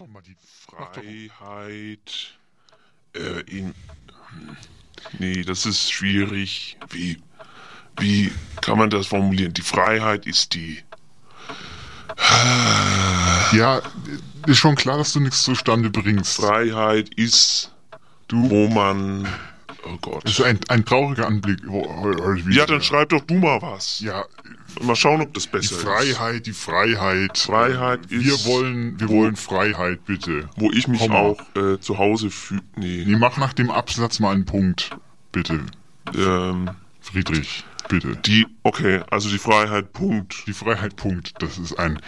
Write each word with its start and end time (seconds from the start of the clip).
doch 0.00 0.06
mal 0.06 0.22
die 0.22 0.36
Freiheit 0.66 2.38
äh, 3.14 3.40
in. 3.50 3.74
Nee, 5.18 5.42
das 5.42 5.66
ist 5.66 5.90
schwierig. 5.90 6.76
Wie, 6.90 7.20
wie 7.98 8.32
kann 8.60 8.78
man 8.78 8.90
das 8.90 9.08
formulieren? 9.08 9.52
Die 9.54 9.62
Freiheit 9.62 10.26
ist 10.26 10.54
die. 10.54 10.82
Ja, 13.52 13.80
ist 14.46 14.58
schon 14.58 14.76
klar, 14.76 14.98
dass 14.98 15.12
du 15.12 15.20
nichts 15.20 15.42
zustande 15.42 15.90
bringst. 15.90 16.36
Freiheit 16.36 17.08
ist, 17.14 17.72
wo 18.30 18.68
man. 18.68 19.26
Oh 19.90 19.98
Gott. 20.00 20.24
Das 20.24 20.32
ist 20.38 20.42
ein, 20.44 20.58
ein 20.68 20.84
trauriger 20.84 21.26
Anblick. 21.26 21.60
Ja, 22.50 22.66
dann 22.66 22.82
schreib 22.82 23.08
doch 23.10 23.22
du 23.22 23.34
mal 23.34 23.60
was. 23.62 24.00
Ja, 24.00 24.24
Mal 24.82 24.94
schauen, 24.94 25.22
ob 25.22 25.32
das 25.34 25.44
die 25.44 25.48
besser 25.50 25.74
ist. 25.76 25.82
Freiheit, 25.82 26.46
die 26.46 26.52
Freiheit. 26.52 27.38
Freiheit 27.38 28.00
Wir 28.10 28.34
ist- 28.34 28.46
wollen, 28.46 29.00
wir 29.00 29.08
wollen 29.08 29.34
Freiheit, 29.34 30.04
bitte. 30.04 30.48
Wo 30.56 30.70
ich 30.70 30.86
mich 30.86 31.00
Komma. 31.00 31.18
auch 31.20 31.40
äh, 31.56 31.80
zu 31.80 31.98
Hause 31.98 32.30
fühle. 32.30 32.60
Nee. 32.76 33.04
Nee, 33.06 33.16
mach 33.16 33.38
nach 33.38 33.54
dem 33.54 33.70
Absatz 33.70 34.20
mal 34.20 34.32
einen 34.34 34.44
Punkt, 34.44 34.90
bitte. 35.32 35.60
Ähm, 36.14 36.70
Friedrich, 37.00 37.64
bitte. 37.88 38.16
die, 38.16 38.46
okay, 38.62 39.00
also 39.10 39.28
die 39.30 39.38
Freiheit, 39.38 39.92
Punkt. 39.94 40.46
Die 40.46 40.52
Freiheit, 40.52 40.94
Punkt. 40.96 41.32
Das 41.40 41.58
ist 41.58 41.72
ein. 41.78 41.98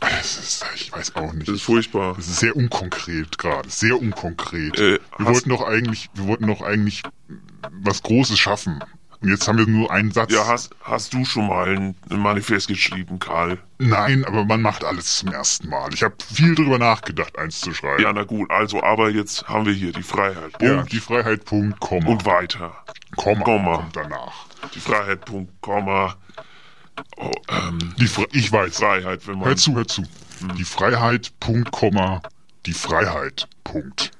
Das 0.00 0.38
ist, 0.38 0.64
ich 0.74 0.92
weiß 0.92 1.16
auch 1.16 1.32
nicht. 1.32 1.48
Das 1.48 1.56
ist 1.56 1.62
furchtbar. 1.62 2.14
Das 2.16 2.28
ist 2.28 2.38
sehr 2.38 2.54
unkonkret 2.54 3.38
gerade, 3.38 3.68
sehr 3.68 4.00
unkonkret. 4.00 4.78
Äh, 4.78 4.98
wir 5.16 5.26
wollten 5.26 5.48
doch 5.50 5.66
eigentlich, 5.66 6.08
wir 6.14 6.26
wollten 6.26 6.46
doch 6.46 6.62
eigentlich 6.62 7.02
was 7.82 8.02
Großes 8.02 8.38
schaffen. 8.38 8.80
Und 9.20 9.30
jetzt 9.30 9.48
haben 9.48 9.58
wir 9.58 9.66
nur 9.66 9.90
einen 9.90 10.12
Satz. 10.12 10.32
Ja, 10.32 10.46
hast, 10.46 10.70
hast 10.80 11.12
du 11.12 11.24
schon 11.24 11.48
mal 11.48 11.76
ein, 11.76 11.96
ein 12.08 12.20
Manifest 12.20 12.68
geschrieben, 12.68 13.18
Karl? 13.18 13.58
Nein, 13.78 14.24
aber 14.24 14.44
man 14.44 14.62
macht 14.62 14.84
alles 14.84 15.16
zum 15.16 15.32
ersten 15.32 15.68
Mal. 15.68 15.92
Ich 15.92 16.04
habe 16.04 16.14
viel 16.32 16.54
drüber 16.54 16.78
nachgedacht, 16.78 17.36
eins 17.36 17.60
zu 17.60 17.74
schreiben. 17.74 18.00
Ja, 18.00 18.12
na 18.12 18.22
gut, 18.22 18.48
also, 18.50 18.80
aber 18.82 19.10
jetzt 19.10 19.48
haben 19.48 19.66
wir 19.66 19.72
hier 19.72 19.92
die 19.92 20.04
Freiheit, 20.04 20.52
Punkt. 20.52 20.62
Ja, 20.62 20.82
die 20.84 21.00
Freiheit, 21.00 21.44
Punkt, 21.44 21.80
Komma. 21.80 22.08
Und 22.08 22.24
weiter. 22.26 22.84
Komma, 23.16 23.42
Komma. 23.42 23.76
kommt 23.78 23.96
danach. 23.96 24.46
Die 24.74 24.80
Freiheit, 24.80 25.24
Punkt, 25.24 25.60
Komma. 25.60 26.14
Oh, 27.16 27.30
ähm, 27.48 27.94
Die 27.98 28.06
Fre 28.06 28.26
ich 28.32 28.50
weiß. 28.50 28.76
Freiheit, 28.78 29.26
wenn 29.26 29.38
man. 29.38 29.48
Hör 29.48 29.56
zu, 29.56 29.74
hör 29.74 29.86
zu. 29.86 30.02
Hm. 30.40 30.54
Die 30.56 30.64
Freiheit, 30.64 31.32
Punkt, 31.40 31.70
Komma. 31.70 32.22
Die 32.66 32.72
Freiheit, 32.72 33.48
Punkt. 33.64 34.10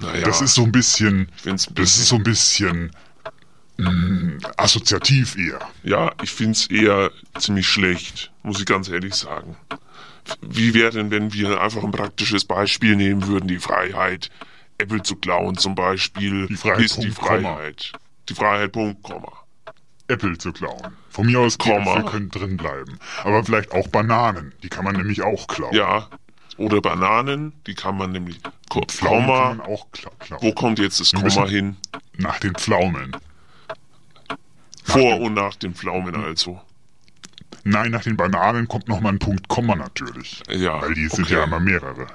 naja, 0.00 0.24
Das 0.24 0.40
ist 0.40 0.54
so 0.54 0.64
ein 0.64 0.72
bisschen, 0.72 1.28
ich 1.36 1.42
find's 1.42 1.66
ein 1.68 1.74
das 1.74 1.82
bisschen 1.84 2.02
ist 2.02 2.08
so 2.08 2.16
ein 2.16 2.22
bisschen 2.22 2.90
mh, 3.78 4.48
assoziativ 4.56 5.36
eher. 5.36 5.60
Ja, 5.82 6.12
ich 6.22 6.30
find's 6.30 6.66
eher 6.66 7.10
ziemlich 7.38 7.66
schlecht, 7.66 8.30
muss 8.42 8.60
ich 8.60 8.66
ganz 8.66 8.88
ehrlich 8.88 9.14
sagen. 9.14 9.56
Wie 10.42 10.74
wäre 10.74 10.90
denn, 10.90 11.10
wenn 11.10 11.32
wir 11.32 11.60
einfach 11.60 11.82
ein 11.82 11.90
praktisches 11.90 12.44
Beispiel 12.44 12.96
nehmen 12.96 13.26
würden, 13.26 13.48
die 13.48 13.58
Freiheit, 13.58 14.30
Apple 14.76 15.02
zu 15.02 15.16
klauen 15.16 15.56
zum 15.56 15.74
Beispiel, 15.74 16.46
Die 16.48 16.56
Freiheit, 16.56 16.80
ist 16.84 16.96
die 17.02 17.08
Punkt, 17.08 17.20
Komma. 17.20 17.54
Freiheit. 17.56 17.92
Die 18.28 18.34
Freiheit, 18.34 18.72
Punkt, 18.72 19.02
Komma. 19.02 19.32
Äpfel 20.08 20.38
zu 20.38 20.52
klauen. 20.52 20.96
Von 21.10 21.26
mir 21.26 21.40
aus. 21.40 21.56
Äpfel 21.56 22.04
können 22.04 22.30
drin 22.30 22.56
bleiben. 22.56 22.98
Aber 23.24 23.44
vielleicht 23.44 23.72
auch 23.72 23.88
Bananen. 23.88 24.54
Die 24.62 24.68
kann 24.68 24.84
man 24.84 24.96
nämlich 24.96 25.22
auch 25.22 25.46
klauen. 25.46 25.74
Ja, 25.74 26.08
oder 26.58 26.80
Bananen, 26.80 27.52
die 27.66 27.74
kann 27.74 27.96
man 27.96 28.12
nämlich... 28.12 28.40
Pflaumen 28.88 29.60
auch 29.62 29.86
kla 29.92 30.10
klauen. 30.18 30.42
wo 30.42 30.52
kommt 30.52 30.78
jetzt 30.78 31.00
das 31.00 31.12
Komma 31.12 31.46
hin? 31.46 31.76
Nach 32.18 32.38
den 32.38 32.54
Pflaumen. 32.54 33.16
Vor 34.84 35.20
und 35.20 35.34
nach 35.34 35.54
den 35.54 35.74
Pflaumen 35.74 36.14
also. 36.16 36.60
Nein, 37.64 37.92
nach 37.92 38.02
den 38.02 38.16
Bananen 38.16 38.68
kommt 38.68 38.88
nochmal 38.88 39.12
ein 39.12 39.18
Punkt 39.18 39.48
Komma 39.48 39.74
natürlich. 39.74 40.42
Ja, 40.50 40.82
Weil 40.82 40.94
die 40.94 41.08
sind 41.08 41.24
okay. 41.24 41.34
ja 41.34 41.44
immer 41.44 41.60
mehrere. 41.60 42.08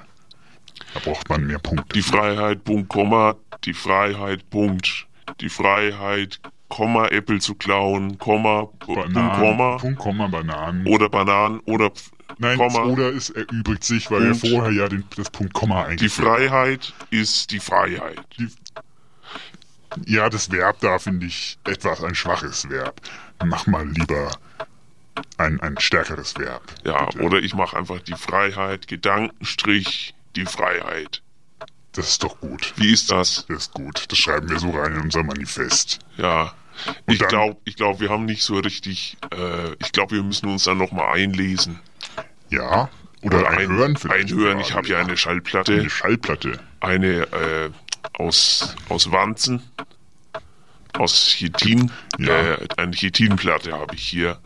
Da 0.92 1.00
braucht 1.00 1.28
man 1.28 1.46
mehr 1.46 1.58
Punkte. 1.58 1.94
Die 1.94 2.02
Freiheit, 2.02 2.62
Punkt, 2.64 2.88
Komma, 2.88 3.34
die 3.64 3.74
Freiheit, 3.74 4.48
Punkt. 4.50 5.06
Die 5.40 5.48
Freiheit, 5.48 6.38
Komma, 6.68 7.06
Äpfel 7.08 7.40
zu 7.40 7.54
klauen, 7.54 8.18
Komma, 8.18 8.68
Punkt, 8.80 9.14
Komma. 9.14 9.76
Punkt, 9.76 9.98
Komma, 9.98 10.26
Bananen. 10.28 10.86
Oder 10.86 11.08
Bananen 11.08 11.60
oder 11.60 11.92
Nein, 12.38 12.58
das 12.58 12.72
Komma. 12.72 12.86
Oder 12.86 13.14
es 13.14 13.30
erübrigt 13.30 13.84
sich, 13.84 14.10
weil 14.10 14.24
wir 14.24 14.34
vorher 14.34 14.72
ja 14.72 14.88
den, 14.88 15.04
das 15.16 15.30
Punkt 15.30 15.52
Komma 15.52 15.84
Die 15.84 15.90
eigentlich. 15.90 16.12
Freiheit 16.12 16.92
ist 17.10 17.50
die 17.50 17.60
Freiheit. 17.60 18.20
Die, 18.38 18.48
ja, 20.06 20.28
das 20.28 20.50
Verb 20.50 20.80
da 20.80 20.98
finde 20.98 21.26
ich 21.26 21.58
etwas 21.64 22.02
ein 22.02 22.14
schwaches 22.14 22.68
Verb. 22.68 23.00
Mach 23.44 23.66
mal 23.66 23.86
lieber 23.88 24.30
ein, 25.38 25.60
ein 25.60 25.78
stärkeres 25.78 26.36
Verb. 26.36 26.62
Ja, 26.84 27.06
bitte. 27.06 27.22
oder 27.22 27.38
ich 27.38 27.54
mache 27.54 27.76
einfach 27.76 28.00
die 28.00 28.14
Freiheit, 28.14 28.88
Gedankenstrich, 28.88 30.14
die 30.34 30.46
Freiheit. 30.46 31.22
Das 31.94 32.08
ist 32.08 32.22
doch 32.24 32.40
gut. 32.40 32.72
Wie 32.76 32.92
ist 32.92 33.10
das? 33.10 33.44
Das 33.48 33.56
ist 33.64 33.72
gut. 33.72 34.04
Das 34.08 34.18
schreiben 34.18 34.48
wir 34.50 34.58
so 34.58 34.70
rein 34.70 34.94
in 34.94 35.00
unser 35.02 35.22
Manifest. 35.22 36.00
Ja. 36.16 36.52
Ich 37.06 37.18
dann- 37.18 37.28
glaube, 37.28 37.56
ich 37.64 37.76
glaub, 37.76 38.00
wir 38.00 38.10
haben 38.10 38.24
nicht 38.24 38.42
so 38.42 38.56
richtig, 38.58 39.16
äh, 39.32 39.72
ich 39.78 39.92
glaube, 39.92 40.16
wir 40.16 40.22
müssen 40.24 40.48
uns 40.48 40.64
dann 40.64 40.78
nochmal 40.78 41.14
einlesen. 41.16 41.78
Ja. 42.50 42.88
Oder, 43.22 43.48
ein, 43.48 43.68
Hören 43.70 43.96
vielleicht. 43.96 44.32
Einhören. 44.32 44.58
Ich 44.60 44.74
habe 44.74 44.88
ja 44.88 44.96
eine 44.98 45.08
Eine 45.08 45.16
Schallplatte, 45.16 45.88
Schallplatte. 45.88 46.58
eine 46.80 47.22
äh, 47.32 47.70
aus, 48.14 48.74
aus 48.88 49.10
Wanzen, 49.12 49.62
aus 50.92 51.14
Chitin. 51.28 51.90
Ja. 52.18 52.54
Äh, 52.54 52.68
eine 52.76 52.92
Chitinplatte 52.92 53.72
habe 53.72 53.94
ich 53.94 54.02
hier. 54.06 54.38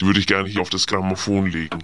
Die 0.00 0.06
würde 0.06 0.20
ich 0.20 0.26
gerne 0.26 0.48
hier 0.48 0.60
auf 0.60 0.70
das 0.70 0.86
Grammophon 0.86 1.46
legen. 1.46 1.78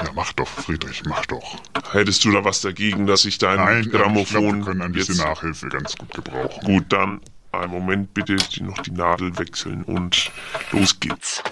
Ja, 0.00 0.10
mach 0.14 0.32
doch, 0.32 0.48
Friedrich, 0.48 1.02
mach 1.04 1.26
doch. 1.26 1.56
Hättest 1.92 2.24
du 2.24 2.32
da 2.32 2.44
was 2.44 2.60
dagegen, 2.62 3.06
dass 3.06 3.24
ich 3.24 3.38
dein 3.38 3.56
Nein, 3.56 3.90
Grammophon 3.90 4.58
wir 4.58 4.64
können 4.64 4.82
ein 4.82 4.92
bisschen 4.92 5.16
jetzt... 5.16 5.24
Nachhilfe 5.24 5.68
ganz 5.68 5.96
gut 5.96 6.12
gebrauchen. 6.14 6.64
Gut, 6.64 6.84
dann 6.88 7.20
einen 7.52 7.72
Moment 7.72 8.14
bitte 8.14 8.36
die, 8.36 8.62
noch 8.62 8.78
die 8.78 8.92
Nadel 8.92 9.38
wechseln 9.38 9.84
und 9.84 10.30
los 10.70 10.98
geht's. 10.98 11.42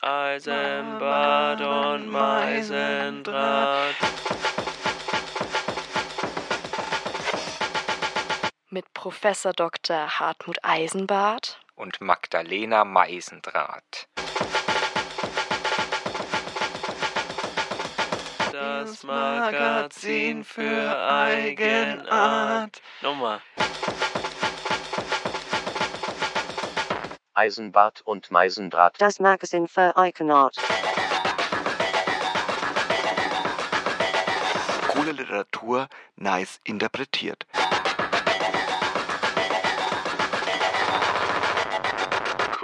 Eisenbad 0.00 1.60
und 1.60 2.08
Meisendraht. 2.08 3.94
Mit 8.70 8.84
Professor 8.94 9.52
Dr. 9.52 10.18
Hartmut 10.18 10.58
Eisenbart 10.62 11.61
und 11.74 12.00
Magdalena 12.00 12.84
Meisendraht. 12.84 14.08
Das 18.52 19.02
Magazin 19.02 20.44
für 20.44 20.96
Eigenart. 21.08 22.82
Nochmal. 23.00 23.40
Eisenbart 27.34 28.02
und 28.02 28.30
Meisendraht. 28.30 28.94
Das 28.98 29.18
Magazin 29.18 29.66
für 29.66 29.96
Eigenart. 29.96 30.56
Coole 34.88 35.12
Literatur, 35.12 35.88
nice 36.16 36.60
interpretiert. 36.64 37.46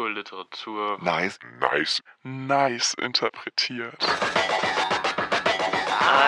Literatur. 0.08 0.98
Nice, 1.02 1.38
Nice. 1.60 2.02
nice 2.22 2.94
interpretiert. 2.94 3.96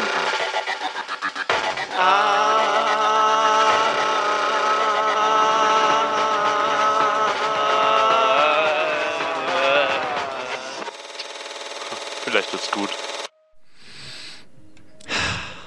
Vielleicht 12.24 12.52
wird's 12.52 12.70
gut. 12.70 12.90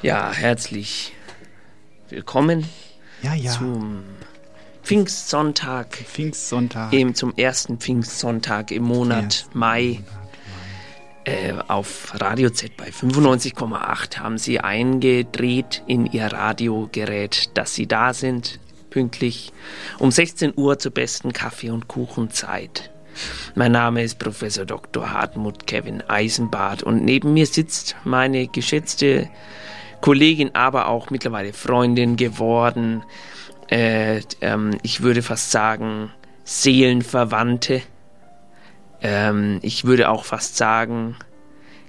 Ja, 0.01 0.31
herzlich 0.31 1.13
willkommen 2.09 2.67
Ja, 3.21 3.33
ja. 3.33 3.51
zum 3.51 4.03
Pfingstsonntag, 4.83 5.95
Pfingstsonntag. 5.95 6.91
eben 6.93 7.15
zum 7.15 7.35
ersten 7.37 7.77
Pfingstsonntag 7.77 8.71
im 8.71 8.83
Monat 8.83 9.45
Mai. 9.53 9.99
Äh, 11.23 11.53
auf 11.67 12.19
Radio 12.19 12.49
Z 12.49 12.75
bei 12.77 12.89
95,8 12.89 14.17
haben 14.17 14.39
sie 14.39 14.59
eingedreht 14.59 15.83
in 15.85 16.07
ihr 16.07 16.25
Radiogerät, 16.25 17.55
dass 17.55 17.75
sie 17.75 17.85
da 17.85 18.15
sind, 18.15 18.59
pünktlich 18.89 19.53
um 19.99 20.09
16 20.09 20.53
Uhr 20.55 20.79
zur 20.79 20.91
besten 20.91 21.31
Kaffee- 21.31 21.69
und 21.69 21.87
Kuchenzeit. 21.87 22.89
Mein 23.53 23.71
Name 23.71 24.01
ist 24.01 24.17
Professor 24.17 24.65
Dr. 24.65 25.11
Hartmut 25.11 25.67
Kevin 25.67 26.01
Eisenbart 26.01 26.81
und 26.81 27.05
neben 27.05 27.33
mir 27.33 27.45
sitzt 27.45 27.95
meine 28.03 28.47
geschätzte 28.47 29.29
Kollegin, 30.01 30.55
aber 30.55 30.87
auch 30.87 31.09
mittlerweile 31.09 31.53
Freundin 31.53 32.15
geworden, 32.15 33.03
äh, 33.69 34.21
ähm, 34.41 34.77
ich 34.83 35.01
würde 35.01 35.21
fast 35.21 35.51
sagen, 35.51 36.11
Seelenverwandte. 36.43 37.81
Ähm, 39.01 39.59
ich 39.61 39.85
würde 39.85 40.09
auch 40.09 40.25
fast 40.25 40.57
sagen, 40.57 41.15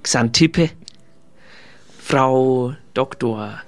Xantippe. 0.03 0.71
Frau 1.99 2.75
Dr. 2.95 3.61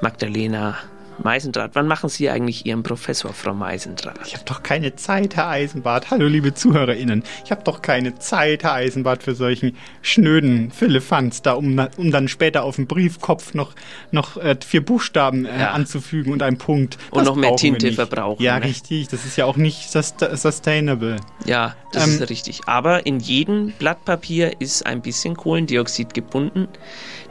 Magdalena 0.00 0.78
Meisendrath, 1.22 1.72
wann 1.74 1.86
machen 1.88 2.08
Sie 2.08 2.30
eigentlich 2.30 2.64
Ihren 2.64 2.82
Professor, 2.82 3.32
Frau 3.32 3.52
Meisendrath? 3.52 4.18
Ich 4.26 4.34
habe 4.34 4.44
doch 4.44 4.62
keine 4.62 4.94
Zeit, 4.94 5.36
Herr 5.36 5.48
Eisenbart. 5.48 6.10
Hallo, 6.10 6.26
liebe 6.26 6.54
ZuhörerInnen. 6.54 7.24
Ich 7.44 7.50
habe 7.50 7.62
doch 7.64 7.82
keine 7.82 8.18
Zeit, 8.18 8.62
Herr 8.62 8.74
Eisenbart, 8.74 9.24
für 9.24 9.34
solchen 9.34 9.76
schnöden 10.00 10.70
Philippans 10.70 11.42
da, 11.42 11.52
um, 11.54 11.78
um 11.96 12.10
dann 12.12 12.28
später 12.28 12.62
auf 12.62 12.76
dem 12.76 12.86
Briefkopf 12.86 13.52
noch, 13.54 13.74
noch 14.12 14.36
äh, 14.36 14.56
vier 14.64 14.84
Buchstaben 14.84 15.44
äh, 15.44 15.58
Ja. 15.60 15.70
anzufügen 15.72 16.32
und 16.32 16.42
einen 16.42 16.58
Punkt. 16.58 16.98
Und 17.10 17.24
noch 17.24 17.34
mehr 17.36 17.56
Tinte 17.56 17.92
verbrauchen, 17.92 18.42
Ja, 18.42 18.58
ne? 18.60 18.66
richtig. 18.66 19.08
Das 19.08 19.24
ist 19.24 19.36
ja 19.36 19.44
auch 19.44 19.56
nicht 19.56 19.90
sust 19.90 20.20
sustainable. 20.34 21.16
Ja, 21.44 21.74
das 21.92 22.06
Ähm, 22.06 22.14
ist 22.22 22.30
richtig. 22.30 22.60
Aber 22.66 23.06
in 23.06 23.18
jedem 23.18 23.72
Blatt 23.78 24.04
Papier 24.04 24.60
ist 24.60 24.86
ein 24.86 25.02
bisschen 25.02 25.36
Kohlendioxid 25.36 26.14
gebunden. 26.14 26.68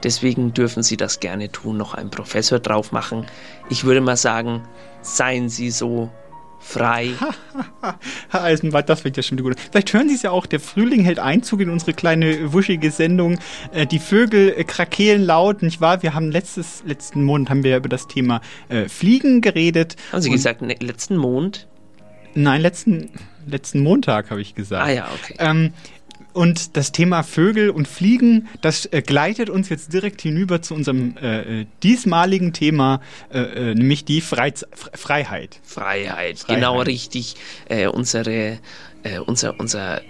Deswegen 0.03 0.53
dürfen 0.53 0.83
Sie 0.83 0.97
das 0.97 1.19
gerne 1.19 1.51
tun, 1.51 1.77
noch 1.77 1.93
einen 1.93 2.09
Professor 2.09 2.59
drauf 2.59 2.91
machen. 2.91 3.25
Ich 3.69 3.83
würde 3.83 4.01
mal 4.01 4.17
sagen, 4.17 4.61
seien 5.01 5.49
Sie 5.49 5.71
so 5.71 6.09
frei. 6.59 7.11
Herr 8.29 8.43
Eisenbart, 8.43 8.89
das 8.89 9.01
fängt 9.01 9.17
ja 9.17 9.23
schon 9.23 9.37
gut. 9.37 9.55
Vielleicht 9.71 9.93
hören 9.93 10.09
Sie 10.09 10.15
es 10.15 10.21
ja 10.21 10.31
auch, 10.31 10.45
der 10.45 10.59
Frühling 10.59 11.03
hält 11.03 11.19
Einzug 11.19 11.61
in 11.61 11.69
unsere 11.69 11.93
kleine 11.93 12.53
wuschige 12.53 12.91
Sendung. 12.91 13.39
Äh, 13.71 13.85
die 13.85 13.99
Vögel 13.99 14.53
äh, 14.57 14.63
krakeelen 14.63 15.23
laut, 15.23 15.61
nicht 15.61 15.81
wahr? 15.81 16.03
Wir 16.03 16.13
haben 16.13 16.31
letztes, 16.31 16.83
letzten 16.85 17.23
Monat 17.23 17.49
haben 17.49 17.63
wir 17.63 17.71
ja 17.71 17.77
über 17.77 17.89
das 17.89 18.07
Thema 18.07 18.41
äh, 18.69 18.87
Fliegen 18.89 19.41
geredet. 19.41 19.95
Haben 20.11 20.21
Sie 20.21 20.29
gesagt, 20.29 20.61
ne, 20.61 20.75
letzten 20.79 21.17
Mond? 21.17 21.67
Nein, 22.33 22.61
letzten, 22.61 23.09
letzten 23.47 23.79
Montag 23.79 24.29
habe 24.29 24.41
ich 24.41 24.53
gesagt. 24.53 24.85
Ah 24.85 24.91
ja, 24.91 25.07
okay. 25.13 25.35
Ähm, 25.39 25.73
und 26.37 26.77
das 26.77 26.91
Thema 26.93 27.23
Vögel 27.23 27.69
und 27.71 27.87
Fliegen, 27.87 28.47
das 28.61 28.85
äh, 28.85 29.01
gleitet 29.01 29.49
uns 29.49 29.67
jetzt 29.69 29.91
direkt 29.91 30.21
hinüber 30.21 30.61
zu 30.61 30.73
unserem 30.75 31.17
äh, 31.17 31.61
äh, 31.61 31.65
diesmaligen 31.83 32.53
Thema, 32.53 33.01
äh, 33.33 33.39
äh, 33.71 33.75
nämlich 33.75 34.05
die 34.05 34.21
Freiz 34.21 34.63
Fre- 34.73 34.95
Freiheit. 34.95 35.59
Freiheit, 35.63 36.39
Freiheit. 36.39 36.45
genau 36.47 36.79
richtig. 36.81 37.35
Äh, 37.67 37.87
unsere, 37.87 38.59
unser 39.25 39.59
unser 39.59 40.01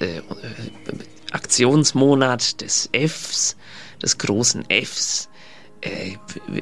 Aktionsmonat 1.32 2.62
des 2.62 2.90
Fs, 2.94 3.56
des 4.02 4.18
großen 4.18 4.66
Fs, 4.70 5.30
äh, 5.82 6.14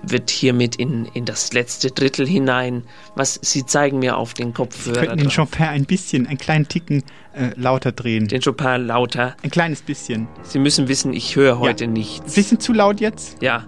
wird 0.03 0.29
hiermit 0.29 0.75
in, 0.75 1.05
in 1.13 1.25
das 1.25 1.53
letzte 1.53 1.91
Drittel 1.91 2.27
hinein. 2.27 2.83
Was 3.15 3.39
Sie 3.41 3.65
zeigen 3.65 3.99
mir 3.99 4.17
auf 4.17 4.33
den 4.33 4.47
Wir 4.49 4.53
Kopfhörer. 4.53 4.99
könnten 5.05 5.17
den. 5.17 5.29
Chopin 5.29 5.65
ein 5.67 5.85
bisschen, 5.85 6.27
einen 6.27 6.37
kleinen 6.37 6.67
Ticken 6.67 7.03
äh, 7.33 7.51
lauter 7.55 7.91
drehen. 7.91 8.27
Den 8.27 8.41
Chopin 8.41 8.87
lauter. 8.87 9.35
Ein 9.43 9.51
kleines 9.51 9.81
bisschen. 9.81 10.27
Sie 10.43 10.59
müssen 10.59 10.87
wissen, 10.87 11.13
ich 11.13 11.35
höre 11.35 11.59
heute 11.59 11.87
nichts. 11.87 12.33
Bisschen 12.35 12.59
zu 12.59 12.73
laut 12.73 12.99
jetzt? 12.99 13.41
Ja. 13.41 13.65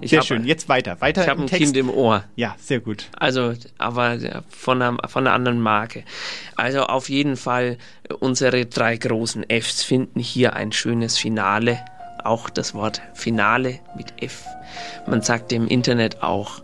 Ich 0.00 0.10
Sehr 0.10 0.20
hab- 0.20 0.26
schön. 0.26 0.44
Jetzt 0.44 0.68
weiter. 0.68 1.00
Weiter 1.00 1.22
Ich 1.24 1.28
habe 1.28 1.40
ein 1.42 1.48
Text. 1.48 1.64
Kind 1.64 1.76
im 1.76 1.90
Ohr. 1.90 2.22
Ja, 2.36 2.54
sehr 2.60 2.78
gut. 2.78 3.06
Also, 3.18 3.54
aber 3.78 4.14
ja, 4.14 4.42
von 4.48 4.80
einer, 4.80 4.96
von 5.08 5.26
einer 5.26 5.34
anderen 5.34 5.60
Marke. 5.60 6.04
Also 6.54 6.82
auf 6.84 7.08
jeden 7.08 7.36
Fall, 7.36 7.78
äh, 8.08 8.14
unsere 8.14 8.66
drei 8.66 8.96
großen 8.96 9.44
Fs 9.50 9.82
finden 9.82 10.20
hier 10.20 10.52
ein 10.54 10.70
schönes 10.70 11.18
Finale. 11.18 11.80
Auch 12.24 12.50
das 12.50 12.74
Wort 12.74 13.00
Finale 13.14 13.78
mit 13.96 14.22
F. 14.22 14.44
Man 15.06 15.22
sagt 15.22 15.52
im 15.52 15.68
Internet 15.68 16.22
auch 16.22 16.62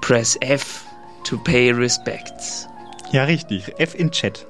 Press 0.00 0.36
F 0.40 0.84
to 1.24 1.36
pay 1.38 1.70
respects. 1.70 2.66
Ja, 3.12 3.24
richtig. 3.24 3.74
F 3.78 3.94
in 3.94 4.10
Chat. 4.10 4.46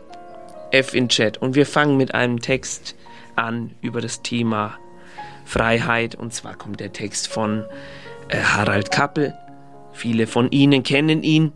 F 0.70 0.94
in 0.94 1.08
Chat. 1.08 1.38
Und 1.38 1.54
wir 1.54 1.66
fangen 1.66 1.96
mit 1.96 2.14
einem 2.14 2.40
Text 2.40 2.94
an 3.36 3.74
über 3.80 4.00
das 4.00 4.22
Thema 4.22 4.78
Freiheit. 5.44 6.14
Und 6.14 6.34
zwar 6.34 6.54
kommt 6.54 6.80
der 6.80 6.92
Text 6.92 7.28
von 7.28 7.64
äh, 8.28 8.38
Harald 8.38 8.90
Kappel. 8.90 9.34
Viele 9.92 10.26
von 10.26 10.50
Ihnen 10.50 10.82
kennen 10.82 11.22
ihn. 11.22 11.52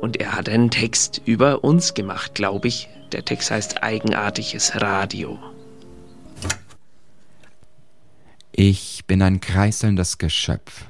Und 0.00 0.16
er 0.18 0.32
hat 0.32 0.48
einen 0.48 0.70
Text 0.70 1.20
über 1.24 1.62
uns 1.62 1.94
gemacht, 1.94 2.34
glaube 2.34 2.68
ich. 2.68 2.88
Der 3.12 3.24
Text 3.24 3.50
heißt 3.50 3.82
Eigenartiges 3.82 4.80
Radio. 4.80 5.38
Ich 8.52 9.04
bin 9.06 9.22
ein 9.22 9.40
kreiselndes 9.40 10.18
Geschöpf 10.18 10.86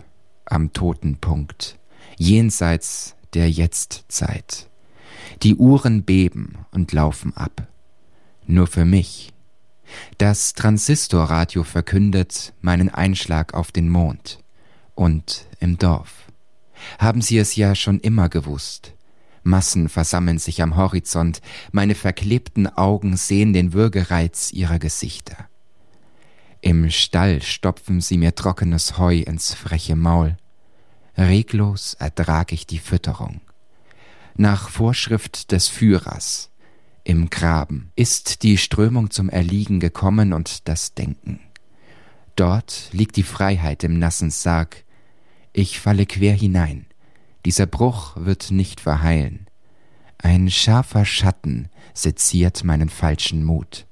am 0.46 0.72
toten 0.72 1.16
Punkt, 1.18 1.78
jenseits 2.16 3.16
der 3.34 3.50
Jetztzeit. 3.50 4.68
Die 5.42 5.54
Uhren 5.54 6.02
beben 6.04 6.64
und 6.70 6.92
laufen 6.92 7.36
ab. 7.36 7.68
Nur 8.46 8.66
für 8.66 8.84
mich. 8.84 9.32
Das 10.18 10.54
Transistorradio 10.54 11.62
verkündet 11.62 12.54
meinen 12.60 12.88
Einschlag 12.88 13.54
auf 13.54 13.72
den 13.72 13.88
Mond. 13.88 14.38
Und 14.94 15.46
im 15.60 15.78
Dorf. 15.78 16.26
Haben 16.98 17.20
Sie 17.20 17.38
es 17.38 17.56
ja 17.56 17.74
schon 17.74 18.00
immer 18.00 18.28
gewusst. 18.28 18.94
Massen 19.42 19.88
versammeln 19.88 20.38
sich 20.38 20.62
am 20.62 20.76
Horizont, 20.76 21.40
meine 21.72 21.94
verklebten 21.94 22.66
Augen 22.66 23.16
sehen 23.16 23.52
den 23.52 23.72
Würgereiz 23.72 24.52
ihrer 24.52 24.78
Gesichter. 24.78 25.49
Im 26.60 26.90
Stall 26.90 27.42
stopfen 27.42 28.00
sie 28.00 28.18
mir 28.18 28.34
trockenes 28.34 28.98
Heu 28.98 29.18
ins 29.18 29.54
freche 29.54 29.96
Maul. 29.96 30.36
Reglos 31.16 31.94
ertrag 31.94 32.52
ich 32.52 32.66
die 32.66 32.78
Fütterung. 32.78 33.40
Nach 34.36 34.68
Vorschrift 34.68 35.52
des 35.52 35.68
Führers 35.68 36.50
im 37.02 37.30
Graben 37.30 37.92
ist 37.96 38.42
die 38.42 38.58
Strömung 38.58 39.10
zum 39.10 39.30
Erliegen 39.30 39.80
gekommen 39.80 40.32
und 40.32 40.68
das 40.68 40.94
Denken. 40.94 41.40
Dort 42.36 42.90
liegt 42.92 43.16
die 43.16 43.22
Freiheit 43.22 43.82
im 43.84 43.98
nassen 43.98 44.30
Sarg. 44.30 44.84
Ich 45.52 45.80
falle 45.80 46.06
quer 46.06 46.34
hinein. 46.34 46.86
Dieser 47.44 47.66
Bruch 47.66 48.16
wird 48.16 48.50
nicht 48.50 48.80
verheilen. 48.80 49.46
Ein 50.18 50.50
scharfer 50.50 51.06
Schatten 51.06 51.70
seziert 51.94 52.64
meinen 52.64 52.90
falschen 52.90 53.44
Mut. 53.44 53.86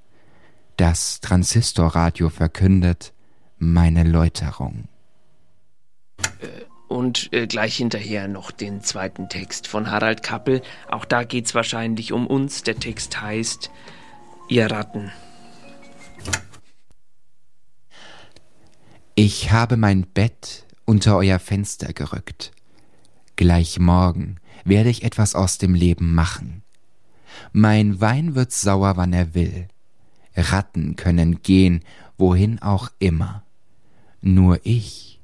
Das 0.79 1.21
Transistorradio 1.21 2.31
verkündet 2.31 3.13
meine 3.59 4.05
Läuterung. 4.05 4.87
Und 6.87 7.33
äh, 7.33 7.49
gleich 7.49 7.77
hinterher 7.77 8.29
noch 8.29 8.53
den 8.53 8.81
zweiten 8.81 9.29
Text 9.29 9.67
von 9.67 9.91
Harald 9.91 10.23
Kappel. 10.23 10.63
Auch 10.89 11.05
da 11.05 11.25
geht's 11.25 11.57
wahrscheinlich 11.57 12.13
um 12.13 12.29
uns. 12.29 12.63
Der 12.63 12.79
Text 12.79 13.21
heißt 13.21 13.73
Ihr 14.49 14.71
Ratten. 14.71 15.11
Ich 19.17 19.51
habe 19.51 19.77
mein 19.77 20.03
Bett 20.03 20.65
unter 20.85 21.17
euer 21.17 21.41
Fenster 21.41 21.93
gerückt. 21.93 22.53
Gleich 23.35 23.81
morgen 23.81 24.37
werde 24.65 24.91
ich 24.91 25.03
etwas 25.03 25.35
aus 25.35 25.59
dem 25.59 25.75
Leben 25.75 26.15
machen. 26.15 26.63
Mein 27.51 28.01
Wein 28.01 28.37
wird 28.37 28.53
sauer, 28.53 28.97
wann 28.97 29.13
er 29.13 29.35
will. 29.35 29.67
Ratten 30.39 30.97
können 30.97 31.43
gehen, 31.43 31.83
wohin 32.17 32.61
auch 32.63 32.91
immer. 32.99 33.43
Nur 34.21 34.61
ich, 34.65 35.21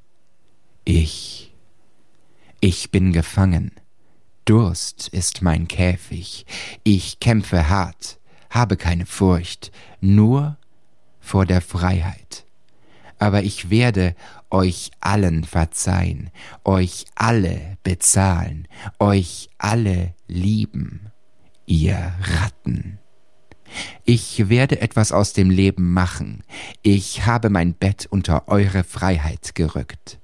ich, 0.83 1.53
ich 2.59 2.91
bin 2.91 3.13
gefangen. 3.13 3.71
Durst 4.45 5.07
ist 5.07 5.41
mein 5.41 5.67
Käfig. 5.67 6.45
Ich 6.83 7.19
kämpfe 7.19 7.69
hart, 7.69 8.19
habe 8.49 8.77
keine 8.77 9.05
Furcht, 9.05 9.71
nur 10.01 10.57
vor 11.19 11.45
der 11.45 11.61
Freiheit. 11.61 12.45
Aber 13.17 13.43
ich 13.43 13.69
werde 13.69 14.15
euch 14.51 14.91
allen 14.99 15.45
verzeihen, 15.45 16.29
euch 16.63 17.05
alle 17.15 17.77
bezahlen, 17.83 18.67
euch 18.99 19.49
alle 19.57 20.13
lieben, 20.27 21.11
ihr 21.65 22.13
Ratten. 22.21 22.99
Ich 24.03 24.49
werde 24.49 24.81
etwas 24.81 25.11
aus 25.11 25.33
dem 25.33 25.49
Leben 25.49 25.93
machen. 25.93 26.43
Ich 26.81 27.25
habe 27.25 27.49
mein 27.49 27.73
Bett 27.73 28.07
unter 28.09 28.47
eure 28.47 28.83
Freiheit 28.83 29.55
gerückt. 29.55 30.19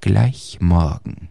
Gleich 0.00 0.58
morgen. 0.60 1.28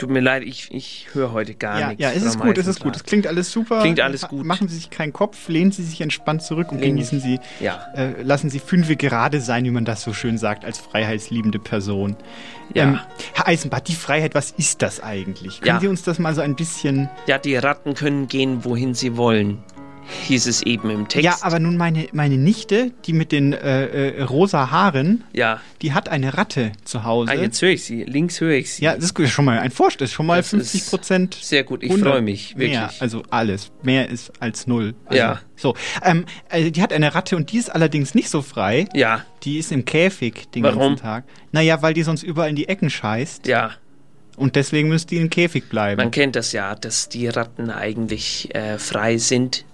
Tut 0.00 0.10
mir 0.10 0.20
leid, 0.20 0.42
ich, 0.44 0.72
ich 0.72 1.08
höre 1.12 1.32
heute 1.32 1.54
gar 1.54 1.78
Ja, 1.78 1.88
nichts. 1.88 2.02
ja, 2.02 2.10
es 2.10 2.22
ist 2.22 2.40
gut, 2.40 2.56
es 2.58 2.66
ist 2.66 2.80
gut. 2.80 2.96
Es 2.96 3.04
klingt 3.04 3.26
alles 3.26 3.52
super. 3.52 3.80
Klingt 3.82 4.00
alles 4.00 4.26
gut. 4.26 4.44
Machen 4.46 4.66
Sie 4.68 4.74
sich 4.76 4.90
keinen 4.90 5.12
Kopf, 5.12 5.48
lehnen 5.48 5.72
Sie 5.72 5.84
sich 5.84 6.00
entspannt 6.00 6.42
zurück 6.42 6.72
und 6.72 6.78
Lehnen- 6.78 6.96
genießen 6.96 7.20
Sie, 7.20 7.38
Ja. 7.60 7.84
äh, 7.94 8.22
lassen 8.22 8.48
Sie 8.50 8.58
fünfe 8.58 8.96
gerade 8.96 9.40
sein, 9.40 9.64
wie 9.64 9.70
man 9.70 9.84
das 9.84 10.02
so 10.02 10.12
schön 10.12 10.38
sagt, 10.38 10.64
als 10.64 10.78
freiheitsliebende 10.78 11.58
Person. 11.58 12.16
Ähm, 12.74 12.94
Ja. 12.94 13.06
Herr 13.34 13.48
Eisenbart, 13.48 13.88
die 13.88 13.94
Freiheit, 13.94 14.34
was 14.34 14.50
ist 14.52 14.80
das 14.82 15.00
eigentlich? 15.02 15.60
Können 15.60 15.76
Ja. 15.76 15.80
Sie 15.80 15.88
uns 15.88 16.02
das 16.02 16.18
mal 16.18 16.34
so 16.34 16.40
ein 16.40 16.56
bisschen... 16.56 17.08
Ja, 17.26 17.38
die 17.38 17.56
Ratten 17.56 17.94
können 17.94 18.26
gehen, 18.26 18.64
wohin 18.64 18.94
sie 18.94 19.16
wollen. 19.16 19.62
Hieß 20.26 20.46
es 20.46 20.62
eben 20.62 20.90
im 20.90 21.08
Text. 21.08 21.24
Ja, 21.24 21.36
aber 21.42 21.58
nun 21.60 21.76
meine, 21.76 22.06
meine 22.12 22.36
Nichte, 22.36 22.92
die 23.06 23.12
mit 23.12 23.32
den 23.32 23.52
äh, 23.52 23.86
äh, 24.18 24.22
rosa 24.22 24.70
Haaren, 24.70 25.24
Ja. 25.32 25.60
die 25.82 25.92
hat 25.92 26.08
eine 26.08 26.36
Ratte 26.36 26.72
zu 26.84 27.04
Hause. 27.04 27.32
Ah, 27.32 27.34
jetzt 27.34 27.60
höre 27.62 27.70
ich 27.70 27.84
sie. 27.84 28.04
Links 28.04 28.40
höre 28.40 28.52
ich 28.54 28.72
sie. 28.74 28.84
ja, 28.84 28.94
das 28.96 29.10
ist 29.12 29.30
schon 29.30 29.44
mal 29.44 29.58
ein 29.58 29.70
Vorschlag, 29.70 30.00
das 30.00 30.10
ist 30.10 30.14
schon 30.14 30.26
mal 30.26 30.38
Das 30.38 30.50
50 30.50 30.80
ist 30.82 30.90
Prozent. 30.90 31.38
sehr 31.40 31.64
gut, 31.64 31.82
ich 31.82 31.92
freue 31.92 32.22
mich, 32.22 32.56
wirklich. 32.56 32.78
Mehr, 32.78 32.90
also 32.98 33.22
alles. 33.30 33.70
Mehr 33.82 34.08
ist 34.08 34.32
als 34.40 34.66
null. 34.66 34.94
Also, 35.06 35.18
Ja. 35.18 35.40
So, 35.56 35.74
ähm, 36.02 36.24
also 36.48 36.70
die 36.70 36.80
hat 36.82 36.92
eine 36.92 37.14
Ratte 37.14 37.36
und 37.36 37.52
die 37.52 37.58
ist 37.58 37.68
allerdings 37.74 38.14
nicht 38.14 38.30
so 38.30 38.40
frei. 38.42 38.86
Ja, 38.94 39.24
Die 39.44 39.58
ist 39.58 39.72
im 39.72 39.84
Käfig 39.84 40.50
den 40.54 40.62
Warum? 40.62 40.78
ganzen 40.80 41.02
Tag. 41.02 41.24
Naja, 41.52 41.82
weil 41.82 41.92
die 41.94 42.02
sonst 42.02 42.22
überall 42.22 42.48
in 42.50 42.56
die 42.56 42.68
Ecken 42.68 42.90
scheißt. 42.90 43.46
ja. 43.46 43.72
Und 44.36 44.56
deswegen 44.56 44.88
müsste 44.88 45.14
die 45.14 45.20
im 45.20 45.28
Käfig 45.28 45.68
bleiben. 45.68 46.00
Man 46.00 46.10
kennt 46.10 46.34
das 46.34 46.52
ja, 46.52 46.74
dass 46.74 47.10
die 47.10 47.28
Ratten 47.28 47.68
eigentlich 47.68 48.54
äh, 48.54 48.78
frei 48.78 49.18
sind 49.18 49.66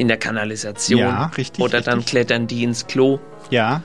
in 0.00 0.08
der 0.08 0.16
Kanalisation. 0.16 1.00
Ja, 1.00 1.26
richtig, 1.36 1.62
Oder 1.62 1.80
dann 1.82 1.98
richtig. 1.98 2.10
klettern 2.12 2.46
die 2.46 2.64
ins 2.64 2.86
Klo. 2.86 3.18
ja, 3.50 3.82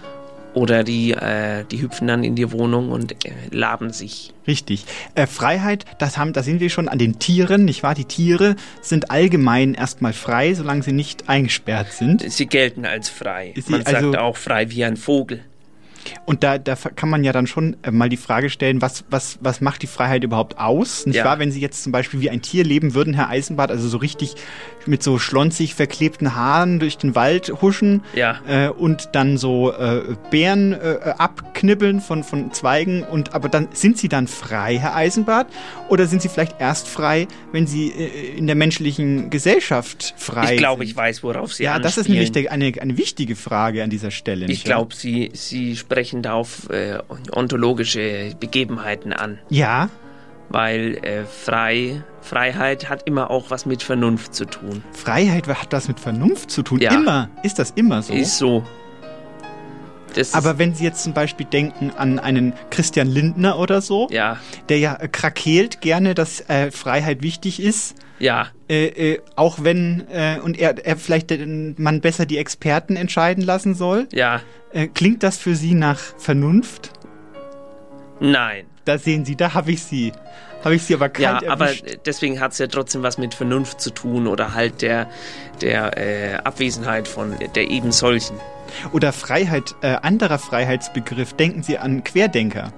Oder 0.53 0.85
die, 0.85 1.11
äh, 1.11 1.65
die 1.69 1.81
hüpfen 1.81 2.07
dann 2.07 2.23
in 2.23 2.35
die 2.35 2.49
Wohnung 2.53 2.89
und 2.89 3.25
äh, 3.25 3.31
laben 3.51 3.91
sich. 3.91 4.33
richtig. 4.47 4.85
Äh, 5.13 5.27
Freiheit, 5.27 5.83
das 5.99 6.17
haben, 6.17 6.31
da 6.31 6.43
sind 6.43 6.61
wir 6.61 6.69
schon 6.69 6.87
an 6.87 6.97
den 6.97 7.19
Tieren, 7.19 7.65
nicht 7.65 7.83
wahr? 7.83 7.93
Die 7.95 8.05
Tiere 8.05 8.55
sind 8.81 9.11
allgemein 9.11 9.73
erstmal 9.73 10.13
frei, 10.13 10.53
solange 10.53 10.81
sie 10.83 10.93
nicht 10.93 11.27
eingesperrt 11.27 11.91
sind. 11.91 12.23
Sie 12.31 12.45
gelten 12.45 12.85
als 12.85 13.09
frei. 13.09 13.53
Sie- 13.57 13.69
Man 13.71 13.83
sagt 13.83 13.95
also- 13.97 14.13
auch 14.15 14.37
frei 14.37 14.71
wie 14.71 14.85
ein 14.85 14.95
Vogel. 14.95 15.41
Und 16.25 16.43
da, 16.43 16.59
da 16.59 16.75
kann 16.75 17.09
man 17.09 17.23
ja 17.23 17.31
dann 17.33 17.47
schon 17.47 17.77
äh, 17.81 17.89
mal 17.89 18.09
die 18.09 18.15
Frage 18.17 18.51
stellen, 18.51 18.79
was, 18.79 19.05
was, 19.09 19.39
was 19.41 19.59
macht 19.59 19.81
die 19.81 19.87
Freiheit 19.87 20.23
überhaupt 20.23 20.59
aus? 20.59 21.07
Nicht 21.07 21.15
Ja. 21.15 21.25
wahr? 21.25 21.39
Wenn 21.39 21.51
Sie 21.51 21.59
jetzt 21.59 21.81
zum 21.81 21.91
Beispiel 21.91 22.19
wie 22.21 22.29
ein 22.29 22.43
Tier 22.43 22.63
leben 22.63 22.93
würden, 22.93 23.15
Herr 23.15 23.27
Eisenbart, 23.29 23.71
also 23.71 23.87
so 23.89 23.97
richtig 23.97 24.35
mit 24.87 25.03
so 25.03 25.19
schlonzig 25.19 25.75
verklebten 25.75 26.35
Haaren 26.35 26.79
durch 26.79 26.97
den 26.97 27.15
Wald 27.15 27.51
huschen 27.61 28.03
Ja. 28.13 28.39
äh, 28.47 28.69
und 28.69 29.09
dann 29.13 29.37
so 29.37 29.71
äh, 29.73 30.01
Beeren 30.31 30.73
äh, 30.73 31.13
abknibbeln 31.17 32.01
von, 32.01 32.23
von 32.23 32.51
Zweigen 32.53 33.03
und 33.03 33.33
aber 33.33 33.49
dann 33.49 33.67
sind 33.73 33.97
Sie 33.97 34.07
dann 34.09 34.27
frei, 34.27 34.77
Herr 34.77 34.95
Eisenbart? 34.95 35.47
Oder 35.89 36.07
sind 36.07 36.21
Sie 36.21 36.29
vielleicht 36.29 36.59
erst 36.59 36.87
frei, 36.87 37.27
wenn 37.51 37.67
Sie 37.67 37.89
äh, 37.89 38.37
in 38.37 38.47
der 38.47 38.55
menschlichen 38.55 39.29
Gesellschaft 39.29 40.13
frei 40.17 40.53
ich 40.53 40.57
glaube, 40.57 40.83
ich 40.83 40.95
weiß, 40.95 41.23
worauf 41.23 41.53
Sie 41.53 41.63
ja, 41.63 41.79
das 41.79 41.93
ist 41.93 41.97
anspielen. 42.09 42.13
nämlich 42.19 42.31
der, 42.31 42.51
eine, 42.51 42.73
eine 42.81 42.97
wichtige 42.97 43.35
Frage 43.35 43.83
an 43.83 43.89
dieser 43.89 44.11
Stelle. 44.11 44.45
Ich 44.47 44.63
glaube, 44.63 44.95
Sie, 44.95 45.31
Sie 45.33 45.75
sprechen 45.75 46.21
da 46.21 46.33
auf 46.33 46.69
äh, 46.69 46.99
ontologische 47.31 48.35
Begebenheiten 48.39 49.13
an. 49.13 49.39
Ja, 49.49 49.89
Weil 50.49 50.97
äh, 51.03 51.25
frei, 51.25 52.03
Freiheit 52.21 52.89
hat 52.89 53.03
immer 53.07 53.29
auch 53.31 53.49
was 53.49 53.65
mit 53.65 53.83
Vernunft 53.83 54.33
zu 54.35 54.45
tun. 54.45 54.83
Freiheit 54.91 55.47
hat 55.47 55.73
das 55.73 55.87
mit 55.87 55.99
Vernunft 55.99 56.51
zu 56.51 56.61
tun. 56.61 56.79
Ja. 56.79 56.93
Immer. 56.93 57.29
Ist 57.43 57.59
das 57.59 57.71
immer 57.71 58.01
so? 58.01 58.13
Ist 58.13 58.37
so. 58.37 58.63
Das 60.15 60.33
Aber 60.33 60.57
wenn 60.57 60.73
Sie 60.73 60.83
jetzt 60.83 61.03
zum 61.03 61.13
Beispiel 61.13 61.45
denken 61.45 61.91
an 61.91 62.19
einen 62.19 62.53
Christian 62.69 63.07
Lindner 63.07 63.59
oder 63.59 63.81
so, 63.81 64.07
ja, 64.09 64.37
der 64.69 64.79
ja 64.79 64.95
äh, 64.95 65.07
krakeelt 65.09 65.81
gerne, 65.81 66.13
dass 66.15 66.41
äh, 66.49 66.71
Freiheit 66.71 67.21
wichtig 67.21 67.61
ist, 67.61 67.95
ja, 68.17 68.47
äh, 68.69 68.85
äh, 68.85 69.21
auch 69.35 69.63
wenn 69.63 70.05
äh, 70.09 70.39
und 70.41 70.57
er, 70.57 70.85
er 70.85 70.95
vielleicht 70.95 71.31
äh, 71.31 71.45
man 71.77 71.99
besser 71.99 72.25
die 72.25 72.37
Experten 72.37 72.95
entscheiden 72.95 73.43
lassen 73.43 73.75
soll. 73.75 74.07
ja, 74.13 74.41
klingt 74.93 75.23
das 75.23 75.37
für 75.37 75.55
Sie 75.55 75.73
nach 75.73 75.99
Vernunft? 76.17 76.91
nein. 78.19 78.65
Da 78.85 78.97
sehen 78.97 79.25
Sie, 79.25 79.35
da 79.35 79.53
habe 79.53 79.71
ich 79.71 79.83
Sie. 79.83 80.11
Habe 80.63 80.75
ich 80.75 80.83
Sie 80.83 80.93
aber 80.95 81.11
Ja, 81.19 81.33
kalt 81.33 81.47
aber 81.49 81.65
erwischt. 81.67 81.99
deswegen 82.05 82.39
hat 82.39 82.53
es 82.53 82.57
ja 82.57 82.67
trotzdem 82.67 83.03
was 83.03 83.17
mit 83.17 83.33
Vernunft 83.33 83.81
zu 83.81 83.91
tun 83.91 84.25
oder 84.27 84.53
halt 84.55 84.81
der, 84.81 85.07
der 85.61 85.97
äh, 85.97 86.35
Abwesenheit 86.37 87.07
von 87.07 87.35
der 87.55 87.69
eben 87.69 87.91
solchen. 87.91 88.37
Oder 88.91 89.13
Freiheit, 89.13 89.75
äh, 89.81 89.95
anderer 90.01 90.39
Freiheitsbegriff. 90.39 91.33
Denken 91.33 91.61
Sie 91.61 91.77
an 91.77 92.03
Querdenker. 92.03 92.71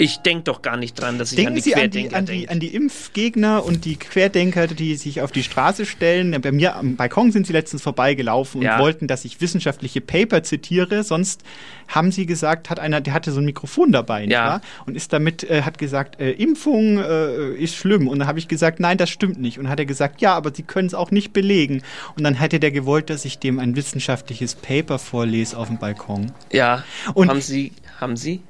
Ich 0.00 0.16
denke 0.20 0.44
doch 0.44 0.62
gar 0.62 0.78
nicht 0.78 0.94
dran, 0.98 1.18
dass 1.18 1.30
ich 1.30 1.38
an 1.46 1.52
Denken 1.52 1.56
die 1.56 1.60
Sie 1.60 1.74
an 1.74 1.90
die, 1.90 2.04
Querdenker 2.08 2.16
an, 2.16 2.24
die, 2.24 2.48
an 2.48 2.58
die 2.58 2.74
Impfgegner 2.74 3.62
und 3.66 3.84
die 3.84 3.96
Querdenker, 3.96 4.66
die 4.66 4.94
sich 4.96 5.20
auf 5.20 5.30
die 5.30 5.42
Straße 5.42 5.84
stellen. 5.84 6.40
Bei 6.40 6.52
mir 6.52 6.76
am 6.76 6.96
Balkon 6.96 7.32
sind 7.32 7.46
sie 7.46 7.52
letztens 7.52 7.82
vorbeigelaufen 7.82 8.60
und 8.60 8.64
Ja. 8.66 8.78
wollten, 8.78 9.08
dass 9.08 9.26
ich 9.26 9.42
wissenschaftliche 9.42 10.00
Paper 10.00 10.42
zitiere. 10.42 11.04
Sonst 11.04 11.42
haben 11.86 12.12
sie 12.12 12.24
gesagt, 12.24 12.70
hat 12.70 12.80
einer, 12.80 13.02
der 13.02 13.12
hatte 13.12 13.30
so 13.30 13.40
ein 13.40 13.44
Mikrofon 13.44 13.92
dabei, 13.92 14.24
Ja. 14.24 14.46
wahr? 14.46 14.60
Und 14.86 14.96
ist 14.96 15.12
damit, 15.12 15.44
äh, 15.44 15.62
hat 15.64 15.76
gesagt, 15.76 16.18
äh, 16.18 16.30
Impfung 16.30 16.96
äh, 16.96 17.52
ist 17.56 17.74
schlimm. 17.76 18.08
Und 18.08 18.20
dann 18.20 18.26
habe 18.28 18.38
ich 18.38 18.48
gesagt, 18.48 18.80
nein, 18.80 18.96
das 18.96 19.10
stimmt 19.10 19.38
nicht. 19.38 19.58
Und 19.58 19.68
hat 19.68 19.78
er 19.80 19.84
gesagt, 19.86 20.22
ja, 20.22 20.32
aber 20.34 20.50
sie 20.54 20.62
können 20.62 20.86
es 20.86 20.94
auch 20.94 21.10
nicht 21.10 21.34
belegen. 21.34 21.82
Und 22.16 22.24
dann 22.24 22.32
hätte 22.34 22.58
der 22.58 22.70
gewollt, 22.70 23.10
dass 23.10 23.26
ich 23.26 23.38
dem 23.38 23.58
ein 23.58 23.76
wissenschaftliches 23.76 24.54
Paper 24.54 24.98
vorlese 24.98 25.58
auf 25.58 25.66
dem 25.68 25.76
Balkon. 25.76 26.32
Ja, 26.52 26.84
Und- 27.12 27.28
haben 27.28 27.42
Sie, 27.42 27.72
haben 28.00 28.16
Sie? 28.16 28.40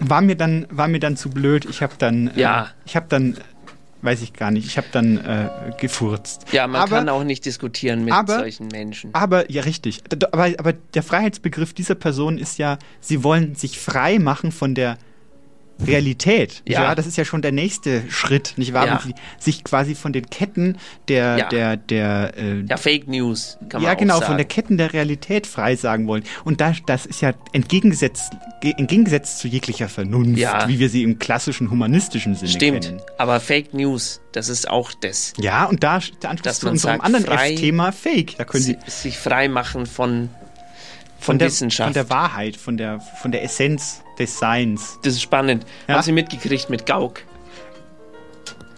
War 0.00 0.20
mir 0.20 0.36
dann 0.36 0.66
war 0.70 0.88
mir 0.88 1.00
dann 1.00 1.16
zu 1.16 1.30
blöd. 1.30 1.64
Ich 1.66 1.82
habe 1.82 1.94
dann 1.98 2.30
Ja. 2.34 2.62
äh, 2.64 2.66
ich 2.86 2.96
habe 2.96 3.06
dann 3.08 3.36
weiß 4.02 4.20
ich 4.20 4.34
gar 4.34 4.50
nicht. 4.50 4.66
Ich 4.66 4.76
habe 4.76 4.88
dann 4.92 5.16
äh, 5.16 5.48
gefurzt. 5.80 6.44
Ja, 6.52 6.66
man 6.66 6.82
aber, 6.82 6.96
kann 6.98 7.08
auch 7.08 7.24
nicht 7.24 7.46
diskutieren 7.46 8.04
mit 8.04 8.12
aber- 8.12 8.38
solchen 8.40 8.68
Menschen. 8.68 9.10
aber 9.14 9.50
ja 9.50 9.62
richtig. 9.62 10.02
Aber 10.32 10.50
aber 10.58 10.72
der 10.74 11.02
Freiheitsbegriff 11.02 11.72
dieser 11.72 11.94
Person 11.94 12.36
ist 12.36 12.58
ja, 12.58 12.78
sie 13.00 13.24
wollen 13.24 13.54
sich 13.54 13.78
frei 13.78 14.18
machen 14.18 14.52
von 14.52 14.74
der 14.74 14.98
Realität. 15.84 16.62
Ja. 16.66 16.82
wahr? 16.82 16.94
das 16.94 17.06
ist 17.06 17.16
ja 17.16 17.24
schon 17.24 17.42
der 17.42 17.52
nächste 17.52 18.02
Schritt, 18.10 18.54
nicht 18.56 18.72
wahr? 18.72 18.86
Ja. 18.86 19.00
Wenn 19.04 19.10
sie 19.10 19.14
sich 19.38 19.64
quasi 19.64 19.94
von 19.94 20.12
den 20.12 20.28
Ketten 20.30 20.78
der 21.08 21.38
Ja. 21.38 21.48
der 21.48 21.76
der 21.76 22.32
äh, 22.36 22.60
Ja, 22.68 22.76
Fake 22.76 23.08
News 23.08 23.58
kann 23.68 23.82
man 23.82 23.90
ja, 23.90 23.94
genau, 23.94 24.14
sagen. 24.14 24.26
von 24.26 24.36
der 24.36 24.46
Ketten 24.46 24.76
der 24.78 24.92
Realität 24.92 25.46
frei 25.46 25.76
sagen 25.76 26.06
wollen. 26.06 26.22
Und 26.44 26.60
da, 26.60 26.72
das 26.86 27.06
ist 27.06 27.20
ja 27.22 27.32
entgegengesetzt, 27.52 28.32
ge- 28.60 28.74
entgegengesetzt 28.76 29.38
zu 29.40 29.48
jeglicher 29.48 29.88
Vernunft, 29.88 30.38
Ja. 30.38 30.68
wie 30.68 30.78
wir 30.78 30.88
sie 30.88 31.02
im 31.02 31.18
klassischen 31.18 31.70
humanistischen 31.70 32.34
Sinne 32.34 32.50
Stimmt, 32.52 32.84
kennen. 32.84 33.02
aber 33.18 33.40
Fake 33.40 33.74
News, 33.74 34.20
das 34.32 34.48
ist 34.48 34.68
auch 34.70 34.92
das. 35.00 35.32
Ja, 35.38 35.64
und 35.64 35.82
da 35.82 36.00
der 36.22 36.30
Anschluss 36.30 36.60
zu 36.60 36.68
unserem 36.68 37.00
sagt, 37.00 37.04
anderen 37.04 37.26
F-Thema 37.26 37.90
Fake. 37.92 38.36
Da 38.38 38.44
können 38.44 38.62
Si 38.62 38.76
Sie 38.86 38.90
sich 38.90 39.18
frei 39.18 39.48
machen 39.48 39.86
von, 39.86 40.28
von, 40.28 40.30
von 41.18 41.38
der, 41.38 41.48
Wissenschaft. 41.48 41.86
von 41.88 41.94
der 41.94 42.10
Wahrheit, 42.10 42.56
von 42.56 42.76
der, 42.76 43.00
von 43.00 43.32
der 43.32 43.42
Essenz 43.42 44.02
des 44.18 44.38
Seins. 44.38 44.98
das 45.02 45.14
ist 45.14 45.22
spannend. 45.22 45.64
Ja? 45.88 45.94
Haben 45.94 46.02
Sie 46.02 46.12
mitgekriegt 46.12 46.70
mit 46.70 46.86
Gauck? 46.86 47.20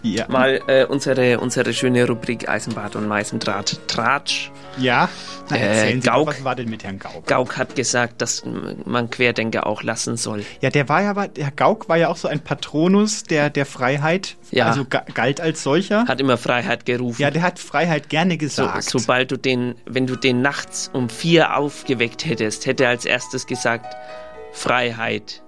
Ja. 0.02 0.26
Mal 0.28 0.60
äh, 0.68 0.84
unsere, 0.84 1.40
unsere 1.40 1.72
schöne 1.74 2.06
Rubrik 2.06 2.48
Eisenbad 2.48 2.94
und 2.94 3.08
Meißendraht. 3.08 3.80
Tratsch. 3.88 4.52
Ja? 4.78 5.08
Na, 5.50 5.56
Äh, 5.56 5.94
Gauck- 5.98 6.26
mal, 6.26 6.32
was 6.32 6.44
war 6.44 6.54
denn 6.54 6.68
mit 6.68 6.84
Herrn 6.84 7.00
Gauck? 7.00 7.26
Gauck 7.26 7.56
hat 7.56 7.74
gesagt, 7.74 8.22
dass 8.22 8.44
man 8.84 9.10
Querdenker 9.10 9.66
auch 9.66 9.82
lassen 9.82 10.16
soll. 10.16 10.44
Ja, 10.60 10.70
der 10.70 10.88
war 10.88 11.02
ja, 11.02 11.14
Herr 11.36 11.50
Gauck 11.50 11.88
war 11.88 11.96
ja 11.96 12.08
auch 12.08 12.16
so 12.18 12.28
ein 12.28 12.38
Patronus 12.38 13.24
der, 13.24 13.50
der 13.50 13.66
Freiheit. 13.66 14.36
Ja. 14.52 14.66
Also 14.66 14.84
ga, 14.88 15.02
galt 15.14 15.40
als 15.40 15.64
solcher. 15.64 16.04
Hat 16.06 16.20
immer 16.20 16.36
Freiheit 16.38 16.86
gerufen. 16.86 17.20
ja, 17.20 17.32
der 17.32 17.42
hat 17.42 17.58
Freiheit 17.58 18.08
gerne 18.08 18.34
so, 18.34 18.38
gesagt. 18.38 18.84
sobald 18.84 19.32
du 19.32 19.36
den, 19.38 19.74
wenn 19.86 20.06
du 20.06 20.14
den 20.14 20.40
nachts 20.40 20.88
um 20.92 21.08
vier 21.08 21.56
aufgeweckt 21.56 22.26
hättest, 22.26 22.66
hätte 22.66 22.84
er 22.84 22.90
als 22.90 23.06
erstes 23.06 23.46
gesagt, 23.46 23.96
Freiheit. 24.56 25.42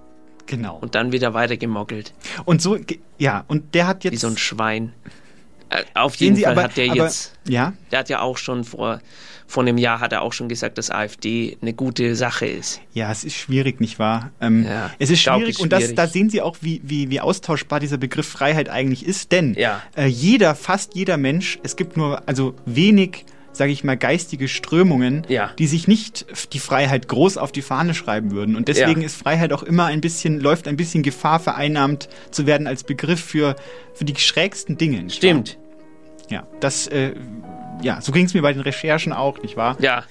genau. 0.45 0.77
Und 0.81 0.95
dann 0.95 1.11
wieder 1.11 1.33
weitergemoggelt. 1.33 2.13
Und 2.45 2.61
so, 2.61 2.77
ja, 3.17 3.43
und 3.47 3.73
der 3.75 3.85
hat 3.87 4.03
jetzt. 4.03 4.13
Wie 4.13 4.17
so 4.17 4.27
ein 4.27 4.37
Schwein. 4.37 4.93
Äh, 5.69 5.83
auf 5.93 6.15
jeden 6.15 6.37
Fall 6.37 6.53
aber- 6.53 6.63
hat 6.63 6.77
der 6.77 6.91
aber- 6.91 7.03
jetzt, 7.03 7.33
Ja, 7.47 7.73
der 7.91 7.99
hat 7.99 8.09
ja 8.09 8.21
auch 8.21 8.37
schon 8.37 8.63
vor, 8.63 8.99
vor 9.45 9.61
einem 9.63 9.77
Jahr 9.77 9.99
hat 9.99 10.11
er 10.13 10.23
auch 10.23 10.33
schon 10.33 10.47
gesagt, 10.49 10.79
dass 10.79 10.89
AfD 10.89 11.57
eine 11.61 11.73
gute 11.73 12.15
Sache 12.15 12.47
ist. 12.47 12.81
ja, 12.93 13.11
es 13.11 13.23
ist 13.23 13.35
schwierig, 13.35 13.79
nicht 13.79 13.99
wahr? 13.99 14.31
Ähm, 14.41 14.65
Ja, 14.65 14.89
es 14.97 15.11
ist 15.11 15.21
schwierig 15.21 15.49
ist 15.49 15.59
und 15.59 15.71
das, 15.71 15.81
schwierig. 15.81 15.95
da 15.97 16.07
sehen 16.07 16.29
Sie 16.31 16.41
auch, 16.41 16.57
wie, 16.61 16.81
wie, 16.83 17.11
wie 17.11 17.19
austauschbar 17.21 17.79
dieser 17.79 17.97
Begriff 17.97 18.27
Freiheit 18.27 18.69
eigentlich 18.69 19.05
ist. 19.05 19.31
Denn 19.31 19.53
Ja. 19.55 19.83
äh, 19.95 20.07
jeder, 20.07 20.55
fast 20.55 20.95
jeder 20.95 21.17
Mensch, 21.17 21.59
es 21.61 21.75
gibt 21.75 21.97
nur 21.97 22.27
also 22.27 22.55
wenig, 22.65 23.25
sage 23.51 23.71
ich 23.71 23.83
mal, 23.83 23.97
geistige 23.97 24.47
Strömungen, 24.47 25.23
Ja. 25.27 25.51
die 25.57 25.67
sich 25.67 25.87
nicht 25.87 26.25
die 26.53 26.59
Freiheit 26.59 27.07
groß 27.07 27.37
auf 27.37 27.51
die 27.51 27.61
Fahne 27.61 27.93
schreiben 27.93 28.31
würden. 28.31 28.55
Und 28.55 28.67
deswegen 28.67 29.01
Ja. 29.01 29.07
ist 29.07 29.15
Freiheit 29.15 29.51
auch 29.53 29.63
immer 29.63 29.85
ein 29.85 30.01
bisschen, 30.01 30.39
läuft 30.39 30.67
ein 30.67 30.77
bisschen 30.77 31.03
Gefahr, 31.03 31.39
vereinnahmt 31.39 32.09
zu 32.31 32.45
werden 32.45 32.67
als 32.67 32.83
Begriff 32.83 33.19
für, 33.23 33.55
für 33.93 34.05
die 34.05 34.15
schrägsten 34.15 34.77
Dinge. 34.77 35.09
Stimmt. 35.09 35.57
Ja, 36.29 36.45
das, 36.59 36.87
äh, 36.87 37.13
ja, 37.81 38.01
so 38.01 38.11
ging 38.11 38.25
es 38.25 38.33
mir 38.33 38.41
bei 38.41 38.53
den 38.53 38.61
Recherchen 38.61 39.13
auch, 39.13 39.41
nicht 39.41 39.57
wahr? 39.57 39.77
Ja, 39.79 40.03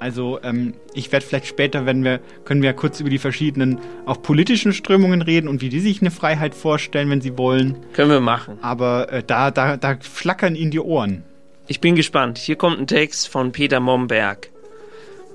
Also 0.00 0.40
ähm, 0.42 0.72
ich 0.94 1.12
werde 1.12 1.26
vielleicht 1.26 1.46
später, 1.46 1.84
wenn 1.84 2.02
wir, 2.02 2.20
können 2.46 2.62
wir 2.62 2.72
kurz 2.72 3.00
über 3.00 3.10
die 3.10 3.18
verschiedenen 3.18 3.78
auch 4.06 4.20
politischen 4.22 4.72
Strömungen 4.72 5.20
reden 5.20 5.46
und 5.46 5.60
wie 5.60 5.68
die 5.68 5.78
sich 5.80 6.00
eine 6.00 6.10
Freiheit 6.10 6.54
vorstellen, 6.54 7.10
wenn 7.10 7.20
sie 7.20 7.36
wollen. 7.36 7.76
können 7.92 8.10
wir 8.10 8.20
machen. 8.20 8.58
Aber 8.62 9.12
äh, 9.12 9.22
da, 9.24 9.50
da, 9.50 9.76
da 9.76 9.96
flackern 10.00 10.56
ihnen 10.56 10.70
die 10.70 10.80
Ohren. 10.80 11.22
Ich 11.70 11.80
bin 11.80 11.94
gespannt. 11.94 12.36
Hier 12.36 12.56
kommt 12.56 12.80
ein 12.80 12.88
Text 12.88 13.28
von 13.28 13.52
Peter 13.52 13.78
Momberg. 13.78 14.50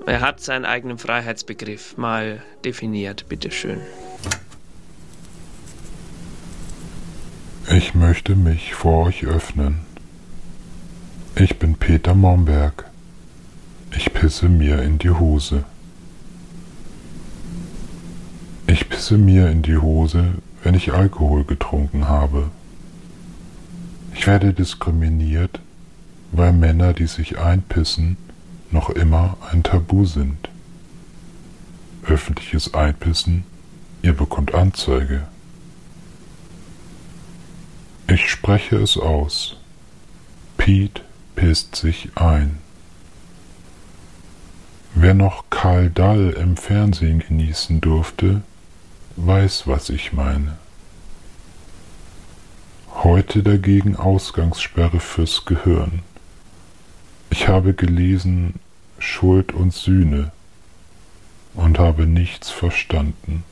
Er 0.04 0.20
hat 0.20 0.42
seinen 0.42 0.66
eigenen 0.66 0.98
Freiheitsbegriff 0.98 1.96
mal 1.96 2.42
definiert. 2.62 3.26
Bitteschön. 3.30 3.80
Ich 7.74 7.94
möchte 7.94 8.36
mich 8.36 8.74
vor 8.74 9.06
euch 9.06 9.24
öffnen. 9.24 9.78
Ich 11.36 11.58
bin 11.58 11.74
Peter 11.74 12.14
Momberg. 12.14 12.84
Ich 13.96 14.12
pisse 14.12 14.50
mir 14.50 14.82
in 14.82 14.98
die 14.98 15.12
Hose. 15.12 15.64
Ich 18.66 18.90
pisse 18.90 19.16
mir 19.16 19.48
in 19.48 19.62
die 19.62 19.78
Hose, 19.78 20.34
wenn 20.62 20.74
ich 20.74 20.92
Alkohol 20.92 21.44
getrunken 21.44 22.08
habe. 22.08 22.50
Ich 24.14 24.26
werde 24.26 24.52
diskriminiert, 24.52 25.60
weil 26.36 26.52
Männer, 26.52 26.92
die 26.92 27.06
sich 27.06 27.38
einpissen, 27.38 28.16
noch 28.70 28.90
immer 28.90 29.38
ein 29.50 29.62
Tabu 29.62 30.04
sind. 30.04 30.50
Öffentliches 32.04 32.74
Einpissen, 32.74 33.44
ihr 34.02 34.12
bekommt 34.12 34.54
Anzeige. 34.54 35.26
Ich 38.08 38.30
spreche 38.30 38.76
es 38.76 38.96
aus. 38.96 39.56
Pete 40.58 41.02
pisst 41.34 41.74
sich 41.74 42.10
ein. 42.14 42.58
Wer 44.94 45.14
noch 45.14 45.44
Karl 45.50 45.90
Dall 45.90 46.30
im 46.30 46.56
Fernsehen 46.56 47.18
genießen 47.18 47.80
durfte, 47.80 48.42
weiß, 49.16 49.66
was 49.66 49.88
ich 49.90 50.12
meine. 50.12 50.56
Heute 52.92 53.42
dagegen 53.42 53.96
Ausgangssperre 53.96 55.00
fürs 55.00 55.44
Gehirn. 55.44 56.02
Ich 57.38 57.48
habe 57.48 57.74
gelesen 57.74 58.54
Schuld 58.98 59.52
und 59.52 59.74
Sühne 59.74 60.32
und 61.52 61.78
habe 61.78 62.06
nichts 62.06 62.48
verstanden. 62.48 63.44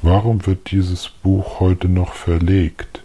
Warum 0.00 0.46
wird 0.46 0.70
dieses 0.70 1.08
Buch 1.08 1.58
heute 1.58 1.88
noch 1.88 2.14
verlegt? 2.14 3.02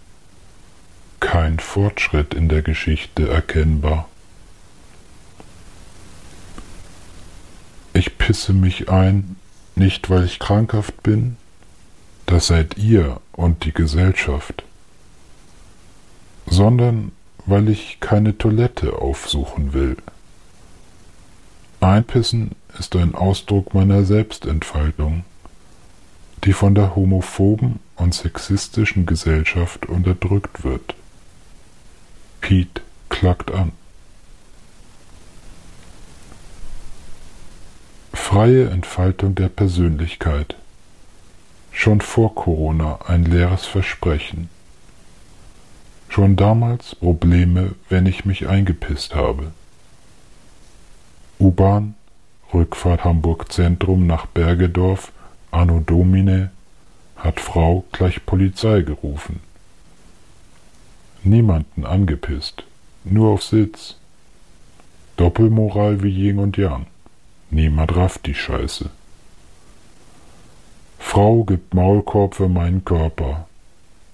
Kein 1.20 1.58
Fortschritt 1.58 2.36
in 2.36 2.50
der 2.50 2.62
Geschichte 2.62 3.30
erkennbar. 3.30 4.08
Ich 7.94 8.16
pisse 8.20 8.54
mich 8.54 8.90
ein, 8.90 9.38
nicht 9.76 10.12
weil 10.12 10.24
ich 10.24 10.38
krankhaft 10.38 11.02
bin, 11.02 11.36
das 12.28 12.46
seid 12.46 12.78
ihr 12.78 13.20
und 13.32 13.66
die 13.66 13.74
Gesellschaft, 13.74 14.64
sondern 16.46 17.12
weil 17.50 17.70
ich 17.70 18.00
keine 18.00 18.38
Toilette 18.38 18.94
aufsuchen 19.00 19.74
will. 19.74 19.98
Einpissen 21.82 22.52
ist 22.78 22.96
ein 22.96 23.16
Ausdruck 23.16 23.74
meiner 23.74 24.04
Selbstentfaltung, 24.04 25.24
die 26.44 26.54
von 26.54 26.76
der 26.76 26.96
homophoben 26.96 27.80
und 27.96 28.14
sexistischen 28.14 29.06
Gesellschaft 29.06 29.86
unterdrückt 29.88 30.64
wird. 30.64 30.96
Pete 32.42 32.82
klagt 33.10 33.52
an. 33.52 33.72
Freie 38.14 38.70
Entfaltung 38.70 39.36
der 39.36 39.50
Persönlichkeit. 39.50 40.56
Schon 41.72 42.02
vor 42.02 42.36
Corona 42.36 43.00
ein 43.08 43.26
leeres 43.26 43.66
Versprechen. 43.66 44.50
Schon 46.10 46.36
damals 46.36 46.96
Probleme, 46.96 47.76
wenn 47.88 48.08
ich 48.08 48.26
mich 48.26 48.48
eingepisst 48.48 49.16
habe. 49.16 49.52
U-Bahn, 51.40 51.94
Rückfahrt 52.54 53.06
Hamburg 53.06 53.52
Zentrum 53.52 54.08
nach 54.08 54.26
Bergedorf, 54.26 55.12
Anno 55.52 55.80
Domine, 55.80 56.50
hat 57.16 57.40
Frau 57.40 57.86
gleich 57.92 58.26
Polizei 58.26 58.82
gerufen. 58.82 59.40
Niemanden 61.24 61.86
angepisst, 61.86 62.64
nur 63.04 63.30
auf 63.30 63.44
Sitz. 63.44 63.96
Doppelmoral 65.16 66.02
wie 66.02 66.10
Yin 66.10 66.40
und 66.40 66.58
Yang. 66.58 66.88
Niemand 67.52 67.96
rafft 67.96 68.26
die 68.26 68.34
Scheiße. 68.34 68.90
Frau 70.98 71.44
gibt 71.44 71.74
Maulkorb 71.74 72.36
für 72.36 72.48
meinen 72.48 72.86
Körper. 72.86 73.49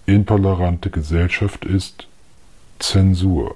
Intolerante 0.06 0.92
Gesellschaft 0.92 1.66
ist 1.66 2.08
Zensur. 2.78 3.56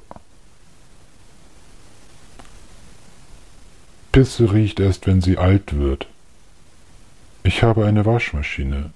Pisse 4.11 4.51
riecht 4.51 4.79
erst, 4.79 5.05
wenn 5.05 5.21
sie 5.21 5.37
alt 5.37 5.77
wird. 5.77 6.07
Ich 7.43 7.61
habe 7.61 7.85
eine 7.85 8.05
Waschmaschine. 8.05 8.91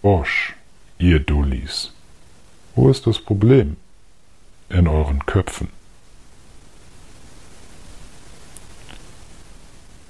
Bosch, 0.00 0.54
ihr 0.98 1.18
Dullis. 1.18 1.92
Wo 2.76 2.88
ist 2.88 3.06
das 3.08 3.18
Problem? 3.18 3.76
In 4.68 4.86
euren 4.86 5.26
Köpfen. 5.26 5.68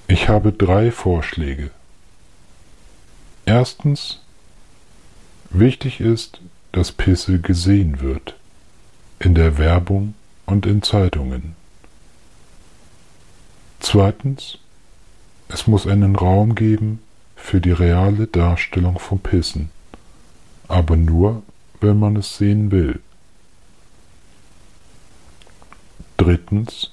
Ich 0.07 0.29
habe 0.29 0.53
drei 0.53 0.91
Vorschläge. 0.91 1.71
Erstens, 3.45 4.21
wichtig 5.49 5.99
ist, 5.99 6.39
dass 6.73 6.91
Pisse 6.91 7.39
gesehen 7.39 8.01
wird, 8.01 8.35
in 9.19 9.35
der 9.35 9.57
Werbung 9.57 10.15
und 10.45 10.65
in 10.65 10.81
Zeitungen. 10.81 11.55
Zweitens, 13.79 14.57
es 15.47 15.67
muss 15.67 15.87
einen 15.87 16.15
Raum 16.15 16.55
geben 16.55 16.99
für 17.35 17.61
die 17.61 17.71
reale 17.71 18.27
Darstellung 18.27 18.97
von 18.97 19.19
Pissen, 19.19 19.69
aber 20.67 20.97
nur, 20.97 21.43
wenn 21.79 21.99
man 21.99 22.15
es 22.15 22.37
sehen 22.37 22.71
will. 22.71 22.99
Drittens, 26.17 26.91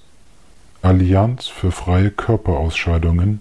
Allianz 0.82 1.46
für 1.46 1.72
freie 1.72 2.10
Körperausscheidungen 2.10 3.40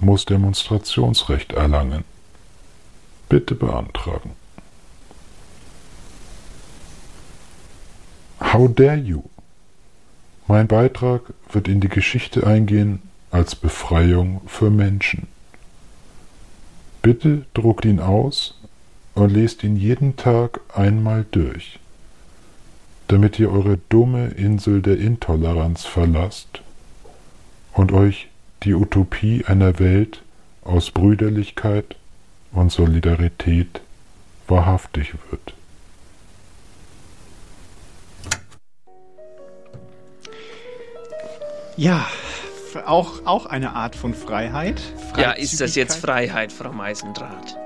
muss 0.00 0.24
Demonstrationsrecht 0.24 1.52
erlangen. 1.52 2.04
Bitte 3.28 3.54
beantragen. 3.54 4.41
How 8.42 8.68
dare 8.68 8.96
you? 8.96 9.22
Mein 10.46 10.66
Beitrag 10.66 11.22
wird 11.50 11.68
in 11.68 11.80
die 11.80 11.88
Geschichte 11.88 12.46
eingehen 12.46 13.00
als 13.30 13.54
Befreiung 13.54 14.42
für 14.46 14.70
Menschen. 14.70 15.26
Bitte 17.00 17.46
druckt 17.54 17.84
ihn 17.84 18.00
aus 18.00 18.60
und 19.14 19.32
lest 19.32 19.64
ihn 19.64 19.76
jeden 19.76 20.16
Tag 20.16 20.60
einmal 20.74 21.24
durch, 21.30 21.78
damit 23.08 23.38
ihr 23.38 23.50
eure 23.50 23.78
dumme 23.88 24.28
Insel 24.28 24.82
der 24.82 24.98
Intoleranz 24.98 25.84
verlasst 25.84 26.62
und 27.72 27.92
euch 27.92 28.28
die 28.64 28.74
Utopie 28.74 29.44
einer 29.46 29.78
Welt 29.78 30.22
aus 30.62 30.90
Brüderlichkeit 30.90 31.96
und 32.52 32.70
Solidarität 32.70 33.80
wahrhaftig 34.46 35.14
wird. 35.30 35.54
Ja, 41.82 42.06
auch, 42.86 43.26
auch 43.26 43.46
eine 43.46 43.74
Art 43.74 43.96
von 43.96 44.14
Freiheit. 44.14 44.80
Ja, 45.16 45.32
ist 45.32 45.60
das 45.60 45.74
jetzt 45.74 45.96
Freiheit, 45.96 46.52
Frau 46.52 46.70
Meisendraht? 46.72 47.58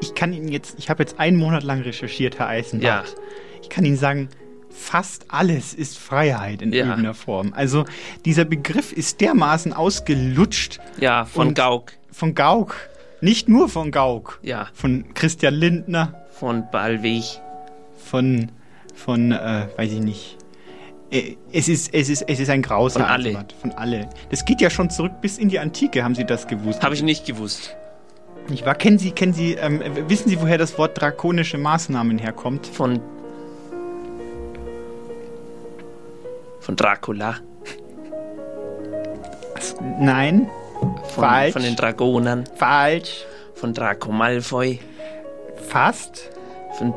Ich 0.00 0.12
kann 0.16 0.32
Ihnen 0.32 0.48
jetzt, 0.48 0.74
ich 0.76 0.90
habe 0.90 1.04
jetzt 1.04 1.20
einen 1.20 1.36
Monat 1.36 1.62
lang 1.62 1.80
recherchiert, 1.82 2.40
Herr 2.40 2.48
Eisenbart. 2.48 3.08
Ja. 3.10 3.14
Ich 3.62 3.68
kann 3.68 3.84
Ihnen 3.84 3.96
sagen, 3.96 4.28
fast 4.70 5.26
alles 5.28 5.72
ist 5.72 5.98
Freiheit 6.00 6.62
in 6.62 6.72
Ja. 6.72 6.80
irgendeiner 6.80 7.14
Form. 7.14 7.52
Also 7.54 7.84
dieser 8.24 8.44
Begriff 8.44 8.92
ist 8.92 9.20
dermaßen 9.20 9.72
ausgelutscht. 9.72 10.80
Ja, 10.98 11.24
von 11.24 11.54
Gauck. 11.54 11.92
Von 12.10 12.34
Gauck. 12.34 12.74
Nicht 13.20 13.48
nur 13.48 13.68
von 13.68 13.92
Gauck. 13.92 14.40
Ja. 14.42 14.66
Von 14.74 15.14
Christian 15.14 15.54
Lindner. 15.54 16.26
Von 16.32 16.64
Ballweg. 16.72 17.22
Von, 18.04 18.50
von, 18.96 19.30
äh, 19.30 19.68
weiß 19.76 19.92
ich 19.92 20.00
nicht. 20.00 20.39
Äh, 21.10 21.36
Es 21.52 21.68
ist, 21.68 21.92
es 21.92 22.08
ist, 22.08 22.22
es 22.28 22.40
ist 22.40 22.50
ein 22.50 22.62
Graus. 22.62 22.94
Von 22.94 23.02
alle. 23.02 23.30
Eisenbart. 23.30 23.54
Von 23.60 23.72
alle. 23.72 24.08
Das 24.30 24.44
geht 24.44 24.60
ja 24.60 24.70
schon 24.70 24.90
zurück 24.90 25.12
bis 25.20 25.38
in 25.38 25.48
die 25.48 25.58
Antike, 25.58 26.04
haben 26.04 26.14
Sie 26.14 26.24
das 26.24 26.46
gewusst? 26.46 26.82
Habe 26.82 26.94
ich 26.94 27.02
nicht 27.02 27.26
gewusst. 27.26 27.74
Nicht 28.48 28.64
wahr? 28.66 28.74
Kennen 28.74 28.98
Sie, 28.98 29.10
kennen 29.12 29.32
Sie, 29.32 29.54
ähm, 29.54 29.80
wissen 30.08 30.28
Sie, 30.28 30.40
woher 30.40 30.58
das 30.58 30.76
Wort 30.78 31.00
drakonische 31.00 31.58
Maßnahmen 31.58 32.18
herkommt? 32.18 32.66
Von. 32.66 33.00
Von 36.60 36.76
Dracula. 36.76 37.36
Nein. 39.98 40.48
Von, 40.78 41.24
Falsch. 41.24 41.52
Von 41.52 41.62
den 41.62 41.76
Dragonern. 41.76 42.44
Falsch. 42.56 43.24
Von 43.54 43.74
Draco 43.74 44.10
Malfoy. 44.12 44.78
Fast. 45.68 46.30
Von. 46.78 46.94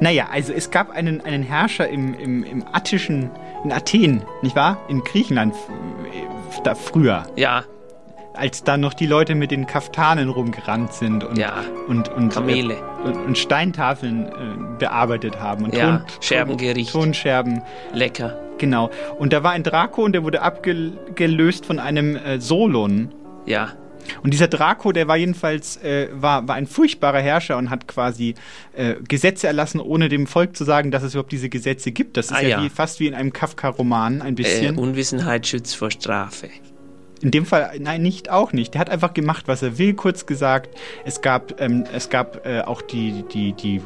Naja, 0.00 0.28
also 0.32 0.52
es 0.52 0.70
gab 0.70 0.90
einen, 0.90 1.20
einen 1.20 1.42
Herrscher 1.42 1.88
im, 1.88 2.14
im, 2.14 2.42
im 2.44 2.64
attischen, 2.72 3.30
in 3.64 3.72
Athen, 3.72 4.22
nicht 4.42 4.56
wahr? 4.56 4.78
In 4.88 5.00
Griechenland, 5.04 5.54
äh, 5.54 6.60
da 6.64 6.74
früher. 6.74 7.24
Ja. 7.36 7.64
als 8.34 8.62
da 8.64 8.76
noch 8.78 8.94
die 8.94 9.06
Leute 9.06 9.34
mit 9.34 9.50
den 9.50 9.66
Kaftanen 9.66 10.30
rumgerannt 10.30 10.92
sind 10.94 11.24
und, 11.24 11.36
Ja. 11.36 11.52
und, 11.88 12.08
und, 12.10 12.32
Kamele. 12.32 12.74
äh, 12.74 13.06
und, 13.08 13.16
und 13.16 13.36
Steintafeln 13.38 14.26
äh, 14.28 14.32
bearbeitet 14.78 15.38
haben. 15.40 15.64
Und 15.64 15.74
Ja, 15.74 15.98
Ton, 15.98 16.06
Scherbengericht. 16.20 16.92
Tonscherben. 16.92 17.60
Lecker. 17.92 18.38
Genau. 18.56 18.88
Und 19.18 19.32
da 19.34 19.42
war 19.42 19.50
ein 19.50 19.62
Draco 19.62 20.02
und 20.04 20.12
der 20.12 20.22
wurde 20.24 20.40
abgelöst 20.42 21.66
von 21.66 21.78
einem 21.78 22.16
äh, 22.16 22.40
Solon. 22.40 23.10
Ja. 23.46 23.70
Und 24.22 24.32
dieser 24.32 24.48
Draco, 24.48 24.92
der 24.92 25.08
war 25.08 25.16
jedenfalls 25.16 25.76
äh, 25.82 26.08
war, 26.12 26.46
war 26.48 26.54
ein 26.56 26.66
furchtbarer 26.66 27.20
Herrscher 27.20 27.56
und 27.58 27.70
hat 27.70 27.86
quasi 27.88 28.34
äh, 28.74 28.94
Gesetze 29.08 29.46
erlassen, 29.46 29.80
ohne 29.80 30.08
dem 30.08 30.26
Volk 30.26 30.56
zu 30.56 30.64
sagen, 30.64 30.90
dass 30.90 31.02
es 31.02 31.14
überhaupt 31.14 31.32
diese 31.32 31.48
Gesetze 31.48 31.92
gibt. 31.92 32.16
Das 32.16 32.26
ist 32.26 32.32
Ah, 32.32 32.40
ja, 32.42 32.48
ja. 32.48 32.62
Wie, 32.62 32.68
fast 32.68 33.00
wie 33.00 33.06
in 33.06 33.14
einem 33.14 33.32
Kafka-Roman 33.32 34.22
ein 34.22 34.32
Äh, 34.32 34.36
bisschen. 34.36 34.78
Unwissenheit 34.78 35.46
schützt 35.46 35.76
vor 35.76 35.90
Strafe. 35.90 36.48
In 37.22 37.30
dem 37.30 37.44
Fall, 37.44 37.72
nein, 37.80 38.00
nicht 38.00 38.30
auch 38.30 38.54
nicht. 38.54 38.72
Der 38.72 38.80
hat 38.80 38.88
einfach 38.88 39.12
gemacht, 39.12 39.46
was 39.46 39.60
er 39.62 39.76
will, 39.76 39.92
kurz 39.92 40.24
gesagt. 40.24 40.70
Es 41.04 41.20
gab, 41.20 41.60
ähm, 41.60 41.84
es 41.92 42.08
gab 42.08 42.46
äh, 42.46 42.62
auch 42.62 42.80
die, 42.80 43.24
die, 43.30 43.52
die 43.52 43.82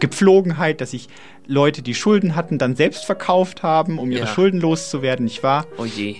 Gepflogenheit, 0.00 0.80
dass 0.80 0.90
sich 0.90 1.08
Leute, 1.46 1.82
die 1.82 1.94
Schulden 1.94 2.34
hatten, 2.34 2.58
dann 2.58 2.74
selbst 2.74 3.04
verkauft 3.04 3.62
haben, 3.62 3.98
um 4.00 4.10
ihre 4.10 4.22
Ja. 4.22 4.26
Schulden 4.26 4.60
loszuwerden, 4.60 5.24
nicht 5.24 5.42
wahr? 5.44 5.66
Oh 5.78 5.84
je. 5.84 6.16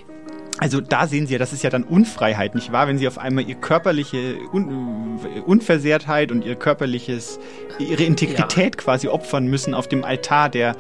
Also 0.63 0.81
da 0.81 1.09
sehen 1.09 1.27
Sie 1.27 1.33
ja, 1.33 1.41
das 1.41 1.53
ist 1.53 1.65
ja 1.65 1.71
dann 1.71 1.83
Unfreiheit, 1.83 2.55
nicht 2.55 2.71
wahr? 2.71 2.87
Wenn 2.87 2.97
Sie 2.97 3.09
auf 3.09 3.19
einmal 3.19 3.43
Ihr 3.49 3.57
körperliche 3.57 4.37
Un 4.53 5.19
Unversehrtheit 5.45 6.31
und 6.31 6.45
Ihr 6.45 6.55
körperliches, 6.55 7.41
Ihre 7.81 8.05
Integrität 8.05 8.79
quasi 8.79 9.09
opfern 9.09 9.47
müssen 9.49 9.75
auf 9.75 9.89
dem 9.89 10.05
Altar 10.05 10.49
der, 10.51 10.77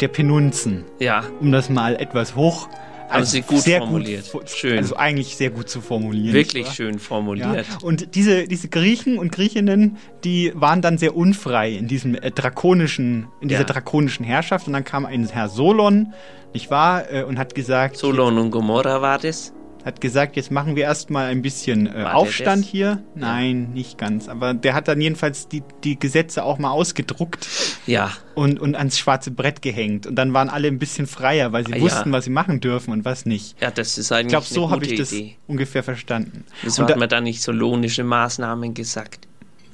der 0.00 0.06
Penunzen. 0.06 0.84
Ja. 1.00 1.24
Um 1.40 1.50
das 1.50 1.68
mal 1.70 1.96
etwas 1.96 2.36
hoch... 2.36 2.68
Haben 3.08 3.24
Sie 3.24 3.42
gut 3.42 3.60
sehr 3.60 3.78
formuliert. 3.80 4.30
Gut, 4.32 4.50
Schön. 4.50 4.78
Also 4.78 4.96
eigentlich 4.96 5.36
sehr 5.36 5.50
gut 5.50 5.68
zu 5.68 5.80
formulieren. 5.80 6.34
Wirklich 6.34 6.68
schön 6.68 6.94
Ja. 6.94 6.98
formuliert. 7.00 7.66
Und 7.82 8.14
diese, 8.14 8.46
diese 8.48 8.68
Griechen 8.68 9.18
und 9.18 9.32
Griechinnen, 9.32 9.96
die 10.24 10.52
waren 10.54 10.82
dann 10.82 10.98
sehr 10.98 11.16
unfrei 11.16 11.72
in 11.72 11.86
diesem 11.88 12.14
äh, 12.14 12.30
drakonischen, 12.30 13.28
in 13.40 13.48
dieser 13.48 13.60
Ja. 13.60 13.66
drakonischen 13.66 14.24
Herrschaft. 14.24 14.66
Und 14.66 14.72
dann 14.72 14.84
kam 14.84 15.06
ein 15.06 15.26
Herr 15.28 15.48
Solon, 15.48 16.12
nicht 16.52 16.70
wahr, 16.70 17.10
äh, 17.12 17.22
und 17.22 17.38
hat 17.38 17.54
gesagt. 17.54 17.96
Solon 17.96 18.38
und 18.38 18.50
Gomorra 18.50 19.00
war 19.02 19.18
das? 19.18 19.52
Hat 19.86 20.00
gesagt, 20.00 20.34
jetzt 20.34 20.50
machen 20.50 20.74
wir 20.74 20.82
erstmal 20.82 21.26
ein 21.28 21.42
bisschen 21.42 21.86
äh, 21.86 22.02
Aufstand 22.02 22.64
das? 22.64 22.70
hier. 22.70 23.02
Nein, 23.14 23.70
nicht 23.72 23.96
ganz. 23.98 24.28
Aber 24.28 24.52
der 24.52 24.74
hat 24.74 24.88
dann 24.88 25.00
jedenfalls 25.00 25.46
die, 25.46 25.62
die 25.84 25.96
Gesetze 25.98 26.42
auch 26.42 26.58
mal 26.58 26.72
ausgedruckt 26.72 27.46
Ja. 27.86 28.10
und, 28.34 28.58
und 28.58 28.74
ans 28.74 28.98
schwarze 28.98 29.30
Brett 29.30 29.62
gehängt. 29.62 30.06
Und 30.08 30.16
dann 30.16 30.34
waren 30.34 30.48
alle 30.50 30.66
ein 30.66 30.80
bisschen 30.80 31.06
freier, 31.06 31.52
weil 31.52 31.64
sie 31.66 31.72
Ah, 31.72 31.76
ja. 31.76 31.82
wussten, 31.82 32.10
was 32.10 32.24
sie 32.24 32.30
machen 32.30 32.60
dürfen 32.60 32.90
und 32.92 33.04
was 33.04 33.26
nicht. 33.26 33.54
Ja, 33.62 33.70
das 33.70 33.96
ist 33.96 34.10
Ich 34.10 34.16
eigentlich 34.16 34.30
glaube, 34.30 34.46
eine 34.46 34.54
so 34.54 34.70
habe 34.70 34.84
ich 34.84 34.98
das 34.98 35.12
Idee. 35.12 35.36
ungefähr 35.46 35.84
verstanden. 35.84 36.44
Wieso 36.62 36.82
hat 36.82 36.90
da- 36.90 36.96
man 36.96 37.08
da 37.08 37.20
nicht 37.20 37.40
solonische 37.40 38.02
Maßnahmen 38.02 38.74
gesagt? 38.74 39.28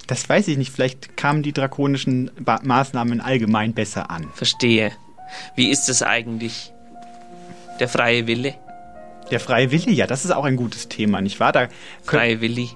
Das 0.08 0.28
weiß 0.28 0.46
ich 0.48 0.58
nicht. 0.58 0.72
Vielleicht 0.72 1.16
kamen 1.16 1.42
die 1.42 1.54
drakonischen 1.54 2.30
ba 2.38 2.60
Maßnahmen 2.62 3.22
allgemein 3.22 3.72
besser 3.72 4.10
an. 4.10 4.26
Verstehe. 4.34 4.92
Wie 5.56 5.70
ist 5.70 5.88
es 5.88 6.02
eigentlich? 6.02 6.70
Der 7.80 7.88
freie 7.88 8.26
Wille? 8.26 8.54
Der 9.32 9.40
freie 9.40 9.70
Wille, 9.70 9.90
ja, 9.90 10.06
das 10.06 10.26
ist 10.26 10.30
auch 10.30 10.44
ein 10.44 10.56
gutes 10.56 10.88
Thema, 10.88 11.22
nicht 11.22 11.40
wahr? 11.40 11.52
Da 11.52 11.68
Freie 12.02 12.40
Willi? 12.42 12.70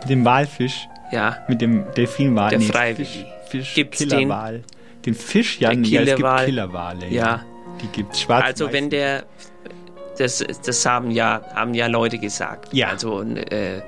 mit 0.00 0.10
dem 0.10 0.24
Walfisch, 0.24 0.88
Ja. 1.10 1.38
mit 1.48 1.60
dem 1.60 1.84
Delfinwal. 1.96 2.50
Der 2.50 2.60
nee, 2.60 2.64
freie 2.66 2.94
Fisch, 2.94 3.14
Willi. 3.16 3.26
Fisch 3.50 3.74
Gibt's 3.74 3.98
den? 3.98 4.08
Killerwal. 4.10 4.62
Den 5.04 5.14
Fisch, 5.14 5.58
ja, 5.58 5.70
Der 5.70 5.78
nee, 5.78 5.88
ja, 5.88 6.00
es 6.02 6.06
gibt 6.06 6.16
Killerwal. 6.18 6.44
Killerwale. 6.44 7.08
Ja. 7.08 7.44
Die 7.82 7.88
gibt's 7.88 8.20
schwarz. 8.20 8.44
Also 8.44 8.72
wenn 8.72 8.88
der, 8.88 9.24
das, 10.16 10.44
das 10.64 10.86
haben 10.86 11.10
ja, 11.10 11.42
haben 11.54 11.74
ja 11.74 11.88
Leute 11.88 12.18
gesagt. 12.18 12.72
Ja. 12.72 12.88
Also 12.90 13.22
äh, 13.22 13.82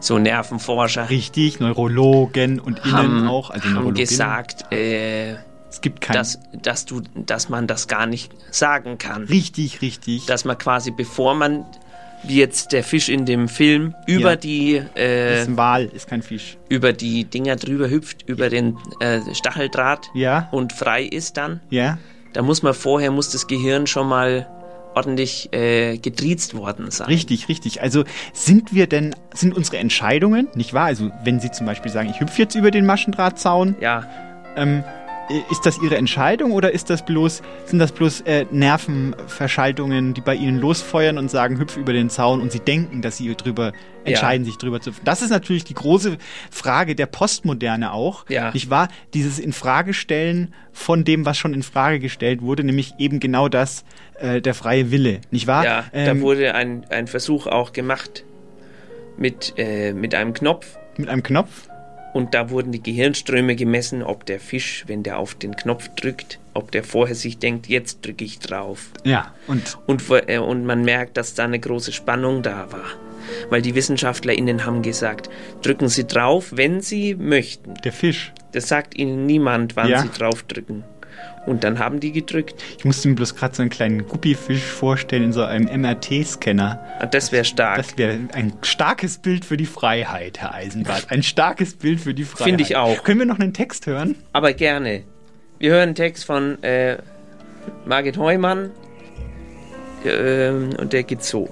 so 0.00 0.18
Nervenforscher 0.18 1.08
Richtig, 1.10 1.60
Neurologen 1.60 2.58
und 2.58 2.80
Innen 2.84 2.92
haben, 2.92 3.28
auch. 3.28 3.50
Also 3.50 3.68
haben 3.68 3.94
gesagt, 3.94 4.72
äh, 4.72 5.36
es 5.72 5.80
gibt 5.80 6.00
kein. 6.02 6.14
dass, 6.14 6.38
dass 6.62 6.84
du, 6.84 7.00
dass 7.14 7.48
man 7.48 7.66
das 7.66 7.88
gar 7.88 8.06
nicht 8.06 8.30
sagen 8.50 8.98
kann. 8.98 9.24
Richtig, 9.24 9.80
richtig. 9.82 10.26
Dass 10.26 10.44
man 10.44 10.56
quasi, 10.58 10.90
bevor 10.90 11.34
man, 11.34 11.64
wie 12.24 12.36
jetzt 12.36 12.72
der 12.72 12.84
Fisch 12.84 13.08
in 13.08 13.24
dem 13.26 13.48
Film, 13.48 13.94
über 14.06 14.30
Ja. 14.30 14.36
die 14.36 14.78
das 14.94 14.96
äh, 14.96 15.40
ist 15.42 15.48
ein 15.48 15.56
Wal, 15.56 15.86
ist 15.86 16.06
kein 16.08 16.22
Fisch. 16.22 16.56
über 16.68 16.92
die 16.92 17.24
Dinger 17.24 17.56
drüber 17.56 17.88
hüpft, 17.90 18.28
über 18.28 18.48
den 18.50 18.76
äh, 19.00 19.20
Stacheldraht 19.34 20.10
Ja, 20.14 20.48
und 20.52 20.72
frei 20.72 21.02
ist 21.04 21.36
dann, 21.36 21.60
ja. 21.70 21.98
da 22.34 22.42
muss 22.42 22.62
man 22.62 22.74
vorher, 22.74 23.10
muss 23.10 23.30
das 23.30 23.46
Gehirn 23.48 23.86
schon 23.88 24.06
mal 24.08 24.46
ordentlich 24.94 25.48
äh, 25.54 25.96
getriezt 25.96 26.54
worden 26.54 26.90
sein. 26.90 27.06
Richtig, 27.08 27.48
richtig. 27.48 27.80
Also 27.80 28.04
sind 28.34 28.74
wir 28.74 28.86
denn, 28.86 29.16
sind 29.34 29.56
unsere 29.56 29.78
Entscheidungen, 29.78 30.48
nicht 30.54 30.74
wahr? 30.74 30.84
Also 30.84 31.10
wenn 31.24 31.40
Sie 31.40 31.50
zum 31.50 31.64
Beispiel 31.64 31.90
sagen, 31.90 32.10
ich 32.10 32.20
hüpfe 32.20 32.42
jetzt 32.42 32.54
über 32.54 32.70
den 32.70 32.84
Maschendrahtzaun, 32.84 33.74
Ja, 33.80 34.06
ähm, 34.54 34.84
ist 35.50 35.64
das 35.64 35.78
Ihre 35.80 35.96
Entscheidung 35.96 36.52
oder 36.52 36.72
ist 36.72 36.90
das 36.90 37.04
bloß, 37.04 37.42
sind 37.66 37.78
das 37.78 37.92
bloß 37.92 38.22
äh, 38.22 38.44
Nervenverschaltungen, 38.50 40.14
die 40.14 40.20
bei 40.20 40.34
Ihnen 40.34 40.58
losfeuern 40.60 41.18
und 41.18 41.30
sagen, 41.30 41.58
hüpf 41.58 41.76
über 41.76 41.92
den 41.92 42.10
Zaun 42.10 42.40
und 42.40 42.52
Sie 42.52 42.60
denken, 42.60 43.02
dass 43.02 43.16
Sie 43.16 43.34
drüber 43.34 43.72
entscheiden, 44.04 44.44
sich 44.44 44.58
drüber 44.58 44.80
zu. 44.80 44.90
Das 45.04 45.22
ist 45.22 45.30
natürlich 45.30 45.64
die 45.64 45.74
große 45.74 46.16
Frage 46.50 46.94
der 46.94 47.06
Postmoderne 47.06 47.92
auch, 47.92 48.24
Ja. 48.28 48.50
nicht 48.52 48.68
wahr? 48.70 48.88
Dieses 49.14 49.38
Infragestellen 49.38 50.52
von 50.72 51.04
dem, 51.04 51.24
was 51.24 51.38
schon 51.38 51.54
in 51.54 51.62
Frage 51.62 52.00
gestellt 52.00 52.42
wurde, 52.42 52.64
nämlich 52.64 52.94
eben 52.98 53.20
genau 53.20 53.48
das, 53.48 53.84
äh, 54.18 54.40
der 54.40 54.54
freie 54.54 54.90
Wille, 54.90 55.20
nicht 55.30 55.46
wahr? 55.46 55.64
ja 55.64 55.84
da 55.92 55.98
Ähm, 55.98 56.20
wurde 56.22 56.54
ein, 56.54 56.84
ein 56.90 57.06
Versuch 57.06 57.46
auch 57.46 57.72
gemacht 57.72 58.24
mit, 59.16 59.54
äh, 59.56 59.92
mit 59.92 60.14
einem 60.14 60.32
Knopf 60.34 60.76
mit 60.98 61.08
einem 61.08 61.22
Knopf. 61.22 61.68
Und 62.12 62.34
da 62.34 62.50
wurden 62.50 62.72
die 62.72 62.82
Gehirnströme 62.82 63.56
gemessen, 63.56 64.02
ob 64.02 64.26
der 64.26 64.38
Fisch, 64.40 64.84
wenn 64.86 65.02
der 65.02 65.18
auf 65.18 65.34
den 65.34 65.56
Knopf 65.56 65.88
drückt, 65.96 66.38
ob 66.54 66.70
der 66.70 66.84
vorher 66.84 67.14
sich 67.16 67.38
denkt, 67.38 67.68
jetzt 67.68 68.04
drücke 68.04 68.24
ich 68.24 68.38
drauf. 68.38 68.90
Ja, 69.04 69.32
und 69.46 69.78
Und, 69.86 70.02
äh, 70.28 70.38
und 70.38 70.64
man 70.66 70.84
merkt, 70.84 71.16
dass 71.16 71.34
da 71.34 71.44
eine 71.44 71.58
große 71.58 71.92
Spannung 71.92 72.42
da 72.42 72.70
war. 72.70 72.84
Weil 73.50 73.62
die 73.62 73.74
WissenschaftlerInnen 73.74 74.66
haben 74.66 74.82
gesagt, 74.82 75.30
drücken 75.62 75.88
Sie 75.88 76.06
drauf, 76.06 76.48
wenn 76.54 76.80
Sie 76.80 77.14
möchten. 77.14 77.74
der 77.84 77.92
Fisch. 77.92 78.32
Das 78.52 78.68
sagt 78.68 78.96
Ihnen 78.96 79.26
niemand, 79.26 79.76
wann 79.76 79.88
Ja. 79.88 80.02
Sie 80.02 80.08
drauf 80.10 80.42
drücken. 80.42 80.84
Und 81.46 81.64
dann 81.64 81.78
haben 81.80 81.98
die 81.98 82.12
gedrückt. 82.12 82.62
Ich 82.78 82.84
musste 82.84 83.08
mir 83.08 83.16
bloß 83.16 83.34
gerade 83.34 83.54
so 83.54 83.62
einen 83.62 83.70
kleinen 83.70 84.06
Guppifisch 84.06 84.62
vorstellen 84.62 85.24
in 85.24 85.32
so 85.32 85.42
einem 85.42 85.66
MRT-Scanner. 85.80 86.80
Ah, 87.00 87.06
Das 87.06 87.32
wäre 87.32 87.44
stark. 87.44 87.76
Das 87.78 87.98
wäre 87.98 88.18
ein 88.32 88.52
starkes 88.62 89.18
Bild 89.18 89.44
für 89.44 89.56
die 89.56 89.66
Freiheit, 89.66 90.40
Herr 90.40 90.54
Eisenbart. 90.54 91.10
Ein 91.10 91.24
starkes 91.24 91.74
Bild 91.74 92.00
für 92.00 92.14
die 92.14 92.24
Freiheit. 92.24 92.44
Finde 92.46 92.62
ich 92.62 92.76
auch. 92.76 93.02
Können 93.02 93.18
wir 93.18 93.26
noch 93.26 93.40
einen 93.40 93.52
Text 93.54 93.86
hören? 93.86 94.14
Aber 94.32 94.52
gerne. 94.52 95.02
Wir 95.58 95.72
hören 95.72 95.82
einen 95.88 95.94
Text 95.96 96.24
von 96.24 96.62
äh, 96.62 96.98
Margit 97.86 98.16
Heumann. 98.18 98.70
Ähm, 100.04 100.70
und 100.78 100.92
der 100.92 101.02
geht 101.02 101.24
so. 101.24 101.48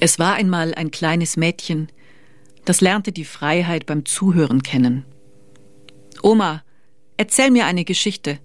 Es 0.00 0.18
war 0.18 0.34
einmal 0.34 0.74
ein 0.74 0.90
kleines 0.90 1.36
Mädchen, 1.36 1.88
das 2.64 2.80
lernte 2.80 3.12
die 3.12 3.24
Freiheit 3.24 3.86
beim 3.86 4.04
Zuhören 4.04 4.62
kennen. 4.62 5.04
Oma, 6.22 6.62
erzähl 7.16 7.50
mir 7.50 7.66
eine 7.66 7.84
Geschichte. 7.84 8.38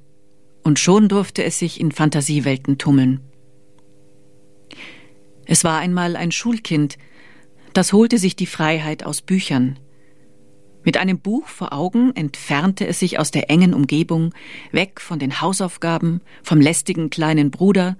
Und 0.63 0.79
schon 0.79 1.07
durfte 1.07 1.43
es 1.43 1.59
sich 1.59 1.79
in 1.79 1.91
Fantasiewelten 1.91 2.77
tummeln. 2.77 3.21
Es 5.45 5.63
war 5.63 5.79
einmal 5.79 6.15
ein 6.15 6.31
Schulkind, 6.31 6.97
das 7.73 7.93
holte 7.93 8.17
sich 8.17 8.35
die 8.35 8.47
Freiheit 8.47 9.05
aus 9.05 9.21
Büchern. 9.21 9.79
Mit 10.83 10.97
einem 10.97 11.19
Buch 11.19 11.47
vor 11.47 11.73
Augen 11.73 12.15
entfernte 12.15 12.87
es 12.87 12.99
sich 12.99 13.19
aus 13.19 13.31
der 13.31 13.49
engen 13.49 13.73
Umgebung, 13.73 14.33
weg 14.71 14.99
von 14.99 15.19
den 15.19 15.41
Hausaufgaben, 15.41 16.21
vom 16.43 16.59
lästigen 16.59 17.09
kleinen 17.09 17.51
Bruder, 17.51 17.97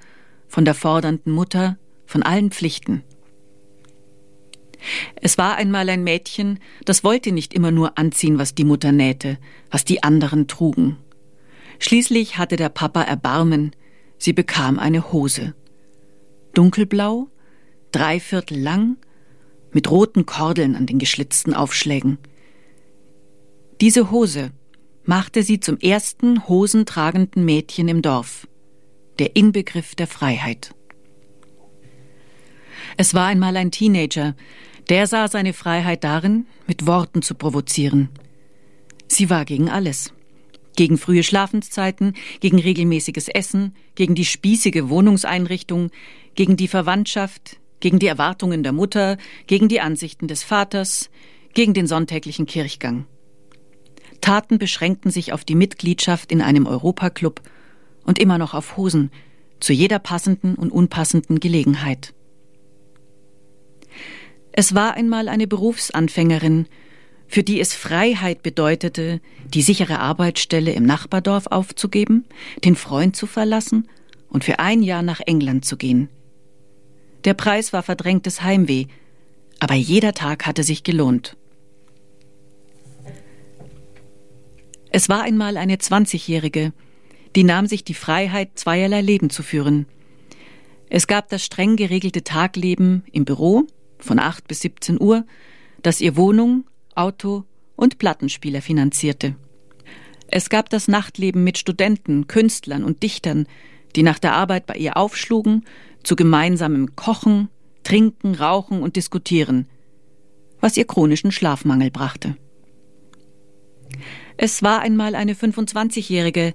von 0.48 0.66
der 0.66 0.74
fordernden 0.74 1.32
Mutter, 1.32 1.78
von 2.06 2.24
allen 2.24 2.52
Pflichten. 2.52 3.04
Es 5.22 5.38
war 5.38 5.56
einmal 5.56 5.90
ein 5.90 6.04
Mädchen, 6.04 6.60
das 6.86 7.04
wollte 7.04 7.32
nicht 7.32 7.54
immer 7.54 7.72
nur 7.72 7.98
anziehen, 7.98 8.38
was 8.38 8.56
die 8.56 8.63
Mutter 8.63 8.92
nähte, 8.92 9.38
was 9.72 9.86
die 9.86 10.04
anderen 10.04 10.48
trugen. 10.48 10.98
Schließlich 11.80 12.38
hatte 12.38 12.56
der 12.56 12.70
Papa 12.70 13.02
Erbarmen, 13.02 13.76
sie 14.18 14.34
bekam 14.34 14.80
eine 14.80 15.12
Hose. 15.12 15.56
Dunkelblau, 16.54 17.28
dreiviertel 17.92 18.60
lang, 18.60 18.98
mit 19.72 19.92
roten 19.92 20.26
Kordeln 20.26 20.76
an 20.76 20.86
den 20.86 20.98
geschlitzten 20.98 21.54
Aufschlägen. 21.54 22.18
Diese 23.80 24.10
Hose 24.10 24.52
machte 25.04 25.44
sie 25.44 25.60
zum 25.60 25.78
ersten 25.80 26.48
hosentragenden 26.48 27.46
Mädchen 27.46 27.88
im 27.88 28.02
Dorf, 28.02 28.48
der 29.20 29.36
Inbegriff 29.36 29.94
der 29.94 30.08
Freiheit. 30.08 30.74
Es 32.98 33.13
war 33.13 33.28
einmal 33.28 33.56
ein 33.58 33.72
Teenager, 33.72 34.36
der 34.89 35.08
sah 35.08 35.28
seine 35.28 35.54
Freiheit 35.54 36.04
darin, 36.04 36.45
mit 36.65 36.88
Worten 36.88 37.21
zu 37.21 37.36
provozieren. 37.36 38.10
Sie 39.08 39.30
war 39.30 39.45
gegen 39.45 39.69
alles. 39.69 40.13
Gegen 40.76 40.97
frühe 40.97 41.23
Schlafenszeiten, 41.23 42.13
gegen 42.39 42.60
regelmäßiges 42.60 43.30
Essen, 43.30 43.76
gegen 43.95 44.15
die 44.15 44.26
spießige 44.26 44.89
Wohnungseinrichtung, 44.89 45.89
gegen 46.36 46.56
die 46.56 46.67
Verwandtschaft, 46.67 47.58
gegen 47.80 48.00
die 48.00 48.08
Erwartungen 48.08 48.63
der 48.63 48.73
Mutter, 48.73 49.17
gegen 49.47 49.69
die 49.69 49.82
Ansichten 49.82 50.28
des 50.28 50.43
Vaters, 50.43 51.10
gegen 51.54 51.73
den 51.73 51.88
sonntäglichen 51.88 52.45
Kirchgang. 52.45 53.06
Taten 54.21 54.60
beschränkten 54.60 55.10
sich 55.10 55.34
auf 55.34 55.43
die 55.45 55.56
Mitgliedschaft 55.56 56.32
in 56.32 56.41
einem 56.41 56.67
Europaclub 56.67 57.41
und 58.06 58.19
immer 58.19 58.38
noch 58.38 58.54
auf 58.54 58.78
Hosen, 58.78 59.12
zu 59.60 59.73
jeder 59.73 60.00
passenden 60.00 60.56
und 60.56 60.71
unpassenden 60.71 61.39
Gelegenheit. 61.39 62.13
Es 64.60 64.74
war 64.74 64.96
einmal 64.96 65.28
eine 65.28 65.46
Berufsanfängerin, 65.46 66.65
für 67.28 67.43
die 67.43 67.60
es 67.60 67.76
Freiheit 67.76 68.41
bedeutete, 68.41 69.22
die 69.54 69.62
sichere 69.62 70.00
Arbeitsstelle 70.00 70.72
im 70.72 70.84
Nachbardorf 70.84 71.46
aufzugeben, 71.46 72.26
den 72.65 72.76
Freund 72.76 73.15
zu 73.15 73.28
verlassen 73.28 73.88
und 74.30 74.43
für 74.43 74.58
ein 74.58 74.82
Jahr 74.82 75.04
nach 75.04 75.20
England 75.20 75.63
zu 75.63 75.78
gehen. 75.78 76.10
Der 77.24 77.36
Preis 77.36 77.72
war 77.72 77.84
verdrängtes 77.84 78.41
Heimweh, 78.41 78.88
aber 79.60 79.76
jeder 79.76 80.13
Tag 80.13 80.48
hatte 80.48 80.63
sich 80.63 80.84
gelohnt. 80.84 81.38
Es 84.89 85.08
war 85.08 85.22
einmal 85.22 85.58
eine 85.58 85.78
Zwanzigjährige, 85.78 86.74
die 87.36 87.43
nahm 87.43 87.67
sich 87.67 87.84
die 87.84 87.93
Freiheit, 87.93 88.50
zweierlei 88.56 89.02
Leben 89.02 89.30
zu 89.30 89.43
führen. 89.43 89.86
Es 90.89 91.06
gab 91.06 91.30
das 91.30 91.46
streng 91.46 91.76
geregelte 91.76 92.24
Tagleben 92.24 93.04
im 93.12 93.24
Büro 93.24 93.67
von 94.00 94.20
8 94.20 94.48
bis 94.48 94.62
17 94.62 95.02
Uhr, 95.02 95.26
das 95.82 96.02
ihr 96.02 96.16
Wohnung, 96.16 96.66
Auto 96.96 97.44
und 97.76 98.00
Plattenspieler 98.00 98.62
finanzierte. 98.62 99.36
Es 100.28 100.50
gab 100.50 100.70
das 100.70 100.88
Nachtleben 100.88 101.44
mit 101.44 101.58
Studenten, 101.58 102.28
Künstlern 102.28 102.84
und 102.84 103.04
Dichtern, 103.04 103.48
die 103.96 104.04
nach 104.04 104.20
der 104.20 104.34
Arbeit 104.34 104.66
bei 104.66 104.76
ihr 104.76 104.98
aufschlugen, 104.98 105.66
zu 106.04 106.16
gemeinsamem 106.16 106.96
Kochen, 106.96 107.50
Trinken, 107.84 108.36
Rauchen 108.36 108.82
und 108.82 108.96
Diskutieren, 108.96 109.68
was 110.60 110.76
ihr 110.76 110.86
chronischen 110.86 111.32
Schlafmangel 111.32 111.92
brachte. 111.92 112.36
Es 114.36 114.62
war 114.62 114.82
einmal 114.82 115.16
eine 115.16 115.34
25-Jährige, 115.34 116.54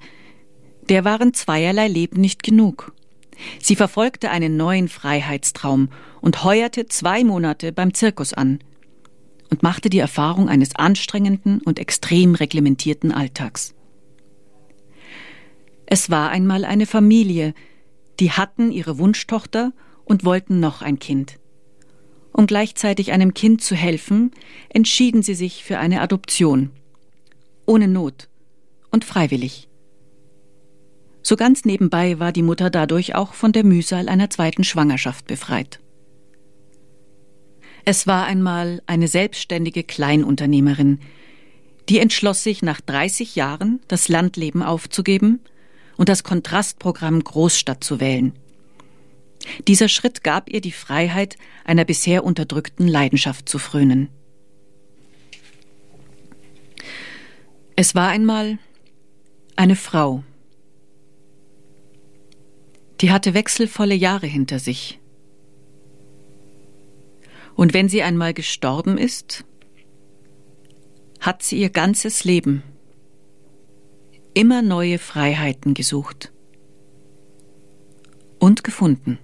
der 0.89 1.05
waren 1.05 1.33
zweierlei 1.33 1.89
Leben 1.89 2.21
nicht 2.21 2.43
genug. 2.43 2.93
Sie 3.61 3.77
verfolgte 3.77 4.31
einen 4.31 4.57
neuen 4.57 4.89
Freiheitstraum 4.89 5.89
und 6.23 6.45
heuerte 6.45 6.87
zwei 6.87 7.25
Monate 7.25 7.73
beim 7.73 7.93
Zirkus 7.93 8.33
an 8.33 8.61
und 9.51 9.63
machte 9.63 9.91
die 9.91 9.99
Erfahrung 9.99 10.49
eines 10.49 10.75
anstrengenden 10.75 11.61
und 11.61 11.79
extrem 11.79 12.35
reglementierten 12.35 13.13
Alltags. 13.13 13.75
Es 15.85 16.09
war 16.09 16.31
einmal 16.31 16.65
eine 16.65 16.87
Familie, 16.87 17.53
die 18.19 18.31
hatten 18.31 18.73
ihre 18.73 18.97
Wunschtochter 18.97 19.73
und 20.07 20.25
wollten 20.25 20.59
noch 20.59 20.81
ein 20.81 20.99
Kind. 20.99 21.39
Um 22.33 22.47
gleichzeitig 22.47 23.13
einem 23.13 23.35
Kind 23.35 23.61
zu 23.61 23.75
helfen, 23.75 24.31
entschieden 24.71 25.23
sie 25.23 25.35
sich 25.35 25.65
für 25.65 25.79
eine 25.79 26.01
Adoption 26.01 26.71
ohne 27.67 27.89
Not 27.89 28.29
und 28.91 29.05
freiwillig. 29.05 29.69
So 31.23 31.37
ganz 31.37 31.65
nebenbei 31.65 32.19
war 32.19 32.33
die 32.33 32.43
Mutter 32.43 32.71
dadurch 32.71 33.15
auch 33.15 33.35
von 33.35 33.53
der 33.53 33.65
Mühsal 33.65 34.09
einer 34.09 34.31
zweiten 34.31 34.65
Schwangerschaft 34.65 35.27
befreit. 35.27 35.79
Es 37.85 38.07
war 38.07 38.27
einmal 38.27 38.83
eine 38.87 39.09
selbstständige 39.09 39.83
Kleinunternehmerin, 39.83 41.01
die 41.89 41.99
entschloss 41.99 42.45
sich 42.45 42.63
nach 42.63 42.81
30 42.81 43.35
Jahren 43.35 43.81
das 43.89 44.09
Landleben 44.09 44.63
aufzugeben 44.63 45.41
und 45.97 46.09
das 46.09 46.23
Kontrastprogramm 46.23 47.23
Großstadt 47.23 47.83
zu 47.83 48.01
wählen. 48.01 48.33
Dieser 49.67 49.89
Schritt 49.89 50.23
gab 50.23 50.49
ihr 50.49 50.61
die 50.61 50.73
Freiheit, 50.73 51.37
einer 51.65 51.85
bisher 51.85 52.23
unterdrückten 52.23 52.87
Leidenschaft 52.87 53.49
zu 53.49 53.59
frönen. 53.59 54.09
Es 57.75 57.97
war 57.97 58.09
einmal 58.09 58.59
eine 59.57 59.75
Frau. 59.75 60.23
Die 63.01 63.11
hatte 63.11 63.35
wechselvolle 63.35 63.97
Jahre 63.97 64.29
hinter 64.29 64.61
sich. 64.61 65.01
Und 67.55 67.75
wenn 67.75 67.89
sie 67.89 68.03
einmal 68.03 68.35
gestorben 68.35 68.99
ist, 68.99 69.45
hat 71.21 71.43
sie 71.43 71.59
ihr 71.59 71.71
ganzes 71.71 72.25
Leben 72.25 72.63
immer 74.35 74.63
neue 74.63 74.99
Freiheiten 74.99 75.75
gesucht 75.75 76.33
und 78.39 78.65
gefunden. 78.65 79.19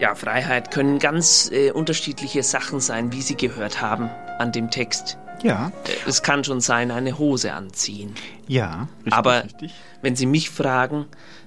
Ja, 0.00 0.14
Freiheit 0.14 0.70
können 0.70 0.98
ganz 0.98 1.50
äh, 1.52 1.70
unterschiedliche 1.70 2.42
Sachen 2.42 2.80
sein, 2.80 3.12
wie 3.12 3.22
Sie 3.22 3.36
gehört 3.36 3.80
haben 3.80 4.10
an 4.38 4.50
dem 4.52 4.70
Text. 4.70 5.16
Ja. 5.42 5.68
Äh, 5.86 6.08
Es 6.08 6.22
kann 6.22 6.42
schon 6.42 6.60
sein, 6.60 6.90
eine 6.90 7.16
Hose 7.16 7.52
anziehen. 7.54 8.12
Ja, 8.48 8.88
richtig, 8.98 9.12
Aber 9.12 9.44
richtig. 9.44 9.72
wenn 10.02 10.16
Sie 10.16 10.26
mich 10.26 10.50
fragen, 10.50 11.06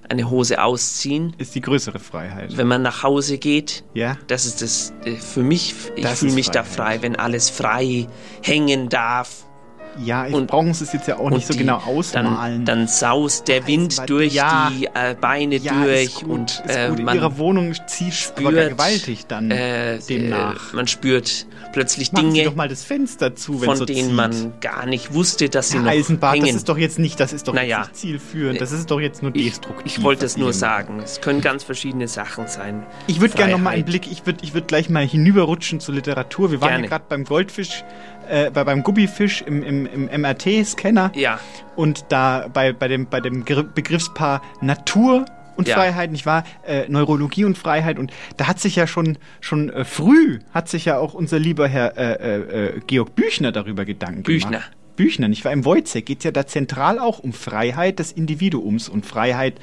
eine 0.10 0.30
Hose 0.30 0.62
ausziehen. 0.64 1.34
Ist 1.38 1.56
die 1.56 1.62
größere 1.62 2.00
Freiheit. 2.00 2.56
Wenn 2.58 2.68
man 2.68 2.82
nach 2.82 3.04
Hause 3.04 3.38
geht, 3.38 3.84
Ja. 3.94 4.18
das 4.28 4.46
ist 4.46 4.62
das 4.62 4.94
äh, 5.06 5.16
für 5.16 5.44
mich, 5.44 5.74
ich 5.96 6.08
fühle 6.08 6.34
mich 6.34 6.50
da 6.50 6.64
frei, 6.64 7.02
wenn 7.02 7.16
alles 7.16 7.50
frei 7.50 8.08
hängen 8.42 8.90
darf. 8.90 9.44
Ja, 10.04 10.28
ich 10.28 10.34
brauchen 10.46 10.76
Sie 10.76 10.84
es 10.84 10.94
jetzt 10.94 11.08
ja 11.08 11.18
auch 11.18 11.32
nicht 11.32 11.48
so 11.48 11.54
die- 11.54 11.60
genau 11.60 11.78
ausmalen. 11.78 12.66
Dann, 12.66 12.80
dann 12.82 12.88
saust 12.88 13.48
der 13.48 13.66
Wind 13.66 13.94
Eisenbahn- 13.94 14.06
durch 14.06 14.34
Ja. 14.34 14.70
die 14.72 14.86
äh, 14.86 15.16
Beine 15.20 15.56
Ja, 15.56 15.74
durch 15.84 16.14
gut, 16.16 16.30
und 16.30 16.64
äh, 16.68 16.90
gut. 16.90 17.00
In 17.00 17.06
man 17.06 17.16
ihrer 17.16 17.38
Wohnung 17.40 17.74
zieht 17.88 18.14
aber 18.38 18.52
spürt, 18.52 18.70
gewaltig 18.78 19.26
dann 19.28 19.50
äh, 19.50 19.98
demnach. 20.08 20.72
Äh, 20.72 20.76
man 20.76 20.86
spürt 20.86 21.48
plötzlich 21.72 22.12
Machen 22.12 22.32
Sie 22.32 22.38
Dinge, 22.38 22.50
doch 22.50 22.56
mal 22.56 22.68
das 22.68 22.84
Fenster 22.84 23.36
zu, 23.36 23.62
wenn 23.62 23.66
von 23.68 23.78
so 23.78 23.86
denen 23.86 24.08
zieht. 24.08 24.14
man 24.16 24.54
gar 24.62 24.86
nicht 24.86 25.14
wusste, 25.14 25.50
dass 25.50 25.70
sie 25.70 25.78
Herr 25.78 25.84
noch 25.84 25.92
Eisenbart, 25.92 26.36
hängen. 26.36 26.48
das 26.48 26.56
ist 26.56 26.70
doch 26.70 26.78
jetzt 26.78 27.00
nicht, 27.00 27.20
das 27.20 27.34
ist 27.34 27.48
doch 27.48 27.54
Naja. 27.54 27.80
nicht 27.82 27.96
zielführend, 27.96 28.60
das 28.62 28.72
ist 28.72 28.90
doch 28.92 29.00
jetzt 29.00 29.22
nur 29.22 29.32
destruktiv. 29.32 29.86
Ich 29.86 30.04
wollte 30.04 30.26
es 30.26 30.38
nur 30.38 30.54
Sie 30.54 30.60
sagen. 30.60 31.00
Es 31.04 31.22
können 31.22 31.42
ganz 31.42 31.64
verschiedene 31.64 32.08
Sachen 32.08 32.48
sein. 32.48 32.86
Ich 33.08 33.20
würde 33.22 33.36
gerne 33.36 33.54
noch 33.54 33.60
mal 33.60 33.72
einen. 33.72 33.86
Blick, 33.86 34.12
ich 34.12 34.26
würde 34.26 34.40
ich 34.44 34.54
würd 34.54 34.68
gleich 34.68 34.90
mal 34.90 35.06
hinüberrutschen 35.06 35.80
zur 35.80 35.96
Literatur. 35.96 36.52
Wir 36.52 36.62
waren 36.62 36.70
Gerne. 36.70 36.84
ja 36.86 36.90
gerade 36.90 37.06
beim 37.08 37.24
Goldfisch, 37.24 37.84
äh, 38.30 38.52
bei, 38.52 38.64
beim 38.64 38.84
Guppifisch 38.84 39.42
im, 39.44 39.64
im, 39.64 39.86
im 39.86 40.22
MRT-Scanner. 40.22 41.12
Ja. 41.16 41.40
Und 41.76 42.06
da 42.10 42.48
bei, 42.52 42.74
bei 42.74 42.88
dem, 42.88 43.08
bei 43.08 43.22
dem 43.22 43.46
Gr- 43.46 43.64
Begriffspaar 43.64 44.42
Natur 44.62 45.26
und 45.58 45.68
Ja. 45.68 45.76
Freiheit, 45.76 46.12
nicht 46.12 46.26
wahr? 46.26 46.44
Äh, 46.66 46.88
Neurologie 46.88 47.44
und 47.46 47.58
Freiheit. 47.58 48.00
Und 48.00 48.12
da 48.38 48.48
hat 48.48 48.60
sich 48.60 48.76
ja 48.76 48.88
schon, 48.88 49.18
schon 49.42 49.70
äh, 49.70 49.84
früh, 49.86 50.40
hat 50.54 50.70
sich 50.70 50.86
ja 50.86 50.98
auch 51.00 51.14
unser 51.14 51.40
lieber 51.40 51.68
Herr 51.68 51.98
äh, 51.98 52.14
äh, 52.14 52.66
äh, 52.78 52.80
Georg 52.88 53.16
Büchner 53.16 53.52
darüber 53.52 53.84
Gedanken 53.86 54.24
Büchner. 54.24 54.52
gemacht. 54.52 54.72
Büchner, 54.96 55.28
nicht 55.28 55.46
wahr? 55.46 55.52
Im 55.54 55.64
Wojciech 55.66 56.06
geht 56.06 56.20
es 56.20 56.24
ja 56.24 56.32
da 56.32 56.48
zentral 56.48 56.98
auch 56.98 57.20
um 57.20 57.32
Freiheit 57.34 58.00
des 58.00 58.12
Individuums 58.12 58.90
und 58.90 59.06
Freiheit 59.06 59.56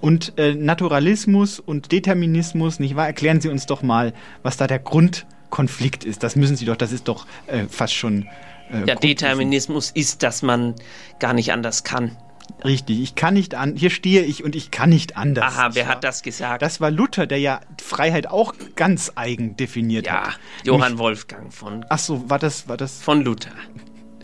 und 0.00 0.32
äh, 0.38 0.54
Naturalismus 0.56 1.60
und 1.60 1.92
Determinismus, 1.92 2.80
nicht 2.80 2.96
wahr? 2.96 3.06
Erklären 3.06 3.40
Sie 3.40 3.48
uns 3.48 3.66
doch 3.66 3.82
mal, 3.82 4.12
was 4.42 4.56
da 4.56 4.66
der 4.66 4.80
Grundkonflikt 4.80 6.04
ist. 6.04 6.22
Das 6.24 6.34
müssen 6.36 6.56
Sie 6.56 6.64
doch, 6.64 6.76
das 6.76 6.90
ist 6.92 7.06
doch 7.08 7.26
äh, 7.46 7.64
fast 7.68 7.94
schon. 7.94 8.22
Äh, 8.22 8.26
Der 8.72 8.78
Grundwissen. 8.96 9.00
Determinismus 9.00 9.90
ist, 9.92 10.22
dass 10.24 10.42
man 10.42 10.74
gar 11.20 11.32
nicht 11.34 11.52
anders 11.52 11.84
kann. 11.84 12.16
Richtig, 12.64 13.00
ich 13.00 13.14
kann 13.14 13.34
nicht 13.34 13.54
an, 13.54 13.74
hier 13.76 13.90
stehe 13.90 14.22
ich 14.22 14.44
und 14.44 14.54
ich 14.54 14.70
kann 14.70 14.90
nicht 14.90 15.16
anders. 15.16 15.44
Aha, 15.56 15.70
wer 15.72 15.86
wahr? 15.86 15.92
hat 15.96 16.04
das 16.04 16.22
gesagt? 16.22 16.62
Das 16.62 16.80
war 16.80 16.90
Luther, 16.90 17.26
der 17.26 17.38
ja 17.38 17.60
Freiheit 17.82 18.28
auch 18.28 18.54
ganz 18.76 19.12
eigen 19.16 19.56
definiert 19.56 20.06
ja, 20.06 20.28
hat. 20.28 20.40
Johann 20.64 20.80
Nämlich- 20.92 20.98
Wolfgang 20.98 21.52
von, 21.52 21.84
Ach 21.88 21.98
so, 21.98 22.30
war 22.30 22.38
das, 22.38 22.68
war 22.68 22.76
das? 22.76 23.02
von 23.02 23.22
Luther. 23.22 23.50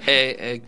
Äh, 0.06 0.54
äh, 0.56 0.60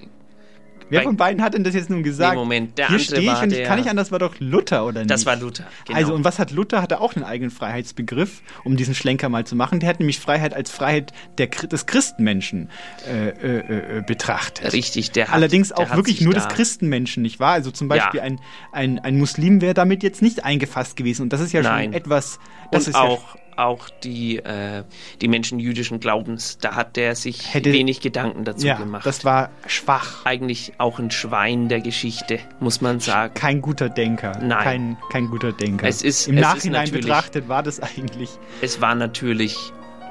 Wer 0.91 1.03
von 1.03 1.17
beiden 1.17 1.43
hat 1.43 1.55
denn 1.55 1.65
das 1.65 1.75
jetzt 1.75 1.89
nun 1.91 2.03
gesagt? 2.03 2.33
Nee, 2.35 2.39
Moment, 2.39 2.77
der 2.79 2.89
Hier 2.89 2.99
stehe 2.99 3.21
ich 3.33 3.43
und 3.43 3.53
ich 3.53 3.63
kann 3.65 3.79
nicht 3.79 3.89
anders, 3.89 4.11
war 4.13 4.19
doch 4.19 4.35
Luther, 4.41 4.85
oder 4.87 5.01
nicht? 5.01 5.11
Das 5.11 5.25
war 5.27 5.37
Luther, 5.37 5.65
genau. 5.87 5.99
Also, 5.99 6.15
und 6.15 6.25
was 6.25 6.39
hat 6.39 6.51
Luther? 6.51 6.83
Hat 6.83 6.91
er 6.93 7.01
auch 7.01 7.15
einen 7.17 7.25
eigenen 7.25 7.51
Freiheitsbegriff, 7.51 8.43
um 8.65 8.77
diesen 8.77 8.95
Schlenker 8.95 9.29
mal 9.29 9.45
zu 9.47 9.57
machen? 9.57 9.81
Der 9.81 9.89
hat 9.89 10.01
nämlich 10.01 10.19
Freiheit 10.21 10.53
als 10.55 10.71
Freiheit 10.71 11.13
der, 11.39 11.47
des 11.47 11.87
Christenmenschen 11.87 12.69
äh, 13.09 13.29
äh, 13.29 13.99
äh, 13.99 14.03
betrachtet. 14.03 14.73
Richtig, 14.73 15.13
der 15.13 15.29
hat- 15.29 15.35
Allerdings 15.35 15.73
auch 15.73 15.95
wirklich 15.97 16.21
nur 16.21 16.35
da- 16.35 16.41
des 16.41 16.49
Christenmenschen, 16.49 17.23
nicht 17.23 17.41
wahr? 17.41 17.53
Also 17.53 17.71
zum 17.71 17.89
Beispiel 17.89 18.19
Ja. 18.19 18.25
ein, 18.25 18.41
ein, 18.73 18.99
ein 18.99 19.19
Muslim 19.19 19.61
wäre 19.61 19.75
damit 19.75 20.03
jetzt 20.03 20.23
nicht 20.23 20.45
eingefasst 20.45 20.97
gewesen. 20.97 21.23
Und 21.23 21.33
das 21.33 21.41
ist 21.41 21.53
ja 21.53 21.63
Nein. 21.63 21.85
schon 21.85 21.93
etwas. 21.95 22.39
Das 22.73 22.85
und 22.87 22.91
ist 22.91 22.97
auch, 22.97 23.37
auch 23.61 23.89
die, 24.03 24.39
äh, 24.39 24.85
die 25.21 25.29
Menschen 25.29 25.59
jüdischen 25.61 26.01
Glaubens, 26.01 26.59
da 26.59 26.75
hat 26.75 26.97
der 26.97 27.15
sich 27.15 27.55
Hätte- 27.55 27.73
wenig 27.73 28.01
Gedanken 28.01 28.45
dazu 28.45 28.67
ja, 28.67 28.77
gemacht. 28.77 29.07
das 29.07 29.25
war 29.25 29.51
schwach. 29.67 30.25
Eigentlich 30.25 30.73
auch 30.79 30.99
ein 30.99 31.11
Schwein 31.11 31.69
der 31.69 31.81
Geschichte, 31.81 32.39
muss 32.61 32.81
man 32.81 33.01
sagen. 33.01 33.35
Kein 33.35 33.61
guter 33.61 33.89
Denker. 33.89 34.39
Nein. 34.43 34.63
Kein, 34.65 34.97
kein 35.11 35.27
guter 35.29 35.53
Denker. 35.53 35.87
Es 35.87 36.03
ist- 36.03 36.27
Im 36.29 36.37
es 36.37 36.43
ist 36.43 36.47
Nachhinein 36.55 36.85
natürlich- 36.85 37.07
betrachtet 37.07 37.49
war 37.49 37.63
das 37.63 37.81
eigentlich. 37.81 38.31
Es 38.61 38.81
war 38.81 38.95
natürlich, 38.95 39.57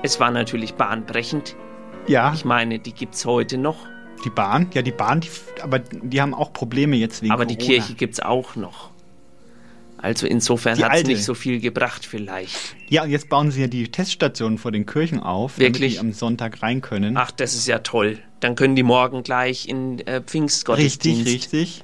es 0.03 0.19
war 0.19 0.31
natürlich 0.31 0.73
bahnbrechend. 0.75 1.55
Ja. 2.07 2.33
Ich 2.33 2.45
meine, 2.45 2.79
die 2.79 2.93
gibt's 2.93 3.25
heute 3.25 3.57
noch. 3.57 3.85
Die 4.25 4.29
Bahn? 4.29 4.67
Ja, 4.73 4.81
die 4.81 4.91
Bahn, 4.91 5.21
die, 5.21 5.29
aber 5.62 5.79
die 5.79 6.21
haben 6.21 6.33
auch 6.33 6.51
Probleme 6.51 6.95
jetzt 6.97 7.21
wegen 7.21 7.31
Aber 7.31 7.45
die 7.45 7.55
Corona. 7.55 7.73
Kirche 7.75 7.93
gibt's 7.93 8.19
auch 8.19 8.55
noch. 8.55 8.89
Also 10.01 10.27
insofern 10.27 10.81
hat 10.81 10.95
es 10.95 11.03
nicht 11.03 11.23
so 11.23 11.33
viel 11.33 11.59
gebracht 11.59 12.05
vielleicht. 12.05 12.55
Ja, 12.88 13.03
und 13.03 13.09
jetzt 13.09 13.27
bauen 13.29 13.51
sie 13.51 13.62
ja 13.62 13.67
die 13.67 13.89
Teststationen 13.91 14.57
vor 14.57 14.71
den 14.71 14.85
Kirchen 14.85 15.19
auf, 15.19 15.57
Wirklich? 15.59 15.95
damit 15.95 15.95
die 15.95 15.99
am 15.99 16.13
Sonntag 16.13 16.62
rein 16.63 16.81
können. 16.81 17.17
Ach, 17.17 17.31
das 17.31 17.53
ist 17.53 17.67
ja 17.67 17.79
toll. 17.79 18.17
Dann 18.39 18.55
können 18.55 18.75
die 18.75 18.83
morgen 18.83 19.23
gleich 19.23 19.67
in 19.67 19.99
äh, 19.99 20.15
richtig, 20.15 20.29
Pfingstgottesdienst. 20.31 21.25
richtig. 21.27 21.83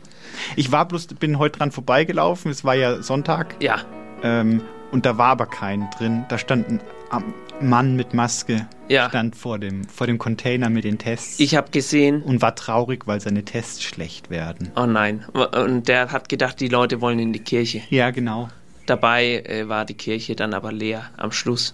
Ich 0.56 0.72
war 0.72 0.88
bloß, 0.88 1.08
bin 1.08 1.38
heute 1.40 1.60
dran 1.60 1.72
vorbeigelaufen, 1.72 2.52
es 2.52 2.64
war 2.64 2.76
ja 2.76 3.02
Sonntag. 3.02 3.56
Ja. 3.62 3.82
Ähm, 4.24 4.62
und 4.92 5.06
da 5.06 5.18
war 5.18 5.28
aber 5.28 5.46
kein 5.46 5.90
drin. 5.98 6.26
Da 6.30 6.38
stand 6.38 6.70
ein 6.70 6.82
am- 7.10 7.34
Mann 7.62 7.96
mit 7.96 8.14
Maske, 8.14 8.68
Ja. 8.90 9.10
stand 9.10 9.36
vor 9.36 9.58
dem, 9.60 9.86
vor 9.86 10.08
dem 10.08 10.18
Container 10.18 10.70
mit 10.70 10.84
den 10.84 10.98
Tests. 10.98 11.40
Ich 11.40 11.56
habe 11.56 11.72
gesehen. 11.72 12.22
Und 12.22 12.42
war 12.42 12.56
traurig, 12.56 13.08
weil 13.08 13.22
seine 13.22 13.44
Tests 13.46 13.82
schlecht 13.82 14.30
werden. 14.30 14.72
Oh 14.76 14.86
nein. 14.86 15.26
Und 15.34 15.88
der 15.88 16.12
hat 16.12 16.30
gedacht, 16.30 16.60
die 16.60 16.68
Leute 16.68 17.02
wollen 17.02 17.20
in 17.20 17.34
die 17.34 17.40
Kirche. 17.40 17.82
Ja, 17.90 18.12
genau. 18.12 18.50
Dabei 18.86 19.42
äh, 19.46 19.68
war 19.68 19.86
die 19.86 19.96
Kirche 19.96 20.36
dann 20.36 20.54
aber 20.54 20.72
leer 20.72 21.10
am 21.18 21.32
Schluss. 21.32 21.74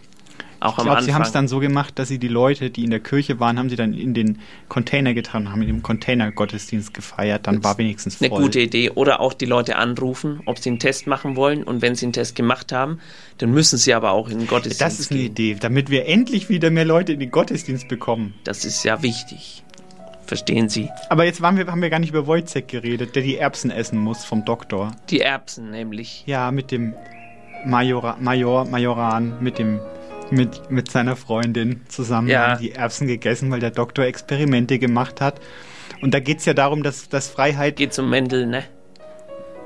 Auch 0.61 0.73
Ich 0.73 0.79
am 0.79 0.85
glaube, 0.85 1.01
sie 1.01 1.13
haben 1.15 1.23
es 1.23 1.31
dann 1.31 1.47
so 1.47 1.59
gemacht, 1.59 1.97
dass 1.97 2.07
sie 2.07 2.19
die 2.19 2.27
Leute, 2.27 2.69
die 2.69 2.83
in 2.83 2.91
der 2.91 2.99
Kirche 2.99 3.39
waren, 3.39 3.57
haben 3.57 3.69
sie 3.69 3.75
dann 3.75 3.93
in 3.93 4.13
den 4.13 4.37
Container 4.69 5.15
getan, 5.15 5.51
haben 5.51 5.61
in 5.61 5.67
dem 5.67 5.81
Container 5.81 6.31
Gottesdienst 6.31 6.93
gefeiert. 6.93 7.47
Dann 7.47 7.63
war 7.63 7.79
wenigstens 7.79 8.17
voll. 8.17 8.27
Eine 8.29 8.37
gute 8.37 8.59
Idee. 8.59 8.91
Oder 8.91 9.19
auch 9.21 9.33
die 9.33 9.47
Leute 9.47 9.75
anrufen, 9.75 10.41
ob 10.45 10.59
sie 10.59 10.69
einen 10.69 10.77
Test 10.77 11.07
machen 11.07 11.35
wollen. 11.35 11.63
Und 11.63 11.81
wenn 11.81 11.95
sie 11.95 12.05
einen 12.05 12.13
Test 12.13 12.35
gemacht 12.35 12.71
haben, 12.71 12.99
dann 13.39 13.51
müssen 13.51 13.77
sie 13.77 13.93
aber 13.95 14.11
auch 14.11 14.29
in 14.29 14.37
den 14.37 14.47
Gottesdienst 14.47 14.81
Das 14.81 14.99
ist 14.99 15.11
eine 15.11 15.21
gehen. 15.21 15.31
Idee, 15.31 15.57
damit 15.59 15.89
wir 15.89 16.05
endlich 16.07 16.47
wieder 16.49 16.69
mehr 16.69 16.85
Leute 16.85 17.11
in 17.13 17.19
den 17.19 17.31
Gottesdienst 17.31 17.87
bekommen. 17.87 18.35
Das 18.43 18.63
ist 18.63 18.83
ja 18.83 19.01
wichtig. 19.01 19.63
Verstehen 20.27 20.69
Sie? 20.69 20.89
Aber 21.09 21.25
jetzt 21.25 21.41
waren 21.41 21.57
wir, 21.57 21.67
haben 21.67 21.81
wir 21.81 21.89
gar 21.89 21.99
nicht 21.99 22.11
über 22.11 22.25
Wojciech 22.27 22.67
geredet, 22.67 23.15
der 23.15 23.23
die 23.23 23.35
Erbsen 23.35 23.69
essen 23.71 23.97
muss 23.97 24.23
vom 24.23 24.45
Doktor. 24.45 24.91
Die 25.09 25.19
Erbsen 25.21 25.71
nämlich. 25.71 26.23
Ja, 26.27 26.51
mit 26.51 26.71
dem 26.71 26.93
Major, 27.65 28.15
Major, 28.19 28.63
Majoran, 28.65 29.41
mit 29.41 29.59
dem 29.59 29.81
mit, 30.31 30.71
mit 30.71 30.89
seiner 30.91 31.15
Freundin 31.15 31.81
zusammen 31.87 32.27
Ja. 32.27 32.55
die 32.55 32.71
Erbsen 32.71 33.07
gegessen, 33.07 33.51
weil 33.51 33.59
der 33.59 33.71
Doktor 33.71 34.05
Experimente 34.05 34.79
gemacht 34.79 35.21
hat. 35.21 35.39
Und 36.01 36.13
da 36.13 36.19
geht 36.19 36.39
es 36.39 36.45
ja 36.45 36.53
darum, 36.53 36.83
dass, 36.83 37.09
dass 37.09 37.27
Freiheit. 37.29 37.75
Geht 37.75 37.97
um 37.99 38.09
Mendel, 38.09 38.47
ne? 38.47 38.63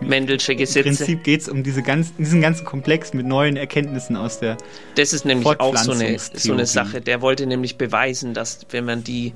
Mendelsche 0.01 0.51
Im 0.51 0.57
Gesetze. 0.57 0.83
Prinzip 0.83 1.23
geht 1.23 1.41
es 1.41 1.49
um 1.49 1.63
diese 1.63 1.81
ganzen, 1.81 2.17
diesen 2.17 2.41
ganzen 2.41 2.65
Komplex 2.65 3.13
mit 3.13 3.25
neuen 3.25 3.55
Erkenntnissen 3.55 4.17
aus 4.17 4.39
der. 4.39 4.57
Das 4.95 5.13
ist 5.13 5.25
nämlich 5.25 5.47
auch 5.47 5.77
so 5.77 5.93
eine, 5.93 6.19
so 6.19 6.51
eine. 6.53 6.65
Sache. 6.65 6.99
Der 6.99 7.21
wollte 7.21 7.45
nämlich 7.47 7.77
beweisen, 7.77 8.33
dass 8.33 8.65
wenn 8.71 8.83
man 8.85 9.03
die, 9.05 9.33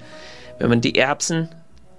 wenn 0.60 0.68
man 0.70 0.82
die 0.82 0.96
Erbsen, 0.98 1.48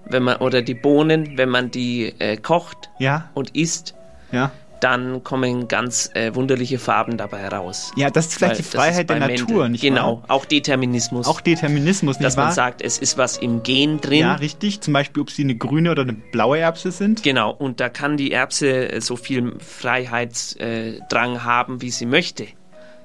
wenn 0.05 0.23
man 0.25 0.37
oder 0.37 0.61
die 0.61 0.75
Bohnen, 0.75 1.39
wenn 1.39 1.49
man 1.49 1.71
die 1.71 2.13
äh, 2.19 2.37
kocht 2.37 2.91
Ja. 2.99 3.31
und 3.35 3.57
isst, 3.57 3.95
Ja. 4.33 4.53
Dann 4.81 5.23
kommen 5.25 5.69
ganz 5.69 6.11
äh, 6.15 6.35
wunderliche 6.35 6.79
Farben 6.79 7.17
dabei 7.17 7.47
raus. 7.49 7.93
Ja, 7.97 8.11
das 8.11 8.27
ist 8.27 8.35
vielleicht 8.37 8.53
Weil 8.53 8.57
die 8.59 8.63
Freiheit 8.63 9.11
der 9.11 9.19
Natur, 9.21 9.47
Mendel. 9.47 9.69
nicht 9.71 9.81
Genau, 9.83 10.23
wahr? 10.23 10.25
auch 10.29 10.45
Determinismus. 10.45 11.27
Auch 11.27 11.41
Determinismus, 11.41 12.17
nicht 12.17 12.25
dass 12.27 12.37
man 12.37 12.47
wahr? 12.47 12.53
sagt, 12.53 12.83
es 12.83 12.99
ist 12.99 13.19
was 13.19 13.37
im 13.39 13.63
Gen 13.63 14.01
drin. 14.01 14.21
Ja, 14.21 14.35
richtig. 14.35 14.81
Zum 14.81 14.93
Beispiel, 14.95 15.23
ob 15.23 15.31
sie 15.31 15.43
eine 15.45 15.55
grüne 15.57 15.91
oder 15.91 16.03
eine 16.03 16.15
blaue 16.15 16.59
Erbse 16.59 16.91
sind. 16.93 17.23
Genau, 17.23 17.51
und 17.53 17.81
da 17.81 17.89
kann 17.89 18.17
die 18.17 18.33
Erbse 18.33 18.91
äh, 18.93 19.01
so 19.01 19.17
viel 19.17 19.55
Freiheitsdrang 19.61 21.45
haben, 21.45 21.83
wie 21.83 21.91
sie 21.91 22.07
möchte. 22.07 22.47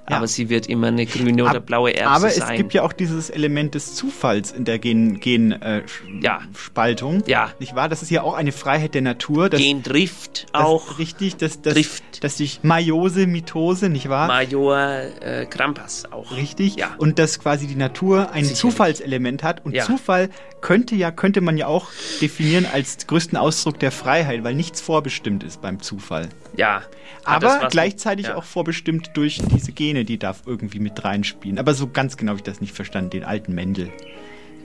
Ja. 0.10 0.18
Aber 0.18 0.28
sie 0.28 0.50
wird 0.50 0.68
immer 0.68 0.88
eine 0.88 1.06
grüne 1.08 1.44
oder 1.46 1.60
blaue 1.60 1.96
Erbse 1.96 2.12
Aber 2.15 2.30
sein. 2.30 2.52
es 2.52 2.58
gibt 2.58 2.74
ja 2.76 2.84
auch 2.84 2.94
dieses 2.94 3.32
Element 3.32 3.74
des 3.74 3.96
Zufalls 3.96 4.52
in 4.52 4.63
der 4.63 4.78
Gen, 4.78 5.20
Gen, 5.20 5.52
äh, 5.52 5.82
Ja. 6.22 6.41
Spaltung. 6.56 7.24
Ja. 7.26 7.52
Nicht 7.60 7.76
wahr? 7.76 7.89
Das 7.89 8.04
ist 8.04 8.12
ja 8.12 8.22
auch 8.22 8.36
eine 8.36 8.52
Freiheit 8.52 8.94
der 8.94 9.02
Natur. 9.02 9.50
Dass, 9.50 9.60
Gendrift 9.60 10.46
auch. 10.54 11.00
Richtig, 11.00 11.38
dass, 11.38 11.62
dass, 11.62 11.74
Drift. 11.74 12.24
dass 12.24 12.38
sich 12.38 12.60
Meiose, 12.62 13.26
Mitose, 13.26 13.89
nicht 13.89 14.08
wahr? 14.10 14.28
Major 14.28 14.78
äh, 14.78 15.48
Krampas 15.50 16.12
auch. 16.12 16.36
Richtig. 16.36 16.76
Ja. 16.76 16.94
Und 16.98 17.18
dass 17.18 17.39
quasi 17.39 17.65
die 17.65 17.76
Natur 17.76 18.30
ein 18.32 18.44
Sicherlich. 18.44 18.60
Zufallselement 18.60 19.41
hat. 19.41 19.65
Und 19.65 19.74
Ja. 19.74 19.86
Zufall 19.86 20.30
könnte 20.62 20.96
ja, 20.96 21.12
könnte 21.12 21.41
man 21.41 21.58
ja 21.58 21.68
auch 21.68 21.88
definieren 22.22 22.65
als 22.72 23.08
größten 23.08 23.38
Ausdruck 23.38 23.80
der 23.80 23.91
Freiheit, 23.91 24.44
weil 24.44 24.56
nichts 24.56 24.82
vorbestimmt 24.82 25.44
ist 25.44 25.62
beim 25.62 25.82
Zufall. 25.82 26.30
Ja. 26.56 26.82
Das 27.24 27.54
Aber 27.54 27.68
gleichzeitig 27.70 28.30
auch 28.32 28.44
vorbestimmt 28.44 29.12
durch 29.15 29.39
diese 29.52 29.72
Gene, 29.96 30.06
die 30.06 30.18
da 30.20 30.36
irgendwie 30.46 30.80
mit 30.80 31.04
reinspielen. 31.04 31.58
Aber 31.58 31.74
so 31.74 31.88
ganz 31.88 32.18
genau 32.18 32.32
habe 32.32 32.40
ich 32.40 32.44
das 32.44 32.60
nicht 32.60 32.74
verstanden, 32.76 33.12
den 33.12 33.24
alten 33.24 33.54
Mendel. 33.56 33.90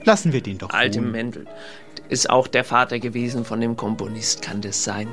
Lassen 0.03 0.33
wir 0.33 0.41
den 0.41 0.57
doch 0.57 0.71
Alte 0.71 0.99
ruhen. 0.99 1.11
Mendel. 1.11 1.45
Ist 2.09 2.29
auch 2.29 2.47
der 2.47 2.63
Vater 2.65 2.99
gewesen 2.99 3.45
von 3.45 3.61
dem 3.61 3.77
Komponist, 3.77 4.41
kann 4.41 4.59
das 4.61 4.83
sein? 4.83 5.07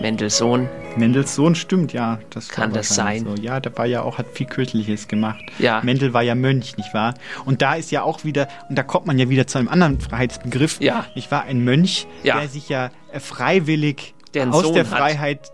Mendels 0.00 0.38
Sohn. 0.38 0.68
Mendels 0.96 1.34
Sohn 1.34 1.54
stimmt, 1.54 1.92
ja. 1.92 2.18
Das 2.30 2.48
Kann 2.48 2.72
das 2.72 2.88
sein? 2.88 3.24
So. 3.24 3.34
Ja, 3.40 3.60
der 3.60 3.76
war 3.78 3.86
ja 3.86 4.02
auch, 4.02 4.18
hat 4.18 4.26
viel 4.32 4.46
Kirchliches 4.46 5.06
gemacht. 5.08 5.42
Ja. 5.58 5.80
Mendel 5.84 6.12
war 6.12 6.22
ja 6.22 6.34
Mönch, 6.34 6.76
nicht 6.76 6.92
wahr? 6.94 7.14
Und 7.44 7.62
da 7.62 7.74
ist 7.74 7.90
ja 7.92 8.02
auch 8.02 8.24
wieder, 8.24 8.48
und 8.68 8.76
da 8.76 8.82
kommt 8.82 9.06
man 9.06 9.18
ja 9.18 9.28
wieder 9.28 9.46
zu 9.46 9.58
einem 9.58 9.68
anderen 9.68 10.00
Freiheitsbegriff. 10.00 10.80
Ja. 10.80 11.06
Ich 11.14 11.30
war 11.30 11.44
ein 11.44 11.62
Mönch, 11.64 12.06
Ja. 12.24 12.38
der 12.40 12.48
sich 12.48 12.68
ja 12.68 12.90
freiwillig 13.18 14.14
Der 14.34 14.52
aus 14.52 14.64
Sohn 14.64 14.74
der 14.74 14.90
hat. 14.90 14.98
Freiheit. 14.98 15.52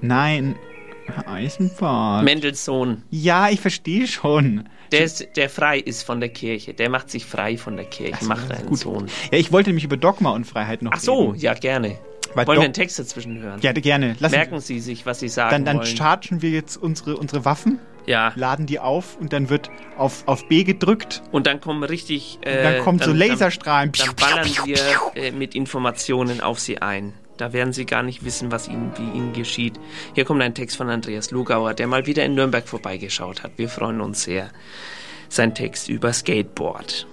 Nein, 0.00 0.56
Herr 1.06 1.28
Eisenbahn. 1.28 2.24
Mendels 2.24 2.64
Sohn. 2.64 3.02
ja, 3.10 3.48
ich 3.50 3.60
verstehe 3.60 4.06
schon. 4.06 4.68
Der, 4.92 5.00
ist, 5.04 5.26
der 5.36 5.48
frei 5.48 5.78
ist 5.78 6.02
von 6.02 6.20
der 6.20 6.28
Kirche. 6.28 6.74
Der 6.74 6.90
macht 6.90 7.10
sich 7.10 7.24
frei 7.24 7.56
von 7.56 7.76
der 7.76 7.86
Kirche. 7.86 8.18
so, 8.20 8.26
macht 8.28 8.50
einen 8.52 8.66
gut. 8.66 8.78
Sohn. 8.78 9.06
Ja, 9.30 9.38
ich 9.38 9.50
wollte 9.50 9.70
nämlich 9.70 9.84
über 9.84 9.96
Dogma 9.96 10.30
und 10.30 10.44
Freiheit 10.46 10.82
noch 10.82 10.92
Ach 10.94 11.00
so, 11.00 11.30
reden. 11.30 11.40
ja, 11.40 11.54
gerne. 11.54 11.98
Weil 12.34 12.46
Wollen 12.46 12.60
wir 12.60 12.64
einen 12.64 12.72
Text 12.74 12.98
dazwischen 12.98 13.40
hören? 13.40 13.60
Ja, 13.62 13.72
gerne. 13.72 14.16
Lassen 14.18 14.34
Merken 14.34 14.60
Sie 14.60 14.80
sich, 14.80 15.04
was 15.04 15.20
Sie 15.20 15.28
sagen 15.28 15.50
dann, 15.50 15.64
dann 15.64 15.76
wollen. 15.78 15.96
chargen 15.96 16.40
wir 16.42 16.50
jetzt 16.50 16.76
unsere, 16.76 17.16
unsere 17.18 17.44
Waffen, 17.44 17.78
Ja. 18.06 18.32
laden 18.36 18.64
die 18.66 18.78
auf 18.78 19.16
und 19.20 19.32
dann 19.34 19.50
wird 19.50 19.70
auf, 19.98 20.22
auf 20.26 20.46
B 20.48 20.64
gedrückt. 20.64 21.22
Und 21.30 21.46
dann 21.46 21.60
kommen 21.60 21.82
richtig. 21.84 22.38
Äh, 22.42 22.62
dann 22.62 22.82
kommt 22.84 23.04
so 23.04 23.12
Laserstrahlen. 23.12 23.92
Dann, 23.92 24.06
dann 24.06 24.16
ballern 24.16 24.48
wir 24.64 24.76
äh, 25.14 25.30
mit 25.30 25.54
Informationen 25.54 26.40
auf 26.40 26.58
Sie 26.58 26.80
ein. 26.80 27.12
Da 27.36 27.52
werden 27.52 27.72
Sie 27.72 27.86
gar 27.86 28.02
nicht 28.02 28.24
wissen, 28.24 28.52
was 28.52 28.68
Ihnen, 28.68 28.92
wie 28.96 29.16
Ihnen 29.16 29.32
geschieht. 29.32 29.80
Hier 30.14 30.24
kommt 30.24 30.42
ein 30.42 30.54
Text 30.54 30.76
von 30.76 30.88
Andreas 30.88 31.30
Lugauer, 31.30 31.74
der 31.74 31.86
mal 31.86 32.06
wieder 32.06 32.24
in 32.24 32.34
Nürnberg 32.34 32.66
vorbeigeschaut 32.66 33.42
hat. 33.42 33.52
Wir 33.56 33.68
freuen 33.68 34.00
uns 34.00 34.22
sehr. 34.22 34.50
Sein 35.28 35.54
Text 35.54 35.88
über 35.88 36.12
Skateboard. 36.12 37.06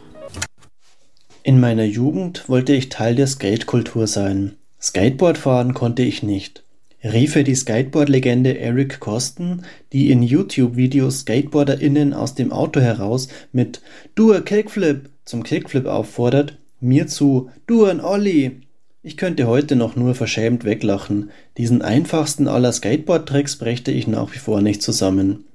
In 1.43 1.59
meiner 1.59 1.85
Jugend 1.85 2.49
wollte 2.49 2.73
ich 2.73 2.89
Teil 2.89 3.15
der 3.15 3.27
Skatekultur 3.27 4.07
sein. 4.07 4.55
Skateboard 4.81 5.37
fahren 5.37 5.73
konnte 5.73 6.03
ich 6.03 6.21
nicht. 6.21 6.63
Riefe 7.03 7.45
die 7.45 7.55
Skateboard-Legende 7.55 8.57
Eric 8.59 8.99
Kosten, 8.99 9.63
die 9.93 10.11
in 10.11 10.21
YouTube-Videos 10.21 11.21
SkateboarderInnen 11.21 12.13
aus 12.13 12.35
dem 12.35 12.51
Auto 12.51 12.81
heraus 12.81 13.29
mit 13.53 13.81
Du 14.15 14.33
a 14.33 14.41
Kickflip 14.41 15.09
zum 15.23 15.43
Kickflip 15.43 15.85
auffordert, 15.85 16.57
mir 16.81 17.07
zu 17.07 17.49
Du 17.67 17.85
ein 17.85 18.01
Ollie. 18.01 18.61
Ich 19.01 19.15
könnte 19.15 19.47
heute 19.47 19.77
noch 19.77 19.95
nur 19.95 20.13
verschämt 20.13 20.65
weglachen. 20.65 21.31
Diesen 21.55 21.81
einfachsten 21.81 22.49
aller 22.49 22.73
Skateboard-Tricks 22.73 23.55
brächte 23.55 23.91
ich 23.91 24.07
nach 24.07 24.33
wie 24.33 24.39
vor 24.39 24.61
nicht 24.61 24.81
zusammen. 24.81 25.45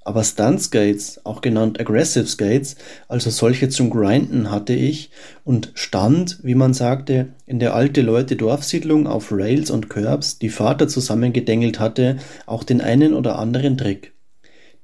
Aber 0.00 0.24
Stunt 0.24 0.62
Skates, 0.62 1.20
auch 1.24 1.42
genannt 1.42 1.78
Aggressive 1.78 2.26
Skates, 2.26 2.76
also 3.06 3.28
solche 3.28 3.68
zum 3.68 3.90
Grinden 3.90 4.50
hatte 4.50 4.72
ich 4.72 5.10
und 5.44 5.70
stand, 5.74 6.38
wie 6.42 6.54
man 6.54 6.72
sagte, 6.72 7.28
in 7.44 7.58
der 7.58 7.74
alte 7.74 8.00
Leute 8.00 8.36
Dorfsiedlung 8.36 9.06
auf 9.06 9.30
Rails 9.30 9.70
und 9.70 9.90
Curbs, 9.90 10.38
die 10.38 10.48
Vater 10.48 10.88
zusammengedengelt 10.88 11.80
hatte, 11.80 12.16
auch 12.46 12.64
den 12.64 12.80
einen 12.80 13.12
oder 13.12 13.38
anderen 13.38 13.76
Trick. 13.76 14.13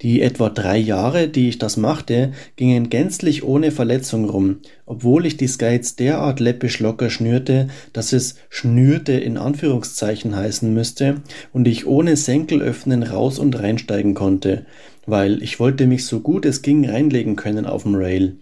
Die 0.02 0.22
etwa 0.22 0.48
drei 0.48 0.78
Jahre, 0.78 1.28
die 1.28 1.50
ich 1.50 1.58
das 1.58 1.76
machte, 1.76 2.32
gingen 2.56 2.88
gänzlich 2.88 3.44
ohne 3.44 3.70
Verletzung 3.70 4.24
rum, 4.24 4.60
obwohl 4.86 5.26
ich 5.26 5.36
die 5.36 5.46
Skates 5.46 5.94
derart 5.94 6.40
läppisch 6.40 6.80
locker 6.80 7.10
schnürte, 7.10 7.68
dass 7.92 8.14
es 8.14 8.36
schnürte 8.48 9.12
in 9.12 9.36
Anführungszeichen 9.36 10.34
heißen 10.34 10.72
müsste 10.72 11.16
und 11.52 11.68
ich 11.68 11.86
ohne 11.86 12.16
Senkel 12.16 12.62
öffnen 12.62 13.02
raus 13.02 13.38
und 13.38 13.58
reinsteigen 13.58 14.14
konnte, 14.14 14.64
weil 15.06 15.42
ich 15.42 15.60
wollte 15.60 15.86
mich 15.86 16.06
so 16.06 16.20
gut 16.20 16.46
es 16.46 16.62
ging 16.62 16.88
reinlegen 16.88 17.36
können 17.36 17.66
auf 17.66 17.82
dem 17.82 17.94
Rail. 17.94 18.36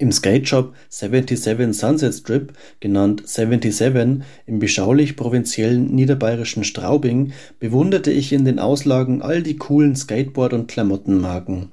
Im 0.00 0.12
Skateshop 0.12 0.72
77 0.88 1.78
Sunset 1.78 2.14
Strip, 2.14 2.54
genannt 2.80 3.22
77, 3.26 4.24
im 4.46 4.58
beschaulich 4.58 5.14
provinziellen 5.14 5.94
niederbayerischen 5.94 6.64
Straubing, 6.64 7.34
bewunderte 7.58 8.10
ich 8.10 8.32
in 8.32 8.46
den 8.46 8.58
Auslagen 8.58 9.20
all 9.20 9.42
die 9.42 9.58
coolen 9.58 9.94
Skateboard- 9.94 10.54
und 10.54 10.68
Klamottenmarken. 10.68 11.70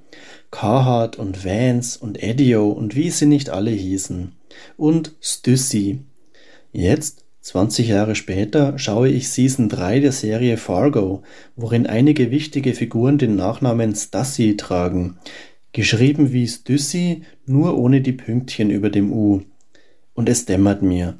Carhartt 0.51 1.15
und 1.15 1.45
Vans 1.45 1.95
und 1.95 2.21
Edio 2.21 2.67
und 2.67 2.97
wie 2.97 3.11
sie 3.11 3.27
nicht 3.27 3.49
alle 3.49 3.71
hießen. 3.71 4.33
Und 4.75 5.15
Stussy. 5.21 5.99
Jetzt, 6.73 7.23
20 7.43 7.87
Jahre 7.87 8.15
später, 8.15 8.77
schaue 8.77 9.07
ich 9.07 9.29
Season 9.29 9.69
3 9.69 10.01
der 10.01 10.11
Serie 10.11 10.57
Fargo, 10.57 11.23
worin 11.55 11.87
einige 11.87 12.29
wichtige 12.29 12.73
Figuren 12.73 13.17
den 13.17 13.37
Nachnamen 13.37 13.95
Stassi 13.95 14.57
tragen. 14.57 15.17
Geschrieben 15.77 16.33
wie 16.33 16.47
Stussy, 16.47 17.21
nur 17.45 17.77
ohne 17.77 18.01
die 18.01 18.11
Pünktchen 18.11 18.71
über 18.71 18.89
dem 18.89 19.13
U. 19.13 19.41
Und 20.15 20.27
es 20.27 20.45
dämmert 20.45 20.81
mir. 20.81 21.19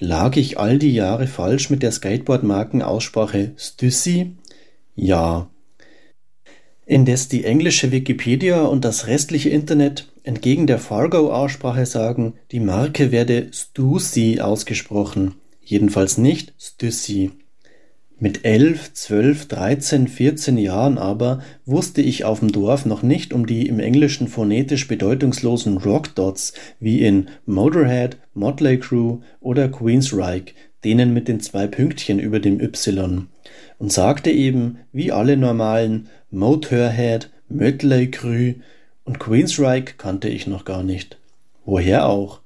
Lag 0.00 0.36
ich 0.36 0.58
all 0.58 0.80
die 0.80 0.92
Jahre 0.92 1.28
falsch 1.28 1.70
mit 1.70 1.84
der 1.84 1.92
Skateboard-Markenaussprache 1.92 3.52
Stüssi? 3.56 4.32
Ja. 4.96 5.48
Indes 6.84 7.28
die 7.28 7.44
englische 7.44 7.92
Wikipedia 7.92 8.64
und 8.64 8.84
das 8.84 9.06
restliche 9.06 9.50
Internet 9.50 10.12
entgegen 10.24 10.66
der 10.66 10.80
Fargo-Aussprache 10.80 11.86
sagen, 11.86 12.34
die 12.50 12.58
Marke 12.58 13.12
werde 13.12 13.50
Stussy 13.52 14.40
ausgesprochen, 14.40 15.36
jedenfalls 15.60 16.18
nicht 16.18 16.54
Stüssi. 16.58 17.30
Mit 18.22 18.44
elf, 18.44 18.92
zwölf, 18.92 19.48
dreizehn, 19.48 20.06
vierzehn 20.06 20.56
Jahren 20.56 20.96
aber 20.96 21.42
wusste 21.66 22.02
ich 22.02 22.24
auf 22.24 22.38
dem 22.38 22.52
Dorf 22.52 22.86
noch 22.86 23.02
nicht 23.02 23.32
um 23.32 23.46
die 23.46 23.66
im 23.66 23.80
Englischen 23.80 24.28
phonetisch 24.28 24.86
bedeutungslosen 24.86 25.78
Rockdots 25.78 26.52
wie 26.78 27.00
in 27.00 27.30
Motorhead, 27.46 28.18
Motley 28.32 28.78
Crue 28.78 29.22
oder 29.40 29.68
Queensryche, 29.68 30.54
denen 30.84 31.12
mit 31.12 31.26
den 31.26 31.40
zwei 31.40 31.66
Pünktchen 31.66 32.20
über 32.20 32.38
dem 32.38 32.60
Y, 32.60 33.26
und 33.78 33.92
sagte 33.92 34.30
eben, 34.30 34.78
wie 34.92 35.10
alle 35.10 35.36
normalen, 35.36 36.06
Motorhead, 36.30 37.28
Mötley 37.48 38.08
Crue 38.08 38.54
und 39.02 39.18
Queensryche 39.18 39.94
kannte 39.98 40.28
ich 40.28 40.46
noch 40.46 40.64
gar 40.64 40.84
nicht. 40.84 41.18
Woher 41.64 42.06
auch? 42.06 42.38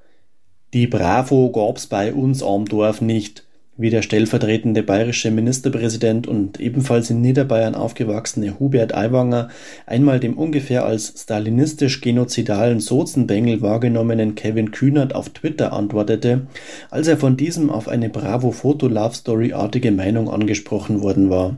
Die 0.73 0.87
Bravo 0.87 1.53
gab's 1.53 1.87
bei 1.87 2.15
uns 2.15 2.43
am 2.43 2.65
Dorf 2.65 3.03
nicht, 3.03 3.46
wie 3.77 3.91
der 3.91 4.03
stellvertretende 4.03 4.83
bayerische 4.83 5.31
Ministerpräsident 5.31 6.27
und 6.27 6.59
ebenfalls 6.61 7.11
in 7.11 7.21
Niederbayern 7.21 7.75
aufgewachsene 7.75 8.59
Hubert 8.59 8.95
Aiwanger 8.95 9.49
einmal 9.87 10.19
dem 10.21 10.39
ungefähr 10.39 10.85
als 10.85 11.13
stalinistisch-genozidalen 11.17 12.81
Sozenbengel 12.81 13.61
wahrgenommenen 13.61 14.35
Kevin 14.35 14.71
Kühnert 14.71 15.15
auf 15.15 15.29
Twitter 15.29 15.73
antwortete, 15.73 16.47
als 16.91 17.09
er 17.09 17.19
von 17.19 17.37
diesem 17.37 17.71
auf 17.71 17.89
eine 17.89 18.09
Bravo-Foto-Love-Story-artige 18.09 19.93
Meinung 19.93 20.31
angesprochen 20.31 21.03
worden 21.03 21.31
war. 21.31 21.57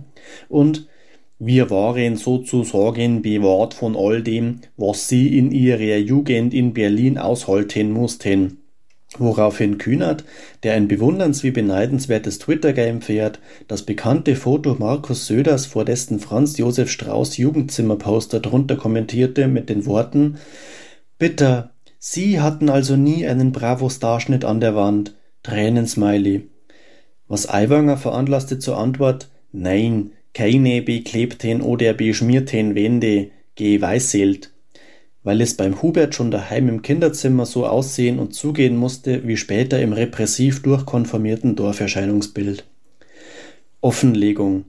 Und 0.49 0.89
wir 1.39 1.71
waren 1.71 2.17
sozusagen 2.17 3.23
bewahrt 3.23 3.75
von 3.75 3.95
all 3.97 4.23
dem, 4.23 4.63
was 4.77 5.09
sie 5.09 5.39
in 5.39 5.53
ihrer 5.53 5.99
Jugend 5.99 6.53
in 6.53 6.75
Berlin 6.75 7.17
aushalten 7.17 7.93
mussten. 7.93 8.58
Woraufhin 9.19 9.79
Kühnert, 9.79 10.25
der 10.63 10.75
ein 10.75 10.89
bewunderns- 10.89 11.43
wie 11.43 11.51
beneidenswertes 11.51 12.39
Twitter-Game 12.39 13.03
fährt, 13.03 13.41
das 13.67 13.83
bekannte 13.83 14.37
Foto 14.37 14.77
Markus 14.79 15.27
Söders 15.27 15.67
vor 15.67 15.85
dessen 15.85 16.21
Franz 16.21 16.57
Josef 16.57 16.91
Strauß 16.91 17.37
Jugendzimmerposter 17.37 18.41
drunter 18.41 18.77
kommentierte 18.77 19.49
mit 19.49 19.69
den 19.69 19.87
Worten 19.87 20.39
Bitter, 21.19 21.73
Sie 22.01 22.41
hatten 22.41 22.71
also 22.71 22.97
nie 22.97 23.27
einen 23.27 23.51
Bravo-Starschnitt 23.51 24.45
an 24.45 24.61
der 24.61 24.77
Wand. 24.77 25.15
Tränensmiley. 25.43 26.49
Was 27.27 27.49
Aiwanger 27.49 27.97
veranlasste 27.97 28.59
zur 28.59 28.79
Antwort 28.79 29.29
Nein, 29.51 30.13
keine 30.35 30.83
beklebten 30.83 31.63
oder 31.63 31.95
beschmierten 31.95 32.75
Wände, 32.75 33.31
geweißelt 33.57 34.53
weil 35.29 35.43
es 35.43 35.59
beim 35.59 35.83
Hubert 35.83 36.15
schon 36.15 36.31
daheim 36.31 36.71
im 36.71 36.81
Kinderzimmer 36.81 37.45
so 37.45 37.67
aussehen 37.67 38.19
und 38.19 38.33
zugehen 38.33 38.79
musste 38.79 39.29
wie 39.29 39.37
später 39.37 39.79
im 39.79 39.93
repressiv 39.93 40.63
durchkonformierten 40.63 41.55
Dorferscheinungsbild. 41.55 42.65
Offenlegung. 43.83 44.65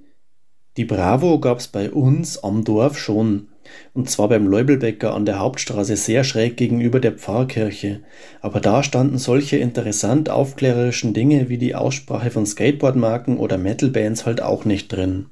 Die 0.76 0.84
Bravo 0.84 1.40
gab's 1.40 1.70
bei 1.70 1.90
uns 1.90 2.44
am 2.44 2.66
Dorf 2.66 3.00
schon, 3.00 3.48
und 3.94 4.10
zwar 4.10 4.28
beim 4.28 4.48
Leubelbäcker 4.48 5.14
an 5.14 5.26
der 5.26 5.40
Hauptstraße 5.40 5.96
sehr 5.96 6.26
schräg 6.26 6.58
gegenüber 6.58 7.00
der 7.00 7.14
Pfarrkirche, 7.14 8.02
aber 8.42 8.60
da 8.60 8.84
standen 8.84 9.18
solche 9.18 9.56
interessant 9.56 10.30
aufklärerischen 10.30 11.14
Dinge 11.14 11.48
wie 11.48 11.58
die 11.58 11.74
Aussprache 11.74 12.32
von 12.32 12.46
Skateboardmarken 12.46 13.38
oder 13.38 13.58
Metalbands 13.58 14.26
halt 14.26 14.42
auch 14.42 14.66
nicht 14.66 14.90
drin. 14.90 15.28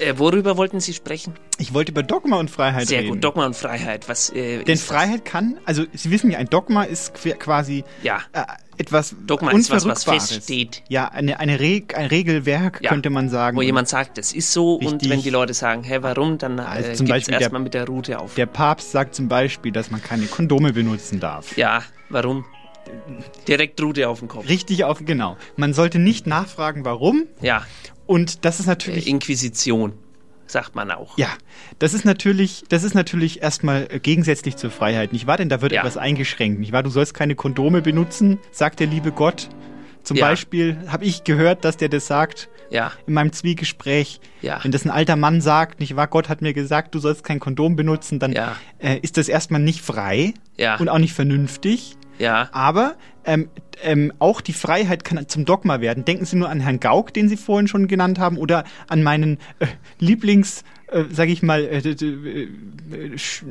Äh, 0.00 0.18
worüber 0.18 0.56
wollten 0.56 0.80
Sie 0.80 0.92
sprechen? 0.94 1.34
Ich 1.58 1.74
wollte 1.74 1.92
über 1.92 2.02
Dogma 2.02 2.36
und 2.38 2.50
Freiheit 2.50 2.86
Sehr 2.88 3.00
reden. 3.00 3.14
gut, 3.14 3.24
Dogma 3.24 3.46
und 3.46 3.56
Freiheit. 3.56 4.08
Was, 4.08 4.30
äh, 4.30 4.62
Denn 4.64 4.78
Freiheit 4.78 5.24
kann, 5.24 5.58
also 5.64 5.84
Sie 5.92 6.10
wissen 6.10 6.30
ja, 6.30 6.38
ein 6.38 6.46
Dogma 6.48 6.84
ist 6.84 7.16
qu- 7.16 7.34
quasi 7.34 7.84
Ja. 8.02 8.20
äh, 8.32 8.42
etwas 8.76 9.16
Dogma 9.26 9.50
ist 9.50 9.70
was, 9.70 9.86
was 9.86 10.04
feststeht. 10.04 10.84
Ja, 10.88 11.08
eine, 11.08 11.40
eine 11.40 11.58
Reg 11.58 11.96
ein 11.98 12.06
Regelwerk, 12.06 12.78
Ja. 12.82 12.90
könnte 12.90 13.10
man 13.10 13.28
sagen. 13.28 13.56
Wo 13.56 13.62
jemand 13.62 13.88
sagt, 13.88 14.18
es 14.18 14.32
ist 14.32 14.52
so 14.52 14.74
und 14.76 14.86
Richtig. 14.86 15.10
wenn 15.10 15.22
die 15.22 15.30
Leute 15.30 15.52
sagen, 15.52 15.82
hä, 15.82 15.98
warum, 16.02 16.38
dann 16.38 16.60
Also 16.60 16.90
äh, 16.90 16.94
zum 16.94 17.06
Beispiel 17.08 17.34
erstmal 17.34 17.60
mit 17.60 17.74
der 17.74 17.86
Route 17.86 18.20
auf. 18.20 18.34
Der 18.36 18.46
Papst 18.46 18.92
sagt 18.92 19.16
zum 19.16 19.26
Beispiel, 19.28 19.72
dass 19.72 19.90
man 19.90 20.00
keine 20.02 20.26
Kondome 20.26 20.72
benutzen 20.72 21.18
darf. 21.18 21.56
ja, 21.56 21.82
warum? 22.08 22.44
Direkt 23.46 23.80
Route 23.80 24.08
auf 24.08 24.18
den 24.20 24.28
Kopf. 24.28 24.48
Richtig 24.48 24.84
auf, 24.84 25.04
genau. 25.04 25.36
Man 25.56 25.72
sollte 25.74 25.98
nicht 25.98 26.26
nachfragen, 26.26 26.84
warum. 26.84 27.26
Ja, 27.40 27.64
Und 28.06 28.44
das 28.44 28.60
ist 28.60 28.66
natürlich. 28.66 29.06
äh, 29.06 29.10
Inquisition, 29.10 29.92
sagt 30.46 30.74
man 30.74 30.90
auch. 30.90 31.18
Ja, 31.18 31.28
das 31.78 31.92
ist 31.94 32.04
natürlich, 32.04 32.64
das 32.68 32.82
ist 32.84 32.94
natürlich 32.94 33.42
erstmal 33.42 33.86
gegensätzlich 33.86 34.56
zur 34.56 34.70
Freiheit, 34.70 35.12
nicht 35.12 35.26
wahr? 35.26 35.36
Denn 35.36 35.48
da 35.48 35.60
wird 35.60 35.72
Ja. 35.72 35.80
etwas 35.80 35.96
eingeschränkt, 35.96 36.58
nicht 36.60 36.72
wahr? 36.72 36.82
Du 36.82 36.90
sollst 36.90 37.12
keine 37.14 37.34
Kondome 37.34 37.82
benutzen, 37.82 38.38
sagt 38.50 38.80
der 38.80 38.86
liebe 38.86 39.12
Gott. 39.12 39.48
Zum 40.04 40.16
Ja. 40.16 40.26
Beispiel 40.26 40.78
habe 40.88 41.04
ich 41.04 41.24
gehört, 41.24 41.64
dass 41.66 41.76
der 41.76 41.88
das 41.90 42.06
sagt 42.06 42.48
Ja, 42.70 42.92
in 43.06 43.14
meinem 43.14 43.32
Zwiegespräch. 43.32 44.20
Ja. 44.42 44.60
Wenn 44.62 44.72
das 44.72 44.84
ein 44.86 44.90
alter 44.90 45.16
Mann 45.16 45.40
sagt, 45.42 45.80
nicht 45.80 45.96
wahr? 45.96 46.06
Gott 46.06 46.28
hat 46.30 46.40
mir 46.42 46.52
gesagt, 46.54 46.94
du 46.94 46.98
sollst 46.98 47.24
kein 47.24 47.40
Kondom 47.40 47.76
benutzen, 47.76 48.18
dann 48.18 48.32
äh, 48.78 48.98
ist 49.02 49.16
das 49.18 49.28
erstmal 49.28 49.60
nicht 49.60 49.80
frei 49.82 50.32
und 50.78 50.88
auch 50.88 50.98
nicht 50.98 51.12
vernünftig. 51.14 51.96
Ja, 52.18 52.48
Aber 52.52 52.96
ähm, 53.24 53.48
ähm, 53.82 54.12
auch 54.18 54.40
die 54.40 54.52
Freiheit 54.52 55.04
kann 55.04 55.28
zum 55.28 55.44
Dogma 55.44 55.80
werden. 55.80 56.04
Denken 56.04 56.24
Sie 56.24 56.36
nur 56.36 56.48
an 56.48 56.60
Herrn 56.60 56.80
Gauck, 56.80 57.12
den 57.12 57.28
Sie 57.28 57.36
vorhin 57.36 57.68
schon 57.68 57.88
genannt 57.88 58.18
haben, 58.18 58.38
oder 58.38 58.64
an 58.88 59.02
meinen 59.02 59.38
äh, 59.58 59.66
Lieblings, 59.98 60.64
äh, 60.88 61.04
sag 61.10 61.28
ich 61.28 61.42
mal, 61.42 61.64
äh, 61.64 61.78
äh, 61.78 63.18
Sch 63.18 63.44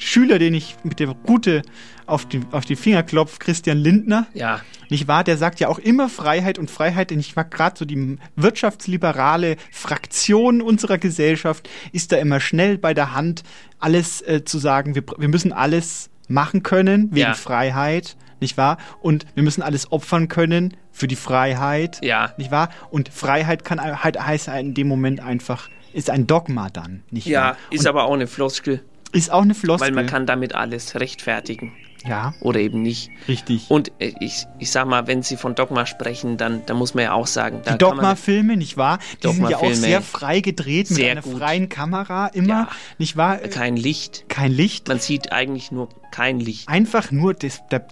Schüler, 0.00 0.38
den 0.38 0.54
ich 0.54 0.76
mit 0.84 1.00
der 1.00 1.08
Rute 1.08 1.62
auf 2.06 2.24
die, 2.24 2.40
auf 2.52 2.64
die 2.64 2.76
Finger 2.76 3.02
klopf, 3.02 3.40
Christian 3.40 3.78
Lindner. 3.78 4.28
ja, 4.32 4.60
Nicht 4.90 5.08
wahr? 5.08 5.24
Der 5.24 5.36
sagt 5.36 5.58
ja 5.58 5.66
auch 5.66 5.80
immer 5.80 6.08
Freiheit 6.08 6.58
und 6.58 6.70
Freiheit, 6.70 7.10
denn 7.10 7.18
ich 7.18 7.34
war 7.34 7.44
gerade 7.44 7.76
so 7.76 7.84
die 7.84 8.16
wirtschaftsliberale 8.36 9.56
Fraktion 9.72 10.62
unserer 10.62 10.98
Gesellschaft, 10.98 11.68
ist 11.90 12.12
da 12.12 12.16
immer 12.16 12.38
schnell 12.38 12.78
bei 12.78 12.94
der 12.94 13.12
Hand, 13.12 13.42
alles 13.80 14.22
äh, 14.22 14.44
zu 14.44 14.58
sagen, 14.58 14.94
wir, 14.94 15.02
wir 15.18 15.28
müssen 15.28 15.52
alles 15.52 16.10
machen 16.28 16.62
können 16.62 17.08
wegen 17.10 17.18
Ja. 17.28 17.34
Freiheit, 17.34 18.16
nicht 18.40 18.56
wahr? 18.56 18.78
Und 19.00 19.26
wir 19.34 19.42
müssen 19.42 19.62
alles 19.62 19.90
opfern 19.90 20.28
können 20.28 20.76
für 20.92 21.08
die 21.08 21.16
Freiheit, 21.16 21.98
ja. 22.02 22.32
nicht 22.38 22.50
wahr? 22.50 22.68
Und 22.90 23.08
Freiheit 23.08 23.64
kann 23.64 23.80
halt 23.80 24.20
heißt 24.24 24.48
in 24.48 24.74
dem 24.74 24.88
Moment 24.88 25.20
einfach, 25.20 25.68
ist 25.92 26.10
ein 26.10 26.26
Dogma 26.26 26.68
dann, 26.70 27.02
nicht 27.10 27.26
Ja, 27.26 27.40
wahr? 27.42 27.56
ist 27.70 27.80
Und 27.80 27.86
aber 27.88 28.04
auch 28.04 28.14
eine 28.14 28.26
Floskel, 28.26 28.82
ist 29.12 29.32
auch 29.32 29.42
eine 29.42 29.54
Floskel. 29.54 29.88
weil 29.88 29.94
man 29.94 30.06
kann 30.06 30.26
damit 30.26 30.54
alles 30.54 30.94
rechtfertigen 30.94 31.72
ja, 32.06 32.34
oder 32.40 32.60
eben 32.60 32.82
nicht. 32.82 33.10
richtig. 33.26 33.66
Und 33.70 33.90
äh, 33.98 34.12
ich, 34.20 34.44
ich 34.58 34.70
sag 34.70 34.86
mal, 34.86 35.06
wenn 35.06 35.22
Sie 35.22 35.36
von 35.36 35.54
Dogma 35.54 35.86
sprechen, 35.86 36.36
dann, 36.36 36.64
dann 36.66 36.76
muss 36.76 36.94
man 36.94 37.04
ja 37.04 37.12
auch 37.12 37.26
sagen, 37.26 37.60
da 37.64 37.72
Die 37.72 37.78
Dogma-Filme, 37.78 38.56
nicht 38.56 38.76
wahr? 38.76 38.98
Die 39.22 39.28
sind 39.28 39.38
ja 39.48 39.56
auch 39.56 39.60
Dogma-Filme. 39.62 39.74
sehr 39.76 40.02
frei 40.02 40.40
gedreht, 40.40 40.90
mit 40.90 40.96
Sehr 40.98 41.12
einer 41.12 41.22
gut. 41.22 41.38
freien 41.38 41.68
Kamera 41.68 42.28
immer, 42.28 42.48
Ja. 42.48 42.68
nicht 42.98 43.16
wahr? 43.16 43.38
kein 43.38 43.76
Licht. 43.76 44.24
Kein 44.28 44.52
Licht. 44.52 44.88
Man 44.88 44.98
sieht 45.00 45.32
eigentlich 45.32 45.72
nur 45.72 45.88
kein 46.10 46.40
Licht. 46.40 46.68
Einfach 46.68 47.10
nur 47.10 47.34
das, 47.34 47.60
das, 47.68 47.82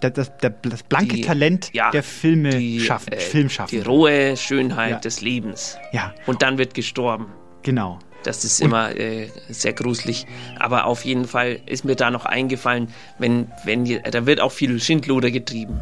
der, 0.41 0.49
das 0.49 0.83
blanke 0.83 1.15
Die- 1.15 1.21
Talent 1.21 1.69
ja, 1.73 1.91
der 1.91 2.03
Filme 2.03 2.49
Die, 2.57 2.79
schaffen, 2.79 3.13
äh, 3.13 3.17
Filmschaffen. 3.19 3.77
Die 3.77 3.85
rohe 3.85 4.35
Schönheit 4.37 4.91
Ja. 4.91 4.99
des 4.99 5.21
Lebens. 5.21 5.77
Ja, 5.91 6.13
Und 6.25 6.41
dann 6.41 6.57
wird 6.57 6.73
gestorben. 6.73 7.27
genau. 7.63 7.99
Das 8.23 8.43
ist 8.43 8.59
immer 8.61 8.95
äh, 8.95 9.29
sehr 9.49 9.73
gruselig. 9.73 10.25
Aber 10.59 10.85
auf 10.85 11.05
jeden 11.05 11.25
Fall 11.27 11.59
ist 11.65 11.85
mir 11.85 11.95
da 11.95 12.11
noch 12.11 12.25
eingefallen, 12.25 12.89
wenn, 13.19 13.47
wenn 13.63 13.85
da 13.85 14.25
wird 14.25 14.41
auch 14.41 14.51
viel 14.51 14.79
Schindluder 14.79 15.31
getrieben. 15.31 15.79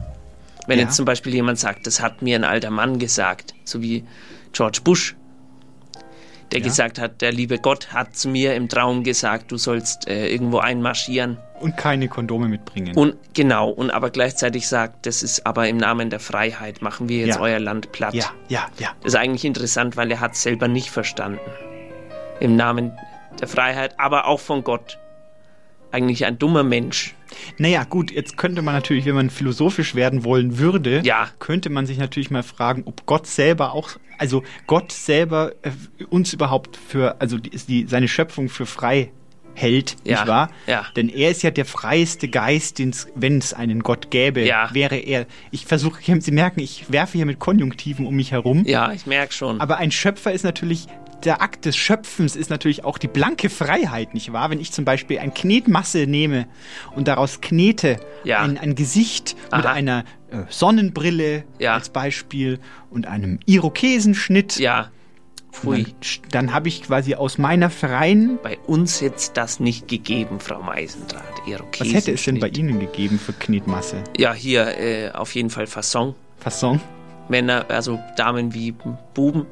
Wenn 0.67 0.79
Ja. 0.79 0.85
jetzt 0.85 0.95
zum 0.95 1.05
Beispiel 1.05 1.33
jemand 1.33 1.59
sagt, 1.59 1.87
das 1.87 2.01
hat 2.01 2.21
mir 2.21 2.35
ein 2.37 2.43
alter 2.43 2.71
Mann 2.71 2.99
gesagt, 2.99 3.53
so 3.63 3.81
wie 3.81 4.03
George 4.51 4.79
Bush, 4.83 5.15
der 6.51 6.59
Ja. 6.59 6.65
gesagt 6.65 6.99
hat, 6.99 7.21
der 7.21 7.31
liebe 7.31 7.57
Gott 7.57 7.91
hat 7.93 8.15
zu 8.15 8.29
mir 8.29 8.55
im 8.55 8.69
Traum 8.69 9.03
gesagt, 9.03 9.51
du 9.51 9.57
sollst 9.57 10.07
äh, 10.07 10.27
irgendwo 10.27 10.59
einmarschieren. 10.59 11.37
Und 11.59 11.77
keine 11.77 12.07
Kondome 12.07 12.47
mitbringen. 12.47 12.95
Und 12.95 13.15
genau, 13.33 13.69
und 13.69 13.89
aber 13.91 14.09
gleichzeitig 14.11 14.67
sagt, 14.67 15.05
das 15.05 15.23
ist 15.23 15.45
aber 15.47 15.67
im 15.67 15.77
Namen 15.77 16.09
der 16.09 16.19
Freiheit, 16.19 16.81
machen 16.81 17.09
wir 17.09 17.19
jetzt 17.25 17.35
Ja. 17.37 17.41
euer 17.41 17.59
Land 17.59 17.91
platt. 17.91 18.13
ja, 18.13 18.31
ja, 18.49 18.67
ja. 18.77 18.89
Das 19.01 19.13
ist 19.13 19.19
eigentlich 19.19 19.45
interessant, 19.45 19.97
weil 19.97 20.11
er 20.11 20.19
hat 20.19 20.33
es 20.33 20.43
selber 20.43 20.67
nicht 20.67 20.89
verstanden. 20.91 21.39
Im 22.39 22.55
Namen 22.55 22.91
der 23.39 23.47
Freiheit, 23.47 23.99
aber 23.99 24.27
auch 24.27 24.39
von 24.39 24.63
Gott. 24.63 24.97
Eigentlich 25.91 26.25
ein 26.25 26.37
dummer 26.37 26.63
Mensch. 26.63 27.15
Naja, 27.57 27.83
gut, 27.85 28.11
jetzt 28.11 28.37
könnte 28.37 28.61
man 28.61 28.73
natürlich, 28.75 29.05
wenn 29.05 29.15
man 29.15 29.29
philosophisch 29.29 29.95
werden 29.95 30.23
wollen 30.25 30.57
würde, 30.57 31.01
Ja. 31.05 31.29
könnte 31.39 31.69
man 31.69 31.85
sich 31.85 31.97
natürlich 31.97 32.31
mal 32.31 32.43
fragen, 32.43 32.83
ob 32.85 33.05
Gott 33.05 33.27
selber 33.27 33.73
auch, 33.73 33.89
also 34.17 34.43
Gott 34.67 34.91
selber 34.91 35.53
äh, 35.61 35.71
uns 36.09 36.33
überhaupt 36.33 36.75
für, 36.77 37.19
also 37.21 37.37
die, 37.37 37.51
die, 37.51 37.85
seine 37.87 38.07
Schöpfung 38.09 38.49
für 38.49 38.65
frei 38.65 39.11
hält, 39.53 39.95
Ja, 40.03 40.15
nicht 40.19 40.27
wahr? 40.27 40.49
ja. 40.67 40.85
Denn 40.97 41.07
er 41.07 41.31
ist 41.31 41.43
ja 41.43 41.51
der 41.51 41.63
freieste 41.65 42.27
Geist, 42.27 42.81
wenn 43.15 43.37
es 43.37 43.53
einen 43.53 43.81
Gott 43.83 44.11
gäbe, 44.11 44.45
Ja. 44.45 44.69
wäre 44.73 44.97
er. 44.97 45.27
Ich 45.51 45.65
versuche, 45.65 46.01
Sie 46.21 46.31
merken, 46.31 46.59
ich 46.59 46.91
werfe 46.91 47.17
hier 47.17 47.25
mit 47.25 47.39
Konjunktiven 47.39 48.05
um 48.05 48.15
mich 48.15 48.31
herum. 48.33 48.63
Ja, 48.65 48.91
ich 48.91 49.05
merke 49.05 49.31
schon. 49.33 49.61
Aber 49.61 49.77
ein 49.77 49.91
Schöpfer 49.91 50.33
ist 50.33 50.43
natürlich, 50.43 50.87
der 51.25 51.41
Akt 51.41 51.65
des 51.65 51.75
Schöpfens 51.75 52.35
ist 52.35 52.49
natürlich 52.49 52.83
auch 52.85 52.97
die 52.97 53.07
blanke 53.07 53.49
Freiheit, 53.49 54.13
nicht 54.13 54.31
wahr? 54.31 54.49
Wenn 54.49 54.59
ich 54.59 54.71
zum 54.71 54.85
Beispiel 54.85 55.19
ein 55.19 55.33
Knetmasse 55.33 56.05
nehme 56.07 56.47
und 56.95 57.07
daraus 57.07 57.41
knete 57.41 57.97
Ja. 58.23 58.39
ein, 58.41 58.57
ein 58.57 58.75
Gesicht 58.75 59.35
mit 59.51 59.65
Aha. 59.65 59.71
einer 59.73 60.03
äh, 60.31 60.43
Sonnenbrille 60.49 61.43
Ja. 61.59 61.73
als 61.75 61.89
Beispiel 61.89 62.59
und 62.89 63.07
einem 63.07 63.39
Irokesenschnitt, 63.45 64.57
ja. 64.57 64.89
Pfui. 65.51 65.83
dann, 65.83 65.93
dann 66.31 66.53
habe 66.53 66.67
ich 66.67 66.83
quasi 66.83 67.15
aus 67.15 67.37
meiner 67.37 67.69
freien. 67.69 68.39
Bei 68.43 68.57
uns 68.67 69.01
hätte 69.01 69.15
es 69.15 69.33
das 69.33 69.59
nicht 69.59 69.87
gegeben, 69.87 70.39
Frau 70.39 70.61
Meisendraht. 70.61 71.23
Was 71.79 71.93
hätte 71.93 72.11
es 72.11 72.23
denn 72.23 72.39
bei 72.39 72.49
Ihnen 72.49 72.79
gegeben 72.79 73.19
für 73.19 73.31
Knetmasse? 73.33 74.03
Ja, 74.17 74.33
hier 74.33 74.77
äh, 74.77 75.11
auf 75.11 75.33
jeden 75.33 75.49
Fall 75.49 75.67
Fasson. 75.67 76.13
Fasson? 76.39 76.81
Männer, 77.29 77.65
also 77.69 77.99
Damen 78.17 78.53
wie 78.53 78.73
Buben. 79.13 79.45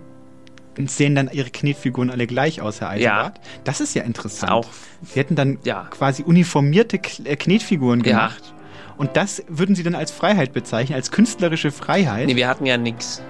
Und 0.78 0.90
sehen 0.90 1.14
dann 1.16 1.30
ihre 1.32 1.50
Knetfiguren 1.52 2.10
alle 2.10 2.26
gleich 2.26 2.62
aus, 2.62 2.82
Herr 2.82 2.90
Eisenbart? 2.90 3.40
Das 3.64 3.80
ist 3.80 3.94
ja 3.94 4.04
interessant. 4.04 4.52
Auch. 4.52 4.68
Sie 5.04 5.20
hätten 5.20 5.36
dann 5.36 5.60
quasi 5.92 6.24
uniformierte 6.24 6.98
äh, 7.26 7.36
Knetfiguren 7.36 8.00
Ja. 8.04 8.12
gemacht. 8.28 8.54
Und 8.98 9.16
das 9.18 9.44
würden 9.48 9.76
Sie 9.76 9.84
dann 9.84 9.96
als 9.96 10.12
Freiheit 10.12 10.54
bezeichnen, 10.54 10.96
als 10.96 11.12
künstlerische 11.12 11.72
Freiheit? 11.72 12.28
Nee, 12.28 12.36
wir 12.36 12.48
hatten 12.48 12.66
ja 12.66 12.78
nichts. 12.78 13.22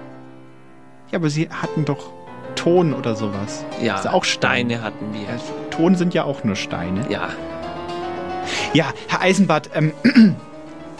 Ja, 1.10 1.18
aber 1.18 1.30
Sie 1.30 1.48
hatten 1.50 1.84
doch 1.84 2.12
Ton 2.54 2.94
oder 2.94 3.14
sowas. 3.16 3.64
Ja, 3.82 4.00
ja 4.02 4.12
auch 4.12 4.24
Stein. 4.24 4.66
Steine 4.68 4.82
hatten 4.82 5.12
wir. 5.12 5.26
Ton 5.70 5.96
sind 5.96 6.14
ja 6.14 6.24
auch 6.24 6.44
nur 6.44 6.56
Steine. 6.56 7.04
Ja. 7.10 7.30
Ja, 8.74 8.92
Herr 9.08 9.22
Eisenbart, 9.22 9.70
ähm, 9.74 9.92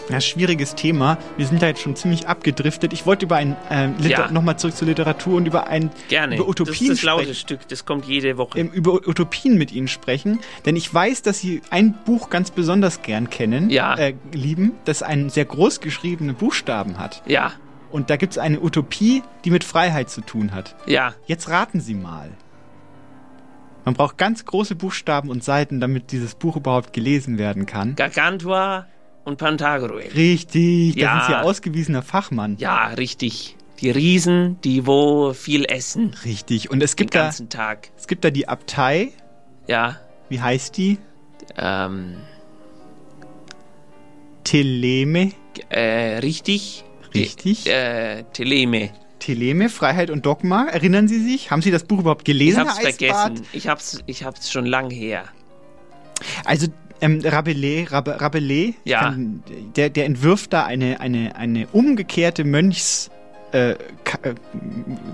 ja, 0.09 0.21
schwieriges 0.21 0.75
Thema. 0.75 1.17
Wir 1.37 1.47
sind 1.47 1.61
da 1.61 1.67
jetzt 1.67 1.81
schon 1.81 1.95
ziemlich 1.95 2.27
abgedriftet. 2.27 2.93
Ich 2.93 3.05
wollte 3.05 3.25
über 3.25 3.35
ein 3.37 3.55
Liter 3.99 4.25
Ja. 4.25 4.31
nochmal 4.31 4.57
zurück 4.57 4.75
zur 4.75 4.87
Literatur 4.87 5.35
und 5.35 5.47
über 5.47 5.67
ein 5.67 5.89
Gerne. 6.09 6.35
über 6.35 6.43
das 6.45 6.49
Utopien 6.51 6.91
ist 6.91 6.99
das 6.99 7.03
laute 7.03 7.23
sprechen. 7.23 7.39
Stück, 7.39 7.67
das 7.67 7.85
kommt 7.85 8.05
jede 8.05 8.37
Woche. 8.37 8.59
ähm, 8.59 8.69
über 8.71 8.93
Utopien 9.07 9.57
mit 9.57 9.71
Ihnen 9.71 9.87
sprechen, 9.87 10.39
denn 10.65 10.75
ich 10.75 10.93
weiß, 10.93 11.21
dass 11.23 11.39
Sie 11.39 11.61
ein 11.69 11.95
Buch 12.05 12.29
ganz 12.29 12.51
besonders 12.51 13.01
gern 13.01 13.29
kennen, 13.29 13.69
Ja. 13.69 13.95
äh, 13.95 14.13
lieben, 14.31 14.73
das 14.85 15.01
einen 15.03 15.29
sehr 15.29 15.45
groß 15.45 15.79
geschriebene 15.81 16.33
Buchstaben 16.33 16.99
hat. 16.99 17.23
Ja. 17.25 17.51
Und 17.91 18.09
da 18.09 18.17
gibt 18.17 18.33
es 18.33 18.37
eine 18.37 18.59
Utopie, 18.61 19.23
die 19.45 19.51
mit 19.51 19.63
Freiheit 19.63 20.09
zu 20.09 20.21
tun 20.21 20.53
hat. 20.53 20.75
Ja. 20.85 21.13
Jetzt 21.27 21.49
raten 21.49 21.79
Sie 21.79 21.95
mal. 21.95 22.29
Man 23.85 23.93
braucht 23.93 24.17
ganz 24.17 24.43
große 24.45 24.75
Buchstaben 24.75 25.29
und 25.29 25.43
Seiten, 25.43 25.79
damit 25.79 26.11
dieses 26.11 26.33
Buch 26.35 26.55
überhaupt 26.55 26.91
gelesen 26.91 27.37
werden 27.37 27.65
kann. 27.67 27.95
Gargantua 27.95 28.87
und 29.25 29.37
Pantagruel. 29.37 30.07
Richtig, 30.15 30.95
da 30.95 31.01
Ja. 31.01 31.19
sind 31.25 31.27
Sie 31.35 31.41
ausgewiesener 31.41 32.01
Fachmann. 32.01 32.55
Ja, 32.59 32.87
richtig. 32.87 33.55
Die 33.81 33.89
Riesen, 33.91 34.61
die 34.63 34.87
wo 34.87 35.33
viel 35.33 35.65
essen. 35.65 36.15
Richtig. 36.23 36.71
Und 36.71 36.81
es 36.81 36.95
gibt 36.95 37.13
Den 37.13 37.19
da, 37.19 37.23
ganzen 37.25 37.49
Tag. 37.49 37.89
es 37.97 38.07
gibt 38.07 38.23
da 38.23 38.29
die 38.29 38.47
Abtei. 38.47 39.11
Ja. 39.67 39.97
Wie 40.29 40.39
heißt 40.39 40.77
die? 40.77 40.97
Ähm, 41.57 42.15
Teleme. 44.43 45.31
äh, 45.69 46.17
richtig. 46.19 46.83
Richtig. 47.13 47.67
Äh, 47.67 48.23
Teleme. 48.33 48.91
Teleme, 49.19 49.69
Freiheit 49.69 50.09
und 50.09 50.25
Dogma. 50.25 50.65
Erinnern 50.67 51.07
Sie 51.07 51.19
sich? 51.19 51.49
Haben 51.49 51.61
Sie 51.61 51.71
das 51.71 51.83
Buch 51.85 51.99
überhaupt 51.99 52.21
Ich 52.21 52.25
gelesen, 52.33 52.59
hab's 52.59 52.77
Herr 52.77 52.91
vergessen. 52.93 53.45
Ich 53.53 53.67
hab's, 53.67 53.99
ich 54.05 54.23
hab's 54.23 54.51
schon 54.51 54.65
lang 54.65 54.89
her. 54.91 55.23
Also 56.43 56.67
ähm, 57.05 57.21
Rabelais, 57.23 57.85
Rab 57.91 58.07
Rabelais 58.21 58.73
Ja. 58.83 59.01
kann, 59.01 59.43
der, 59.75 59.89
der 59.89 60.05
entwirft 60.05 60.53
da 60.53 60.65
eine, 60.65 60.99
eine, 60.99 61.35
eine 61.35 61.67
umgekehrte 61.71 62.43
Mönchs... 62.43 63.09
Äh, 63.51 63.71
äh, 63.71 63.75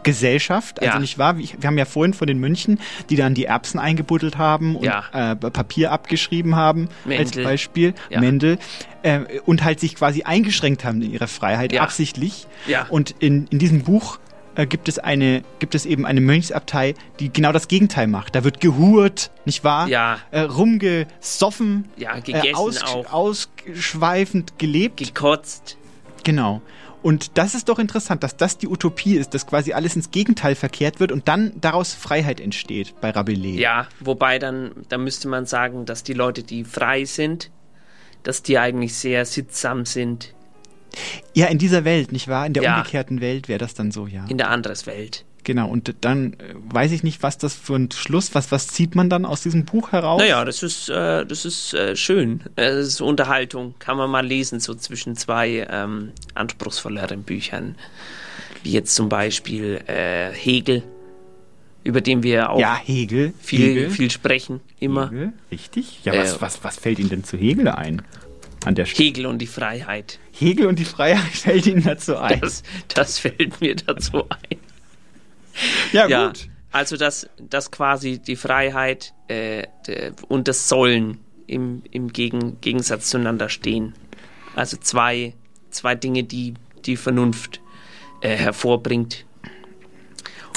Gesellschaft, 0.04 0.80
also 0.82 0.94
Ja. 0.94 1.00
nicht 1.00 1.18
wahr? 1.18 1.38
Wir 1.38 1.48
haben 1.64 1.78
ja 1.78 1.86
vorhin 1.86 2.14
von 2.14 2.28
den 2.28 2.39
Mönchen, 2.39 2.80
die 3.10 3.16
dann 3.16 3.34
die 3.36 3.46
Erbsen 3.46 3.80
eingebuddelt 3.80 4.38
haben 4.38 4.76
und 4.76 4.84
Ja. 4.86 5.04
äh, 5.14 5.36
Papier 5.36 5.92
abgeschrieben 5.92 6.56
haben, 6.56 6.89
als 7.06 7.36
Mendel. 7.36 7.44
Beispiel, 7.44 7.94
Ja. 8.10 8.20
Mendel, 8.20 8.58
äh, 9.04 9.20
und 9.46 9.64
halt 9.64 9.80
sich 9.80 9.96
quasi 9.96 10.24
eingeschränkt 10.24 10.84
haben 10.86 11.02
in 11.02 11.12
ihrer 11.14 11.28
Freiheit, 11.28 11.78
absichtlich. 11.78 12.48
Und 12.89 13.14
in, 13.20 13.48
in 13.48 13.60
diesem 13.60 13.84
Buch 13.84 14.18
äh, 14.56 14.66
gibt 14.66 14.88
es 14.88 14.99
eine, 14.99 15.43
gibt 15.60 15.76
es 15.76 15.86
eben 15.86 16.06
eine 16.06 16.22
Mönchsabtei, 16.22 16.95
die 17.20 17.32
genau 17.32 17.52
das 17.52 17.68
Gegenteil 17.68 18.08
macht. 18.08 18.36
Da 18.36 18.43
wird 18.43 18.60
gehurt, 18.62 19.32
nicht 19.45 19.64
wahr? 19.64 19.88
Ja. 19.88 20.20
Äh, 20.32 20.41
rumgesoffen, 20.41 21.86
Ja, 21.97 22.20
gegessen 22.20 22.47
äh, 22.47 22.54
aus, 22.54 22.84
auch. 22.84 23.12
ausschweifend 23.12 24.58
gelebt. 24.60 24.97
Gekotzt. 24.97 25.78
Genau. 26.24 26.62
Und 27.02 27.38
das 27.39 27.56
ist 27.56 27.68
doch 27.68 27.80
interessant, 27.80 28.22
dass 28.22 28.38
das 28.38 28.60
die 28.60 28.68
Utopie 28.68 29.16
ist, 29.16 29.34
dass 29.34 29.47
quasi 29.47 29.74
alles 29.74 29.95
ins 29.95 30.12
Gegenteil 30.12 30.54
verkehrt 30.54 30.99
wird 30.99 31.12
und 31.12 31.28
dann 31.28 31.54
daraus 31.60 31.95
Freiheit 31.95 32.39
entsteht 32.39 32.93
bei 33.02 33.10
Rabelais. 33.10 33.60
Ja, 33.60 33.88
wobei 33.99 34.38
dann, 34.38 34.72
da 34.89 34.99
müsste 34.99 35.28
man 35.28 35.47
sagen, 35.47 35.86
dass 35.86 36.04
die 36.04 36.14
Leute, 36.14 36.43
die 36.43 36.64
frei 36.64 37.06
sind, 37.06 37.49
dass 38.22 38.43
die 38.43 38.60
eigentlich 38.60 38.93
sehr 38.93 39.26
sittsam 39.26 39.86
sind 39.86 40.36
Ja, 41.34 41.48
in 41.48 41.58
dieser 41.58 41.86
Welt, 41.86 42.12
nicht 42.12 42.28
wahr? 42.28 42.46
In 42.46 42.54
der 42.54 42.64
Ja. 42.64 42.78
umgekehrten 42.78 43.22
Welt 43.22 43.48
wäre 43.48 43.60
das 43.60 43.74
dann 43.74 43.92
so, 43.92 44.08
ja. 44.08 44.26
in 44.28 44.38
der 44.38 44.50
anderes 44.50 44.86
Welt. 44.88 45.24
Genau, 45.44 45.68
und 45.70 45.96
dann 46.02 46.34
äh, 46.34 46.54
weiß 46.70 46.92
ich 46.92 47.02
nicht, 47.02 47.24
was 47.24 47.38
das 47.39 47.56
für 47.56 47.74
ein 47.76 47.89
Schluss, 47.92 48.36
was, 48.36 48.52
was 48.52 48.68
zieht 48.68 48.94
man 48.94 49.10
dann 49.10 49.26
aus 49.26 49.42
diesem 49.42 49.66
Buch 49.66 49.92
heraus? 49.92 50.22
Naja, 50.22 50.46
das 50.46 50.62
ist, 50.62 50.88
äh, 50.89 51.26
das 51.26 51.46
ist 51.46 51.74
äh, 51.74 51.96
schön. 51.96 52.42
Das 52.56 52.76
ist 52.88 53.02
Unterhaltung. 53.02 53.74
Kann 53.80 53.98
man 53.98 54.10
mal 54.12 54.24
lesen, 54.26 54.60
so 54.60 54.76
zwischen 54.76 55.16
zwei 55.16 55.66
ähm, 55.72 56.12
anspruchsvolleren 56.36 57.24
Büchern. 57.24 57.76
Wie 58.62 58.72
jetzt 58.72 58.94
zum 58.94 59.10
Beispiel 59.10 59.82
äh, 59.88 60.30
Hegel, 60.32 60.84
über 61.84 62.02
den 62.02 62.22
wir 62.22 62.52
auch 62.52 62.60
Ja, 62.60 62.76
Hegel. 62.78 63.34
viel, 63.42 63.62
Hegel. 63.70 63.89
viel 63.89 64.12
sprechen, 64.12 64.60
immer. 64.80 65.10
Hegel, 65.10 65.34
richtig? 65.52 66.02
Ja, 66.04 66.16
was, 66.16 66.36
Äh, 66.38 66.42
was, 66.42 66.64
was 66.64 66.76
fällt 66.78 67.00
Ihnen 67.00 67.10
denn 67.10 67.24
zu 67.24 67.36
Hegel 67.38 67.68
ein? 67.70 68.04
An 68.66 68.76
der 68.76 68.86
Stelle. 68.86 69.07
Hegel 69.09 69.26
und 69.26 69.39
die 69.39 69.47
Freiheit. 69.47 70.20
Hegel 70.32 70.68
und 70.68 70.78
die 70.78 70.86
Freiheit 70.86 71.32
fällt 71.34 71.66
Ihnen 71.68 71.84
dazu 71.84 72.18
ein. 72.18 72.39
Das, 72.41 72.64
das 72.93 73.18
fällt 73.20 73.59
mir 73.62 73.76
dazu 73.76 74.24
ein. 74.30 74.57
ja, 75.91 76.07
Ja, 76.07 76.28
gut. 76.28 76.47
also 76.72 76.95
dass, 76.97 77.28
dass 77.39 77.72
quasi 77.72 78.20
die 78.20 78.36
Freiheit 78.36 79.14
äh, 79.28 79.68
und 80.28 80.47
das 80.47 80.70
Sollen 80.70 81.18
im, 81.47 81.82
im 81.91 82.14
Gegen, 82.14 82.62
Gegensatz 82.62 83.09
zueinander 83.09 83.49
stehen. 83.49 83.93
Also 84.55 84.78
zwei, 84.78 85.34
zwei 85.70 85.95
Dinge, 85.95 86.24
die 86.24 86.53
die 86.86 86.97
Vernunft 86.97 87.62
äh, 88.22 88.36
hervorbringt. 88.36 89.26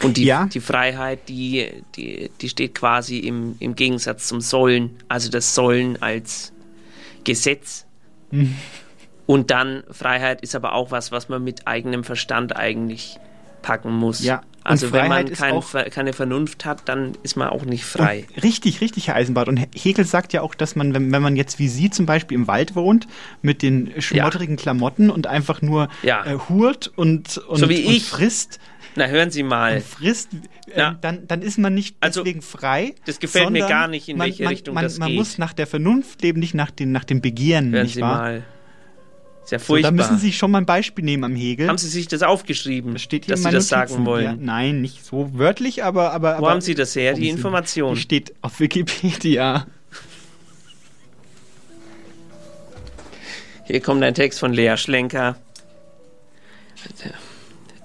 Und 0.03 0.17
die, 0.19 0.25
Ja. 0.25 0.47
die 0.47 0.61
Freiheit, 0.61 1.29
die, 1.29 1.71
die, 1.97 2.31
die 2.41 2.49
steht 2.49 2.75
quasi 2.75 3.19
im, 3.21 3.57
im 3.61 3.75
Gegensatz 3.75 4.27
zum 4.29 4.41
Sollen. 4.41 4.91
Also 5.09 5.31
das 5.31 5.55
Sollen 5.55 6.01
als 6.03 6.53
Gesetz. 7.25 7.84
Mhm. 8.35 8.55
Und 9.27 9.51
dann 9.51 9.85
Freiheit 9.91 10.43
ist 10.43 10.55
aber 10.55 10.75
auch 10.75 10.91
was, 10.91 11.11
was 11.11 11.31
man 11.31 11.43
mit 11.43 11.67
eigenem 11.67 12.05
Verstand 12.05 12.55
eigentlich 12.57 13.19
packen 13.63 13.93
muss. 13.93 14.23
Ja, 14.23 14.43
Also 14.63 14.93
wenn 14.93 15.09
man 15.09 15.33
kein, 15.33 15.63
keine 15.91 16.13
Vernunft 16.13 16.67
hat, 16.67 16.83
dann 16.87 17.13
ist 17.23 17.35
man 17.35 17.49
auch 17.49 17.65
nicht 17.65 17.87
frei. 17.87 18.27
Und 18.35 18.43
richtig, 18.43 18.83
richtig, 18.83 19.09
Herr 19.09 19.15
Eisenbart. 19.17 19.49
Und 19.49 19.57
Hegel 19.75 20.05
sagt 20.05 20.35
ja 20.35 20.43
auch, 20.43 20.55
dass 20.55 20.77
man, 20.77 20.93
wenn, 20.93 21.11
wenn 21.11 21.23
man 21.23 21.35
jetzt 21.37 21.59
wie 21.59 21.69
Sie 21.69 21.89
zum 21.89 22.05
Beispiel 22.05 22.37
im 22.37 22.47
Wald 22.47 22.75
wohnt, 22.77 23.07
mit 23.41 23.63
den 23.63 23.91
schmotterigen 24.03 24.57
Klamotten 24.57 25.09
und 25.09 25.27
einfach 25.27 25.63
nur 25.63 25.89
Ja. 26.03 26.27
äh, 26.27 26.37
hurt 26.51 26.93
und, 26.95 27.39
und, 27.39 27.59
So 27.59 27.65
und 27.67 28.03
frisst, 28.03 28.61
Na, 28.97 29.07
hören 29.07 29.31
Sie 29.31 29.43
mal. 29.43 29.81
frisst, 29.81 30.29
äh, 30.73 30.79
Ja. 30.79 30.97
dann, 31.01 31.27
dann 31.27 31.43
ist 31.43 31.59
man 31.59 31.75
nicht 31.75 31.97
Also, 32.01 32.23
deswegen 32.23 32.43
frei. 32.43 32.95
das 33.07 33.19
gefällt 33.19 33.51
mir 33.51 33.67
gar 33.67 33.89
nicht, 33.89 34.09
in 34.09 34.17
man, 34.17 34.27
welche 34.29 34.45
man, 34.45 34.53
Richtung 34.53 34.75
man, 34.75 34.85
das 34.85 34.99
Man 34.99 35.09
geht. 35.09 35.19
muss 35.19 35.37
nach 35.39 35.53
der 35.53 35.67
Vernunft 35.67 36.23
leben, 36.23 36.39
nicht 36.41 36.55
nach, 36.55 36.71
den, 36.71 36.93
nach 36.93 37.05
dem 37.05 37.21
Begehren, 37.21 37.73
Hören 37.73 37.83
nicht 37.85 37.95
Sie 37.97 38.01
wahr? 38.01 38.17
mal. 38.19 38.45
Ist 39.43 39.51
ja 39.53 39.59
So, 39.59 39.65
furchtbar. 39.67 39.91
da 39.91 39.97
müssen 39.97 40.19
Sie 40.19 40.27
sich 40.27 40.39
schon 40.39 40.51
mal 40.53 40.59
ein 40.59 40.67
Beispiel 40.67 41.05
nehmen 41.05 41.25
am 41.25 41.35
Hegel. 41.35 41.69
haben 41.69 41.77
Sie 41.77 41.89
sich 41.89 42.07
das 42.09 42.23
aufgeschrieben, 42.23 42.93
das 42.93 43.03
steht 43.03 43.25
hier 43.27 43.35
dass 43.35 43.43
Sie 43.43 43.51
das 43.51 43.69
sagen 43.69 43.91
Notizen. 43.91 44.07
wollen? 44.07 44.25
Ja, 44.25 44.37
nein, 44.39 44.81
nicht 44.81 45.05
so 45.05 45.31
wörtlich, 45.35 45.83
aber... 45.85 46.13
aber 46.13 46.35
Wo 46.35 46.39
aber, 46.39 46.51
haben 46.53 46.61
Sie 46.61 46.75
das 46.75 46.95
her, 46.97 47.15
die 47.15 47.29
Information? 47.29 47.95
Die 47.97 48.01
steht 48.01 48.33
auf 48.43 48.61
Wikipedia. 48.61 49.67
Hier 53.67 53.81
kommt 53.81 54.03
ein 54.03 54.15
Text 54.15 54.39
von 54.41 54.53
Lea 54.53 54.77
Schlenker. 54.77 55.37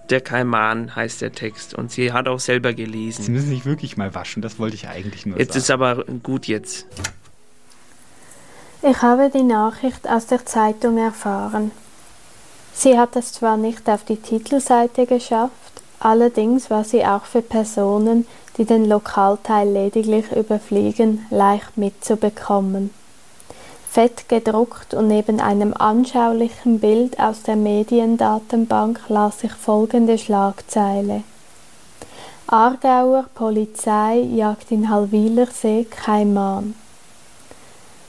Der 0.09 0.21
Kaiman 0.21 0.95
heißt 0.95 1.21
der 1.21 1.33
Text 1.33 1.73
und 1.73 1.91
sie 1.91 2.11
hat 2.11 2.27
auch 2.27 2.39
selber 2.39 2.69
Sie 2.69 2.75
gelesen. 2.77 3.31
müssen 3.31 3.49
sich 3.49 3.65
wirklich 3.65 3.95
mal 3.95 4.15
waschen, 4.15 4.41
das 4.41 4.57
wollte 4.57 4.75
ich 4.75 4.87
eigentlich 4.87 5.25
nur 5.25 5.37
Jetzt 5.37 5.53
sagen. 5.53 5.59
ist 5.59 5.71
aber 5.71 6.03
gut 6.23 6.47
jetzt. 6.47 6.87
Ich 8.81 9.01
habe 9.01 9.29
die 9.29 9.43
Nachricht 9.43 10.09
aus 10.09 10.25
der 10.25 10.45
Zeitung 10.45 10.97
erfahren. 10.97 11.71
Sie 12.73 12.97
hat 12.97 13.15
es 13.15 13.33
zwar 13.33 13.57
nicht 13.57 13.89
auf 13.89 14.05
die 14.05 14.15
Titelseite 14.17 15.05
geschafft, 15.05 15.51
allerdings 15.99 16.69
war 16.69 16.83
sie 16.85 17.05
auch 17.05 17.25
für 17.25 17.41
Personen, 17.41 18.25
die 18.57 18.65
den 18.65 18.85
Lokalteil 18.85 19.69
lediglich 19.69 20.31
überfliegen, 20.31 21.25
leicht 21.29 21.77
mitzubekommen. 21.77 22.91
Fett 23.91 24.29
gedruckt 24.29 24.93
und 24.93 25.07
neben 25.07 25.39
einem 25.39 25.73
anschaulichen 25.73 26.79
Bild 26.79 27.19
aus 27.19 27.41
der 27.41 27.55
Mediendatenbank 27.55 29.01
las 29.07 29.43
ich 29.43 29.51
folgende 29.51 30.19
Schlagzeile. 30.19 31.23
Aargauer 32.45 33.25
Polizei 33.33 34.19
jagt 34.19 34.71
in 34.71 34.91
Halwilersee 34.91 35.85
Kaiman. 35.85 36.75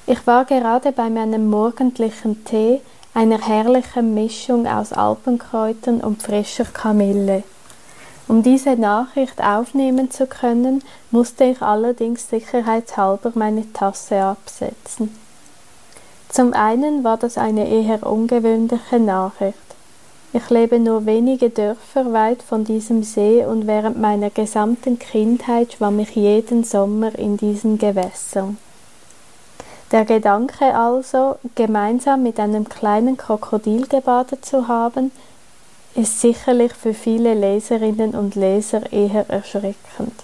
Ich 0.06 0.26
war 0.26 0.44
gerade 0.44 0.92
bei 0.92 1.08
meinem 1.08 1.48
morgendlichen 1.48 2.44
Tee, 2.44 2.82
einer 3.14 3.40
herrlichen 3.40 4.12
Mischung 4.12 4.66
aus 4.66 4.92
Alpenkräutern 4.92 6.02
und 6.02 6.22
frischer 6.22 6.66
Kamille. 6.66 7.42
Um 8.28 8.42
diese 8.42 8.76
Nachricht 8.76 9.42
aufnehmen 9.42 10.10
zu 10.10 10.26
können, 10.26 10.84
musste 11.10 11.44
ich 11.44 11.62
allerdings 11.62 12.28
sicherheitshalber 12.28 13.32
meine 13.34 13.72
Tasse 13.72 14.22
absetzen. 14.22 15.19
Zum 16.30 16.52
einen 16.52 17.02
war 17.02 17.16
das 17.16 17.36
eine 17.38 17.68
eher 17.68 18.06
ungewöhnliche 18.06 19.00
Nachricht. 19.00 19.58
Ich 20.32 20.48
lebe 20.48 20.78
nur 20.78 21.04
wenige 21.04 21.50
Dörfer 21.50 22.12
weit 22.12 22.40
von 22.40 22.62
diesem 22.62 23.02
See 23.02 23.44
und 23.44 23.66
während 23.66 24.00
meiner 24.00 24.30
gesamten 24.30 25.00
Kindheit 25.00 25.72
schwamm 25.72 25.98
ich 25.98 26.14
jeden 26.14 26.62
Sommer 26.62 27.18
in 27.18 27.36
diesen 27.36 27.78
Gewässern. 27.78 28.58
Der 29.90 30.04
Gedanke 30.04 30.72
also, 30.72 31.34
gemeinsam 31.56 32.22
mit 32.22 32.38
einem 32.38 32.68
kleinen 32.68 33.16
Krokodil 33.16 33.88
gebadet 33.88 34.44
zu 34.44 34.68
haben, 34.68 35.10
ist 35.96 36.20
sicherlich 36.20 36.74
für 36.74 36.94
viele 36.94 37.34
Leserinnen 37.34 38.14
und 38.14 38.36
Leser 38.36 38.92
eher 38.92 39.28
erschreckend. 39.28 40.14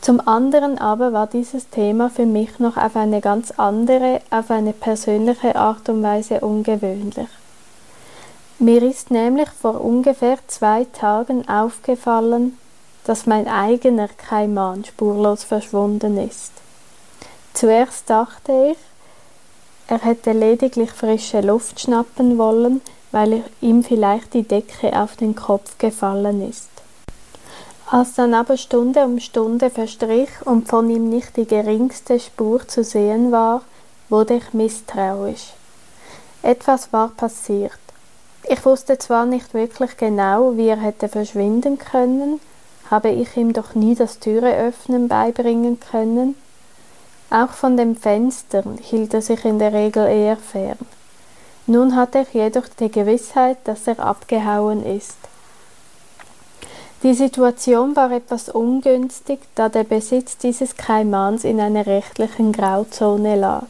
Zum 0.00 0.26
anderen 0.26 0.78
aber 0.78 1.12
war 1.12 1.26
dieses 1.26 1.68
Thema 1.68 2.08
für 2.08 2.24
mich 2.24 2.58
noch 2.58 2.78
auf 2.78 2.96
eine 2.96 3.20
ganz 3.20 3.50
andere, 3.52 4.22
auf 4.30 4.50
eine 4.50 4.72
persönliche 4.72 5.56
Art 5.56 5.88
und 5.90 6.02
Weise 6.02 6.40
ungewöhnlich. 6.40 7.28
Mir 8.58 8.82
ist 8.82 9.10
nämlich 9.10 9.48
vor 9.50 9.80
ungefähr 9.80 10.38
zwei 10.46 10.84
Tagen 10.84 11.48
aufgefallen, 11.48 12.58
dass 13.04 13.26
mein 13.26 13.48
eigener 13.48 14.08
Kaiman 14.08 14.84
spurlos 14.84 15.44
verschwunden 15.44 16.16
ist. 16.18 16.52
Zuerst 17.52 18.08
dachte 18.08 18.72
ich, 18.72 18.78
er 19.86 19.98
hätte 19.98 20.32
lediglich 20.32 20.92
frische 20.92 21.40
Luft 21.40 21.80
schnappen 21.80 22.38
wollen, 22.38 22.80
weil 23.12 23.42
ihm 23.60 23.82
vielleicht 23.82 24.34
die 24.34 24.44
Decke 24.44 24.98
auf 24.98 25.16
den 25.16 25.34
Kopf 25.34 25.76
gefallen 25.78 26.48
ist. 26.48 26.68
Als 27.92 28.14
dann 28.14 28.34
aber 28.34 28.56
Stunde 28.56 29.04
um 29.04 29.18
Stunde 29.18 29.68
verstrich 29.68 30.30
und 30.44 30.68
von 30.68 30.88
ihm 30.90 31.08
nicht 31.08 31.36
die 31.36 31.44
geringste 31.44 32.20
Spur 32.20 32.68
zu 32.68 32.84
sehen 32.84 33.32
war, 33.32 33.62
wurde 34.08 34.34
ich 34.34 34.52
misstrauisch. 34.52 35.54
Etwas 36.42 36.92
war 36.92 37.08
passiert. 37.08 37.72
Ich 38.48 38.64
wusste 38.64 38.96
zwar 38.98 39.26
nicht 39.26 39.54
wirklich 39.54 39.96
genau, 39.96 40.56
wie 40.56 40.68
er 40.68 40.80
hätte 40.80 41.08
verschwinden 41.08 41.78
können, 41.78 42.40
habe 42.92 43.10
ich 43.10 43.36
ihm 43.36 43.52
doch 43.52 43.74
nie 43.74 43.96
das 43.96 44.20
Türeöffnen 44.20 45.08
beibringen 45.08 45.80
können. 45.80 46.36
Auch 47.28 47.50
von 47.50 47.76
den 47.76 47.96
Fenstern 47.96 48.78
hielt 48.80 49.14
er 49.14 49.22
sich 49.22 49.44
in 49.44 49.58
der 49.58 49.72
Regel 49.72 50.06
eher 50.06 50.36
fern. 50.36 50.78
Nun 51.66 51.96
hatte 51.96 52.20
ich 52.20 52.34
jedoch 52.34 52.68
die 52.78 52.90
Gewissheit, 52.90 53.58
dass 53.64 53.88
er 53.88 53.98
abgehauen 53.98 54.84
ist. 54.84 55.19
Die 57.02 57.14
Situation 57.14 57.96
war 57.96 58.12
etwas 58.12 58.50
ungünstig, 58.50 59.40
da 59.54 59.70
der 59.70 59.84
Besitz 59.84 60.36
dieses 60.36 60.76
Kaimans 60.76 61.44
in 61.44 61.58
einer 61.58 61.86
rechtlichen 61.86 62.52
Grauzone 62.52 63.36
lag. 63.36 63.64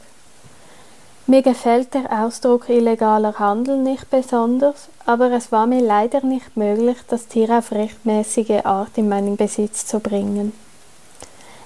Mir 1.28 1.42
gefällt 1.42 1.94
der 1.94 2.24
Ausdruck 2.24 2.68
illegaler 2.68 3.38
Handel 3.38 3.76
nicht 3.76 4.10
besonders, 4.10 4.88
aber 5.06 5.30
es 5.30 5.52
war 5.52 5.68
mir 5.68 5.80
leider 5.80 6.24
nicht 6.24 6.56
möglich, 6.56 6.96
das 7.06 7.28
Tier 7.28 7.56
auf 7.56 7.70
rechtmäßige 7.70 8.64
Art 8.64 8.98
in 8.98 9.08
meinen 9.08 9.36
Besitz 9.36 9.86
zu 9.86 10.00
bringen. 10.00 10.52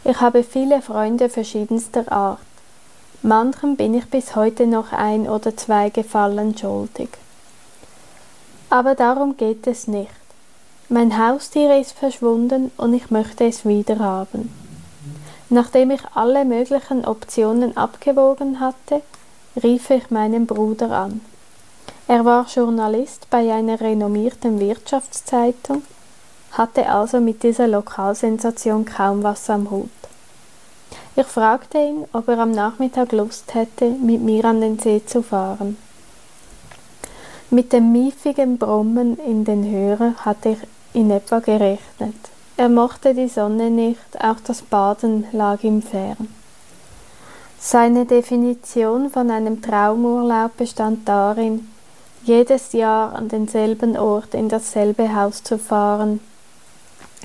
Ich 0.04 0.20
habe 0.20 0.42
viele 0.42 0.82
Freunde 0.82 1.30
verschiedenster 1.30 2.12
Art. 2.12 2.40
Manchem 3.22 3.76
bin 3.76 3.94
ich 3.94 4.04
bis 4.10 4.36
heute 4.36 4.66
noch 4.66 4.92
ein 4.92 5.26
oder 5.26 5.56
zwei 5.56 5.88
Gefallen 5.88 6.58
schuldig. 6.58 7.08
Aber 8.68 8.94
darum 8.94 9.38
geht 9.38 9.66
es 9.66 9.88
nicht. 9.88 10.10
Mein 10.90 11.16
Haustier 11.18 11.80
ist 11.80 11.92
verschwunden 11.92 12.70
und 12.76 12.92
ich 12.92 13.10
möchte 13.10 13.46
es 13.46 13.64
wieder 13.64 13.98
haben. 14.00 14.52
Nachdem 15.48 15.90
ich 15.90 16.02
alle 16.14 16.44
möglichen 16.44 17.06
Optionen 17.06 17.74
abgewogen 17.74 18.60
hatte, 18.60 19.00
rief 19.62 19.88
ich 19.88 20.10
meinen 20.10 20.46
Bruder 20.46 20.90
an. 20.90 21.22
Er 22.06 22.26
war 22.26 22.46
Journalist 22.46 23.28
bei 23.30 23.50
einer 23.50 23.80
renommierten 23.80 24.60
Wirtschaftszeitung, 24.60 25.82
hatte 26.52 26.86
also 26.90 27.18
mit 27.18 27.42
dieser 27.42 27.66
Lokalsensation 27.66 28.84
kaum 28.84 29.22
was 29.22 29.48
am 29.48 29.70
Hut. 29.70 29.88
Ich 31.16 31.26
fragte 31.26 31.78
ihn, 31.78 32.04
ob 32.12 32.28
er 32.28 32.40
am 32.40 32.50
Nachmittag 32.50 33.12
Lust 33.12 33.54
hätte, 33.54 33.88
mit 33.88 34.20
mir 34.20 34.44
an 34.44 34.60
den 34.60 34.78
See 34.78 35.00
zu 35.06 35.22
fahren. 35.22 35.78
Mit 37.48 37.72
dem 37.72 37.92
miefigen 37.92 38.58
Brummen 38.58 39.16
in 39.18 39.44
den 39.44 39.64
Hörer 39.70 40.14
hatte 40.24 40.50
ich 40.50 40.58
in 40.94 41.10
etwa 41.10 41.40
gerechnet. 41.40 42.14
Er 42.56 42.68
mochte 42.68 43.14
die 43.14 43.28
Sonne 43.28 43.70
nicht, 43.70 44.20
auch 44.20 44.36
das 44.44 44.62
Baden 44.62 45.26
lag 45.32 45.62
ihm 45.64 45.82
fern. 45.82 46.28
Seine 47.58 48.06
Definition 48.06 49.10
von 49.10 49.30
einem 49.30 49.60
Traumurlaub 49.60 50.56
bestand 50.56 51.08
darin, 51.08 51.68
jedes 52.24 52.72
Jahr 52.72 53.14
an 53.14 53.28
denselben 53.28 53.96
Ort 53.96 54.34
in 54.34 54.48
dasselbe 54.48 55.14
Haus 55.14 55.42
zu 55.42 55.58
fahren, 55.58 56.20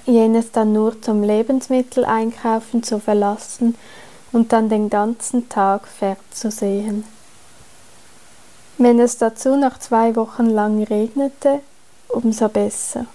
jenes 0.06 0.52
dann 0.52 0.74
nur 0.74 1.02
zum 1.02 1.24
Lebensmitteleinkaufen 1.24 2.84
zu 2.84 3.00
verlassen 3.00 3.76
und 4.32 4.52
dann 4.52 4.70
den 4.70 4.90
ganzen 4.90 5.48
Tag 5.50 5.88
fernzusehen. 5.88 7.04
Wenn 8.78 9.00
es 9.00 9.18
dazu 9.18 9.56
noch 9.56 9.78
zwei 9.78 10.16
Wochen 10.16 10.46
lang 10.46 10.84
regnete, 10.84 11.60
umso 12.08 12.48
besser. 12.48 13.06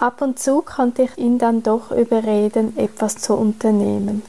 Ab 0.00 0.22
und 0.22 0.38
zu 0.38 0.62
konnte 0.62 1.02
ich 1.02 1.18
ihn 1.18 1.38
dann 1.38 1.64
doch 1.64 1.90
überreden, 1.90 2.76
etwas 2.76 3.16
zu 3.16 3.34
unternehmen. 3.34 4.22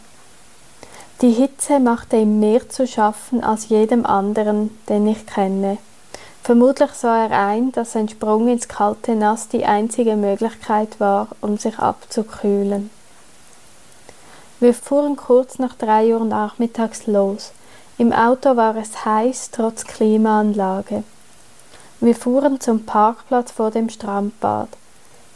Die 1.22 1.32
Hitze 1.32 1.80
machte 1.80 2.18
ihm 2.18 2.40
mehr 2.40 2.68
zu 2.70 2.88
schaffen 2.88 3.44
als 3.44 3.70
jedem 3.70 4.06
anderen, 4.06 4.76
den 4.88 5.06
ich 5.06 5.28
kenne. 5.28 5.78
Vermutlich 6.42 6.92
sah 6.94 7.26
er 7.26 7.48
ein, 7.48 7.72
dass 7.72 7.96
ein 7.96 8.10
Sprung 8.10 8.48
ins 8.48 8.68
kalte 8.68 9.16
Nass 9.16 9.50
die 9.50 9.66
einzige 9.66 10.16
Möglichkeit 10.16 11.00
war, 11.00 11.28
um 11.42 11.58
sich 11.58 11.78
abzukühlen. 11.78 12.90
Wir 14.60 14.74
fuhren 14.74 15.18
kurz 15.18 15.60
nach 15.60 15.76
drei 15.76 16.16
Uhr 16.16 16.26
nachmittags 16.26 17.06
los. 17.06 17.52
Im 18.00 18.12
Auto 18.12 18.56
war 18.56 18.76
es 18.76 19.06
heiß, 19.06 19.52
trotz 19.52 19.86
Klimaanlage. 19.86 21.04
Wir 22.00 22.16
fuhren 22.16 22.60
zum 22.60 22.86
Parkplatz 22.86 23.52
vor 23.52 23.72
dem 23.72 23.90
Strandbad. 23.90 24.70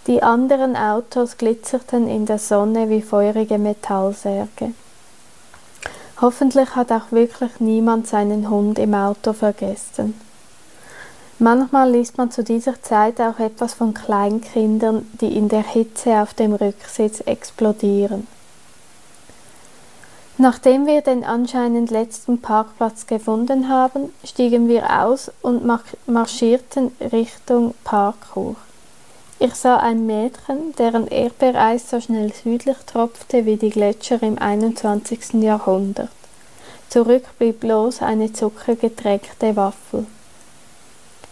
Die 0.05 0.21
anderen 0.21 0.75
Autos 0.75 1.37
glitzerten 1.37 2.09
in 2.09 2.25
der 2.25 2.37
Sonne 2.37 2.89
wie 2.89 3.01
feurige 3.01 3.57
Metallsärge. 3.57 4.73
Hoffentlich 6.19 6.75
hat 6.75 6.91
auch 6.91 7.11
wirklich 7.11 7.59
niemand 7.59 8.07
seinen 8.07 8.49
Hund 8.49 8.79
im 8.79 8.93
Auto 8.95 9.31
vergessen. 9.31 10.19
Manchmal 11.39 11.91
liest 11.91 12.17
man 12.17 12.31
zu 12.31 12.43
dieser 12.43 12.81
Zeit 12.81 13.21
auch 13.21 13.39
etwas 13.39 13.73
von 13.73 13.93
Kleinkindern, 13.93 15.09
die 15.21 15.37
in 15.37 15.47
der 15.47 15.63
Hitze 15.63 16.21
auf 16.21 16.33
dem 16.33 16.53
Rücksitz 16.53 17.21
explodieren. 17.21 18.27
Nachdem 20.37 20.85
wir 20.85 20.99
den 21.01 21.23
anscheinend 21.23 21.91
letzten 21.91 22.41
Parkplatz 22.41 23.07
gefunden 23.07 23.69
haben, 23.69 24.13
stiegen 24.25 24.67
wir 24.67 25.01
aus 25.01 25.31
und 25.41 25.63
marschierten 26.07 26.91
Richtung 26.99 27.73
Parkour. 27.85 28.57
Ich 29.45 29.55
sah 29.55 29.75
ein 29.75 30.05
Mädchen, 30.05 30.73
deren 30.77 31.05
Erdbeereis 31.05 31.89
so 31.89 31.99
schnell 31.99 32.31
südlich 32.31 32.77
tropfte 32.85 33.45
wie 33.45 33.57
die 33.57 33.71
Gletscher 33.71 34.23
im 34.23 34.37
21. 34.39 35.33
Jahrhundert. 35.33 36.07
Zurück 36.87 37.25
blieb 37.37 37.59
bloß 37.59 38.03
eine 38.03 38.31
zuckergetränkte 38.31 39.57
Waffel. 39.57 40.05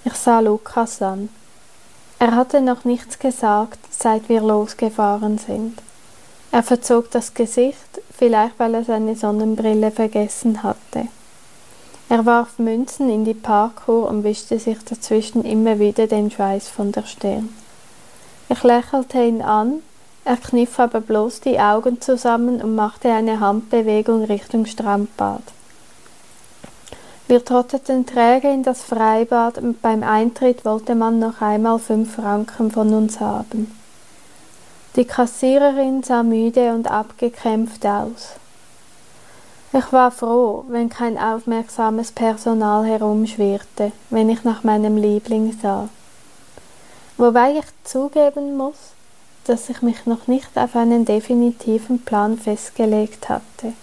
Ich 0.04 0.16
sah 0.16 0.42
Lukas 0.42 1.02
an. 1.02 1.30
Er 2.20 2.36
hatte 2.36 2.60
noch 2.60 2.84
nichts 2.84 3.18
gesagt, 3.18 3.80
seit 3.90 4.28
wir 4.28 4.42
losgefahren 4.42 5.38
sind. 5.38 5.82
Er 6.52 6.64
verzog 6.64 7.12
das 7.12 7.34
Gesicht, 7.34 8.02
vielleicht 8.14 8.60
weil 8.60 8.74
er 8.74 8.84
seine 8.84 9.16
Sonnenbrille 9.16 9.90
vergessen 9.90 10.64
hatte. 10.64 11.08
Er 12.10 12.26
warf 12.26 12.60
Münzen 12.60 13.10
in 13.10 13.24
die 13.24 13.34
Parkour 13.34 14.10
und 14.10 14.26
wischte 14.26 14.60
sich 14.60 14.80
dazwischen 14.84 15.46
immer 15.46 15.80
wieder 15.80 16.08
den 16.08 16.30
Schweiß 16.30 16.68
von 16.68 16.92
der 16.92 17.04
Stirn. 17.04 17.61
Ich 18.52 18.64
lächelte 18.64 19.24
ihn 19.24 19.42
an, 19.42 19.82
Er 20.26 20.36
kniff 20.36 20.78
aber 20.78 21.00
bloß 21.00 21.40
die 21.40 21.58
Augen 21.58 22.02
zusammen 22.02 22.62
und 22.62 22.76
machte 22.76 23.10
eine 23.10 23.40
Handbewegung 23.40 24.26
Richtung 24.26 24.66
Strandbad. 24.66 25.42
Wir 27.30 27.46
trotteten 27.46 28.06
träge 28.06 28.50
in 28.50 28.62
das 28.62 28.84
Freibad 28.84 29.58
und 29.58 29.82
beim 29.82 30.04
Eintritt 30.04 30.66
wollte 30.66 30.96
man 30.96 31.18
noch 31.18 31.40
einmal 31.42 31.80
fünf 31.80 32.16
Franken 32.16 32.72
von 32.72 32.94
uns 32.94 33.22
haben. 33.22 33.72
Die 34.98 35.06
Kassiererin 35.06 36.04
sah 36.04 36.22
müde 36.22 36.74
und 36.74 36.92
abgekämpft 36.92 37.86
aus. 37.86 38.34
Ich 39.72 39.94
war 39.94 40.12
froh, 40.12 40.66
wenn 40.68 40.90
kein 40.90 41.18
aufmerksames 41.18 42.12
Personal 42.12 42.84
herumschwirrte, 42.84 43.94
wenn 44.10 44.30
ich 44.30 44.44
nach 44.44 44.66
meinem 44.66 44.98
Liebling 44.98 45.58
sah. 45.60 45.88
Wobei 47.18 47.58
ich 47.58 47.66
zugeben 47.84 48.58
muss, 48.58 48.94
dass 49.46 49.70
ich 49.70 49.82
mich 49.82 50.06
noch 50.06 50.28
nicht 50.28 50.50
auf 50.56 50.76
einen 50.76 51.06
definitiven 51.06 52.04
Plan 52.04 52.38
festgelegt 52.38 53.30
hatte. 53.30 53.74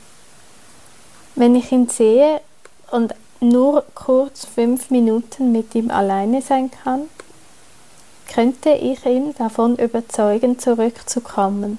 Wenn 1.35 1.55
ich 1.55 1.71
ihn 1.73 1.89
sehe 1.89 2.41
und 2.91 3.15
nur 3.41 3.85
kurz 3.95 4.45
fünf 4.45 4.91
Minuten 4.91 5.53
mit 5.53 5.75
ihm 5.75 5.91
alleine 5.91 6.43
sein 6.43 6.71
kann, 6.71 7.03
könnte 8.33 8.71
ich 8.71 9.05
ihn 9.07 9.35
davon 9.37 9.77
überzeugen, 9.77 10.59
zurückzukommen. 10.59 11.79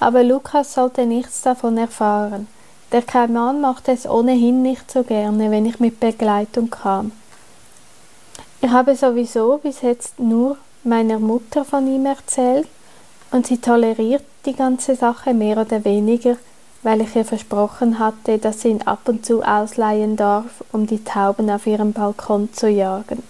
Aber 0.00 0.22
Lukas 0.22 0.74
sollte 0.74 1.06
nichts 1.06 1.42
davon 1.42 1.78
erfahren. 1.78 2.48
Der 2.92 3.02
Kaiman 3.02 3.60
machte 3.60 3.92
es 3.92 4.06
ohnehin 4.06 4.62
nicht 4.62 4.90
so 4.90 5.02
gerne, 5.02 5.50
wenn 5.50 5.64
ich 5.64 5.80
mit 5.80 6.00
Begleitung 6.00 6.68
kam. 6.68 7.12
Ich 8.64 8.70
habe 8.70 8.94
sowieso 8.94 9.58
bis 9.58 9.82
jetzt 9.82 10.20
nur 10.20 10.56
meiner 10.84 11.18
Mutter 11.18 11.64
von 11.64 11.84
ihm 11.88 12.06
erzählt 12.06 12.68
und 13.32 13.44
sie 13.44 13.58
toleriert 13.58 14.22
die 14.46 14.54
ganze 14.54 14.94
Sache 14.94 15.34
mehr 15.34 15.58
oder 15.58 15.84
weniger, 15.84 16.36
weil 16.84 17.00
ich 17.00 17.16
ihr 17.16 17.24
versprochen 17.24 17.98
hatte, 17.98 18.38
dass 18.38 18.60
sie 18.60 18.68
ihn 18.68 18.82
ab 18.82 19.00
und 19.06 19.26
zu 19.26 19.42
ausleihen 19.42 20.14
darf, 20.14 20.62
um 20.70 20.86
die 20.86 21.02
Tauben 21.02 21.50
auf 21.50 21.66
ihrem 21.66 21.92
Balkon 21.92 22.52
zu 22.52 22.68
jagen. 22.68 23.24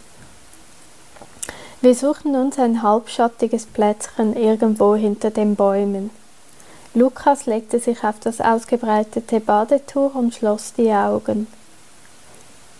Wir 1.80 1.95
suchten 1.95 2.37
uns 2.37 2.59
ein 2.59 2.83
halbschattiges 2.83 3.64
Plätzchen 3.64 4.37
irgendwo 4.37 4.97
hinter 4.97 5.30
den 5.30 5.57
Bäumen. 5.57 6.11
Lukas 6.93 7.47
legte 7.47 7.78
sich 7.78 8.05
auf 8.05 8.20
das 8.20 8.43
ausgebreitete 8.43 9.41
Badetuch 9.41 10.14
und 10.14 10.35
schloss 10.35 10.74
die 10.74 10.93
Augen. 10.93 11.47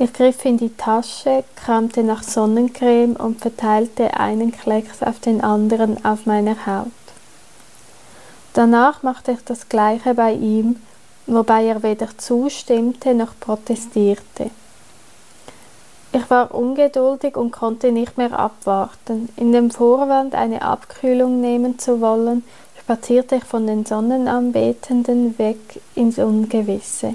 Ich 0.03 0.13
griff 0.13 0.45
in 0.45 0.57
die 0.57 0.77
Tasche, 0.77 1.45
kramte 1.55 2.03
nach 2.03 2.25
Sonnencreme 2.25 3.15
und 3.15 3.41
verteilte 3.41 4.19
einen 4.19 4.51
Klecks 4.51 5.01
auf 5.01 5.21
den 5.21 5.45
anderen 5.45 6.05
auf 6.05 6.27
meiner 6.27 6.67
Haut. 6.67 6.89
Danach 8.53 9.05
machte 9.05 9.31
ich 9.31 9.45
das 9.45 9.69
gleiche 9.69 10.15
bei 10.15 10.33
ihm, 10.33 10.83
wobei 11.29 11.67
er 11.67 11.85
weder 11.85 12.09
zustimmte 12.19 13.15
noch 13.15 13.39
protestierte. 13.39 14.51
Ich 16.11 16.29
war 16.29 16.53
ungeduldig 16.53 17.37
und 17.37 17.53
konnte 17.53 17.93
nicht 17.93 18.19
mehr 18.19 18.37
abwarten. 18.37 19.29
In 19.37 19.53
dem 19.53 19.71
Vorwand, 19.71 20.35
eine 20.35 20.63
Abkühlung 20.63 21.41
nehmen 21.41 21.79
zu 21.79 22.01
wollen, 22.01 22.43
spazierte 22.81 23.37
ich 23.37 23.45
von 23.45 23.69
den 23.69 23.87
Sonnenanbetenden 23.87 25.39
weg 25.39 25.81
ins 25.95 26.19
Ungewisse. 26.19 27.15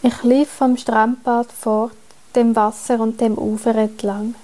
Ich 0.00 0.22
lief 0.22 0.48
vom 0.48 0.76
Strandbad 0.76 1.50
fort, 1.50 1.92
dem 2.36 2.54
Wasser 2.54 3.00
und 3.00 3.20
dem 3.20 3.36
Ufer 3.36 3.74
entlang. 3.74 4.36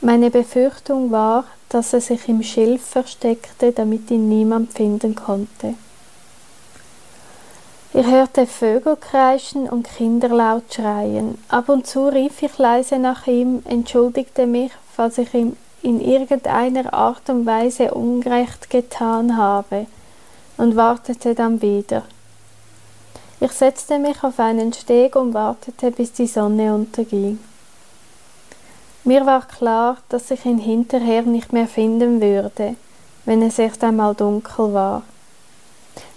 Meine 0.00 0.30
Befürchtung 0.30 1.10
war, 1.10 1.44
dass 1.68 1.92
er 1.92 2.00
sich 2.00 2.28
im 2.28 2.44
Schilf 2.44 2.84
versteckte, 2.84 3.72
damit 3.72 4.08
ihn 4.10 4.28
niemand 4.28 4.72
finden 4.72 5.16
konnte. 5.16 5.74
Ich 7.92 8.06
hörte 8.06 8.46
Vögel 8.46 8.96
kreischen 8.96 9.68
und 9.68 9.88
Kinder 9.88 10.28
laut 10.28 10.72
schreien. 10.72 11.38
Ab 11.48 11.68
und 11.68 11.86
zu 11.86 12.06
rief 12.06 12.40
ich 12.42 12.56
leise 12.56 12.98
nach 12.98 13.26
ihm, 13.26 13.62
entschuldigte 13.64 14.46
mich, 14.46 14.70
falls 14.94 15.18
ich 15.18 15.34
ihm 15.34 15.56
in 15.82 16.00
irgendeiner 16.00 16.94
Art 16.94 17.28
und 17.28 17.46
Weise 17.46 17.92
Unrecht 17.94 18.70
getan 18.70 19.36
habe, 19.36 19.86
und 20.56 20.76
wartete 20.76 21.34
dann 21.34 21.60
wieder. 21.60 22.04
Ich 23.42 23.50
setzte 23.50 23.98
mich 23.98 24.22
auf 24.22 24.38
einen 24.38 24.72
Steg 24.72 25.16
und 25.16 25.34
wartete, 25.34 25.90
bis 25.90 26.12
die 26.12 26.28
Sonne 26.28 26.72
unterging. 26.72 27.40
Mir 29.02 29.26
war 29.26 29.48
klar, 29.48 29.96
dass 30.10 30.30
ich 30.30 30.44
ihn 30.44 30.58
hinterher 30.58 31.22
nicht 31.22 31.52
mehr 31.52 31.66
finden 31.66 32.20
würde, 32.20 32.76
wenn 33.24 33.42
es 33.42 33.58
erst 33.58 33.82
einmal 33.82 34.14
dunkel 34.14 34.72
war. 34.72 35.02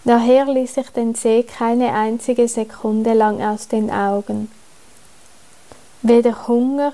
Daher 0.04 0.46
ließ 0.46 0.78
ich 0.78 0.90
den 0.92 1.16
See 1.16 1.42
keine 1.42 1.94
einzige 1.94 2.48
Sekunde 2.48 3.14
lang 3.14 3.42
aus 3.42 3.68
den 3.70 3.90
Augen. 3.90 4.52
Weder 6.04 6.48
Hunger 6.48 6.94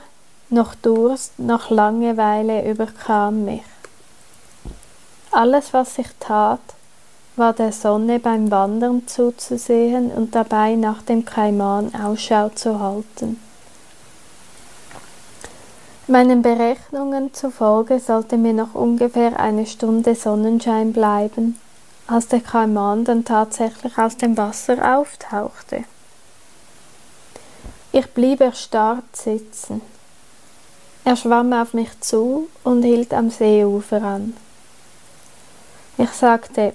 noch 0.49 0.75
Durst 0.75 1.39
noch 1.39 1.69
Langeweile 1.69 2.71
überkam 2.71 3.43
mich. 3.43 3.63
Alles, 5.31 5.73
was 5.73 5.97
ich 5.97 6.07
tat, 6.21 6.61
war 7.35 7.53
der 7.53 7.71
Sonne 7.71 8.19
beim 8.19 8.51
Wandern 8.51 9.07
zuzusehen 9.07 10.11
und 10.11 10.35
dabei 10.35 10.75
nach 10.75 11.01
dem 11.01 11.25
Kaiman 11.25 11.93
Ausschau 11.95 12.49
zu 12.49 12.79
halten. 12.79 13.39
Meinen 16.07 16.41
Berechnungen 16.41 17.33
zufolge 17.33 17.99
sollte 17.99 18.37
mir 18.37 18.53
noch 18.53 18.75
ungefähr 18.75 19.39
eine 19.39 19.65
Stunde 19.65 20.13
Sonnenschein 20.15 20.91
bleiben, 20.91 21.57
als 22.05 22.27
der 22.27 22.41
Kaiman 22.41 23.05
dann 23.05 23.23
tatsächlich 23.23 23.97
aus 23.97 24.17
dem 24.17 24.35
Wasser 24.35 24.97
auftauchte. 24.97 25.85
Ich 27.93 28.07
blieb 28.07 28.41
erstarrt 28.41 29.15
sitzen. 29.15 29.81
Er 31.03 31.15
schwamm 31.15 31.53
auf 31.53 31.73
mich 31.73 31.99
zu 32.01 32.47
und 32.63 32.83
hielt 32.83 33.13
am 33.13 33.29
Seeufer 33.29 34.01
an. 34.01 34.35
Ich 35.97 36.11
sagte, 36.11 36.73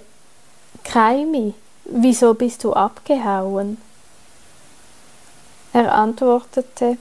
Kaimi, 0.87 1.53
wieso 1.85 2.35
bist 2.35 2.63
du 2.63 2.73
abgehauen? 2.73 3.77
Er 5.73 5.93
antwortete, 5.93 6.97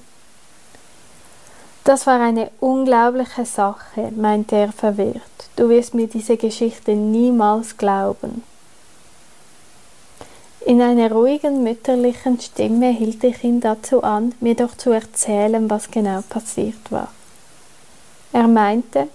das 1.84 2.08
war 2.08 2.20
eine 2.20 2.50
unglaubliche 2.60 3.46
Sache, 3.46 4.12
meinte 4.16 4.56
er 4.56 4.72
verwirrt. 4.72 5.22
Du 5.56 5.70
wirst 5.70 5.94
mir 5.94 6.08
diese 6.08 6.36
Geschichte 6.36 6.96
niemals 6.96 7.78
glauben. 7.78 8.44
In 10.66 10.82
einer 10.82 11.12
ruhigen 11.12 11.62
mütterlichen 11.62 12.42
Stimme 12.42 12.90
hielt 12.90 13.24
ich 13.24 13.44
ihn 13.44 13.62
dazu 13.62 14.02
an, 14.02 14.34
mir 14.40 14.56
doch 14.56 14.76
zu 14.76 14.90
erzählen, 14.90 15.70
was 15.70 15.92
genau 15.92 16.22
passiert 16.28 16.92
war. 16.92 17.10
Er 18.34 18.48
meinte, 18.48 19.08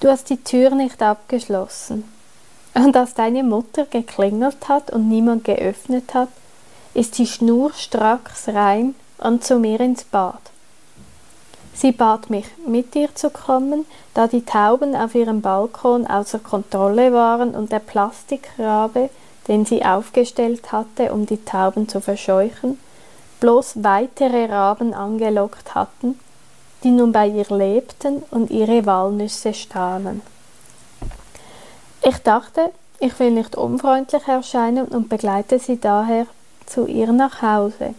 du 0.00 0.08
hast 0.08 0.30
die 0.30 0.42
Tür 0.42 0.70
nicht 0.70 1.02
abgeschlossen. 1.02 2.13
Und 2.74 2.96
als 2.96 3.14
deine 3.14 3.44
Mutter 3.44 3.86
geklingelt 3.86 4.68
hat 4.68 4.90
und 4.90 5.08
niemand 5.08 5.44
geöffnet 5.44 6.12
hat, 6.12 6.28
ist 6.92 7.14
sie 7.14 7.26
schnurstracks 7.26 8.48
rein 8.48 8.94
und 9.18 9.44
zu 9.44 9.58
mir 9.58 9.80
ins 9.80 10.04
Bad. 10.04 10.40
Sie 11.74 11.92
bat 11.92 12.30
mich, 12.30 12.46
mit 12.66 12.94
ihr 12.94 13.14
zu 13.14 13.30
kommen, 13.30 13.84
da 14.14 14.28
die 14.28 14.44
Tauben 14.44 14.94
auf 14.94 15.14
ihrem 15.14 15.40
Balkon 15.40 16.06
außer 16.06 16.38
Kontrolle 16.38 17.12
waren 17.12 17.54
und 17.54 17.72
der 17.72 17.80
Plastikrabe, 17.80 19.10
den 19.48 19.66
sie 19.66 19.84
aufgestellt 19.84 20.70
hatte, 20.72 21.12
um 21.12 21.26
die 21.26 21.44
Tauben 21.44 21.88
zu 21.88 22.00
verscheuchen, 22.00 22.78
bloß 23.40 23.82
weitere 23.82 24.46
Raben 24.46 24.94
angelockt 24.94 25.74
hatten, 25.74 26.18
die 26.84 26.90
nun 26.90 27.12
bei 27.12 27.26
ihr 27.26 27.46
lebten 27.48 28.22
und 28.30 28.50
ihre 28.50 28.86
Walnüsse 28.86 29.52
stahlen. 29.52 30.22
Ich 32.06 32.18
dachte, 32.18 32.70
ich 33.00 33.18
will 33.18 33.30
nicht 33.30 33.56
unfreundlich 33.56 34.28
erscheinen 34.28 34.86
und 34.88 35.08
begleite 35.08 35.58
sie 35.58 35.80
daher 35.80 36.26
zu 36.66 36.86
ihr 36.86 37.10
nach 37.12 37.40
Hause. 37.40 37.94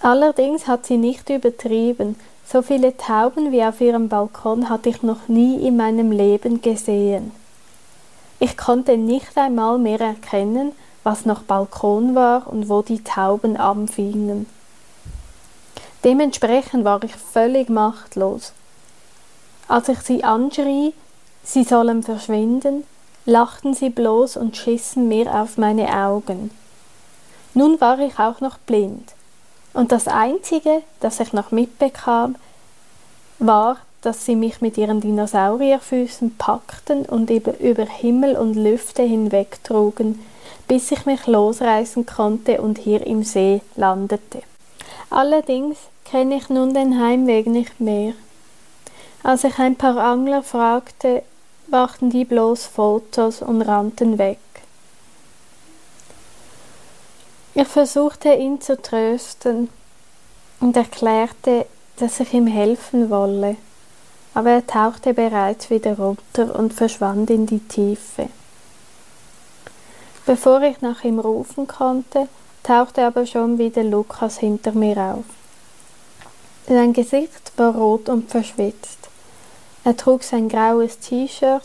Allerdings 0.00 0.68
hat 0.68 0.86
sie 0.86 0.96
nicht 0.96 1.28
übertrieben, 1.28 2.14
so 2.46 2.62
viele 2.62 2.96
Tauben 2.96 3.50
wie 3.50 3.64
auf 3.64 3.80
ihrem 3.80 4.08
Balkon 4.08 4.70
hatte 4.70 4.90
ich 4.90 5.02
noch 5.02 5.26
nie 5.26 5.66
in 5.66 5.76
meinem 5.76 6.12
Leben 6.12 6.62
gesehen. 6.62 7.32
Ich 8.38 8.56
konnte 8.56 8.96
nicht 8.96 9.36
einmal 9.36 9.78
mehr 9.78 10.00
erkennen, 10.00 10.70
was 11.02 11.26
noch 11.26 11.42
Balkon 11.42 12.14
war 12.14 12.46
und 12.46 12.68
wo 12.68 12.82
die 12.82 13.02
Tauben 13.02 13.56
anfingen. 13.56 14.46
Dementsprechend 16.04 16.84
war 16.84 17.02
ich 17.02 17.16
völlig 17.16 17.68
machtlos. 17.70 18.52
Als 19.66 19.88
ich 19.88 19.98
sie 19.98 20.22
anschrie, 20.22 20.94
sie 21.48 21.64
sollen 21.64 22.02
verschwinden, 22.02 22.84
lachten 23.24 23.74
sie 23.74 23.90
bloß 23.90 24.36
und 24.36 24.56
schissen 24.56 25.08
mir 25.08 25.34
auf 25.34 25.56
meine 25.56 25.94
Augen. 25.94 26.50
Nun 27.54 27.80
war 27.80 27.98
ich 27.98 28.18
auch 28.18 28.40
noch 28.40 28.58
blind. 28.58 29.14
Und 29.72 29.90
das 29.92 30.08
Einzige, 30.08 30.82
das 31.00 31.20
ich 31.20 31.32
noch 31.32 31.50
mitbekam, 31.50 32.36
war, 33.38 33.78
dass 34.02 34.24
sie 34.24 34.36
mich 34.36 34.60
mit 34.60 34.76
ihren 34.76 35.00
Dinosaurierfüßen 35.00 36.36
packten 36.36 37.04
und 37.04 37.30
über 37.30 37.84
Himmel 37.84 38.36
und 38.36 38.54
Lüfte 38.54 39.02
hinwegtrugen, 39.02 40.24
bis 40.68 40.90
ich 40.92 41.06
mich 41.06 41.26
losreißen 41.26 42.06
konnte 42.06 42.60
und 42.60 42.78
hier 42.78 43.06
im 43.06 43.24
See 43.24 43.62
landete. 43.74 44.42
Allerdings 45.10 45.78
kenne 46.04 46.36
ich 46.36 46.48
nun 46.48 46.74
den 46.74 47.00
Heimweg 47.00 47.46
nicht 47.46 47.80
mehr. 47.80 48.12
Als 49.22 49.44
ich 49.44 49.58
ein 49.58 49.76
paar 49.76 49.96
Angler 49.96 50.42
fragte, 50.42 51.22
machten 51.70 52.10
die 52.10 52.24
bloß 52.24 52.66
Fotos 52.66 53.42
und 53.42 53.62
rannten 53.62 54.18
weg. 54.18 54.38
Ich 57.54 57.68
versuchte 57.68 58.32
ihn 58.32 58.60
zu 58.60 58.80
trösten 58.80 59.68
und 60.60 60.76
erklärte, 60.76 61.66
dass 61.96 62.20
ich 62.20 62.32
ihm 62.32 62.46
helfen 62.46 63.10
wolle, 63.10 63.56
aber 64.34 64.50
er 64.50 64.66
tauchte 64.66 65.14
bereits 65.14 65.68
wieder 65.68 65.96
runter 65.96 66.54
und 66.54 66.72
verschwand 66.72 67.30
in 67.30 67.46
die 67.46 67.58
Tiefe. 67.60 68.28
Bevor 70.24 70.62
ich 70.62 70.80
nach 70.80 71.04
ihm 71.04 71.18
rufen 71.18 71.66
konnte, 71.66 72.28
tauchte 72.62 73.04
aber 73.04 73.26
schon 73.26 73.58
wieder 73.58 73.82
Lukas 73.82 74.38
hinter 74.38 74.72
mir 74.72 74.96
auf. 74.98 75.24
Sein 76.68 76.92
Gesicht 76.92 77.52
war 77.56 77.74
rot 77.74 78.08
und 78.08 78.30
verschwitzt. 78.30 79.07
Er 79.88 79.96
trug 79.96 80.22
sein 80.22 80.50
graues 80.50 80.98
T-Shirt 80.98 81.62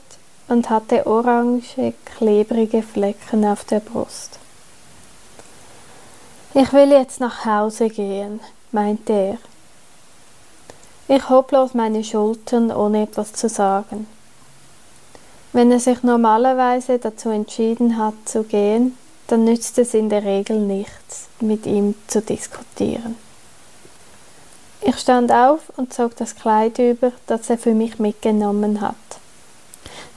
und 0.48 0.70
hatte 0.70 1.06
orange, 1.08 1.94
klebrige 2.06 2.82
Flecken 2.82 3.44
auf 3.44 3.66
der 3.66 3.82
Brust. 3.82 4.40
Ich 6.54 6.72
will 6.72 6.92
jetzt 6.92 7.20
nach 7.20 7.44
Hause 7.44 7.90
gehen, 7.90 8.40
meinte 8.72 9.12
er. 9.12 9.38
Ich 11.14 11.30
hob 11.30 11.48
bloß 11.48 11.74
meine 11.74 12.02
Schultern, 12.02 12.72
ohne 12.72 13.04
etwas 13.04 13.34
zu 13.34 13.50
sagen. 13.50 14.08
Wenn 15.52 15.70
er 15.70 15.82
sich 15.82 16.02
normalerweise 16.02 17.00
dazu 17.00 17.28
entschieden 17.28 17.98
hat 17.98 18.14
zu 18.24 18.44
gehen, 18.44 18.98
dann 19.28 19.44
nützt 19.44 19.78
es 19.80 19.94
in 19.94 20.08
der 20.08 20.24
Regel 20.24 20.62
nichts, 20.62 21.28
mit 21.42 21.66
ihm 21.66 21.94
zu 22.08 22.22
diskutieren. 22.22 23.18
Ich 24.86 24.98
stand 24.98 25.32
auf 25.32 25.72
und 25.78 25.94
zog 25.94 26.18
das 26.18 26.36
Kleid 26.36 26.78
über, 26.78 27.14
das 27.26 27.50
er 27.50 27.58
für 27.58 27.74
mich 27.74 28.00
mitgenommen 28.00 28.82
hat. 28.82 28.96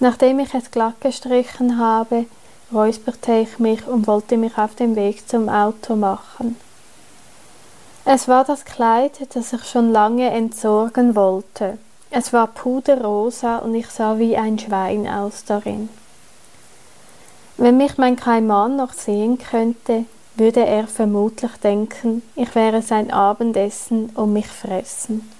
Nachdem 0.01 0.41
ich 0.41 0.53
es 0.55 0.73
glatt 0.73 1.01
gestrichen 1.01 1.79
habe, 1.79 2.27
räusperte 2.73 3.33
ich 3.35 3.61
mich 3.61 3.87
und 3.87 4.09
wollte 4.09 4.37
mich 4.37 4.59
auf 4.59 4.75
den 4.75 4.97
Weg 4.97 5.29
zum 5.29 5.49
Auto 5.49 5.95
machen. 5.95 6.57
Es 8.05 8.27
war 8.27 8.45
das 8.45 8.65
Kleid, 8.65 9.13
das 9.35 9.53
ich 9.53 9.65
schon 9.65 9.93
lange 9.93 10.31
entsorgen 10.31 11.15
wollte. 11.15 11.79
Es 12.11 12.33
war 12.33 12.49
puderrosa 12.49 13.59
und 13.59 13.75
ich 13.75 13.89
sah 13.89 14.19
wie 14.19 14.37
ein 14.37 14.59
Schwein 14.59 15.07
aus 15.07 15.45
darin. 15.45 15.89
Wenn 17.57 17.77
mich 17.77 17.99
mein 17.99 18.17
Kaiman 18.17 18.77
noch 18.77 18.93
sehen 18.93 19.39
könnte, 19.39 20.07
würde 20.37 20.65
er 20.65 20.87
vermutlich 20.87 21.53
denken, 21.63 22.23
ich 22.35 22.55
wäre 22.55 22.83
sein 22.83 23.11
Abendessen 23.11 24.11
und 24.11 24.33
mich 24.33 24.47
fressen. 24.47 25.31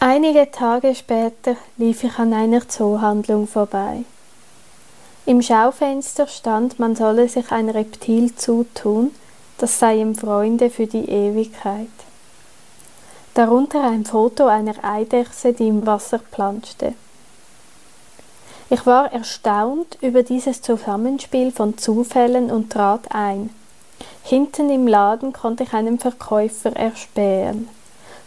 Einige 0.00 0.50
Tage 0.50 0.94
später 0.94 1.56
lief 1.76 2.02
ich 2.02 2.18
an 2.18 2.32
einer 2.32 2.68
Zoohandlung 2.68 3.46
vorbei. 3.46 4.04
Im 5.26 5.40
Schaufenster 5.40 6.26
stand, 6.26 6.80
man 6.80 6.96
solle 6.96 7.28
sich 7.28 7.52
ein 7.52 7.68
Reptil 7.68 8.34
zutun, 8.34 9.12
das 9.58 9.78
sei 9.78 9.98
ihm 9.98 10.16
Freunde 10.16 10.70
für 10.70 10.88
die 10.88 11.08
Ewigkeit. 11.08 11.86
Darunter 13.34 13.84
ein 13.84 14.04
Foto 14.04 14.46
einer 14.46 14.74
Eidechse, 14.82 15.52
die 15.52 15.68
im 15.68 15.86
Wasser 15.86 16.18
planschte. 16.18 16.94
Ich 18.72 18.86
war 18.86 19.12
erstaunt 19.12 19.98
über 20.00 20.22
dieses 20.22 20.62
Zusammenspiel 20.62 21.52
von 21.52 21.76
Zufällen 21.76 22.50
und 22.50 22.72
trat 22.72 23.14
ein. 23.14 23.50
Hinten 24.22 24.70
im 24.70 24.86
Laden 24.86 25.34
konnte 25.34 25.64
ich 25.64 25.74
einen 25.74 25.98
Verkäufer 25.98 26.74
erspähen. 26.74 27.68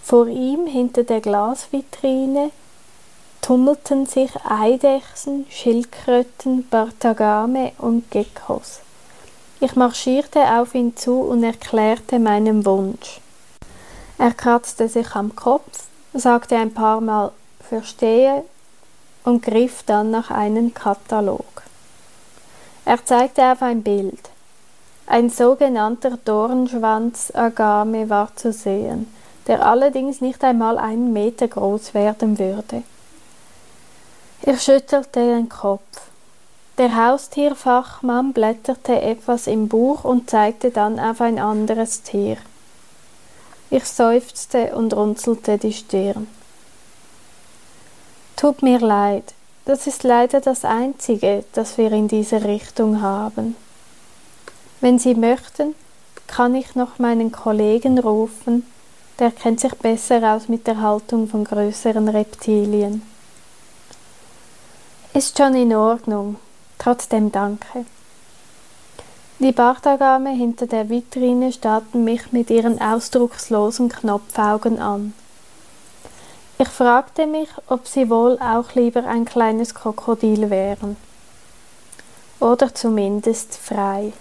Vor 0.03 0.27
ihm, 0.27 0.67
hinter 0.67 1.03
der 1.03 1.19
Glasvitrine, 1.21 2.51
tummelten 3.41 4.05
sich 4.05 4.29
Eidechsen, 4.47 5.47
Schildkröten, 5.49 6.69
Bartagame 6.69 7.71
und 7.79 8.11
Geckos. 8.11 8.81
Ich 9.59 9.75
marschierte 9.75 10.41
auf 10.59 10.75
ihn 10.75 10.95
zu 10.95 11.21
und 11.21 11.43
erklärte 11.43 12.19
meinen 12.19 12.67
Wunsch. 12.67 13.19
Er 14.19 14.31
kratzte 14.31 14.89
sich 14.89 15.15
am 15.15 15.35
Kopf, 15.35 15.85
sagte 16.13 16.55
ein 16.55 16.71
paar 16.71 17.01
Mal 17.01 17.31
Verstehe 17.67 18.43
und 19.25 19.41
griff 19.41 19.83
dann 19.83 20.11
nach 20.11 20.31
einem 20.31 20.73
Katalog. 20.73 21.63
Er 22.85 23.03
zeigte 23.03 23.51
auf 23.51 23.61
ein 23.61 23.83
Bild. 23.83 24.29
Ein 25.07 25.29
sogenannter 25.29 26.17
Dornschwanz-Agame 26.23 28.09
war 28.09 28.33
zu 28.35 28.53
sehen 28.53 29.07
der 29.47 29.65
allerdings 29.65 30.21
nicht 30.21 30.43
einmal 30.43 30.77
einen 30.77 31.13
Meter 31.13 31.47
groß 31.47 31.93
werden 31.93 32.39
würde. 32.39 32.83
Ich 34.41 34.61
schüttelte 34.61 35.19
den 35.19 35.49
Kopf. 35.49 36.01
Der 36.77 36.95
Haustierfachmann 36.95 38.33
blätterte 38.33 39.01
etwas 39.01 39.47
im 39.47 39.67
Buch 39.69 40.03
und 40.03 40.29
zeigte 40.29 40.71
dann 40.71 40.99
auf 40.99 41.21
ein 41.21 41.39
anderes 41.39 42.01
Tier. 42.01 42.37
Ich 43.69 43.85
seufzte 43.85 44.75
und 44.75 44.93
runzelte 44.93 45.57
die 45.57 45.73
Stirn. 45.73 46.27
Tut 48.35 48.61
mir 48.61 48.79
leid, 48.79 49.33
das 49.65 49.87
ist 49.87 50.03
leider 50.03 50.41
das 50.41 50.65
Einzige, 50.65 51.43
das 51.53 51.77
wir 51.77 51.91
in 51.91 52.07
dieser 52.07 52.43
Richtung 52.43 53.01
haben. 53.01 53.55
Wenn 54.81 54.99
Sie 54.99 55.15
möchten, 55.15 55.75
kann 56.27 56.55
ich 56.55 56.75
noch 56.75 56.99
meinen 56.99 57.31
Kollegen 57.31 57.97
rufen 57.99 58.65
der 59.19 59.31
kennt 59.31 59.61
sich 59.61 59.73
besser 59.75 60.35
aus 60.35 60.49
mit 60.49 60.67
der 60.67 60.81
Haltung 60.81 61.27
von 61.27 61.43
größeren 61.45 62.09
Reptilien. 62.09 63.01
Ist 65.13 65.37
schon 65.37 65.55
in 65.55 65.73
Ordnung. 65.73 66.35
Trotzdem 66.77 67.31
danke. 67.31 67.85
Die 69.39 69.53
Bartagame 69.53 70.31
hinter 70.31 70.67
der 70.67 70.89
Vitrine 70.89 71.53
starrten 71.53 72.03
mich 72.03 72.31
mit 72.31 72.49
ihren 72.49 72.81
ausdruckslosen 72.81 73.89
Knopfaugen 73.89 74.79
an. 74.79 75.13
Ich 76.57 76.69
fragte 76.69 77.27
mich, 77.27 77.49
ob 77.67 77.85
sie 77.85 78.09
wohl 78.09 78.39
auch 78.39 78.75
lieber 78.75 79.05
ein 79.05 79.25
kleines 79.25 79.75
Krokodil 79.75 80.49
wären. 80.49 80.95
Oder 82.39 82.73
zumindest 82.73 83.57
frei. 83.57 84.13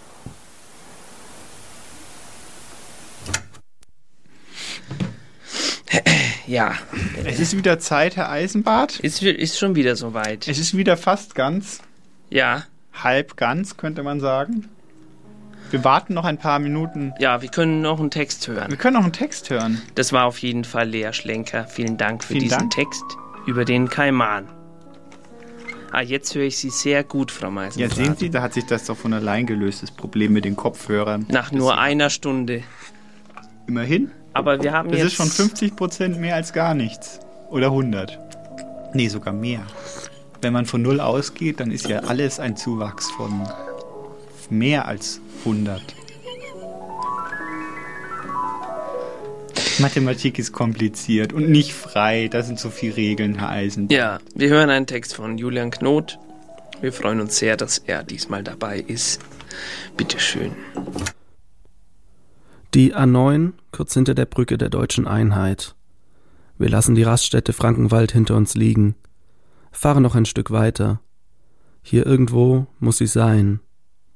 Ja. 6.46 6.74
Es 7.24 7.40
ist 7.40 7.56
wieder 7.56 7.78
Zeit, 7.78 8.16
Herr 8.16 8.28
Eisenbart. 8.28 9.00
Ist, 9.00 9.22
ist 9.22 9.58
schon 9.58 9.76
wieder 9.76 9.96
soweit. 9.96 10.46
Es 10.46 10.58
ist 10.58 10.76
wieder 10.76 10.98
fast 10.98 11.34
ganz. 11.34 11.80
Ja. 12.28 12.64
Halb 12.92 13.38
ganz, 13.38 13.78
könnte 13.78 14.02
man 14.02 14.20
sagen. 14.20 14.68
Wir 15.74 15.82
warten 15.82 16.14
noch 16.14 16.24
ein 16.24 16.38
paar 16.38 16.60
Minuten. 16.60 17.12
Ja, 17.18 17.42
wir 17.42 17.48
können 17.48 17.80
noch 17.82 17.98
einen 17.98 18.12
Text 18.12 18.46
hören. 18.46 18.70
Wir 18.70 18.76
können 18.76 18.94
noch 18.94 19.02
einen 19.02 19.12
Text 19.12 19.50
hören. 19.50 19.82
Das 19.96 20.12
war 20.12 20.26
auf 20.26 20.38
jeden 20.38 20.62
Fall 20.62 20.88
Lea 20.88 21.12
Schlenker. 21.12 21.64
Vielen 21.66 21.96
Dank 21.96 22.22
für 22.22 22.28
Vielen 22.34 22.44
diesen 22.44 22.58
Dank. 22.60 22.70
Text 22.70 23.02
über 23.48 23.64
den 23.64 23.88
Kaiman. 23.88 24.46
Ah, 25.90 26.00
jetzt 26.00 26.32
höre 26.36 26.44
ich 26.44 26.58
Sie 26.58 26.70
sehr 26.70 27.02
gut, 27.02 27.32
Frau 27.32 27.46
Ja, 27.46 27.50
Meisendrath. 27.50 27.92
sehen 27.96 28.14
Sie, 28.16 28.30
da 28.30 28.40
hat 28.40 28.54
sich 28.54 28.66
das 28.66 28.84
doch 28.84 28.96
von 28.96 29.12
allein 29.14 29.46
gelöst, 29.46 29.82
das 29.82 29.90
Problem 29.90 30.32
mit 30.32 30.44
den 30.44 30.54
Kopfhörern. 30.54 31.26
Nach 31.28 31.50
nur 31.50 31.76
einer 31.76 32.08
Stunde. 32.08 32.62
Immerhin. 33.66 34.12
Aber 34.32 34.62
wir 34.62 34.70
haben 34.72 34.90
Das 34.92 34.98
jetzt... 35.00 35.18
ist 35.18 35.36
schon 35.36 35.48
50% 35.50 36.18
mehr 36.18 36.36
als 36.36 36.52
gar 36.52 36.74
nichts. 36.74 37.18
Oder 37.50 37.66
100. 37.66 38.16
Nee, 38.92 39.08
sogar 39.08 39.34
mehr. 39.34 39.62
Wenn 40.40 40.52
man 40.52 40.66
von 40.66 40.82
Null 40.82 41.00
ausgeht, 41.00 41.58
dann 41.58 41.72
ist 41.72 41.88
ja 41.88 41.98
alles 42.00 42.38
ein 42.38 42.56
Zuwachs 42.56 43.10
von 43.10 43.42
mehr 44.50 44.86
als 44.86 45.20
100. 45.40 45.82
Mathematik 49.78 50.38
ist 50.38 50.52
kompliziert 50.52 51.32
und 51.32 51.50
nicht 51.50 51.72
frei. 51.72 52.28
Da 52.28 52.42
sind 52.42 52.60
so 52.60 52.70
viele 52.70 52.96
Regeln, 52.96 53.38
Herr 53.38 53.50
Eisen. 53.50 53.88
Ja, 53.88 54.18
wir 54.34 54.48
hören 54.48 54.70
einen 54.70 54.86
Text 54.86 55.14
von 55.16 55.36
Julian 55.36 55.70
Knot. 55.70 56.18
Wir 56.80 56.92
freuen 56.92 57.20
uns 57.20 57.38
sehr, 57.38 57.56
dass 57.56 57.78
er 57.78 58.04
diesmal 58.04 58.44
dabei 58.44 58.78
ist. 58.78 59.20
Bitteschön. 59.96 60.52
Die 62.74 62.94
A9 62.94 63.52
kurz 63.72 63.94
hinter 63.94 64.14
der 64.14 64.26
Brücke 64.26 64.58
der 64.58 64.68
deutschen 64.68 65.06
Einheit. 65.06 65.74
Wir 66.58 66.68
lassen 66.68 66.94
die 66.94 67.02
Raststätte 67.02 67.52
Frankenwald 67.52 68.12
hinter 68.12 68.36
uns 68.36 68.54
liegen, 68.54 68.94
fahren 69.72 70.02
noch 70.02 70.14
ein 70.14 70.26
Stück 70.26 70.52
weiter. 70.52 71.00
Hier 71.82 72.06
irgendwo 72.06 72.66
muss 72.78 72.98
sie 72.98 73.08
sein, 73.08 73.60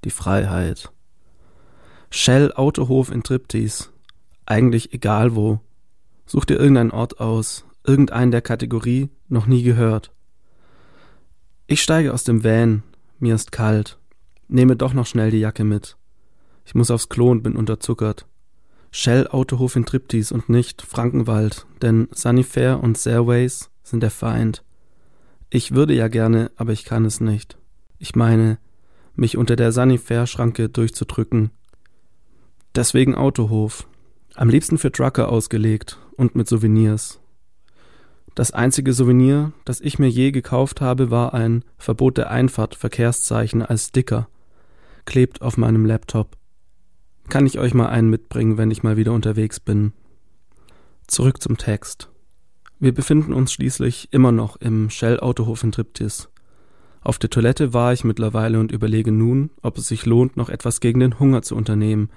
die 0.04 0.10
Freiheit. 0.10 0.92
Shell 2.10 2.52
Autohof 2.52 3.10
in 3.10 3.22
Triptis, 3.22 3.92
eigentlich 4.46 4.92
egal 4.92 5.36
wo, 5.36 5.60
Such 6.28 6.44
dir 6.44 6.58
irgendeinen 6.58 6.90
Ort 6.90 7.20
aus, 7.20 7.64
irgendeinen 7.84 8.30
der 8.30 8.42
Kategorie, 8.42 9.08
noch 9.28 9.46
nie 9.46 9.62
gehört. 9.62 10.12
Ich 11.66 11.82
steige 11.82 12.12
aus 12.12 12.22
dem 12.22 12.44
Van, 12.44 12.82
mir 13.18 13.34
ist 13.34 13.50
kalt, 13.50 13.98
nehme 14.46 14.76
doch 14.76 14.92
noch 14.92 15.06
schnell 15.06 15.30
die 15.30 15.40
Jacke 15.40 15.64
mit. 15.64 15.96
Ich 16.66 16.74
muss 16.74 16.90
aufs 16.90 17.08
Klo 17.08 17.30
und 17.30 17.42
bin 17.42 17.56
unterzuckert. 17.56 18.26
Shell 18.90 19.26
Autohof 19.28 19.74
in 19.74 19.86
Triptis 19.86 20.30
und 20.30 20.50
nicht 20.50 20.82
Frankenwald, 20.82 21.66
denn 21.80 22.08
Sunnyfair 22.12 22.82
und 22.82 22.98
Sairways 22.98 23.70
sind 23.82 24.02
der 24.02 24.10
Feind. 24.10 24.62
Ich 25.48 25.72
würde 25.72 25.94
ja 25.94 26.08
gerne, 26.08 26.50
aber 26.56 26.72
ich 26.72 26.84
kann 26.84 27.06
es 27.06 27.22
nicht. 27.22 27.56
Ich 27.98 28.14
meine, 28.14 28.58
mich 29.18 29.36
unter 29.36 29.56
der 29.56 29.72
Sunnyfair-Schranke 29.72 30.68
durchzudrücken. 30.68 31.50
Deswegen 32.74 33.14
Autohof. 33.14 33.88
Am 34.34 34.48
liebsten 34.48 34.78
für 34.78 34.92
Trucker 34.92 35.30
ausgelegt 35.30 35.98
und 36.16 36.36
mit 36.36 36.48
Souvenirs. 36.48 37.20
Das 38.36 38.52
einzige 38.52 38.92
Souvenir, 38.92 39.52
das 39.64 39.80
ich 39.80 39.98
mir 39.98 40.08
je 40.08 40.30
gekauft 40.30 40.80
habe, 40.80 41.10
war 41.10 41.34
ein 41.34 41.64
Verbot 41.76 42.18
der 42.18 42.30
Einfahrt 42.30 42.76
Verkehrszeichen 42.76 43.62
als 43.62 43.86
Sticker. 43.86 44.28
Klebt 45.06 45.42
auf 45.42 45.56
meinem 45.56 45.84
Laptop. 45.84 46.36
Kann 47.28 47.46
ich 47.46 47.58
euch 47.58 47.74
mal 47.74 47.88
einen 47.88 48.10
mitbringen, 48.10 48.56
wenn 48.56 48.70
ich 48.70 48.84
mal 48.84 48.96
wieder 48.96 49.12
unterwegs 49.12 49.58
bin. 49.58 49.92
Zurück 51.08 51.42
zum 51.42 51.56
Text. 51.56 52.10
Wir 52.78 52.94
befinden 52.94 53.32
uns 53.32 53.52
schließlich 53.52 54.12
immer 54.12 54.30
noch 54.30 54.54
im 54.56 54.88
Shell 54.88 55.18
Autohof 55.18 55.64
in 55.64 55.72
Triptis. 55.72 56.28
Auf 57.00 57.18
der 57.18 57.30
Toilette 57.30 57.72
war 57.72 57.92
ich 57.92 58.04
mittlerweile 58.04 58.58
und 58.60 58.72
überlege 58.72 59.12
nun, 59.12 59.50
ob 59.62 59.78
es 59.78 59.88
sich 59.88 60.04
lohnt, 60.06 60.36
noch 60.36 60.48
etwas 60.48 60.80
gegen 60.80 61.00
den 61.00 61.18
Hunger 61.18 61.42
zu 61.42 61.54
unternehmen, 61.56 62.10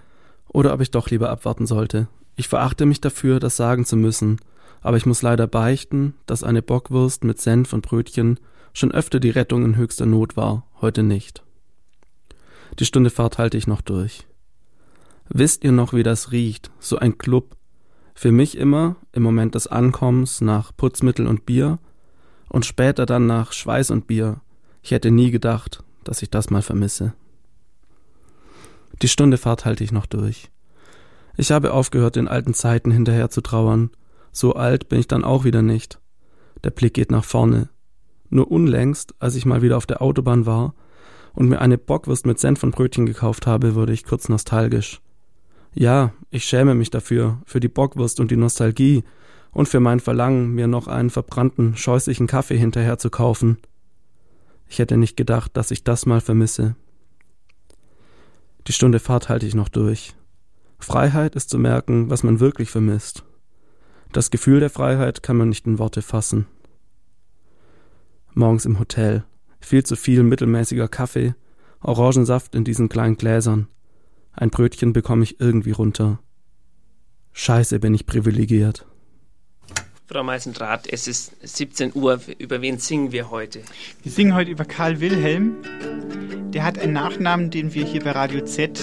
oder 0.47 0.73
ob 0.73 0.81
ich 0.81 0.91
doch 0.91 1.09
lieber 1.09 1.29
abwarten 1.29 1.65
sollte. 1.65 2.07
Ich 2.35 2.47
verachte 2.47 2.85
mich 2.85 2.99
dafür, 2.99 3.39
das 3.39 3.55
sagen 3.55 3.85
zu 3.85 3.95
müssen, 3.95 4.37
aber 4.81 4.97
ich 4.97 5.05
muss 5.05 5.21
leider 5.21 5.47
beichten, 5.47 6.15
dass 6.25 6.43
eine 6.43 6.61
Bockwurst 6.61 7.23
mit 7.23 7.39
Senf 7.39 7.73
und 7.73 7.85
Brötchen 7.85 8.39
schon 8.73 8.91
öfter 8.91 9.19
die 9.19 9.29
Rettung 9.29 9.63
in 9.63 9.75
höchster 9.75 10.05
Not 10.05 10.35
war, 10.35 10.65
heute 10.81 11.03
nicht. 11.03 11.43
Die 12.79 12.85
Stunde 12.85 13.09
Fahrt 13.09 13.37
halte 13.37 13.57
ich 13.57 13.67
noch 13.67 13.81
durch. 13.81 14.25
Wisst 15.29 15.63
ihr 15.63 15.71
noch, 15.71 15.93
wie 15.93 16.03
das 16.03 16.31
riecht, 16.31 16.71
so 16.79 16.97
ein 16.97 17.17
Club? 17.17 17.55
Für 18.13 18.31
mich 18.31 18.57
immer, 18.57 18.97
im 19.13 19.23
Moment 19.23 19.55
des 19.55 19.67
Ankommens, 19.67 20.41
nach 20.41 20.75
Putzmittel 20.75 21.27
und 21.27 21.45
Bier 21.45 21.79
und 22.49 22.65
später 22.65 23.05
dann 23.05 23.27
nach 23.27 23.53
Schweiß 23.53 23.91
und 23.91 24.07
Bier. 24.07 24.41
Ich 24.81 24.91
hätte 24.91 25.11
nie 25.11 25.31
gedacht, 25.31 25.83
dass 26.03 26.21
ich 26.21 26.29
das 26.29 26.49
mal 26.49 26.61
vermisse. 26.61 27.13
Die 29.01 29.07
Stunde 29.07 29.37
Fahrt 29.37 29.65
halte 29.65 29.83
ich 29.83 29.91
noch 29.91 30.05
durch. 30.05 30.49
Ich 31.37 31.51
habe 31.51 31.73
aufgehört, 31.73 32.15
den 32.15 32.27
alten 32.27 32.53
Zeiten 32.53 32.91
hinterher 32.91 33.29
zu 33.29 33.41
trauern. 33.41 33.91
So 34.31 34.53
alt 34.53 34.89
bin 34.89 34.99
ich 34.99 35.07
dann 35.07 35.23
auch 35.23 35.43
wieder 35.43 35.61
nicht. 35.61 35.99
Der 36.63 36.71
Blick 36.71 36.93
geht 36.93 37.11
nach 37.11 37.25
vorne. 37.25 37.69
Nur 38.29 38.51
unlängst, 38.51 39.15
als 39.19 39.35
ich 39.35 39.45
mal 39.45 39.61
wieder 39.61 39.77
auf 39.77 39.85
der 39.85 40.01
Autobahn 40.01 40.45
war 40.45 40.73
und 41.33 41.49
mir 41.49 41.59
eine 41.59 41.77
Bockwurst 41.77 42.25
mit 42.25 42.39
Senf 42.39 42.63
und 42.63 42.75
Brötchen 42.75 43.05
gekauft 43.05 43.47
habe, 43.47 43.75
wurde 43.75 43.93
ich 43.93 44.03
kurz 44.03 44.29
nostalgisch. 44.29 45.01
Ja, 45.73 46.13
ich 46.29 46.43
schäme 46.43 46.75
mich 46.75 46.89
dafür, 46.89 47.41
für 47.45 47.59
die 47.59 47.69
Bockwurst 47.69 48.19
und 48.19 48.31
die 48.31 48.37
Nostalgie 48.37 49.03
und 49.51 49.67
für 49.67 49.79
mein 49.79 49.99
Verlangen, 49.99 50.53
mir 50.53 50.67
noch 50.67 50.87
einen 50.87 51.09
verbrannten, 51.09 51.75
scheußlichen 51.75 52.27
Kaffee 52.27 52.57
hinterher 52.57 52.97
zu 52.97 53.09
kaufen. 53.09 53.57
Ich 54.71 54.79
hätte 54.79 54.95
nicht 54.95 55.17
gedacht, 55.17 55.57
dass 55.57 55.69
ich 55.71 55.83
das 55.83 56.05
mal 56.05 56.21
vermisse. 56.21 56.77
Die 58.67 58.71
Stunde 58.71 58.99
Fahrt 58.99 59.27
halte 59.27 59.45
ich 59.45 59.53
noch 59.53 59.67
durch. 59.67 60.15
Freiheit 60.79 61.35
ist 61.35 61.49
zu 61.49 61.59
merken, 61.59 62.09
was 62.09 62.23
man 62.23 62.39
wirklich 62.39 62.71
vermisst. 62.71 63.25
Das 64.13 64.31
Gefühl 64.31 64.61
der 64.61 64.69
Freiheit 64.69 65.23
kann 65.23 65.35
man 65.35 65.49
nicht 65.49 65.67
in 65.67 65.77
Worte 65.77 66.01
fassen. 66.01 66.47
Morgens 68.33 68.63
im 68.63 68.79
Hotel. 68.79 69.25
Viel 69.59 69.83
zu 69.83 69.97
viel 69.97 70.23
mittelmäßiger 70.23 70.87
Kaffee, 70.87 71.35
Orangensaft 71.81 72.55
in 72.55 72.63
diesen 72.63 72.87
kleinen 72.87 73.17
Gläsern. 73.17 73.67
Ein 74.31 74.51
Brötchen 74.51 74.93
bekomme 74.93 75.23
ich 75.23 75.41
irgendwie 75.41 75.71
runter. 75.71 76.19
Scheiße, 77.33 77.81
bin 77.81 77.93
ich 77.93 78.05
privilegiert. 78.05 78.85
Frau 80.11 80.23
Meisendrath, 80.23 80.87
es 80.91 81.07
ist 81.07 81.31
17 81.41 81.93
Uhr. 81.95 82.19
Über 82.37 82.61
wen 82.61 82.79
singen 82.79 83.13
wir 83.13 83.31
heute? 83.31 83.61
Wir 84.03 84.11
singen 84.11 84.35
heute 84.35 84.51
über 84.51 84.65
Karl 84.65 84.99
Wilhelm. 84.99 85.55
Der 86.51 86.65
hat 86.65 86.77
einen 86.77 86.91
Nachnamen, 86.91 87.49
den 87.49 87.73
wir 87.73 87.85
hier 87.85 88.03
bei 88.03 88.11
Radio 88.11 88.43
Z. 88.43 88.77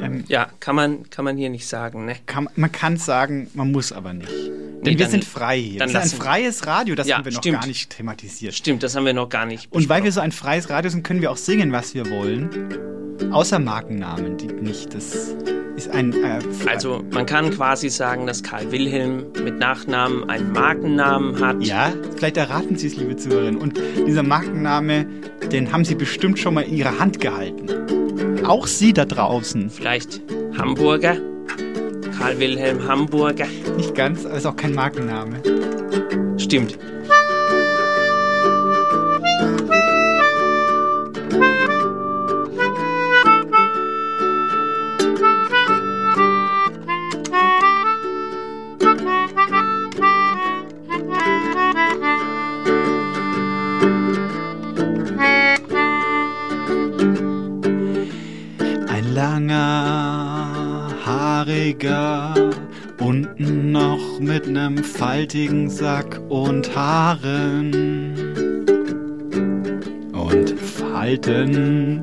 Ähm, 0.00 0.24
ja, 0.28 0.48
kann 0.60 0.76
man, 0.76 1.10
kann 1.10 1.26
man 1.26 1.36
hier 1.36 1.50
nicht 1.50 1.66
sagen, 1.66 2.06
ne? 2.06 2.16
Kann, 2.24 2.48
man 2.56 2.72
kann 2.72 2.96
sagen, 2.96 3.50
man 3.52 3.70
muss 3.70 3.92
aber 3.92 4.14
nicht. 4.14 4.50
Denn 4.86 4.94
Nee, 4.94 4.98
wir 5.00 5.04
dann- 5.06 5.10
sind 5.12 5.24
frei 5.24 5.58
hier. 5.58 5.78
dann 5.80 5.92
Das 5.92 6.06
ist 6.06 6.14
ein 6.14 6.20
freies 6.20 6.66
Radio, 6.66 6.94
das 6.94 7.06
Ja, 7.08 7.16
haben 7.18 7.24
wir 7.24 7.32
noch 7.32 7.38
stimmt. 7.40 7.60
gar 7.60 7.66
nicht 7.66 7.90
thematisiert. 7.90 8.54
Stimmt, 8.54 8.82
das 8.82 8.94
haben 8.96 9.04
wir 9.04 9.12
noch 9.14 9.28
gar 9.28 9.44
nicht. 9.44 9.70
Und 9.72 9.88
weil 9.88 10.04
wir 10.04 10.12
so 10.12 10.20
ein 10.20 10.32
freies 10.32 10.70
Radio 10.70 10.90
sind, 10.90 11.02
können 11.02 11.20
wir 11.20 11.30
auch 11.30 11.36
singen, 11.36 11.72
was 11.72 11.94
wir 11.94 12.08
wollen. 12.08 12.48
Außer 13.32 13.58
Markennamen, 13.58 14.36
die 14.36 14.46
nicht. 14.46 14.94
Das 14.94 15.34
ist 15.76 15.88
ein. 15.90 16.12
Äh, 16.12 16.38
Also 16.70 17.02
man 17.10 17.26
kann 17.26 17.50
quasi 17.50 17.88
sagen, 17.88 18.26
dass 18.26 18.42
Karl 18.42 18.70
Wilhelm 18.72 19.24
mit 19.42 19.58
Nachnamen 19.58 20.28
einen 20.30 20.52
Markennamen 20.52 21.40
hat. 21.44 21.62
Ja, 21.64 21.92
vielleicht 22.16 22.36
erraten 22.36 22.76
Sie 22.76 22.86
es, 22.86 22.96
liebe 22.96 23.16
Zuhörerinnen. 23.16 23.60
Und 23.60 23.80
dieser 24.06 24.22
Markenname, 24.22 25.06
den 25.50 25.72
haben 25.72 25.84
Sie 25.84 25.94
bestimmt 25.94 26.38
schon 26.38 26.54
mal 26.54 26.62
in 26.62 26.76
Ihrer 26.76 26.98
Hand 26.98 27.20
gehalten. 27.20 27.66
Auch 28.46 28.66
Sie 28.66 28.92
da 28.92 29.04
draußen. 29.04 29.70
Vielleicht 29.70 30.20
Hamburger. 30.56 31.16
Karl 32.18 32.38
Wilhelm 32.38 32.86
Hamburger. 32.88 33.46
Nicht 33.76 33.94
ganz, 33.94 34.24
aber 34.24 34.36
ist 34.36 34.46
auch 34.46 34.56
kein 34.56 34.74
Markenname. 34.74 35.42
Stimmt. 36.38 36.78
Ein 58.88 59.14
langer, 59.14 60.15
haariger, 61.46 62.34
unten 62.98 63.72
noch 63.72 64.20
mit 64.20 64.48
nem 64.48 64.78
faltigen 64.78 65.70
Sack 65.70 66.20
und 66.28 66.74
Haaren 66.74 67.72
und 70.12 70.50
Falten. 70.58 72.00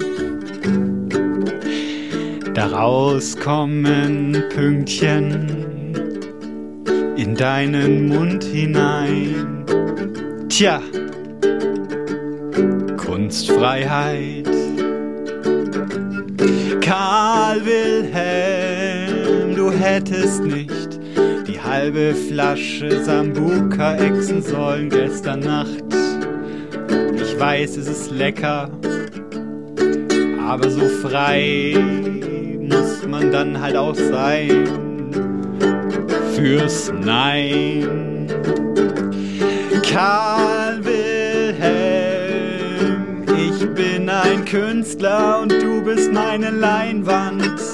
Daraus 2.53 3.35
kommen 3.35 4.41
Pünktchen 4.53 5.65
in 7.17 7.35
deinen 7.35 8.07
Mund 8.07 8.43
hinein. 8.43 9.65
Tja, 10.47 10.81
Kunstfreiheit. 12.97 14.47
Karl 16.81 17.65
Wilhelm, 17.65 18.52
hättest 19.83 20.43
nicht 20.43 20.99
die 21.45 21.59
halbe 21.59 22.15
Flasche 22.15 23.03
Sambuka 23.03 23.97
exen 23.97 24.41
sollen 24.41 24.89
gestern 24.89 25.41
Nacht. 25.41 25.83
Ich 27.15 27.37
weiß, 27.37 27.75
es 27.75 27.89
ist 27.89 28.11
lecker, 28.11 28.69
aber 30.47 30.69
so 30.69 30.87
frei 30.87 31.75
muss 32.61 33.05
man 33.05 33.29
dann 33.31 33.59
halt 33.59 33.75
auch 33.75 33.95
sein 33.95 34.69
fürs 36.33 36.93
Nein. 37.03 38.29
Karl 39.91 40.79
Wilhelm, 40.85 42.05
ich 43.27 43.67
bin 43.75 44.09
ein 44.09 44.45
Künstler 44.45 45.41
und 45.41 45.51
du 45.51 45.83
bist 45.83 46.13
meine 46.13 46.51
Leinwand. 46.51 47.72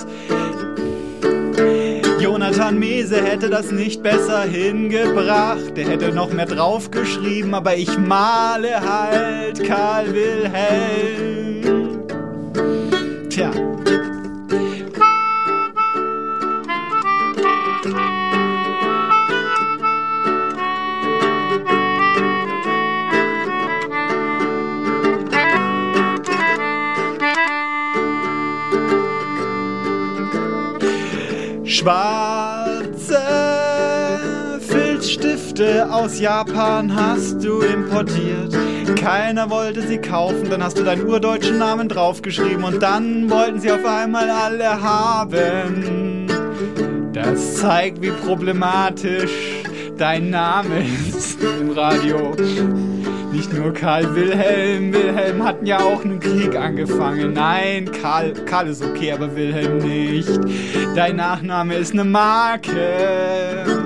Jonathan 2.49 2.79
Mese 2.79 3.23
hätte 3.23 3.47
das 3.51 3.71
nicht 3.71 4.01
besser 4.01 4.41
hingebracht. 4.41 5.77
Er 5.77 5.87
hätte 5.87 6.11
noch 6.11 6.33
mehr 6.33 6.47
draufgeschrieben, 6.47 7.53
aber 7.53 7.75
ich 7.75 7.95
male 7.99 8.81
halt 8.81 9.63
Karl 9.63 10.07
Wilhelm. 10.15 11.59
Tja. 13.29 13.51
Schwarze 31.63 32.28
Produkte 35.59 35.91
aus 35.93 36.21
Japan 36.21 36.95
hast 36.95 37.43
du 37.43 37.59
importiert. 37.59 38.55
Keiner 38.95 39.49
wollte 39.49 39.81
sie 39.81 39.97
kaufen, 39.97 40.49
dann 40.49 40.63
hast 40.63 40.79
du 40.79 40.83
deinen 40.83 41.05
urdeutschen 41.05 41.57
Namen 41.57 41.89
draufgeschrieben 41.89 42.63
und 42.63 42.81
dann 42.81 43.29
wollten 43.29 43.59
sie 43.59 43.69
auf 43.69 43.85
einmal 43.85 44.29
alle 44.29 44.81
haben. 44.81 46.27
Das 47.11 47.55
zeigt, 47.55 48.01
wie 48.01 48.11
problematisch 48.11 49.63
dein 49.97 50.29
Name 50.29 50.85
ist 51.09 51.43
im 51.43 51.71
Radio. 51.71 52.37
Nicht 53.33 53.51
nur 53.51 53.73
Karl 53.73 54.15
Wilhelm, 54.15 54.93
Wilhelm 54.93 55.43
hatten 55.43 55.65
ja 55.65 55.79
auch 55.79 56.05
einen 56.05 56.21
Krieg 56.21 56.55
angefangen. 56.55 57.33
Nein, 57.33 57.91
Karl, 58.01 58.31
Karl 58.45 58.69
ist 58.69 58.81
okay, 58.81 59.11
aber 59.11 59.35
Wilhelm 59.35 59.79
nicht. 59.79 60.39
Dein 60.95 61.17
Nachname 61.17 61.75
ist 61.75 61.91
eine 61.91 62.05
Marke. 62.05 63.78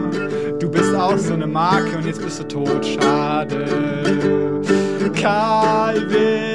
Bist 0.74 0.95
auch 0.95 1.17
so 1.17 1.34
eine 1.34 1.45
Marke 1.45 1.97
und 1.97 2.05
jetzt 2.05 2.21
bist 2.21 2.39
du 2.39 2.47
tot. 2.47 2.86
Schade. 2.86 3.65
Karl 5.13 6.09
Wilhelm. 6.09 6.53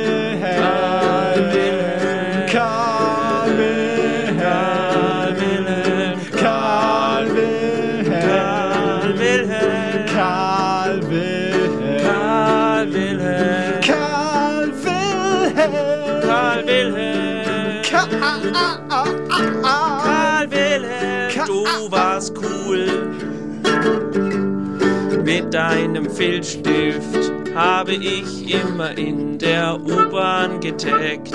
Mit 25.41 25.55
deinem 25.55 26.11
Filzstift 26.11 27.32
habe 27.55 27.95
ich 27.95 28.53
immer 28.53 28.91
in 28.99 29.39
der 29.39 29.78
U-Bahn 29.80 30.59
getaggt, 30.59 31.32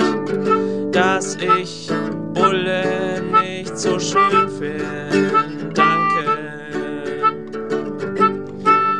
dass 0.92 1.36
ich 1.36 1.90
Bulle 2.34 3.22
nicht 3.42 3.78
so 3.78 3.98
schön 3.98 4.50
finde. 4.58 5.72
Danke. 5.72 6.42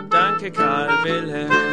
Danke, 0.09 0.51
Karl 0.51 0.89
Wilhelm. 1.05 1.64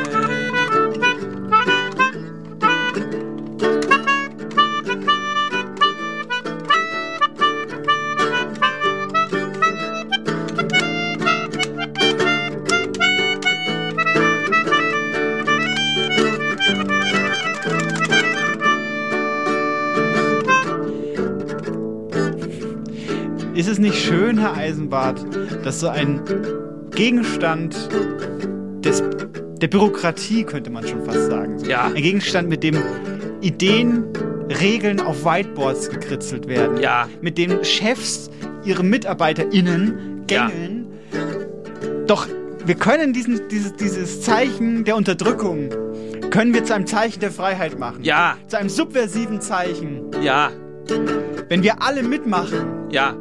Eisenbart, 25.10 25.66
dass 25.66 25.80
so 25.80 25.88
ein 25.90 26.22
Gegenstand 26.92 27.76
des, 28.84 29.04
der 29.62 29.68
Bürokratie, 29.68 30.44
könnte 30.44 30.70
man 30.70 30.88
schon 30.88 31.04
fast 31.06 31.28
sagen, 31.28 31.60
so 31.60 31.66
Ja. 31.68 31.86
ein 31.86 31.96
Gegenstand, 31.96 32.50
mit 32.50 32.64
dem 32.64 32.78
Ideen, 33.42 34.04
Regeln 34.60 35.00
auf 35.00 35.24
Whiteboards 35.24 35.90
gekritzelt 35.90 36.48
werden, 36.48 36.78
Ja. 36.78 37.08
mit 37.22 37.38
dem 37.38 37.64
Chefs 37.64 38.30
ihre 38.66 38.84
MitarbeiterInnen 38.84 40.24
gängeln. 40.28 40.88
Doch 42.08 42.28
wir 42.66 42.76
können 42.76 43.14
diesen, 43.14 43.48
dieses, 43.50 43.74
dieses 43.76 44.22
Zeichen 44.22 44.84
der 44.84 44.96
Unterdrückung, 44.96 45.70
können 46.30 46.54
wir 46.54 46.64
zu 46.64 46.76
einem 46.76 46.86
Zeichen 46.86 47.20
der 47.20 47.32
Freiheit 47.32 47.80
machen. 47.80 48.04
Ja. 48.04 48.36
Zu 48.48 48.58
einem 48.58 48.70
subversiven 48.70 49.42
Zeichen. 49.42 50.04
Ja. 50.22 50.52
Wenn 51.50 51.64
wir 51.64 51.82
alle 51.82 52.04
mitmachen, 52.04 52.60
Ja. 52.92 53.16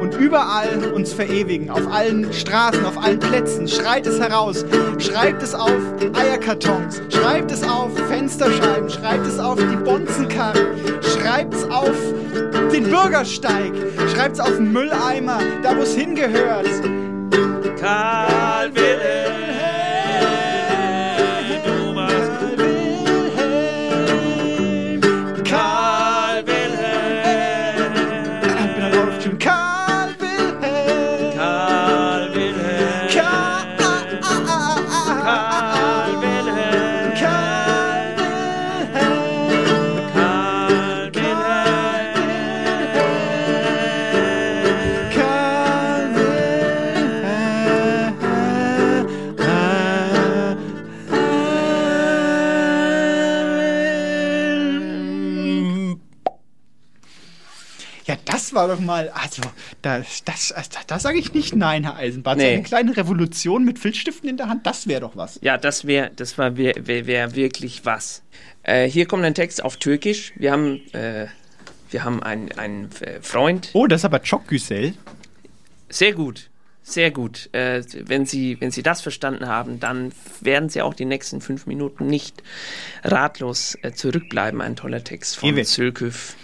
Und 0.00 0.14
überall 0.14 0.92
uns 0.94 1.12
verewigen, 1.12 1.70
auf 1.70 1.86
allen 1.92 2.32
Straßen, 2.32 2.84
auf 2.84 3.02
allen 3.02 3.18
Plätzen, 3.18 3.68
schreit 3.68 4.06
es 4.06 4.20
heraus, 4.20 4.64
schreibt 4.98 5.42
es 5.42 5.54
auf 5.54 5.72
Eierkartons, 6.14 7.02
schreibt 7.10 7.50
es 7.50 7.62
auf 7.62 7.96
Fensterscheiben, 8.08 8.88
schreibt 8.88 9.26
es 9.26 9.38
auf 9.38 9.58
die 9.58 9.76
Bonzenkarren, 9.76 10.66
schreibt 11.02 11.54
es 11.54 11.64
auf 11.70 11.96
den 12.72 12.84
Bürgersteig, 12.84 13.72
schreibt 14.14 14.34
es 14.34 14.40
auf 14.40 14.56
den 14.56 14.72
Mülleimer, 14.72 15.38
da 15.62 15.76
wo 15.76 15.82
es 15.82 15.94
hingehört. 15.94 16.68
Karl 17.80 18.74
Wilhelm, 18.74 19.47
war 58.58 58.66
doch 58.68 58.80
mal, 58.80 59.08
also, 59.10 59.42
das, 59.82 60.24
das, 60.24 60.52
das, 60.54 60.86
das 60.86 61.02
sage 61.02 61.18
ich 61.18 61.32
nicht 61.32 61.54
nein, 61.54 61.84
Herr 61.84 61.96
Eisenbart. 61.96 62.38
So 62.40 62.44
Nee. 62.44 62.54
eine 62.54 62.62
kleine 62.64 62.96
Revolution 62.96 63.64
mit 63.64 63.78
Filzstiften 63.78 64.28
in 64.28 64.36
der 64.36 64.48
Hand, 64.48 64.66
das 64.66 64.88
wäre 64.88 65.00
doch 65.02 65.16
was. 65.16 65.38
Ja, 65.42 65.56
das 65.58 65.86
wäre 65.86 66.10
das 66.16 66.36
war 66.38 66.56
wär, 66.56 66.74
wär, 66.86 67.06
wär 67.06 67.36
wirklich 67.36 67.84
was. 67.84 68.22
Äh, 68.64 68.88
hier 68.90 69.06
kommt 69.06 69.24
ein 69.24 69.34
Text 69.34 69.62
auf 69.62 69.76
Türkisch. 69.76 70.32
Wir 70.36 70.50
haben, 70.50 70.80
äh, 70.92 71.26
wir 71.90 72.02
haben 72.02 72.20
einen, 72.22 72.50
einen 72.58 72.90
äh, 73.00 73.20
Freund. 73.22 73.70
Oh, 73.74 73.86
das 73.86 74.00
ist 74.00 74.04
aber 74.04 74.22
çok 74.22 74.48
güzel. 74.48 74.94
Sehr 75.88 76.12
gut, 76.12 76.50
sehr 76.82 77.12
gut. 77.12 77.48
Äh, 77.52 77.84
wenn, 78.06 78.26
Sie, 78.26 78.60
wenn 78.60 78.72
Sie 78.72 78.82
das 78.82 79.00
verstanden 79.02 79.46
haben, 79.46 79.78
dann 79.78 80.10
werden 80.40 80.68
Sie 80.68 80.82
auch 80.82 80.94
die 80.94 81.04
nächsten 81.06 81.40
fünf 81.40 81.66
Minuten 81.66 82.08
nicht 82.08 82.42
ratlos 83.04 83.78
äh, 83.82 83.92
zurückbleiben. 83.92 84.60
Ein 84.60 84.74
toller 84.74 85.04
Text 85.04 85.36
von. 85.36 85.64
Sülküf. 85.64 86.34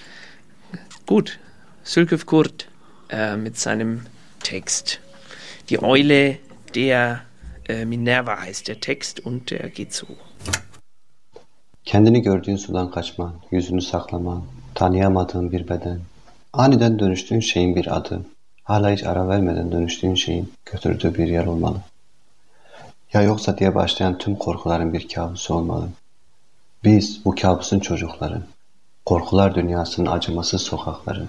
Gut, 1.07 1.39
Sülküf 1.85 2.25
Kurt 2.25 2.67
äh, 3.11 3.37
mit 3.37 3.59
seinem 3.59 4.01
Text. 4.41 5.01
Die 5.69 5.79
Eule 5.79 6.39
der 6.75 7.21
äh, 7.69 7.85
Minerva 7.85 8.41
heißt 8.41 8.69
der 8.69 8.81
Text 8.81 9.21
und 9.27 9.51
der 9.51 9.69
geht 9.69 9.93
so. 9.93 10.07
Kendini 11.85 12.23
gördüğün 12.23 12.57
sudan 12.57 12.91
kaçman, 12.91 13.35
yüzünü 13.51 13.83
saklaman, 13.83 14.43
tanıyamadığın 14.75 15.53
bir 15.53 15.69
beden. 15.69 16.01
Aniden 16.53 16.99
dönüştüğün 16.99 17.41
şeyin 17.41 17.77
bir 17.77 17.97
adı, 17.97 18.21
hala 18.63 18.91
hiç 18.91 19.05
ara 19.05 19.29
vermeden 19.29 19.73
dönüştüğün 19.73 20.15
şeyin 20.15 20.53
götürdüğü 20.65 21.15
bir 21.15 21.29
yer 21.29 21.47
olmalı. 21.47 21.77
Ya 23.13 23.23
yoksa 23.23 23.59
diye 23.59 23.75
başlayan 23.75 24.19
tüm 24.19 24.37
korkuların 24.37 24.93
bir 24.93 25.09
kabusu 25.09 25.55
olmalı. 25.55 25.89
Biz 26.85 27.25
bu 27.25 27.35
kabusun 27.35 27.81
çocukları, 27.81 28.43
korkular 29.07 29.55
dünyasının 29.55 30.11
acımasız 30.11 30.63
sokakları, 30.63 31.27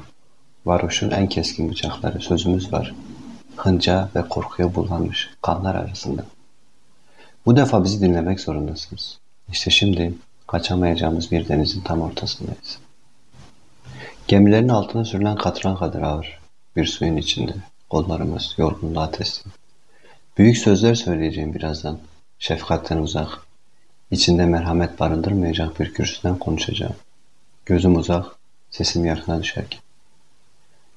varoşun 0.66 1.12
en 1.12 1.30
keskin 1.30 1.70
bıçakları 1.70 2.22
sözümüz 2.22 2.74
var. 2.74 2.96
Hınca 3.56 4.10
ve 4.16 4.30
korkuya 4.30 4.76
bulanmış 4.76 5.30
kanlar 5.42 5.76
arasında. 5.76 6.26
Bu 7.46 7.56
defa 7.56 7.84
bizi 7.84 8.02
dinlemek 8.02 8.40
zorundasınız. 8.40 9.20
İşte 9.52 9.72
şimdi 9.72 10.14
kaçamayacağımız 10.48 11.32
bir 11.32 11.48
denizin 11.48 11.82
tam 11.82 12.02
ortasındayız. 12.02 12.80
Gemilerin 14.28 14.70
altına 14.70 15.06
sürülen 15.06 15.36
katran 15.36 15.78
kadar 15.78 16.02
ağır 16.02 16.40
bir 16.76 16.86
suyun 16.86 17.18
içinde 17.18 17.54
kollarımız 17.90 18.56
yorgunluğa 18.58 19.12
teslim. 19.12 19.54
Büyük 20.38 20.58
sözler 20.58 20.96
söyleyeceğim 20.96 21.54
birazdan. 21.54 22.00
Şefkatten 22.40 22.98
uzak, 22.98 23.30
içinde 24.12 24.46
merhamet 24.46 25.00
barındırmayacak 25.00 25.80
bir 25.80 25.94
kürsüden 25.94 26.40
konuşacağım. 26.40 26.96
Gözüm 27.66 27.96
uzak, 27.96 28.26
sesim 28.72 29.06
yakına 29.06 29.44
düşerken. 29.44 29.85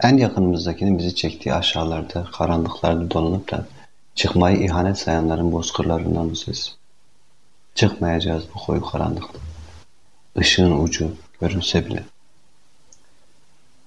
En 0.02 0.16
yakınımızdakinin 0.16 0.98
bizi 0.98 1.14
çektiği 1.14 1.54
aşağılarda, 1.54 2.24
karanlıklarda 2.24 3.10
dolanıp 3.10 3.50
da 3.50 3.66
çıkmayı 4.14 4.56
ihanet 4.64 4.98
sayanların 4.98 5.52
bozkırlarından 5.52 6.34
ses. 6.34 6.74
Çıkmayacağız 7.74 8.44
bu 8.54 8.58
koyu 8.58 8.82
karanlıkta. 8.82 9.38
Işığın 10.40 10.84
ucu 10.84 11.16
görünse 11.40 11.86
bile. 11.86 12.04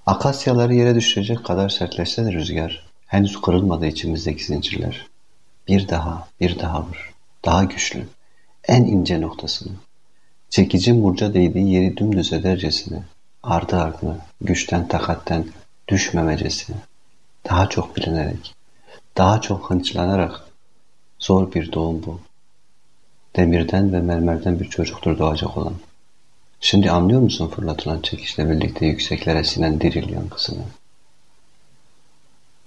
Akasyaları 0.06 0.74
yere 0.74 0.96
düşürecek 0.96 1.46
kadar 1.46 1.70
sertleşse 1.70 2.26
de 2.26 2.32
rüzgar, 2.34 2.86
henüz 3.08 3.42
kırılmadı 3.42 3.86
içimizdeki 3.86 4.46
zincirler. 4.46 5.08
Bir 5.68 5.88
daha, 5.88 6.28
bir 6.40 6.60
daha 6.60 6.82
vur. 6.82 7.14
Daha 7.46 7.64
güçlü. 7.64 8.08
En 8.68 8.84
ince 8.84 9.22
noktasını. 9.22 9.74
Çekicin 10.50 11.04
burca 11.04 11.34
değdiği 11.34 11.74
yeri 11.74 11.98
dümdüz 11.98 12.34
edercesine. 12.34 13.04
Ardı 13.44 13.76
ardına, 13.82 14.18
güçten 14.42 14.88
takatten 14.88 15.46
düşmemecesine. 15.92 16.76
Daha 17.50 17.70
çok 17.70 17.96
bilinerek, 17.96 18.56
daha 19.18 19.42
çok 19.42 19.70
hınçlanarak 19.70 20.46
zor 21.20 21.54
bir 21.54 21.72
doğum 21.72 22.04
bu. 22.06 22.20
Demirden 23.36 23.94
ve 23.94 24.02
mermerden 24.02 24.60
bir 24.60 24.70
çocuktur 24.70 25.18
doğacak 25.18 25.58
olan. 25.58 25.74
Şimdi 26.60 26.92
anlıyor 26.92 27.22
musun 27.22 27.48
fırlatılan 27.48 28.02
çekişle 28.02 28.50
birlikte 28.50 28.86
yükseklere 28.86 29.44
sinen 29.44 29.82
diril 29.82 30.10
yankısını? 30.10 30.64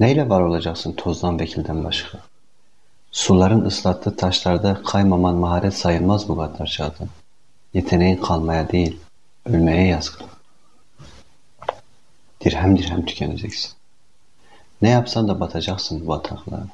Neyle 0.01 0.29
var 0.29 0.41
olacaksın 0.41 0.93
tozdan 0.93 1.41
vekilden 1.41 1.85
başka? 1.85 2.19
Suların 3.13 3.65
ıslattığı 3.65 4.17
taşlarda 4.17 4.83
kaymaman 4.83 5.35
maharet 5.35 5.75
sayılmaz 5.75 6.29
bu 6.29 6.37
kadar 6.37 6.67
çağda. 6.67 7.05
Yeteneğin 7.75 8.17
kalmaya 8.17 8.69
değil, 8.69 9.01
ölmeye 9.45 9.87
yazgın. 9.87 10.34
Dirhem 12.45 12.79
dirhem 12.79 13.07
tükeneceksin. 13.07 13.73
Ne 14.83 14.89
yapsan 14.89 15.29
da 15.29 15.41
batacaksın 15.41 16.09
bataklığa. 16.09 16.67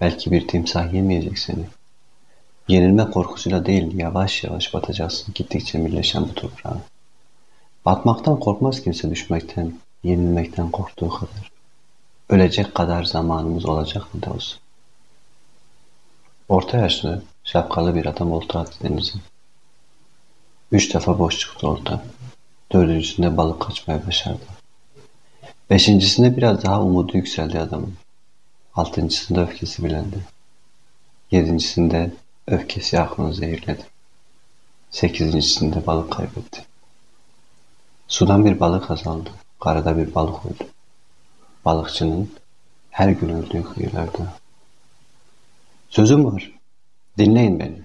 Belki 0.00 0.30
bir 0.30 0.48
timsah 0.48 0.94
yemeyecek 0.94 1.38
seni. 1.38 1.66
Yenilme 2.68 3.10
korkusuyla 3.10 3.66
değil, 3.66 3.98
yavaş 3.98 4.44
yavaş 4.44 4.74
batacaksın 4.74 5.34
gittikçe 5.34 5.86
birleşen 5.86 6.22
bu 6.22 6.34
toprağa. 6.34 6.80
Batmaktan 7.84 8.40
korkmaz 8.40 8.82
kimse 8.82 9.10
düşmekten, 9.10 9.78
yenilmekten 10.04 10.70
korktuğu 10.70 11.08
kadar. 11.08 11.50
Ölecek 12.28 12.74
kadar 12.74 13.04
zamanımız 13.04 13.66
olacak 13.66 14.14
mı 14.14 14.22
da 14.22 14.30
olsun. 14.30 14.60
Orta 16.48 16.78
yaşlı, 16.78 17.22
şapkalı 17.44 17.94
bir 17.94 18.06
adam 18.06 18.32
olta 18.32 18.60
attı 18.60 18.78
denize. 18.82 19.18
Üç 20.72 20.94
defa 20.94 21.18
boş 21.18 21.38
çıktı 21.38 21.68
olta. 21.68 22.02
Dördüncüsünde 22.72 23.36
balık 23.36 23.62
kaçmaya 23.62 24.06
başardı. 24.06 24.57
Beşincisinde 25.70 26.36
biraz 26.36 26.62
daha 26.64 26.82
umudu 26.82 27.16
yükseldi 27.16 27.60
adamın. 27.60 27.94
Altıncısında 28.74 29.42
öfkesi 29.42 29.84
bilendi. 29.84 30.18
Yedincisinde 31.30 32.12
öfkesi 32.46 33.00
aklını 33.00 33.34
zehirledi. 33.34 33.82
Sekizincisinde 34.90 35.86
balık 35.86 36.12
kaybetti. 36.12 36.62
Sudan 38.08 38.44
bir 38.44 38.60
balık 38.60 38.90
azaldı. 38.90 39.30
Karada 39.60 39.96
bir 39.96 40.14
balık 40.14 40.46
öldü. 40.46 40.64
Balıkçının 41.64 42.32
her 42.90 43.08
gün 43.08 43.28
öldüğü 43.28 43.64
kıyılarda. 43.64 44.32
Sözüm 45.90 46.24
var. 46.24 46.52
Dinleyin 47.18 47.60
beni. 47.60 47.82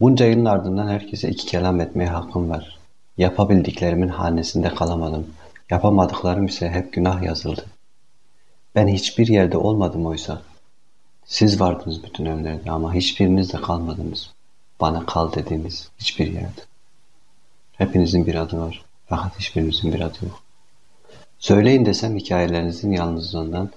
Bunca 0.00 0.26
yılın 0.26 0.44
ardından 0.44 0.88
herkese 0.88 1.28
iki 1.28 1.46
kelam 1.46 1.80
etmeye 1.80 2.10
hakkım 2.10 2.50
var. 2.50 2.78
Yapabildiklerimin 3.18 4.08
hanesinde 4.08 4.74
kalamadım. 4.74 5.26
Yapamadıklarım 5.70 6.46
ise 6.46 6.70
hep 6.70 6.92
günah 6.92 7.22
yazıldı. 7.22 7.66
Ben 8.74 8.88
hiçbir 8.88 9.26
yerde 9.26 9.56
olmadım 9.56 10.06
oysa. 10.06 10.42
Siz 11.24 11.60
vardınız 11.60 12.02
bütün 12.02 12.24
evlerde 12.24 12.70
ama 12.70 12.94
hiçbiriniz 12.94 13.52
de 13.52 13.56
kalmadınız. 13.60 14.30
Bana 14.80 15.06
kal 15.06 15.32
dediğiniz 15.32 15.88
hiçbir 15.98 16.32
yerde. 16.32 16.60
Hepinizin 17.72 18.26
bir 18.26 18.34
adı 18.34 18.60
var. 18.60 18.84
Fakat 19.06 19.38
hiçbirinizin 19.38 19.92
bir 19.92 20.00
adı 20.00 20.18
yok. 20.22 20.42
Söyleyin 21.38 21.86
desem 21.86 22.16
hikayelerinizin 22.16 22.92
yalnızlığından 22.92 23.70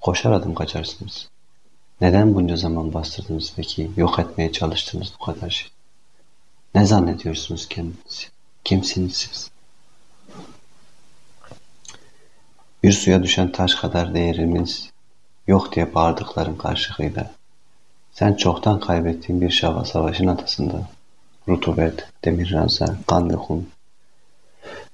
koşar 0.00 0.32
adım 0.32 0.54
kaçarsınız. 0.54 1.28
Neden 2.00 2.34
bunca 2.34 2.56
zaman 2.56 2.94
bastırdınız 2.94 3.52
peki? 3.56 3.90
Yok 3.96 4.18
etmeye 4.18 4.52
çalıştınız 4.52 5.12
bu 5.20 5.24
kadar 5.24 5.50
şey. 5.50 5.68
Ne 6.74 6.86
zannediyorsunuz 6.86 7.68
kendinizi? 7.68 8.26
Kimsiniz 8.64 9.16
siz? 9.16 9.50
Bir 12.82 12.92
suya 12.92 13.22
düşen 13.22 13.52
taş 13.52 13.74
kadar 13.74 14.14
değerimiz 14.14 14.90
yok 15.46 15.74
diye 15.74 15.94
bağırdıkların 15.94 16.56
karşılığıyla. 16.56 17.30
Sen 18.12 18.34
çoktan 18.34 18.80
kaybettiğin 18.80 19.40
bir 19.40 19.50
şava 19.50 19.84
savaşın 19.84 20.26
atasında. 20.26 20.88
Rutubet, 21.48 22.08
demir 22.24 22.52
ranza, 22.52 22.96
kan 23.06 23.30
ve 23.30 23.36
kum. 23.36 23.66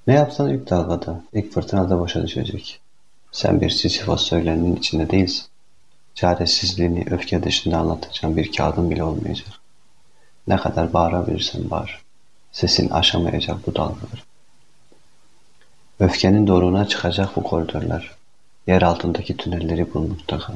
Ne 0.07 0.15
yapsan 0.15 0.51
ilk 0.51 0.71
dalgada, 0.71 1.21
ilk 1.33 1.53
fırtınada 1.53 2.01
boşa 2.01 2.23
düşecek. 2.23 2.81
Sen 3.33 3.61
bir 3.61 3.71
Sisyphos 3.71 4.23
söyleninin 4.29 4.77
içinde 4.77 5.11
değilsin. 5.11 5.47
Çaresizliğini 6.15 7.07
öfke 7.11 7.43
dışında 7.43 7.79
anlatacağın 7.79 8.37
bir 8.37 8.53
kağıdın 8.53 8.91
bile 8.91 9.05
olmayacak. 9.05 9.49
Ne 10.47 10.57
kadar 10.57 10.93
bağırabilirsen 10.93 11.71
bağır. 11.71 12.03
Sesin 12.53 12.91
aşamayacak 12.91 13.67
bu 13.67 13.75
dalgaları. 13.75 14.34
Öfkenin 16.01 16.47
doruğuna 16.47 16.89
çıkacak 16.89 17.37
bu 17.37 17.43
koridorlar. 17.43 18.15
Yer 18.67 18.83
altındaki 18.83 19.37
tünelleri 19.37 19.95
bul 19.95 20.01
mutlaka. 20.01 20.53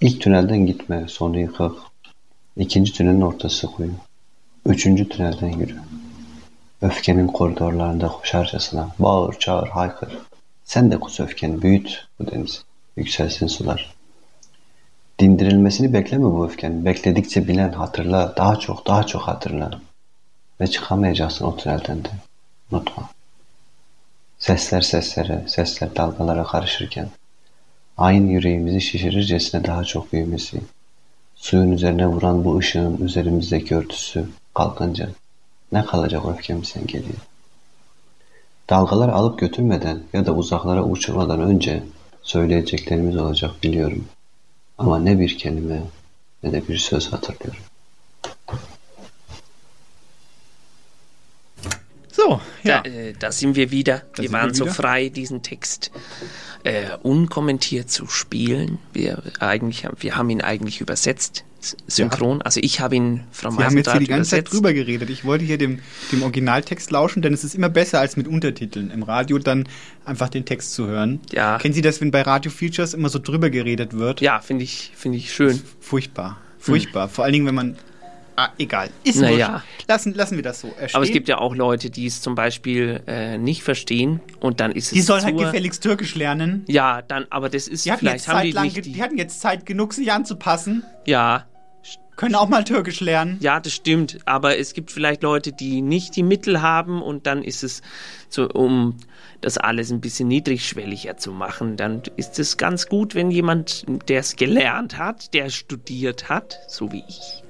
İlk 0.00 0.20
tünelden 0.20 0.66
gitme, 0.66 1.04
sonra 1.08 1.38
yıkık. 1.38 1.72
İkinci 2.56 2.92
tünelin 2.92 3.20
ortası 3.20 3.66
kuyu. 3.66 3.92
Üçüncü 4.66 5.08
tünelden 5.08 5.48
yürü. 5.48 5.76
Öfkenin 6.82 7.26
koridorlarında 7.26 8.08
koşarcasına 8.08 8.88
bağır, 8.98 9.38
çağır, 9.38 9.68
haykır. 9.68 10.18
Sen 10.64 10.90
de 10.90 11.00
kus 11.00 11.20
öfkeni, 11.20 11.62
büyüt 11.62 12.06
bu 12.18 12.30
deniz. 12.30 12.64
Yükselsin 12.96 13.46
sular. 13.46 13.94
Dindirilmesini 15.18 15.92
bekleme 15.92 16.24
bu 16.24 16.46
öfkenin. 16.46 16.84
Bekledikçe 16.84 17.48
bilen 17.48 17.72
hatırla, 17.72 18.34
daha 18.36 18.56
çok, 18.56 18.86
daha 18.86 19.06
çok 19.06 19.22
hatırla. 19.22 19.80
Ve 20.60 20.66
çıkamayacaksın 20.66 21.44
o 21.44 21.56
tünelden 21.56 22.04
de. 22.04 22.08
Unutma. 22.72 23.10
Sesler 24.40 24.80
seslere, 24.80 25.44
sesler 25.46 25.96
dalgalara 25.96 26.44
karışırken, 26.44 27.08
aynı 27.96 28.32
yüreğimizi 28.32 28.80
şişirircesine 28.80 29.64
daha 29.64 29.84
çok 29.84 30.12
büyümesi, 30.12 30.60
suyun 31.34 31.72
üzerine 31.72 32.06
vuran 32.06 32.44
bu 32.44 32.58
ışığın 32.58 32.98
üzerimizdeki 32.98 33.76
örtüsü 33.76 34.28
kalkınca 34.54 35.08
ne 35.72 35.84
kalacak 35.84 36.22
öfkemizden 36.26 36.86
geliyor. 36.86 37.18
Dalgalar 38.70 39.08
alıp 39.08 39.38
götürmeden 39.38 40.02
ya 40.12 40.26
da 40.26 40.32
uzaklara 40.32 40.84
uçurmadan 40.84 41.40
önce 41.40 41.82
söyleyeceklerimiz 42.22 43.16
olacak 43.16 43.50
biliyorum. 43.62 44.04
Ama 44.78 44.98
ne 44.98 45.20
bir 45.20 45.38
kelime 45.38 45.82
ne 46.42 46.52
de 46.52 46.68
bir 46.68 46.76
söz 46.76 47.12
hatırlıyorum. 47.12 47.62
So, 52.12 52.40
ja. 52.64 52.82
Da, 52.82 52.90
äh, 52.90 53.12
da 53.18 53.32
sind 53.32 53.56
wir 53.56 53.70
wieder. 53.70 54.02
Da 54.16 54.22
wir 54.22 54.32
waren 54.32 54.50
wir 54.50 54.54
so 54.54 54.64
wieder. 54.64 54.74
frei, 54.74 55.08
diesen 55.08 55.42
Text 55.42 55.90
äh, 56.64 56.84
unkommentiert 57.02 57.90
zu 57.90 58.06
spielen. 58.06 58.78
Wir, 58.92 59.22
eigentlich, 59.38 59.84
haben- 59.86 59.96
wir 60.00 60.16
haben 60.16 60.28
ihn 60.30 60.40
eigentlich 60.40 60.80
übersetzt, 60.80 61.44
synchron. 61.86 62.42
Also 62.42 62.58
ich 62.62 62.80
habe 62.80 62.96
ihn 62.96 63.24
Frau 63.30 63.56
Wir 63.56 63.64
haben 63.66 63.76
jetzt 63.76 63.90
hier 63.90 64.00
die 64.00 64.06
ganze 64.06 64.30
Zeit 64.30 64.40
übersetzt. 64.40 64.54
drüber 64.54 64.72
geredet. 64.72 65.08
Ich 65.10 65.24
wollte 65.24 65.44
hier 65.44 65.58
dem, 65.58 65.78
dem 66.10 66.22
Originaltext 66.22 66.90
lauschen, 66.90 67.22
denn 67.22 67.32
es 67.32 67.44
ist 67.44 67.54
immer 67.54 67.68
besser 67.68 68.00
als 68.00 68.16
mit 68.16 68.26
Untertiteln. 68.26 68.90
Im 68.90 69.02
Radio 69.02 69.38
dann 69.38 69.68
einfach 70.04 70.28
den 70.30 70.44
Text 70.44 70.72
zu 70.74 70.86
hören. 70.86 71.20
Ja. 71.32 71.58
Kennen 71.58 71.74
Sie 71.74 71.82
das, 71.82 72.00
wenn 72.00 72.10
bei 72.10 72.22
Radio 72.22 72.50
Features 72.50 72.94
immer 72.94 73.08
so 73.08 73.18
drüber 73.18 73.50
geredet 73.50 73.92
wird? 73.96 74.20
Ja, 74.20 74.40
finde 74.40 74.64
ich, 74.64 74.92
finde 74.96 75.18
ich 75.18 75.32
schön. 75.32 75.60
Furchtbar. 75.80 76.38
Furchtbar. 76.58 77.08
Vor 77.08 77.24
allen 77.24 77.32
Dingen, 77.34 77.46
wenn 77.46 77.54
man. 77.54 77.76
Ah, 78.36 78.50
egal. 78.58 78.90
Ist 79.04 79.20
Naja. 79.20 79.62
Lassen, 79.86 80.14
lassen 80.14 80.36
wir 80.36 80.42
das 80.42 80.60
so. 80.60 80.72
Er 80.78 80.94
Aber 80.94 81.04
es 81.04 81.12
gibt 81.12 81.28
ja 81.28 81.38
auch 81.38 81.54
Leute, 81.54 81.90
die 81.90 82.06
es 82.06 82.22
zum 82.22 82.34
Beispiel 82.34 83.02
äh, 83.06 83.38
nicht 83.38 83.62
verstehen 83.62 84.20
und 84.40 84.60
dann 84.60 84.72
ist 84.72 84.86
es 84.86 84.90
Die 84.92 85.02
sollen 85.02 85.24
halt 85.24 85.36
gefälligst 85.36 85.82
Türkisch 85.82 86.14
lernen. 86.14 86.64
Ja, 86.68 87.02
dann, 87.02 87.26
aber 87.30 87.48
das 87.48 87.68
ist 87.68 87.84
Die 87.84 87.90
vielleicht 87.92 88.28
haben 88.28 88.36
Zeit 88.36 88.46
die 88.46 88.52
lang, 88.52 88.64
nicht 88.64 88.76
die, 88.76 88.92
die 88.92 89.02
hatten 89.02 89.18
jetzt 89.18 89.40
Zeit 89.40 89.66
genug, 89.66 89.92
sich 89.92 90.10
anzupassen. 90.12 90.84
Ja. 91.06 91.46
Können 92.16 92.34
auch 92.34 92.48
mal 92.48 92.64
Türkisch 92.64 93.00
lernen. 93.00 93.38
Ja, 93.40 93.60
das 93.60 93.72
stimmt. 93.72 94.18
Aber 94.26 94.58
es 94.58 94.74
gibt 94.74 94.90
vielleicht 94.90 95.22
Leute, 95.22 95.52
die 95.52 95.80
nicht 95.80 96.16
die 96.16 96.22
Mittel 96.22 96.60
haben 96.60 97.00
und 97.00 97.26
dann 97.26 97.42
ist 97.42 97.64
es 97.64 97.80
so, 98.28 98.48
um 98.48 98.96
das 99.40 99.56
alles 99.56 99.90
ein 99.90 100.00
bisschen 100.00 100.28
niedrigschwelliger 100.28 101.16
zu 101.16 101.32
machen, 101.32 101.76
dann 101.76 102.02
ist 102.16 102.38
es 102.38 102.56
ganz 102.56 102.86
gut, 102.88 103.14
wenn 103.14 103.30
jemand, 103.30 103.86
der 104.08 104.20
es 104.20 104.36
gelernt 104.36 104.98
hat, 104.98 105.32
der 105.34 105.48
studiert 105.48 106.28
hat, 106.28 106.58
so 106.68 106.92
wie 106.92 107.02
ich, 107.08 107.42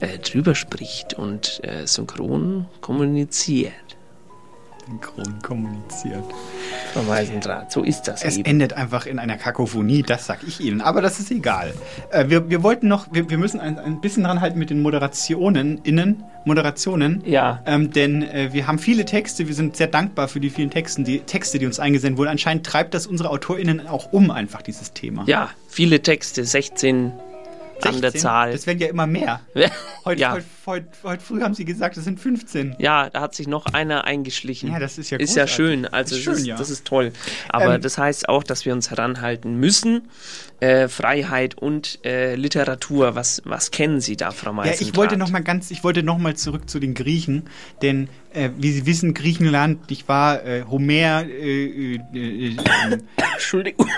äh, 0.00 0.18
drüber 0.18 0.54
spricht 0.54 1.14
und 1.14 1.60
äh, 1.62 1.86
synchron 1.86 2.66
kommuniziert. 2.80 3.72
Synchron 4.86 5.40
kommuniziert. 5.42 6.24
Frau 6.92 7.06
Weisendraht, 7.06 7.70
so 7.70 7.82
ist 7.84 8.02
das 8.04 8.24
Es 8.24 8.36
eben. 8.36 8.46
endet 8.46 8.72
einfach 8.72 9.06
in 9.06 9.18
einer 9.18 9.36
Kakophonie, 9.36 10.02
das 10.02 10.26
sag 10.26 10.42
ich 10.46 10.60
Ihnen. 10.60 10.80
Aber 10.80 11.00
das 11.00 11.20
ist 11.20 11.30
egal. 11.30 11.74
Äh, 12.10 12.28
wir, 12.28 12.50
wir 12.50 12.62
wollten 12.62 12.88
noch, 12.88 13.06
wir, 13.12 13.30
wir 13.30 13.38
müssen 13.38 13.60
ein, 13.60 13.78
ein 13.78 14.00
bisschen 14.00 14.24
dran 14.24 14.40
halten 14.40 14.58
mit 14.58 14.70
den 14.70 14.82
Moderationen, 14.82 15.78
innen, 15.84 16.24
Moderationen. 16.44 17.22
Ja. 17.24 17.62
Ähm, 17.66 17.92
denn 17.92 18.22
äh, 18.22 18.52
wir 18.52 18.66
haben 18.66 18.78
viele 18.78 19.04
Texte, 19.04 19.46
wir 19.46 19.54
sind 19.54 19.76
sehr 19.76 19.86
dankbar 19.86 20.26
für 20.26 20.40
die 20.40 20.50
vielen 20.50 20.70
Texten, 20.70 21.04
die, 21.04 21.20
Texte, 21.20 21.58
die 21.58 21.66
uns 21.66 21.78
eingesendet 21.78 22.18
wurden. 22.18 22.30
Anscheinend 22.30 22.66
treibt 22.66 22.94
das 22.94 23.06
unsere 23.06 23.30
AutorInnen 23.30 23.86
auch 23.86 24.12
um, 24.12 24.30
einfach 24.30 24.62
dieses 24.62 24.92
Thema. 24.92 25.24
Ja, 25.26 25.50
viele 25.68 26.00
Texte, 26.00 26.44
16 26.44 27.12
an 27.86 28.00
der 28.00 28.10
16? 28.12 28.20
Zahl. 28.20 28.52
Das 28.52 28.66
werden 28.66 28.78
ja 28.78 28.88
immer 28.88 29.06
mehr. 29.06 29.40
Heute, 30.04 30.20
Ja. 30.20 30.32
heute, 30.32 30.44
heute, 30.66 30.86
heute 31.02 31.22
früh 31.22 31.42
haben 31.42 31.54
sie 31.54 31.64
gesagt, 31.64 31.96
es 31.96 32.04
sind 32.04 32.18
15. 32.20 32.76
Ja, 32.78 33.10
da 33.10 33.20
hat 33.20 33.34
sich 33.34 33.46
noch 33.48 33.66
einer 33.66 34.04
eingeschlichen. 34.04 34.70
Ja, 34.72 34.78
das 34.78 34.96
ist 34.98 35.10
ja 35.10 35.18
Ist 35.18 35.36
ja 35.36 35.46
schön. 35.46 35.86
Also 35.86 36.16
Ist 36.16 36.26
das, 36.26 36.34
schön, 36.34 36.40
ist, 36.42 36.46
ja. 36.46 36.56
das 36.56 36.70
ist 36.70 36.84
toll. 36.86 37.12
Aber 37.48 37.74
Ähm, 37.74 37.82
das 37.82 37.98
heißt 37.98 38.28
auch, 38.28 38.42
dass 38.44 38.64
wir 38.64 38.72
uns 38.72 38.90
heranhalten 38.90 39.56
müssen. 39.56 40.08
Äh, 40.60 40.88
Freiheit 40.88 41.54
und 41.56 42.04
äh, 42.04 42.34
Literatur. 42.34 43.14
Was, 43.14 43.40
was 43.44 43.70
kennen 43.70 44.00
Sie 44.00 44.16
da, 44.16 44.30
Frau 44.30 44.50
Ja, 44.50 44.52
Meisendrath? 44.52 44.88
ich 44.88 44.96
wollte 44.96 45.16
noch 45.16 45.30
mal 45.30 45.42
ganz, 45.42 45.70
ich 45.70 45.82
wollte 45.84 46.02
noch 46.02 46.18
mal 46.18 46.36
zurück 46.36 46.68
zu 46.68 46.80
den 46.80 46.94
Griechen, 46.94 47.44
denn 47.82 48.08
äh, 48.34 48.50
wie 48.58 48.70
Sie 48.72 48.84
wissen, 48.86 49.14
Griechenland, 49.14 49.90
ich 49.90 50.06
war 50.08 50.44
äh, 50.44 50.64
Homer, 50.68 51.24
äh, 51.26 51.94
äh, 51.96 52.56
Entschuldigung. 53.34 53.88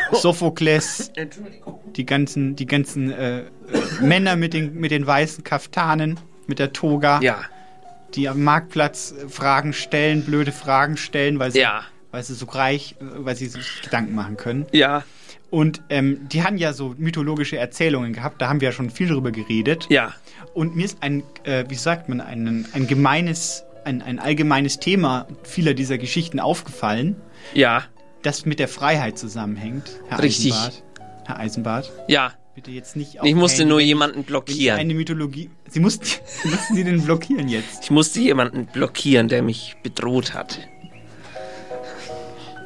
Sophokles, 0.12 1.12
die 1.96 2.06
ganzen, 2.06 2.56
die 2.56 2.66
ganzen 2.66 3.10
äh, 3.12 3.40
äh, 3.40 3.44
Männer 4.00 4.36
mit 4.36 4.54
den 4.54 4.74
mit 4.74 4.90
den 4.90 5.06
weißen 5.06 5.44
Kaftanen, 5.44 6.18
mit 6.46 6.58
der 6.58 6.72
Toga, 6.72 7.20
Ja. 7.22 7.40
die 8.14 8.28
am 8.28 8.42
Marktplatz 8.42 9.12
äh, 9.12 9.28
Fragen 9.28 9.72
stellen, 9.72 10.24
blöde 10.24 10.52
Fragen 10.52 10.96
stellen, 10.96 11.38
weil 11.38 11.50
sie, 11.52 11.60
Ja. 11.60 11.82
weil 12.10 12.22
sie 12.22 12.34
so 12.34 12.46
reich, 12.46 12.96
äh, 13.00 13.04
weil 13.24 13.36
sie 13.36 13.46
sich 13.46 13.82
Gedanken 13.82 14.14
machen 14.14 14.36
können. 14.36 14.66
Ja. 14.72 15.04
Und 15.50 15.82
ähm, 15.90 16.28
die 16.32 16.42
haben 16.44 16.56
ja 16.56 16.72
so 16.72 16.94
mythologische 16.96 17.58
Erzählungen 17.58 18.14
gehabt, 18.14 18.40
da 18.40 18.48
haben 18.48 18.60
wir 18.62 18.68
ja 18.68 18.72
schon 18.72 18.88
viel 18.88 19.08
drüber 19.08 19.32
geredet. 19.32 19.86
Ja. 19.90 20.14
Und 20.54 20.76
mir 20.76 20.84
ist 20.86 20.98
ein, 21.02 21.22
äh, 21.44 21.64
wie 21.68 21.74
sagt 21.74 22.08
man, 22.08 22.20
ein, 22.22 22.66
ein 22.72 22.86
gemeines, 22.86 23.64
ein, 23.84 24.00
ein 24.00 24.18
allgemeines 24.18 24.78
Thema 24.78 25.26
vieler 25.42 25.74
dieser 25.74 25.98
Geschichten 25.98 26.40
aufgefallen, 26.40 27.16
Ja. 27.52 27.84
Das 28.22 28.46
mit 28.46 28.58
der 28.58 28.68
Freiheit 28.68 29.18
zusammenhängt, 29.18 29.84
Herr 30.08 30.22
Richtig. 30.22 30.52
Eisenbart. 30.52 30.82
Herr 31.26 31.38
Eisenbart. 31.38 31.92
Ja. 32.08 32.32
Bitte 32.54 32.70
jetzt 32.70 32.96
nicht 32.96 33.16
Ich 33.22 33.34
musste 33.34 33.64
nur 33.64 33.80
ich- 33.80 33.86
jemanden 33.86 34.20
ich 34.20 34.26
blockieren. 34.26 34.78
Eine 34.78 34.92
Mythologie. 34.94 35.48
Sie 35.70 35.80
mussten, 35.80 36.04
mussten 36.44 36.74
Sie 36.74 36.84
den 36.84 37.02
blockieren 37.02 37.48
jetzt. 37.48 37.84
Ich 37.84 37.90
musste 37.90 38.20
jemanden 38.20 38.66
blockieren, 38.66 39.28
der 39.28 39.42
mich 39.42 39.76
bedroht 39.82 40.34
hat. 40.34 40.58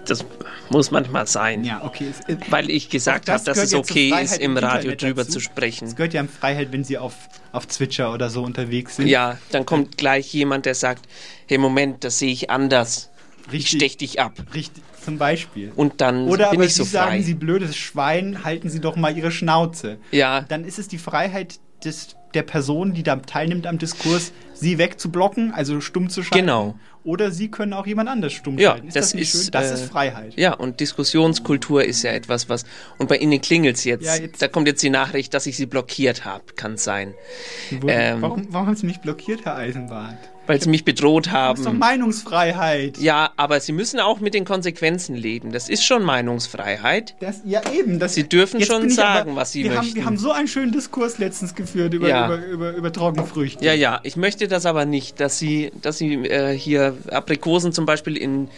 Das 0.06 0.24
muss 0.70 0.90
manchmal 0.90 1.26
sein. 1.26 1.64
Ja, 1.64 1.84
okay. 1.84 2.06
Es, 2.10 2.20
äh, 2.28 2.36
Weil 2.50 2.70
ich 2.70 2.90
gesagt 2.90 3.28
habe, 3.28 3.42
dass 3.44 3.58
es 3.58 3.74
okay 3.74 4.12
ist, 4.22 4.38
im 4.38 4.52
im 4.56 4.56
Radio 4.58 4.90
Internet 4.92 5.02
drüber 5.02 5.22
dazu. 5.22 5.34
zu 5.34 5.40
sprechen. 5.40 5.86
Es 5.86 5.96
gehört 5.96 6.14
ja 6.14 6.20
in 6.20 6.28
Freiheit, 6.28 6.72
wenn 6.72 6.84
Sie 6.84 6.98
auf, 6.98 7.14
auf 7.52 7.66
Twitcher 7.66 8.12
oder 8.12 8.30
so 8.30 8.42
unterwegs 8.42 8.96
sind. 8.96 9.06
Ja, 9.08 9.38
dann 9.50 9.66
kommt 9.66 9.96
gleich 9.96 10.32
jemand, 10.32 10.66
der 10.66 10.74
sagt, 10.74 11.06
hey 11.46 11.58
Moment, 11.58 12.04
das 12.04 12.18
sehe 12.20 12.30
ich 12.32 12.50
anders. 12.50 13.10
Ich 13.48 13.52
Richtig. 13.52 13.78
stech 13.78 13.96
dich 13.96 14.20
ab. 14.20 14.32
Richtig, 14.54 14.82
zum 15.06 15.16
Beispiel. 15.18 15.72
Und 15.74 16.00
dann 16.02 16.28
Oder 16.28 16.50
bin 16.50 16.58
aber 16.58 16.64
ich 16.66 16.74
Sie 16.74 16.82
so 16.82 16.84
frei. 16.84 16.90
sagen, 17.10 17.22
Sie 17.22 17.34
blödes 17.34 17.74
Schwein, 17.76 18.44
halten 18.44 18.68
Sie 18.68 18.80
doch 18.80 18.96
mal 18.96 19.16
Ihre 19.16 19.30
Schnauze. 19.30 19.96
Ja. 20.10 20.42
Dann 20.42 20.64
ist 20.64 20.78
es 20.78 20.88
die 20.88 20.98
Freiheit 20.98 21.58
des, 21.84 22.16
der 22.34 22.42
Person, 22.42 22.92
die 22.92 23.02
da 23.02 23.16
teilnimmt 23.16 23.66
am 23.66 23.78
Diskurs, 23.78 24.32
Sie 24.52 24.76
wegzublocken, 24.78 25.52
also 25.52 25.80
stumm 25.80 26.08
zu 26.10 26.22
schalten. 26.22 26.44
Genau. 26.46 26.74
Oder 27.04 27.30
Sie 27.30 27.50
können 27.52 27.72
auch 27.72 27.86
jemand 27.86 28.08
anders 28.08 28.32
stumm 28.32 28.58
Ja, 28.58 28.70
schalten. 28.72 28.88
Ist 28.88 28.96
das 28.96 29.04
das, 29.10 29.14
nicht 29.14 29.32
ist, 29.34 29.42
schön? 29.44 29.50
Das 29.52 29.70
äh, 29.70 29.74
ist 29.74 29.84
Freiheit. 29.92 30.34
Ja, 30.36 30.54
und 30.54 30.80
Diskussionskultur 30.80 31.84
ist 31.84 32.02
ja 32.02 32.10
etwas, 32.10 32.48
was. 32.48 32.64
Und 32.98 33.08
bei 33.08 33.16
Ihnen 33.18 33.40
klingelt's 33.40 33.84
jetzt. 33.84 34.04
Ja, 34.04 34.16
jetzt- 34.16 34.42
Da 34.42 34.48
kommt 34.48 34.66
jetzt 34.66 34.82
die 34.82 34.90
Nachricht, 34.90 35.32
dass 35.32 35.46
ich 35.46 35.56
Sie 35.56 35.66
blockiert 35.66 36.24
habe. 36.24 36.42
Kann 36.56 36.76
sein. 36.76 37.14
Wurden- 37.70 37.88
Ähm, 37.88 38.22
warum, 38.22 38.46
warum 38.50 38.66
haben 38.66 38.76
Sie 38.76 38.86
mich 38.86 38.98
blockiert, 38.98 39.44
Herr 39.44 39.54
Eisenbart? 39.56 40.18
Weil 40.46 40.62
Sie 40.62 40.68
mich 40.68 40.84
bedroht 40.84 41.26
Das 41.26 41.58
ist 41.58 41.64
doch 41.64 41.70
haben. 41.72 41.78
Meinungsfreiheit. 41.78 42.98
Ja, 42.98 43.30
aber 43.36 43.58
Sie 43.60 43.72
müssen 43.72 43.98
auch 44.00 44.20
mit 44.20 44.32
den 44.34 44.44
Konsequenzen 44.44 45.16
leben. 45.16 45.52
Das 45.52 45.68
ist 45.68 45.84
schon 45.84 46.02
Meinungsfreiheit. 46.04 47.16
Das, 47.20 47.40
ja, 47.44 47.60
eben. 47.72 47.98
Das, 47.98 48.14
Sie 48.14 48.28
dürfen 48.28 48.60
schon 48.62 48.88
sagen, 48.90 49.30
aber, 49.30 49.40
was 49.40 49.52
Sie 49.52 49.64
wir 49.64 49.70
möchten. 49.72 49.86
Haben, 49.86 49.94
wir 49.96 50.04
haben 50.04 50.18
so 50.18 50.30
einen 50.32 50.48
schönen 50.48 50.72
Diskurs 50.72 51.18
letztens 51.18 51.54
geführt 51.54 51.94
über, 51.94 52.08
Ja. 52.08 52.26
über, 52.26 52.46
über, 52.46 52.72
über 52.74 52.92
Trockenfrüchte. 52.92 53.64
Ja, 53.64 53.72
ja, 53.72 54.00
ich 54.04 54.16
möchte 54.16 54.46
das 54.48 54.66
aber 54.66 54.84
nicht, 54.84 55.18
dass 55.20 55.38
Sie, 55.38 55.72
dass 55.82 55.98
Sie 55.98 56.14
äh, 56.14 56.56
hier 56.56 56.96
Aprikosen 57.10 57.72
zum 57.72 57.86
Beispiel 57.86 58.16
in 58.16 58.48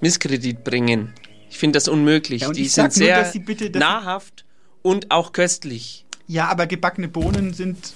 Misskredit 0.00 0.64
bringen. 0.64 1.12
Ich 1.48 1.58
finde 1.58 1.76
das 1.76 1.86
unmöglich. 1.88 2.42
Ja, 2.42 2.50
Die 2.52 2.66
sind 2.66 2.84
nur, 2.84 2.90
sehr 2.90 3.18
dass 3.20 3.32
Sie 3.32 3.38
bitte- 3.38 3.70
nahrhaft 3.78 4.44
und 4.82 5.10
auch 5.10 5.32
köstlich. 5.32 6.04
Ja, 6.26 6.48
aber 6.48 6.66
gebackene 6.66 7.06
Bohnen 7.08 7.54
sind. 7.54 7.92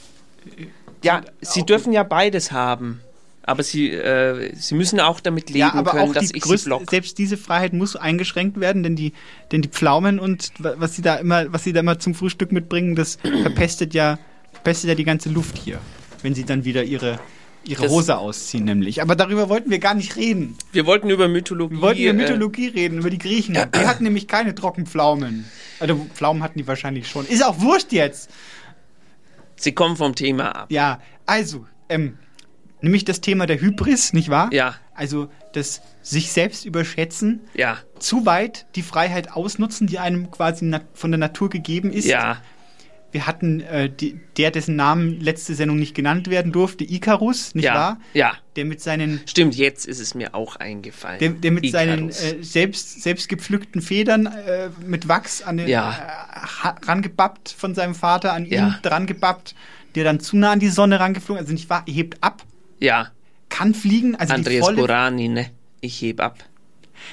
Ja, 1.02 1.22
Sie 1.40 1.64
dürfen 1.66 1.92
ja 1.92 2.02
beides 2.04 2.52
haben. 2.52 3.00
Aber 3.42 3.62
Sie, 3.62 3.90
äh, 3.90 4.54
Sie 4.54 4.74
müssen 4.74 5.00
auch 5.00 5.18
damit 5.20 5.48
leben 5.48 5.60
Ja, 5.60 5.74
aber 5.74 5.92
können, 5.92 6.10
auch 6.10 6.12
dass 6.12 6.28
die 6.28 6.36
ich 6.36 6.44
Sie 6.44 6.48
größte, 6.48 6.68
block. 6.68 6.90
selbst 6.90 7.16
diese 7.18 7.36
Freiheit 7.36 7.72
muss 7.72 7.96
eingeschränkt 7.96 8.60
werden, 8.60 8.82
denn 8.82 8.96
die, 8.96 9.12
denn 9.50 9.62
die 9.62 9.68
Pflaumen 9.68 10.18
und 10.18 10.52
wa- 10.58 10.74
was 10.76 10.94
sie 10.94 11.02
da 11.02 11.16
immer, 11.16 11.52
was 11.52 11.64
sie 11.64 11.72
da 11.72 11.80
immer 11.80 11.98
zum 11.98 12.14
Frühstück 12.14 12.52
mitbringen, 12.52 12.94
das 12.96 13.16
verpestet 13.42 13.94
ja, 13.94 14.18
verpestet 14.52 14.88
ja 14.90 14.94
die 14.94 15.04
ganze 15.04 15.30
Luft 15.30 15.56
hier, 15.56 15.78
wenn 16.22 16.34
sie 16.34 16.44
dann 16.44 16.64
wieder 16.64 16.84
ihre 16.84 17.18
ihre 17.64 17.82
Das- 17.82 17.92
Hose 17.92 18.16
ausziehen, 18.16 18.64
nämlich. 18.64 19.02
Aber 19.02 19.16
darüber 19.16 19.48
wollten 19.50 19.70
wir 19.70 19.78
gar 19.80 19.92
nicht 19.94 20.16
reden. 20.16 20.56
Wir 20.72 20.86
wollten 20.86 21.10
über 21.10 21.28
Mythologie. 21.28 21.74
Wir 21.76 21.82
wollten 21.82 22.00
über 22.00 22.10
äh, 22.10 22.12
Mythologie 22.14 22.68
reden, 22.68 22.98
über 23.00 23.10
die 23.10 23.18
Griechen. 23.18 23.52
Die 23.54 23.86
hatten 23.86 24.04
nämlich 24.04 24.28
keine 24.28 24.54
Trockenpflaumen. 24.54 25.44
Also 25.78 26.06
Pflaumen 26.14 26.42
hatten 26.42 26.58
die 26.58 26.66
wahrscheinlich 26.66 27.06
schon. 27.08 27.26
Ist 27.26 27.44
auch 27.44 27.60
wurscht 27.60 27.92
jetzt. 27.92 28.30
Sie 29.56 29.72
kommen 29.72 29.96
vom 29.96 30.14
Thema 30.14 30.54
ab. 30.54 30.66
Ja, 30.72 31.00
also, 31.26 31.66
ähm, 31.90 32.16
nämlich 32.82 33.04
das 33.04 33.20
Thema 33.20 33.46
der 33.46 33.60
Hybris, 33.60 34.12
nicht 34.12 34.28
wahr? 34.28 34.50
Ja. 34.52 34.74
Also 34.94 35.28
das 35.52 35.80
sich 36.02 36.30
selbst 36.32 36.64
überschätzen, 36.64 37.40
Ja, 37.54 37.78
zu 37.98 38.26
weit 38.26 38.66
die 38.76 38.82
Freiheit 38.82 39.32
ausnutzen, 39.32 39.86
die 39.86 39.98
einem 39.98 40.30
quasi 40.30 40.70
von 40.94 41.10
der 41.10 41.18
Natur 41.18 41.48
gegeben 41.50 41.92
ist. 41.92 42.04
ja, 42.06 42.38
Wir 43.12 43.26
hatten 43.26 43.60
äh, 43.60 43.90
die, 43.90 44.20
der, 44.36 44.50
dessen 44.52 44.76
Namen 44.76 45.18
letzte 45.20 45.54
Sendung 45.54 45.78
nicht 45.78 45.94
genannt 45.96 46.28
werden 46.30 46.52
durfte, 46.52 46.84
Icarus, 46.84 47.54
nicht 47.54 47.64
ja, 47.64 47.74
wahr? 47.74 48.00
ja. 48.14 48.34
Der 48.56 48.64
mit 48.64 48.80
seinen 48.80 49.20
Stimmt, 49.26 49.56
jetzt 49.56 49.86
ist 49.86 50.00
es 50.00 50.14
mir 50.14 50.34
auch 50.34 50.56
eingefallen. 50.56 51.18
der, 51.18 51.30
der 51.30 51.50
mit 51.50 51.70
seinen 51.70 52.10
Icarus. 52.10 52.22
äh, 52.22 52.42
selbst, 52.42 53.02
selbst 53.02 53.28
gepflückten 53.28 53.80
Federn 53.82 54.26
äh, 54.26 54.68
mit 54.86 55.08
Wachs 55.08 55.42
an 55.42 55.56
den, 55.56 55.66
Ja. 55.68 55.90
äh, 55.90 56.86
rangebappt 56.86 57.48
von 57.50 57.74
seinem 57.74 57.94
Vater, 57.94 58.32
an 58.32 58.44
ihn 58.46 58.76
dran 58.82 59.06
gebappt, 59.06 59.54
der 59.96 60.04
dann 60.04 60.20
zu 60.20 60.36
nah 60.36 60.52
an 60.52 60.60
die 60.60 60.68
Sonne 60.68 61.00
rangeflogen, 61.00 61.40
also 61.40 61.52
nicht 61.52 61.68
wahr, 61.70 61.82
er 61.86 61.92
hebt 61.92 62.22
ab, 62.22 62.44
ja, 62.80 63.10
kann 63.48 63.74
fliegen, 63.74 64.16
also 64.16 64.32
Andreas 64.34 64.64
volle, 64.64 64.76
Borani, 64.78 65.28
ne? 65.28 65.50
Ich 65.80 66.00
heb 66.02 66.20
ab. 66.20 66.38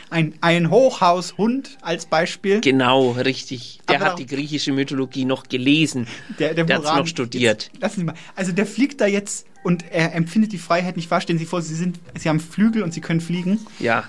ein, 0.10 0.34
ein 0.42 0.70
Hochhaushund 0.70 1.78
als 1.82 2.06
Beispiel. 2.06 2.62
Genau, 2.62 3.12
richtig. 3.12 3.80
Der 3.90 3.98
Aber 3.98 4.06
hat 4.12 4.20
die 4.20 4.26
griechische 4.26 4.72
Mythologie 4.72 5.26
noch 5.26 5.48
gelesen. 5.48 6.08
Der, 6.40 6.54
der, 6.54 6.66
Der 6.66 6.76
hat's 6.78 6.86
Moran- 6.86 7.00
noch 7.00 7.08
studiert. 7.08 7.70
Jetzt, 7.72 7.82
lassen 7.82 8.00
Sie 8.02 8.04
mal. 8.06 8.16
Also 8.36 8.52
der 8.52 8.66
fliegt 8.66 9.00
da 9.02 9.08
jetzt 9.08 9.46
und 9.64 9.86
er 9.92 10.14
empfindet 10.14 10.52
die 10.52 10.58
Freiheit 10.58 10.96
nicht 10.98 11.10
wahr. 11.12 11.22
Stellen 11.22 11.40
Sie 11.40 11.46
vor, 11.46 11.62
Sie 11.62 11.76
sind, 11.76 12.00
Sie 12.18 12.28
haben 12.30 12.40
Flügel 12.40 12.84
und 12.84 12.94
Sie 12.94 13.02
können 13.02 13.22
fliegen. 13.22 13.60
Ja, 13.80 14.04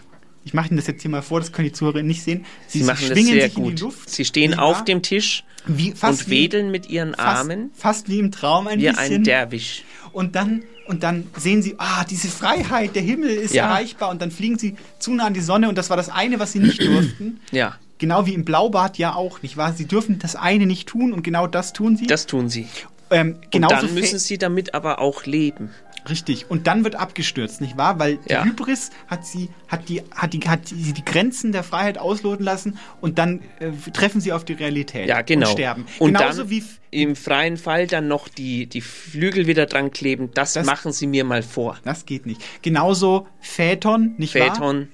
Ich 0.45 0.55
mache 0.55 0.69
Ihnen 0.69 0.77
das 0.79 0.87
jetzt 0.87 1.03
hier 1.03 1.11
mal 1.11 1.23
vor, 1.23 1.41
das 1.41 1.53
können 1.53 1.69
die 1.69 1.73
Zuhörer 1.73 2.03
nicht 2.03 2.23
sehen. 2.23 2.47
sie, 2.67 2.83
machen 2.83 2.99
das 3.01 3.09
schwingen 3.19 3.33
sehr 3.35 3.43
sich 3.49 3.57
in 3.59 3.63
gut. 3.65 3.79
die 3.79 3.83
Luft. 3.83 4.09
Sie 4.11 4.25
stehen 4.25 4.51
nicht 4.51 4.59
auf 4.61 4.85
dem 4.85 5.03
Tisch 5.03 5.45
wie, 5.67 5.93
und 6.01 6.27
wie, 6.27 6.31
wedeln 6.31 6.71
mit 6.71 6.89
ihren 6.89 7.11
fast, 7.15 7.21
Armen 7.21 7.71
Fast 7.75 8.09
wie 8.09 8.19
im 8.19 8.31
Traum 8.31 8.67
ein 8.67 8.81
wie 8.81 8.87
bisschen. 8.89 8.99
ein 9.17 9.25
Derwisch. 9.25 9.85
und 10.13 10.35
dann 10.37 10.63
und 10.87 11.03
dann 11.03 11.27
sehen 11.37 11.61
sie, 11.63 11.75
ah, 11.77 12.03
diese 12.05 12.29
Freiheit, 12.29 12.95
der 12.97 13.03
Himmel 13.03 13.29
ist 13.29 13.53
Ja. 13.53 13.67
erreichbar 13.67 14.09
und 14.09 14.23
dann 14.23 14.31
fliegen 14.31 14.59
sie 14.59 14.75
zu 14.99 15.13
nah 15.13 15.27
an 15.27 15.35
die 15.35 15.43
Sonne 15.43 15.69
und 15.69 15.77
das 15.77 15.91
war 15.91 15.99
das 15.99 16.09
eine, 16.09 16.39
was 16.39 16.53
sie 16.53 16.61
nicht 16.61 16.81
durften. 16.87 17.41
Ja, 17.53 17.77
Genau 17.99 18.25
wie 18.27 18.33
im 18.33 18.45
Blaubad 18.47 18.97
ja 18.97 19.15
auch, 19.15 19.43
nicht 19.43 19.57
wahr? 19.59 19.73
Sie 19.75 19.85
dürfen 19.87 20.19
das 20.21 20.35
eine 20.37 20.65
nicht 20.67 20.89
tun 20.89 21.13
und 21.13 21.23
genau 21.25 21.47
das 21.49 21.73
tun 21.75 21.97
sie. 21.97 22.07
das 22.07 22.25
tun 22.27 22.49
sie. 22.49 22.69
ähm, 23.11 23.35
Und 23.53 23.61
dann 23.71 23.93
müssen 23.93 24.19
sie 24.21 24.39
damit 24.39 24.73
aber 24.73 25.01
auch 25.01 25.25
leben. 25.27 25.71
Richtig. 26.09 26.51
Und 26.51 26.67
dann 26.67 26.85
wird 26.85 26.95
abgestürzt, 26.97 27.61
nicht 27.61 27.77
wahr? 27.77 27.99
Weil 27.99 28.19
Ja. 28.29 28.43
die 28.43 28.51
Hybris 28.51 28.91
hat 29.07 29.27
sie, 29.27 29.51
hat 29.69 29.89
die, 29.89 30.03
hat 30.15 30.33
die, 30.33 30.41
hat 30.41 30.69
sie 30.69 30.93
die 30.93 31.05
Grenzen 31.05 31.53
der 31.53 31.63
Freiheit 31.63 31.99
ausloten 31.99 32.45
lassen 32.45 32.79
und 33.01 33.19
dann 33.19 33.41
äh, 33.61 33.71
treffen 33.93 34.21
sie 34.21 34.33
auf 34.33 34.45
die 34.45 34.55
Realität 34.55 35.09
Ja, 35.09 35.23
genau. 35.23 35.47
und 35.49 35.53
sterben. 35.53 35.87
Und 35.99 36.15
Genauso 36.15 36.43
dann 36.43 36.51
wie 36.51 36.63
im 36.91 37.17
freien 37.17 37.57
Fall 37.59 37.87
dann 37.87 38.09
noch 38.09 38.29
die, 38.29 38.67
die 38.67 38.81
Flügel 38.81 39.47
wieder 39.47 39.67
dran 39.67 39.91
kleben. 39.91 40.31
Das, 40.35 40.55
Das- 40.55 40.67
machen 40.67 40.93
sie 40.93 41.07
mir 41.07 41.25
mal 41.25 41.43
vor. 41.43 41.77
das 41.85 42.07
geht 42.07 42.25
nicht. 42.27 42.43
Genauso 42.63 43.27
Phaeton, 43.41 44.15
nicht 44.19 44.35
wahr? 44.35 44.55
Phaeton, 44.55 44.89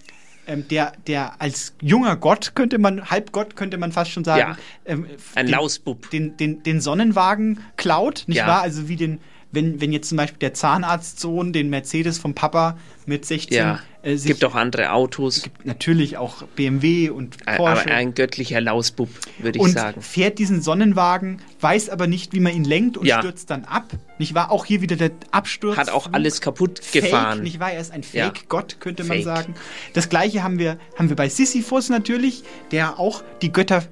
Ähm, 0.46 0.68
der, 0.68 0.92
der 1.06 1.40
als 1.40 1.74
junger 1.80 2.16
Gott 2.16 2.52
könnte 2.54 2.76
man, 2.78 3.08
Halbgott 3.10 3.56
könnte 3.56 3.78
man 3.78 3.92
fast 3.92 4.10
schon 4.10 4.24
sagen, 4.24 4.40
Ja. 4.40 4.56
ähm, 4.84 5.06
ein 5.34 5.46
den, 5.46 5.52
Lausbub. 5.54 6.10
den, 6.10 6.36
den, 6.36 6.62
den 6.62 6.82
Sonnenwagen 6.82 7.60
klaut, 7.78 8.24
nicht 8.26 8.36
Ja. 8.38 8.46
wahr? 8.48 8.60
Also 8.62 8.86
wie 8.88 8.96
den, 8.96 9.20
wenn, 9.54 9.80
wenn 9.80 9.92
jetzt 9.92 10.08
zum 10.08 10.16
Beispiel 10.16 10.38
der 10.38 10.54
Zahnarztsohn 10.54 11.52
den 11.52 11.70
Mercedes 11.70 12.18
vom 12.18 12.34
Papa 12.34 12.76
mit 13.06 13.24
16 13.26 13.56
Ja, 13.56 13.80
äh, 14.02 14.12
es 14.12 14.22
sich 14.22 14.30
gibt 14.30 14.44
auch 14.44 14.54
andere 14.54 14.92
Autos. 14.92 15.48
natürlich 15.64 16.16
auch 16.16 16.42
BMW 16.56 17.10
und 17.10 17.44
Porsche. 17.44 17.82
Aber 17.82 17.90
ein 17.92 18.14
göttlicher 18.14 18.60
Lausbub, 18.60 19.08
würde 19.38 19.58
ich 19.58 19.62
und 19.64 19.72
sagen. 19.72 20.00
fährt 20.02 20.38
diesen 20.38 20.62
Sonnenwagen, 20.62 21.40
weiß 21.60 21.90
aber 21.90 22.06
nicht, 22.06 22.32
wie 22.32 22.40
man 22.40 22.54
ihn 22.54 22.64
lenkt 22.64 22.96
und 22.96 23.06
Ja. 23.06 23.18
stürzt 23.18 23.50
dann 23.50 23.64
ab. 23.64 23.88
Nicht 24.18 24.34
wahr? 24.34 24.50
Auch 24.50 24.64
hier 24.64 24.80
wieder 24.80 24.96
der 24.96 25.10
Absturz. 25.32 25.76
Hat 25.76 25.90
auch 25.90 26.12
alles 26.12 26.40
kaputt 26.40 26.80
Fake, 26.82 27.04
gefahren. 27.04 27.42
nicht 27.42 27.60
wahr? 27.60 27.72
Er 27.72 27.80
ist 27.80 27.92
ein 27.92 28.02
Ja. 28.12 28.26
Fake-Gott, 28.26 28.76
könnte 28.80 29.04
man 29.04 29.16
Fake. 29.18 29.24
sagen. 29.24 29.54
Das 29.92 30.08
gleiche 30.08 30.42
haben 30.42 30.58
wir, 30.58 30.78
haben 30.98 31.08
wir 31.08 31.16
bei 31.16 31.28
Sisyphus 31.28 31.88
natürlich, 31.88 32.42
der 32.70 32.98
auch 32.98 33.22
die 33.42 33.52
Götter 33.52 33.84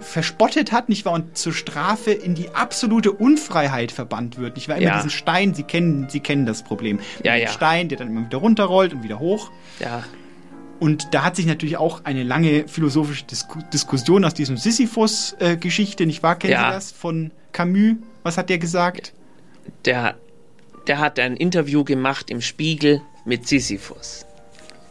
verspottet 0.00 0.72
hat, 0.72 0.88
nicht 0.88 1.04
wahr, 1.04 1.14
und 1.14 1.36
zur 1.36 1.52
Strafe 1.52 2.10
in 2.12 2.34
die 2.34 2.50
absolute 2.50 3.12
Unfreiheit 3.12 3.92
verbannt 3.92 4.38
wird. 4.38 4.56
Nicht 4.56 4.68
wahr? 4.68 4.76
Immer 4.76 4.86
Ja. 4.86 4.96
diesen 4.96 5.10
Stein, 5.10 5.54
Sie 5.54 5.62
kennen, 5.62 6.08
Sie 6.08 6.20
kennen 6.20 6.46
das 6.46 6.62
Problem. 6.62 7.00
Ja, 7.24 7.34
ja. 7.34 7.48
Stein, 7.48 7.88
der 7.88 7.98
dann 7.98 8.08
immer 8.08 8.26
wieder 8.26 8.38
runterrollt 8.38 8.92
und 8.92 9.02
wieder 9.02 9.18
hoch. 9.18 9.50
Ja. 9.80 10.04
Und 10.78 11.14
da 11.14 11.24
hat 11.24 11.36
sich 11.36 11.46
natürlich 11.46 11.78
auch 11.78 12.04
eine 12.04 12.22
lange 12.22 12.68
philosophische 12.68 13.24
Disku 13.24 13.60
Diskussion 13.72 14.24
aus 14.26 14.34
diesem 14.34 14.56
Sisyphus-Geschichte, 14.58 16.04
nicht 16.06 16.22
wahr? 16.22 16.36
Kennen 16.36 16.52
Ja. 16.52 16.66
Sie 16.68 16.74
das 16.74 16.92
von 16.92 17.30
Camus? 17.52 17.96
Was 18.22 18.36
hat 18.36 18.50
der 18.50 18.58
gesagt? 18.58 19.14
Der, 19.86 20.16
der 20.86 20.98
hat 20.98 21.18
ein 21.18 21.36
Interview 21.36 21.82
gemacht 21.84 22.30
im 22.30 22.42
Spiegel 22.42 23.00
mit 23.24 23.48
Sisyphus. 23.48 24.26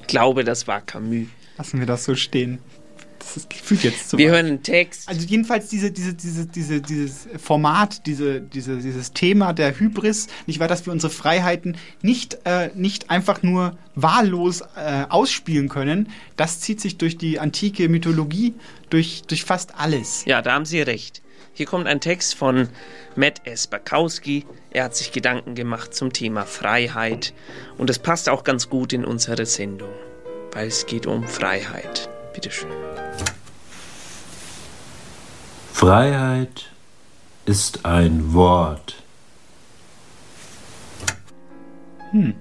Ich 0.01 0.07
glaube, 0.07 0.43
das 0.43 0.67
war 0.67 0.81
Camus. 0.81 1.27
Lassen 1.57 1.79
wir 1.79 1.85
das 1.85 2.03
so 2.05 2.15
stehen. 2.15 2.59
Das 3.25 3.37
ist, 3.37 3.53
fühlt 3.53 3.83
jetzt 3.83 4.09
zu 4.09 4.17
Wir 4.17 4.27
weit. 4.27 4.35
hören 4.35 4.45
einen 4.45 4.63
Text. 4.63 5.09
Also 5.09 5.25
jedenfalls 5.25 5.67
diese, 5.69 5.91
diese, 5.91 6.13
diese, 6.13 6.45
diese, 6.45 6.81
dieses 6.81 7.27
Format, 7.41 8.05
diese, 8.05 8.39
diese, 8.39 8.77
dieses 8.77 9.13
Thema 9.13 9.51
der 9.53 9.79
Hybris, 9.79 10.27
nicht 10.45 10.59
wahr, 10.59 10.67
dass 10.67 10.85
wir 10.85 10.93
unsere 10.93 11.11
Freiheiten 11.11 11.75
nicht, 12.01 12.37
äh, 12.45 12.69
nicht 12.75 13.09
einfach 13.09 13.41
nur 13.41 13.77
wahllos 13.95 14.61
äh, 14.61 15.05
ausspielen 15.09 15.69
können, 15.69 16.09
das 16.37 16.59
zieht 16.59 16.79
sich 16.79 16.97
durch 16.97 17.17
die 17.17 17.39
antike 17.39 17.89
Mythologie, 17.89 18.53
durch, 18.89 19.23
durch 19.27 19.43
fast 19.43 19.73
alles. 19.75 20.23
Ja, 20.25 20.41
da 20.41 20.53
haben 20.53 20.65
Sie 20.65 20.81
recht. 20.81 21.21
Hier 21.53 21.65
kommt 21.65 21.87
ein 21.87 22.01
Text 22.01 22.35
von 22.35 22.67
Matt 23.15 23.41
S. 23.45 23.67
Bakowski. 23.67 24.45
Er 24.71 24.83
hat 24.83 24.95
sich 24.95 25.13
Gedanken 25.13 25.55
gemacht 25.55 25.93
zum 25.95 26.11
Thema 26.11 26.45
Freiheit. 26.45 27.33
Und 27.77 27.89
es 27.89 27.97
passt 27.97 28.27
auch 28.29 28.43
ganz 28.43 28.69
gut 28.69 28.91
in 28.91 29.05
unsere 29.05 29.45
Sendung, 29.45 29.89
weil 30.51 30.67
es 30.67 30.85
geht 30.85 31.07
um 31.07 31.25
Freiheit. 31.25 32.09
Bitteschön. 32.35 32.69
Freiheit 35.71 36.69
ist 37.45 37.85
ein 37.85 38.33
Wort. 38.33 39.01
Hm. 42.11 42.35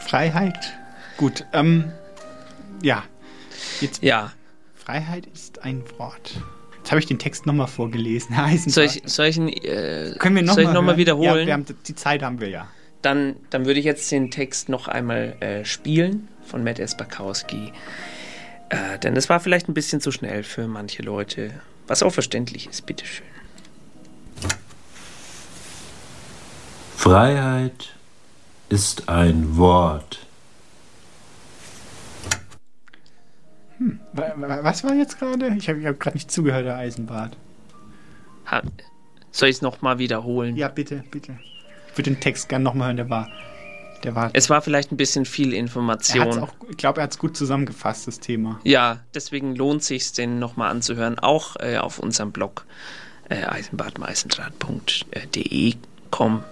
Freiheit. 0.00 0.78
Gut, 1.16 1.44
ähm, 1.52 1.90
ja. 2.82 3.02
Jetzt, 3.80 4.00
ja. 4.04 4.32
Freiheit 4.76 5.26
ist 5.26 5.64
ein 5.64 5.82
Wort. 5.98 6.40
Jetzt 6.78 6.92
habe 6.92 7.00
ich 7.00 7.06
den 7.06 7.18
Text 7.18 7.46
nochmal 7.46 7.66
vorgelesen. 7.66 8.36
Soll 8.66 8.84
ich, 8.84 9.02
soll 9.06 9.26
ich, 9.26 9.38
ihn, 9.38 9.48
äh, 9.48 10.14
Können 10.20 10.36
wir 10.36 10.42
noch 10.44 10.54
soll 10.54 10.62
ich 10.62 10.68
mal 10.68 10.74
noch 10.74 10.82
mal 10.82 10.96
wiederholen? 10.96 11.40
Ja, 11.40 11.46
wir 11.46 11.52
haben, 11.52 11.66
die 11.66 11.94
Zeit 11.96 12.22
haben 12.22 12.40
wir 12.40 12.48
ja. 12.48 12.68
Dann, 13.02 13.34
dann 13.50 13.66
würde 13.66 13.80
ich 13.80 13.86
jetzt 13.86 14.10
den 14.12 14.30
Text 14.30 14.68
noch 14.68 14.86
einmal 14.86 15.36
äh, 15.40 15.64
spielen 15.64 16.28
von 16.50 16.62
Matt 16.64 16.78
S. 16.78 16.96
Bakowski. 16.96 17.72
Äh, 18.68 18.98
denn 18.98 19.16
es 19.16 19.28
war 19.28 19.40
vielleicht 19.40 19.68
ein 19.68 19.74
bisschen 19.74 20.00
zu 20.00 20.12
schnell 20.12 20.42
für 20.42 20.66
manche 20.68 21.02
Leute, 21.02 21.52
was 21.86 22.02
auch 22.02 22.12
verständlich 22.12 22.68
ist. 22.68 22.86
Bitteschön. 22.86 23.26
Freiheit 26.96 27.94
ist 28.68 29.08
ein 29.08 29.56
Wort. 29.56 30.26
Hm. 33.78 33.98
wa- 34.12 34.32
wa- 34.36 34.58
Was 34.62 34.84
war 34.84 34.94
jetzt 34.94 35.18
gerade? 35.18 35.48
Ich 35.56 35.68
habe 35.68 35.84
hab 35.86 35.98
gerade 35.98 36.16
nicht 36.16 36.30
zugehört, 36.30 36.66
Herr 36.66 36.76
Eisenbart. 36.76 37.36
Ha 38.46 38.62
soll 39.32 39.48
ich 39.48 39.56
es 39.56 39.62
nochmal 39.62 39.98
wiederholen? 39.98 40.56
Ja, 40.56 40.68
bitte, 40.68 41.04
bitte. 41.10 41.38
Ich 41.92 41.96
würde 41.98 42.10
den 42.10 42.20
Text 42.20 42.48
gerne 42.48 42.64
nochmal 42.64 42.88
hören, 42.88 42.96
der 42.96 43.08
war. 43.10 43.28
Der 44.04 44.14
war. 44.14 44.30
Es 44.32 44.48
war 44.48 44.62
vielleicht 44.62 44.92
ein 44.92 44.96
bisschen 44.96 45.26
viel 45.26 45.52
Information. 45.52 46.38
auch, 46.38 46.54
ich 46.68 46.76
glaube, 46.76 47.00
er 47.00 47.04
hat 47.04 47.12
es 47.12 47.18
gut 47.18 47.36
zusammengefasst, 47.36 48.06
das 48.06 48.20
Thema. 48.20 48.60
Ja, 48.64 49.00
deswegen 49.14 49.54
lohnt 49.54 49.82
sich 49.82 50.12
den 50.12 50.38
nochmal 50.38 50.70
anzuhören, 50.70 51.18
auch 51.18 51.56
äh, 51.56 51.76
auf 51.76 51.98
unserem 51.98 52.32
Blog 52.32 52.64
äh, 53.28 53.44
eisenbadmeißendraht.de 53.44 55.74
kommen. 56.10 56.44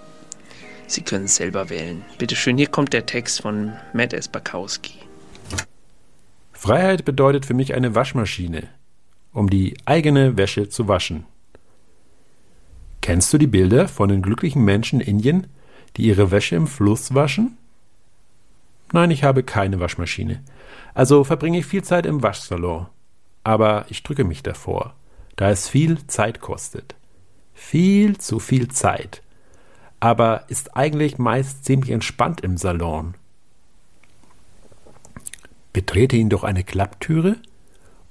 Sie 0.87 1.01
können 1.01 1.25
es 1.25 1.35
selber 1.35 1.69
wählen. 1.69 2.03
Bitte 2.17 2.35
schön, 2.35 2.57
hier 2.57 2.67
kommt 2.67 2.93
der 2.93 3.05
Text 3.05 3.41
von 3.41 3.73
Matt 3.93 4.13
S. 4.13 4.27
Bakowski. 4.27 4.95
Freiheit 6.51 7.05
bedeutet 7.05 7.45
für 7.45 7.53
mich 7.53 7.73
eine 7.73 7.95
Waschmaschine, 7.95 8.67
um 9.31 9.49
die 9.49 9.77
eigene 9.85 10.35
Wäsche 10.35 10.67
zu 10.67 10.87
waschen. 10.87 11.25
Kennst 13.01 13.31
du 13.31 13.37
die 13.37 13.47
Bilder 13.47 13.87
von 13.87 14.09
den 14.09 14.21
glücklichen 14.21 14.65
Menschen 14.65 14.99
in 14.99 15.19
Indien, 15.19 15.47
die 15.97 16.03
ihre 16.03 16.31
Wäsche 16.31 16.55
im 16.55 16.67
Fluss 16.67 17.13
waschen? 17.13 17.57
Nein, 18.91 19.11
ich 19.11 19.23
habe 19.23 19.43
keine 19.43 19.79
Waschmaschine. 19.79 20.43
Also 20.93 21.23
verbringe 21.23 21.59
ich 21.59 21.65
viel 21.65 21.83
Zeit 21.83 22.05
im 22.05 22.23
Waschsalon. 22.23 22.87
Aber 23.43 23.85
ich 23.89 24.03
drücke 24.03 24.23
mich 24.23 24.43
davor, 24.43 24.95
da 25.35 25.49
es 25.49 25.69
viel 25.69 26.05
Zeit 26.07 26.41
kostet. 26.41 26.95
Viel 27.53 28.17
zu 28.17 28.39
viel 28.39 28.67
Zeit. 28.69 29.21
Aber 29.99 30.45
ist 30.47 30.75
eigentlich 30.75 31.17
meist 31.17 31.65
ziemlich 31.65 31.91
entspannt 31.91 32.41
im 32.41 32.57
Salon. 32.57 33.15
Betrete 35.73 36.15
ihn 36.15 36.29
durch 36.29 36.43
eine 36.43 36.63
Klapptüre 36.63 37.37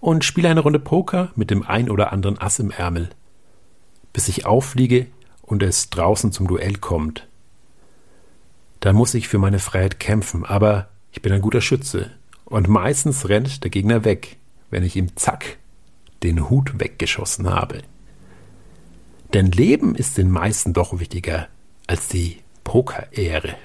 und 0.00 0.24
spiele 0.24 0.48
eine 0.48 0.60
Runde 0.60 0.78
Poker 0.78 1.30
mit 1.34 1.50
dem 1.50 1.66
ein 1.66 1.90
oder 1.90 2.12
anderen 2.12 2.38
Ass 2.38 2.58
im 2.58 2.70
Ärmel, 2.70 3.10
bis 4.12 4.28
ich 4.28 4.46
auffliege 4.46 5.06
und 5.42 5.62
es 5.62 5.90
draußen 5.90 6.32
zum 6.32 6.46
Duell 6.46 6.76
kommt. 6.76 7.27
Dann 8.80 8.96
muss 8.96 9.14
ich 9.14 9.28
für 9.28 9.38
meine 9.38 9.58
Freiheit 9.58 9.98
kämpfen, 9.98 10.44
aber 10.44 10.88
ich 11.12 11.22
bin 11.22 11.32
ein 11.32 11.40
guter 11.40 11.60
Schütze 11.60 12.12
und 12.44 12.68
meistens 12.68 13.28
rennt 13.28 13.64
der 13.64 13.70
Gegner 13.70 14.04
weg, 14.04 14.36
wenn 14.70 14.84
ich 14.84 14.96
ihm 14.96 15.16
zack 15.16 15.58
den 16.22 16.48
Hut 16.48 16.80
weggeschossen 16.80 17.48
habe. 17.48 17.82
Denn 19.34 19.50
Leben 19.50 19.94
ist 19.94 20.16
den 20.16 20.30
meisten 20.30 20.72
doch 20.72 20.98
wichtiger 20.98 21.48
als 21.86 22.08
die 22.08 22.38
Pokerehre. 22.64 23.56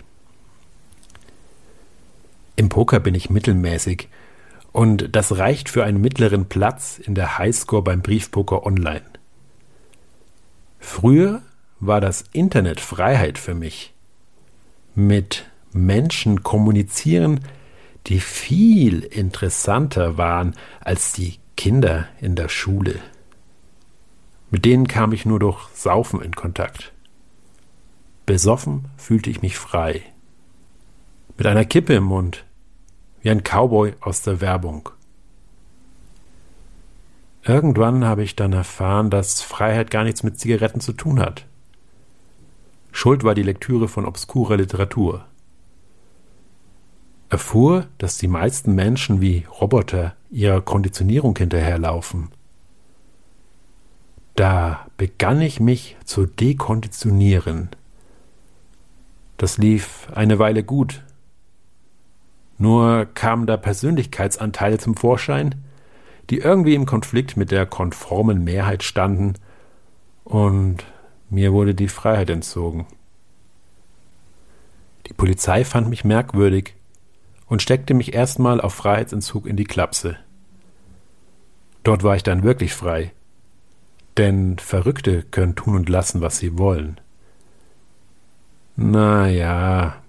Im 2.56 2.70
Poker 2.70 3.00
bin 3.00 3.16
ich 3.16 3.30
mittelmäßig 3.30 4.10
und 4.72 5.16
das 5.16 5.38
reicht 5.38 5.70
für 5.70 5.84
einen 5.84 6.02
mittleren 6.02 6.48
Platz 6.48 7.00
in 7.00 7.16
der 7.16 7.38
Highscore 7.38 7.84
beim 7.84 8.02
Briefpoker 8.02 8.66
Online. 8.66 9.04
Früher 10.80 11.42
war 11.80 12.02
das 12.02 12.26
Internet 12.34 12.80
Freiheit 12.80 13.38
für 13.38 13.56
mich. 13.56 13.93
Mit 14.96 15.46
Menschen 15.72 16.44
kommunizieren, 16.44 17.42
die 18.08 18.20
viel 18.20 19.00
interessanter 19.00 20.18
waren 20.18 20.56
als 20.82 21.14
die 21.14 21.40
Kinder 21.56 22.08
in 22.20 22.36
der 22.36 22.50
Schule. 22.50 23.00
Mit 24.52 24.66
denen 24.66 24.88
kam 24.88 25.14
ich 25.14 25.26
nur 25.26 25.40
durch 25.40 25.68
Saufen 25.74 26.22
in 26.22 26.36
Kontakt. 26.36 26.94
Besoffen 28.26 28.86
fühlte 28.98 29.30
ich 29.30 29.42
mich 29.42 29.58
frei. 29.58 30.04
Mit 31.38 31.48
einer 31.48 31.66
Kippe 31.66 31.96
im 31.96 32.04
Mund, 32.04 32.46
wie 33.22 33.32
ein 33.32 33.44
Cowboy 33.44 33.96
aus 34.00 34.22
der 34.22 34.42
Werbung. 34.42 34.90
Irgendwann 37.44 38.06
habe 38.06 38.24
ich 38.24 38.36
dann 38.36 38.54
erfahren, 38.54 39.10
dass 39.10 39.42
Freiheit 39.42 39.92
gar 39.92 40.04
nichts 40.04 40.24
mit 40.24 40.40
Zigaretten 40.40 40.80
zu 40.80 40.94
tun 40.94 41.20
hat. 41.20 41.46
Schuld 42.94 43.24
war 43.26 43.36
die 43.36 43.44
Lektüre 43.44 43.90
von 43.90 44.06
obskurer 44.06 44.56
Literatur. 44.56 45.26
Erfuhr, 47.28 47.88
dass 47.98 48.20
die 48.20 48.28
meisten 48.28 48.76
Menschen 48.76 49.20
wie 49.20 49.46
Roboter 49.60 50.16
ihrer 50.30 50.62
Konditionierung 50.62 51.36
hinterherlaufen. 51.36 52.30
Da 54.36 54.88
begann 54.96 55.42
ich 55.42 55.60
mich 55.60 55.98
zu 56.06 56.28
dekonditionieren. 56.28 57.70
Das 59.38 59.58
lief 59.58 60.08
eine 60.14 60.38
Weile 60.38 60.64
gut. 60.64 61.04
Nur 62.60 63.08
kamen 63.16 63.48
da 63.48 63.58
Persönlichkeitsanteile 63.58 64.78
zum 64.78 64.96
Vorschein, 64.96 65.56
die 66.30 66.38
irgendwie 66.38 66.76
im 66.76 66.86
Konflikt 66.86 67.36
mit 67.36 67.50
der 67.50 67.66
konformen 67.66 68.44
Mehrheit 68.44 68.84
standen, 68.84 69.34
und 70.24 70.86
mir 71.34 71.52
wurde 71.52 71.74
die 71.74 71.88
Freiheit 71.88 72.30
entzogen. 72.30 72.86
Die 75.08 75.14
Polizei 75.14 75.66
fand 75.66 75.90
mich 75.90 76.06
merkwürdig 76.06 76.76
und 77.48 77.62
steckte 77.62 77.94
mich 77.94 78.14
erstmal 78.14 78.62
auf 78.62 78.74
Freiheitsentzug 78.74 79.48
in 79.48 79.58
die 79.58 79.64
Klapse. 79.64 80.18
Dort 81.84 82.04
war 82.04 82.16
ich 82.16 82.24
dann 82.24 82.44
wirklich 82.44 82.74
frei, 82.74 83.12
denn 84.16 84.58
Verrückte 84.60 85.24
können 85.24 85.56
tun 85.56 85.76
und 85.76 85.90
lassen, 85.90 86.22
was 86.22 86.38
sie 86.38 86.58
wollen. 86.58 87.02
Na 88.76 89.28
ja, 89.28 90.02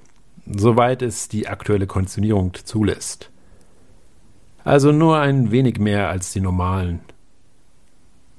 soweit 0.47 1.03
es 1.03 1.29
die 1.29 1.49
aktuelle 1.49 1.87
Konditionierung 1.87 2.53
zulässt. 2.53 3.31
Also 4.63 4.93
nur 4.93 5.19
ein 5.19 5.51
wenig 5.51 5.79
mehr 5.79 6.11
als 6.11 6.33
die 6.33 6.41
normalen. 6.41 7.01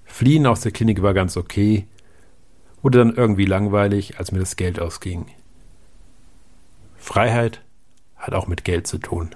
Fliehen 0.06 0.46
aus 0.46 0.62
der 0.62 0.72
Klinik 0.72 1.02
war 1.02 1.14
ganz 1.14 1.36
okay, 1.36 1.88
wurde 2.86 3.00
dann 3.00 3.16
irgendwie 3.16 3.46
langweilig, 3.46 4.20
als 4.20 4.32
mir 4.32 4.38
das 4.38 4.58
Geld 4.58 4.80
ausging. 4.80 5.26
Freiheit 6.98 7.64
hat 8.16 8.36
auch 8.36 8.46
mit 8.46 8.64
Geld 8.64 8.86
zu 8.86 9.00
tun. 9.00 9.32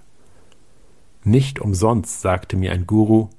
Nicht 1.23 1.59
umsonst 1.59 2.21
sagte 2.21 2.55
mir 2.55 2.71
ein 2.71 2.85
Guru, 2.85 3.29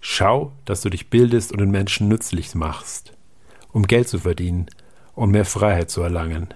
Schau, 0.00 0.52
dass 0.64 0.80
du 0.80 0.88
dich 0.88 1.10
bildest 1.10 1.52
und 1.52 1.58
den 1.58 1.70
Menschen 1.70 2.08
nützlich 2.08 2.54
machst, 2.54 3.12
um 3.72 3.86
Geld 3.86 4.08
zu 4.08 4.20
verdienen 4.20 4.70
und 5.14 5.32
mehr 5.32 5.44
Freiheit 5.44 5.90
zu 5.90 6.00
erlangen. 6.00 6.54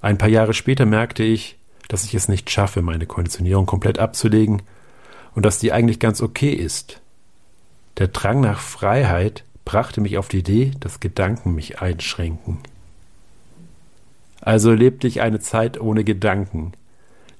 Ein 0.00 0.16
paar 0.16 0.30
Jahre 0.30 0.54
später 0.54 0.86
merkte 0.86 1.22
ich, 1.22 1.58
dass 1.88 2.04
ich 2.04 2.14
es 2.14 2.28
nicht 2.28 2.48
schaffe, 2.48 2.80
meine 2.80 3.04
Konditionierung 3.04 3.66
komplett 3.66 3.98
abzulegen 3.98 4.62
und 5.34 5.44
dass 5.44 5.58
die 5.58 5.72
eigentlich 5.72 6.00
ganz 6.00 6.22
okay 6.22 6.54
ist. 6.54 7.02
Der 7.98 8.08
Drang 8.08 8.40
nach 8.40 8.60
Freiheit 8.60 9.44
brachte 9.64 10.00
mich 10.00 10.18
auf 10.18 10.28
die 10.28 10.38
Idee, 10.38 10.72
dass 10.80 11.00
Gedanken 11.00 11.54
mich 11.54 11.80
einschränken. 11.80 12.58
Also 14.40 14.72
lebte 14.72 15.08
ich 15.08 15.22
eine 15.22 15.40
Zeit 15.40 15.80
ohne 15.80 16.04
Gedanken, 16.04 16.72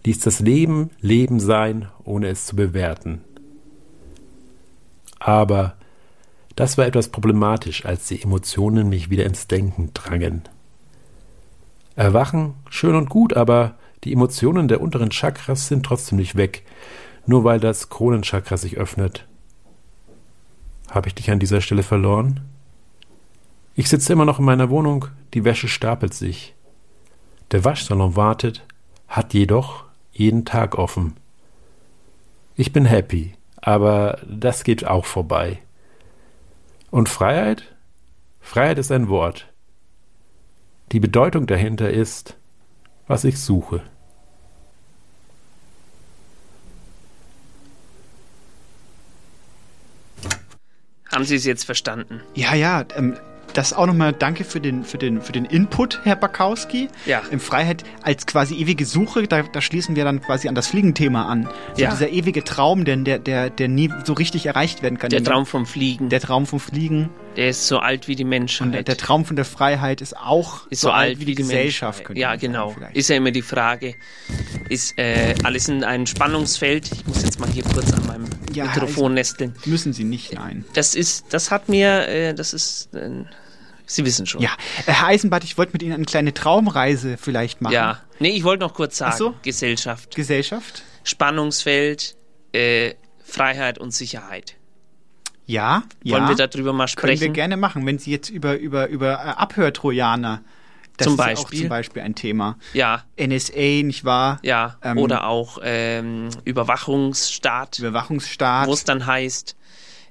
ließ 0.04 0.20
das 0.20 0.40
Leben 0.40 0.90
Leben 1.00 1.40
sein, 1.40 1.88
ohne 2.04 2.28
es 2.28 2.46
zu 2.46 2.56
bewerten. 2.56 3.22
Aber 5.18 5.74
das 6.56 6.78
war 6.78 6.86
etwas 6.86 7.10
problematisch, 7.10 7.84
als 7.84 8.08
die 8.08 8.22
Emotionen 8.22 8.88
mich 8.88 9.10
wieder 9.10 9.26
ins 9.26 9.46
Denken 9.46 9.90
drangen. 9.92 10.42
Erwachen, 11.96 12.54
schön 12.70 12.94
und 12.94 13.10
gut, 13.10 13.34
aber 13.34 13.76
die 14.04 14.12
Emotionen 14.12 14.68
der 14.68 14.80
unteren 14.80 15.10
Chakras 15.10 15.68
sind 15.68 15.84
trotzdem 15.84 16.18
nicht 16.18 16.36
weg, 16.36 16.64
nur 17.26 17.44
weil 17.44 17.60
das 17.60 17.88
Kronenchakra 17.88 18.56
sich 18.56 18.78
öffnet. 18.78 19.26
Habe 20.90 21.08
ich 21.08 21.14
dich 21.14 21.30
an 21.30 21.38
dieser 21.38 21.60
Stelle 21.60 21.82
verloren? 21.82 22.40
Ich 23.74 23.88
sitze 23.88 24.12
immer 24.12 24.24
noch 24.24 24.38
in 24.38 24.44
meiner 24.44 24.70
Wohnung, 24.70 25.06
die 25.34 25.44
Wäsche 25.44 25.68
stapelt 25.68 26.14
sich. 26.14 26.54
Der 27.50 27.64
Waschsalon 27.64 28.16
wartet, 28.16 28.66
hat 29.08 29.34
jedoch 29.34 29.84
jeden 30.12 30.44
Tag 30.44 30.76
offen. 30.76 31.14
Ich 32.54 32.72
bin 32.72 32.86
happy, 32.86 33.34
aber 33.56 34.18
das 34.26 34.64
geht 34.64 34.86
auch 34.86 35.04
vorbei. 35.04 35.58
Und 36.90 37.08
Freiheit? 37.08 37.76
Freiheit 38.40 38.78
ist 38.78 38.90
ein 38.90 39.08
Wort. 39.08 39.52
Die 40.92 41.00
Bedeutung 41.00 41.46
dahinter 41.46 41.90
ist, 41.90 42.36
was 43.06 43.24
ich 43.24 43.38
suche. 43.38 43.82
Haben 51.16 51.24
Sie 51.24 51.36
es 51.36 51.46
jetzt 51.46 51.64
verstanden? 51.64 52.20
Ja, 52.34 52.54
ja, 52.54 52.84
ähm, 52.94 53.16
das 53.54 53.72
auch 53.72 53.86
nochmal 53.86 54.12
danke 54.12 54.44
für 54.44 54.60
den, 54.60 54.84
für, 54.84 54.98
den, 54.98 55.22
für 55.22 55.32
den 55.32 55.46
Input, 55.46 56.00
Herr 56.04 56.14
Bakowski. 56.14 56.88
Ja. 57.06 57.22
Im 57.30 57.40
Freiheit 57.40 57.84
als 58.02 58.26
quasi 58.26 58.54
ewige 58.56 58.84
Suche, 58.84 59.26
da, 59.26 59.42
da 59.42 59.62
schließen 59.62 59.96
wir 59.96 60.04
dann 60.04 60.20
quasi 60.20 60.46
an 60.46 60.54
das 60.54 60.66
Fliegenthema 60.66 61.24
an. 61.24 61.48
So 61.72 61.84
Ja. 61.84 61.90
dieser 61.90 62.10
ewige 62.10 62.44
Traum, 62.44 62.84
denn 62.84 63.06
der, 63.06 63.18
der, 63.18 63.48
der 63.48 63.68
nie 63.68 63.90
so 64.04 64.12
richtig 64.12 64.44
erreicht 64.44 64.82
werden 64.82 64.98
kann. 64.98 65.08
Der 65.08 65.24
Traum 65.24 65.46
vom 65.46 65.64
Fliegen. 65.64 66.10
Der 66.10 66.20
Traum 66.20 66.44
vom 66.44 66.60
Fliegen. 66.60 67.08
Der 67.36 67.50
ist 67.50 67.66
so 67.66 67.78
alt 67.78 68.08
wie 68.08 68.16
die 68.16 68.24
Menschheit. 68.24 68.66
Und 68.66 68.72
der, 68.72 68.82
der 68.82 68.96
Traum 68.96 69.24
von 69.24 69.36
der 69.36 69.44
Freiheit 69.44 70.00
ist 70.00 70.16
auch 70.16 70.66
ist 70.68 70.80
so, 70.80 70.90
alt 70.90 71.20
wie 71.20 71.26
die 71.26 71.34
Gesellschaft. 71.34 71.98
Menschheit. 71.98 72.06
könnte 72.06 72.20
Ja, 72.20 72.28
sagen, 72.30 72.40
genau. 72.40 72.70
vielleicht. 72.70 72.96
Ist 72.96 73.08
ja 73.08 73.16
immer 73.16 73.30
die 73.30 73.42
Frage, 73.42 73.94
ist 74.68 74.98
äh, 74.98 75.34
alles 75.44 75.68
in 75.68 75.84
einem 75.84 76.06
Spannungsfeld? 76.06 76.90
Ich 76.92 77.06
muss 77.06 77.22
jetzt 77.22 77.38
mal 77.38 77.48
hier 77.50 77.64
kurz 77.64 77.92
an 77.92 78.06
meinem 78.06 78.24
Ja, 78.54 78.64
Mikrofon 78.64 79.14
nesteln. 79.14 79.54
Müssen 79.66 79.92
Sie 79.92 80.04
nicht, 80.04 80.32
nein. 80.32 80.64
Das 80.72 80.94
ist, 80.94 81.26
das 81.30 81.50
hat 81.50 81.68
mir, 81.68 82.08
äh, 82.08 82.34
das 82.34 82.54
ist, 82.54 82.94
äh, 82.94 83.24
Sie 83.84 84.04
wissen 84.04 84.26
schon. 84.26 84.40
Ja, 84.42 84.50
Herr 84.86 85.06
Eisenbart, 85.06 85.44
ich 85.44 85.56
wollte 85.58 85.72
mit 85.72 85.82
Ihnen 85.82 85.92
eine 85.92 86.04
kleine 86.06 86.34
Traumreise 86.34 87.16
vielleicht 87.18 87.60
machen. 87.60 87.74
Ja. 87.74 88.00
Nee, 88.18 88.30
ich 88.30 88.42
wollte 88.44 88.64
noch 88.64 88.74
kurz 88.74 88.96
sagen, 88.96 89.16
so? 89.16 89.34
Gesellschaft. 89.42 90.16
Gesellschaft? 90.16 90.82
Spannungsfeld, 91.04 92.16
äh, 92.52 92.94
Freiheit 93.22 93.78
und 93.78 93.92
Sicherheit. 93.92 94.56
Ja, 95.46 95.84
Wollen 96.04 96.24
ja. 96.24 96.28
wir 96.36 96.46
darüber 96.46 96.72
mal 96.72 96.86
Können 96.88 97.10
wir 97.10 97.16
sprechen? 97.16 97.32
gerne 97.32 97.56
machen, 97.56 97.86
wenn 97.86 97.98
Sie 97.98 98.10
jetzt 98.10 98.30
über, 98.30 98.58
über, 98.58 98.88
über 98.88 99.12
äh, 99.12 99.28
Abhörtrojaner. 99.30 100.42
Das 100.96 101.04
Zum 101.04 101.14
ist 101.14 101.18
ja 101.18 101.24
auch 101.24 101.28
Beispiel? 101.28 101.60
zum 101.60 101.68
Beispiel 101.68 102.02
ein 102.02 102.14
Thema. 102.14 102.56
Ja. 102.72 103.04
NSA, 103.20 103.82
nicht 103.84 104.04
wahr? 104.04 104.38
Ja, 104.42 104.76
Ähm, 104.82 104.98
oder 104.98 105.26
auch 105.26 105.58
ähm, 105.62 106.30
Überwachungsstaat. 106.44 107.78
Überwachungsstaat. 107.78 108.66
Wo 108.66 108.72
es 108.72 108.84
dann 108.84 109.04
heißt, 109.06 109.56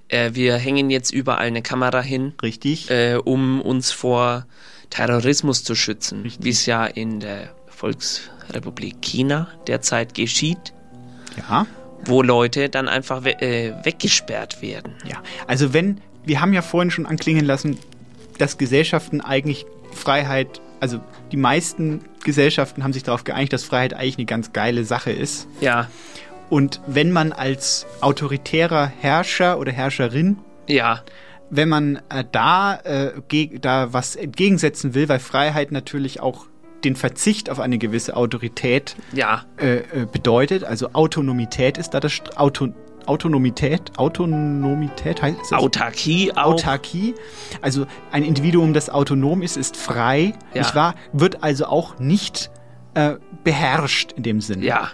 äh, 0.09 0.31
wir 0.33 0.55
hängen 0.57 0.89
jetzt 0.91 1.11
überall 1.11 1.47
eine 1.47 1.61
Kamera 1.63 2.01
hin. 2.01 2.33
Richtig. 2.41 2.89
Äh, 2.91 3.15
um 3.15 3.61
uns 3.61 3.91
vor 3.91 4.45
Terrorismus 4.91 5.63
zu 5.63 5.73
schützen, 5.75 6.31
wie 6.39 6.49
es 6.49 6.65
ja 6.67 6.85
in 6.85 7.19
der 7.19 7.53
Volksrepublik 7.67 9.01
China 9.01 9.47
derzeit 9.67 10.13
geschieht. 10.13 10.73
Ja. 11.49 11.65
Wo 12.05 12.21
Leute 12.21 12.69
dann 12.69 12.87
einfach 12.87 13.23
we 13.23 13.31
äh, 13.41 13.73
weggesperrt 13.83 14.61
werden. 14.61 14.93
Ja, 15.07 15.17
also 15.47 15.73
wenn, 15.73 16.01
wir 16.23 16.41
haben 16.41 16.53
ja 16.53 16.61
vorhin 16.61 16.91
schon 16.91 17.05
anklingen 17.05 17.45
lassen, 17.45 17.77
dass 18.37 18.57
Gesellschaften 18.57 19.21
eigentlich 19.21 19.65
Freiheit, 19.91 20.61
also 20.79 20.99
die 21.31 21.37
meisten 21.37 22.01
Gesellschaften 22.23 22.83
haben 22.83 22.93
sich 22.93 23.03
darauf 23.03 23.23
geeinigt, 23.23 23.53
dass 23.53 23.63
Freiheit 23.63 23.93
eigentlich 23.93 24.17
eine 24.17 24.25
ganz 24.25 24.53
geile 24.53 24.83
Sache 24.83 25.11
ist. 25.11 25.47
Ja. 25.61 25.89
Und 26.49 26.81
wenn 26.85 27.11
man 27.11 27.31
als 27.31 27.85
autoritärer 28.01 28.85
Herrscher 28.85 29.57
oder 29.57 29.71
Herrscherin, 29.71 30.37
ja. 30.67 31.01
wenn 31.49 31.69
man 31.69 32.01
äh, 32.09 32.23
da, 32.31 32.75
äh, 32.83 33.11
da 33.59 33.93
was 33.93 34.15
entgegensetzen 34.15 34.93
will, 34.93 35.09
weil 35.09 35.19
Freiheit 35.19 35.71
natürlich 35.71 36.19
auch 36.19 36.45
den 36.85 36.95
Verzicht 36.95 37.49
auf 37.49 37.59
eine 37.59 37.77
gewisse 37.77 38.15
Autorität 38.15 38.95
Ja. 39.11 39.43
äh, 39.57 39.77
äh, 39.77 39.83
bedeutet, 40.11 40.63
also 40.63 40.89
Autonomität 40.93 41.77
ist 41.77 41.89
da 41.93 41.99
das 41.99 42.13
St- 42.13 42.37
Auto, 42.37 42.69
Autonomität, 43.07 43.91
Autonomität 43.97 45.21
heißt 45.21 45.37
das? 45.39 45.53
Autarkie 45.53 46.31
auch. 46.33 46.53
Autarkie, 46.53 47.13
also 47.61 47.85
ein 48.11 48.23
Individuum, 48.23 48.73
das 48.73 48.89
autonom 48.89 49.41
ist, 49.41 49.57
ist 49.57 49.77
frei, 49.77 50.33
Ja. 50.53 50.61
nicht 50.61 50.75
wahr? 50.75 50.95
Wird 51.13 51.43
also 51.43 51.65
auch 51.65 51.99
nicht 51.99 52.49
äh, 52.49 52.64
beherrscht 53.43 54.13
in 54.13 54.23
dem 54.23 54.41
Sinne. 54.41 54.65
Ja. 54.65 54.91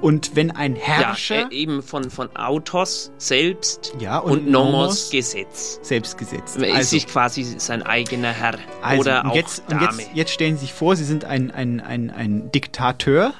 Und 0.00 0.34
wenn 0.34 0.50
ein 0.50 0.74
Herrscher 0.74 1.42
Ja, 1.42 1.48
äh, 1.48 1.54
eben 1.54 1.82
von, 1.82 2.10
von 2.10 2.34
Autos 2.36 3.12
selbst 3.18 3.94
Ja, 4.00 4.18
und 4.18 4.32
und, 4.32 4.50
Nomos, 4.50 4.72
Nomos 4.72 5.10
Gesetz. 5.10 5.78
selbst 5.82 6.18
gesetzt. 6.18 6.56
Er 6.58 6.68
ist 6.68 6.74
Also- 6.76 6.90
sich 6.90 7.06
quasi 7.06 7.44
sein 7.58 7.82
eigener 7.82 8.32
Herr. 8.32 8.54
Also, 8.82 9.00
oder 9.02 9.24
und 9.24 9.30
auch 9.30 9.34
jetzt, 9.36 9.62
und 9.70 9.80
Dame. 9.80 9.98
jetzt, 10.02 10.10
jetzt 10.14 10.30
stellen 10.32 10.56
Sie 10.56 10.62
sich 10.62 10.72
vor, 10.72 10.96
Sie 10.96 11.04
sind 11.04 11.24
ein, 11.24 11.50
ein, 11.50 11.80
ein, 11.80 12.10
ein 12.10 12.50
Diktateur. 12.52 13.34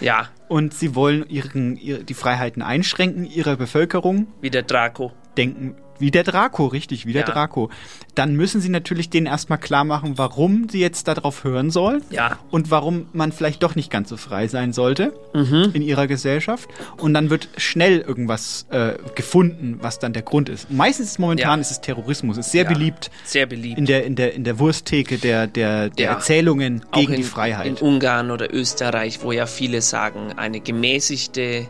Ja. 0.00 0.28
Und 0.48 0.74
Sie 0.74 0.94
wollen 0.94 1.28
ihren, 1.28 1.76
ihre, 1.76 2.04
die 2.04 2.14
Freiheiten 2.14 2.62
einschränken 2.62 3.24
Ihrer 3.24 3.56
Bevölkerung. 3.56 4.26
Wie 4.40 4.50
der 4.50 4.62
Draco. 4.62 5.12
Denken, 5.36 5.74
wie 5.98 6.10
der 6.10 6.24
Draco, 6.24 6.66
richtig, 6.66 7.06
wie 7.06 7.12
der 7.12 7.22
Ja. 7.22 7.28
Draco. 7.32 7.70
Dann 8.14 8.34
müssen 8.34 8.60
Sie 8.60 8.68
natürlich 8.68 9.10
denen 9.10 9.26
erstmal 9.26 9.58
klar 9.58 9.84
machen, 9.84 10.18
warum 10.18 10.68
Sie 10.68 10.80
jetzt 10.80 11.06
darauf 11.08 11.44
hören 11.44 11.70
sollen. 11.70 12.02
Ja. 12.10 12.38
Und 12.50 12.70
warum 12.70 13.06
man 13.12 13.32
vielleicht 13.32 13.62
doch 13.62 13.74
nicht 13.76 13.90
ganz 13.90 14.08
so 14.08 14.16
frei 14.16 14.48
sein 14.48 14.72
sollte 14.72 15.12
Mhm. 15.34 15.70
in 15.72 15.82
Ihrer 15.82 16.06
Gesellschaft. 16.06 16.68
Und 16.96 17.14
dann 17.14 17.30
wird 17.30 17.48
schnell 17.56 18.00
irgendwas 18.00 18.66
äh, 18.70 18.94
gefunden, 19.14 19.78
was 19.80 19.98
dann 19.98 20.12
der 20.12 20.22
Grund 20.22 20.48
ist. 20.48 20.70
Meistens 20.70 21.06
ist 21.12 21.18
momentan 21.18 21.58
Ja. 21.58 21.60
ist 21.60 21.70
es 21.70 21.80
Terrorismus. 21.80 22.38
Ist 22.38 22.50
sehr 22.50 22.64
Ja, 22.64 22.68
beliebt. 22.72 23.10
Sehr 23.24 23.46
beliebt. 23.46 23.78
In 23.78 23.86
der, 23.86 24.04
in 24.04 24.16
der, 24.16 24.34
in 24.34 24.44
der 24.44 24.58
Wursttheke 24.58 25.18
der, 25.18 25.46
der, 25.46 25.90
der. 25.90 26.10
Erzählungen 26.10 26.84
gegen 26.92 27.12
in, 27.12 27.16
die 27.18 27.22
Freiheit. 27.24 27.66
In 27.66 27.76
Ungarn 27.76 28.30
oder 28.30 28.52
Österreich, 28.52 29.20
wo 29.22 29.32
ja 29.32 29.46
viele 29.46 29.80
sagen, 29.80 30.32
eine 30.36 30.60
gemäßigte 30.60 31.66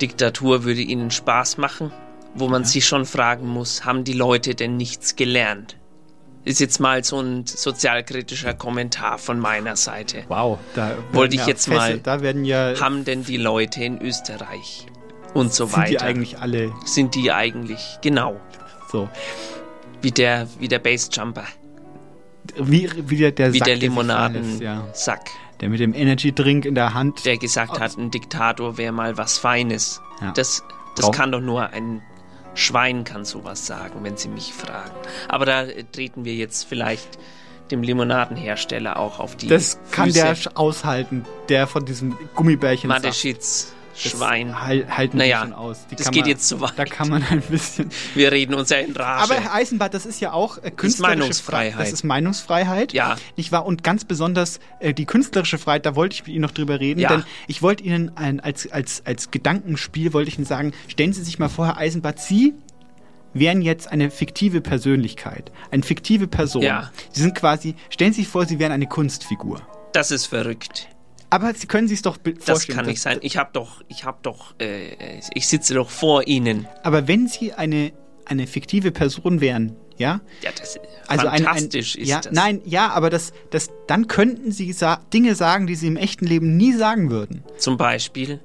Diktatur 0.00 0.64
würde 0.64 0.80
ihnen 0.80 1.10
Spaß 1.10 1.56
machen, 1.58 1.92
wo 2.34 2.48
man 2.48 2.64
sich 2.64 2.86
schon 2.86 3.06
fragen 3.06 3.46
muss, 3.48 3.84
haben 3.84 4.04
die 4.04 4.12
Leute 4.12 4.54
denn 4.54 4.76
nichts 4.76 5.16
gelernt? 5.16 5.76
Ist 6.44 6.60
jetzt 6.60 6.78
mal 6.78 7.02
so 7.02 7.20
ein 7.20 7.46
sozialkritischer 7.46 8.52
Kommentar 8.52 9.16
von 9.18 9.38
meiner 9.40 9.76
Seite. 9.76 10.24
Wow, 10.28 10.58
da 10.74 10.92
wollte 11.12 11.36
ich 11.36 11.40
ja 11.42 11.46
jetzt 11.48 11.68
mal. 11.68 11.98
Da 12.00 12.20
werden 12.20 12.44
ja 12.44 12.78
haben 12.80 13.04
denn 13.06 13.24
die 13.24 13.38
Leute 13.38 13.82
in 13.82 13.98
Österreich 14.02 14.86
und 15.32 15.54
so 15.54 15.64
Sind 15.66 15.76
weiter? 15.78 15.88
die 15.90 15.98
eigentlich 16.00 16.38
alle- 16.38 16.72
Sind 16.84 17.14
die 17.14 17.32
eigentlich 17.32 17.98
genau? 18.02 18.38
So. 18.92 19.08
Wie 20.02 20.10
der 20.10 20.46
wie 20.58 20.68
der 20.68 20.80
Bassjumper, 20.80 21.44
wie, 22.58 22.90
wie 23.08 23.16
der, 23.16 23.32
der 23.32 23.54
wie 23.54 23.58
Sack, 23.58 23.66
der 23.66 23.76
Limonadensack. 23.76 24.60
ja. 24.60 25.34
Der 25.60 25.70
mit 25.70 25.80
dem 25.80 25.94
Energy 25.94 26.30
Drink 26.34 26.66
in 26.66 26.74
der 26.74 26.92
Hand. 26.92 27.24
der 27.24 27.38
gesagt 27.38 27.80
hat, 27.80 27.96
ein 27.96 28.10
Diktator 28.10 28.76
wäre 28.76 28.92
mal 28.92 29.16
was 29.16 29.38
Feines. 29.38 30.02
Ja. 30.20 30.32
Das, 30.32 30.62
das 30.96 31.06
Brauch- 31.06 31.12
kann 31.12 31.32
doch 31.32 31.40
nur 31.40 31.70
ein 31.70 32.02
Schwein 32.54 33.04
kann 33.04 33.24
sowas 33.24 33.66
sagen, 33.66 34.00
wenn 34.02 34.16
Sie 34.16 34.28
mich 34.28 34.52
fragen. 34.52 34.94
Aber 35.28 35.44
da 35.46 35.62
äh, 35.64 35.84
treten 35.90 36.24
wir 36.24 36.34
jetzt 36.34 36.64
vielleicht 36.68 37.18
dem 37.70 37.82
Limonadenhersteller 37.82 38.98
auch 38.98 39.18
auf 39.20 39.36
die 39.36 39.48
Das 39.48 39.78
kann 39.90 40.06
Füße. 40.06 40.18
der 40.22 40.36
sch- 40.36 40.54
aushalten, 40.56 41.24
der 41.48 41.66
von 41.66 41.84
diesem 41.84 42.16
Gummibärchen 42.34 42.88
Mateschitz. 42.88 43.72
Schwein. 43.96 44.60
Halt, 44.60 44.88
halten 44.96 45.18
naja, 45.18 45.40
schon 45.42 45.52
aus. 45.52 45.86
Die 45.90 45.96
das 45.96 46.10
geht 46.10 46.22
man- 46.22 46.30
jetzt 46.30 46.48
zu 46.48 46.60
weit. 46.60 46.72
Da 46.76 46.84
kann 46.84 47.08
man 47.08 47.22
ein 47.24 47.40
bisschen. 47.42 47.90
Wir 48.14 48.32
reden 48.32 48.54
uns 48.54 48.70
ja 48.70 48.78
in 48.78 48.92
Rage. 48.94 49.22
Aber 49.22 49.34
Herr 49.40 49.54
Eisenbart, 49.54 49.94
das 49.94 50.06
ist 50.06 50.20
ja 50.20 50.32
auch 50.32 50.58
äh, 50.58 50.70
künstlerische 50.70 51.18
Meinungsfreiheit. 51.18 51.72
Freiheit. 51.72 51.86
Das 51.86 51.92
ist 51.92 52.04
Meinungsfreiheit. 52.04 52.92
Ja. 52.92 53.16
Nicht 53.36 53.52
wahr? 53.52 53.66
Und 53.66 53.82
ganz 53.82 54.04
besonders 54.04 54.60
äh, 54.80 54.92
die 54.94 55.06
künstlerische 55.06 55.58
Freiheit, 55.58 55.86
da 55.86 55.96
wollte 55.96 56.14
ich 56.14 56.22
mit 56.26 56.34
Ihnen 56.34 56.42
noch 56.42 56.50
drüber 56.50 56.80
reden. 56.80 57.00
Ja. 57.00 57.08
Denn 57.08 57.24
ich 57.46 57.62
wollte 57.62 57.84
Ihnen 57.84 58.16
ein, 58.16 58.40
als, 58.40 58.70
als, 58.70 59.02
als 59.06 59.30
Gedankenspiel, 59.30 60.12
wollte 60.12 60.28
ich 60.28 60.38
Ihnen 60.38 60.46
sagen, 60.46 60.72
stellen 60.88 61.12
Sie 61.12 61.22
sich 61.22 61.38
mal 61.38 61.48
vor, 61.48 61.66
Herr 61.66 61.76
Eisenbart, 61.78 62.18
Sie 62.20 62.54
wären 63.34 63.62
jetzt 63.62 63.88
eine 63.90 64.10
fiktive 64.10 64.60
Persönlichkeit, 64.60 65.50
eine 65.70 65.82
fiktive 65.82 66.28
Person. 66.28 66.62
Ja. 66.62 66.90
Sie 67.10 67.22
sind 67.22 67.34
quasi, 67.34 67.74
stellen 67.90 68.12
Sie 68.12 68.22
sich 68.22 68.28
vor, 68.30 68.46
Sie 68.46 68.58
wären 68.58 68.72
eine 68.72 68.86
Kunstfigur. 68.86 69.60
Das 69.92 70.10
ist 70.10 70.26
verrückt. 70.26 70.88
Aber 71.34 71.52
Sie 71.52 71.66
können 71.66 71.88
sich 71.88 72.00
doch 72.02 72.16
be- 72.16 72.34
Das 72.34 72.44
vorstellen. 72.44 72.76
kann 72.76 72.86
nicht 72.86 73.00
sein. 73.02 73.18
Ich 73.22 73.36
habe 73.36 73.50
doch, 73.52 73.82
ich 73.88 74.04
habe 74.04 74.18
doch, 74.22 74.54
äh, 74.60 75.18
ich 75.34 75.48
sitze 75.48 75.74
doch 75.74 75.90
vor 75.90 76.28
Ihnen. 76.28 76.66
Aber 76.84 77.08
wenn 77.08 77.26
Sie 77.26 77.52
eine, 77.52 77.92
eine 78.24 78.46
fiktive 78.46 78.92
Person 78.92 79.40
wären, 79.40 79.74
ja? 79.96 80.20
Ja, 80.42 80.50
das 80.56 80.78
Also 81.08 81.26
ein, 81.26 81.32
ein, 81.40 81.44
fantastisch 81.44 81.96
ist 81.96 82.08
ja, 82.08 82.20
das. 82.20 82.32
Nein, 82.32 82.60
ja, 82.64 82.90
aber 82.90 83.10
das, 83.10 83.32
das, 83.50 83.70
dann 83.88 84.06
könnten 84.06 84.52
Sie 84.52 84.72
sa 84.72 85.00
Dinge 85.12 85.34
sagen, 85.34 85.66
die 85.66 85.74
Sie 85.74 85.88
im 85.88 85.96
echten 85.96 86.24
Leben 86.26 86.56
nie 86.56 86.72
sagen 86.72 87.10
würden. 87.10 87.42
Zum 87.58 87.76
Beispiel. 87.76 88.38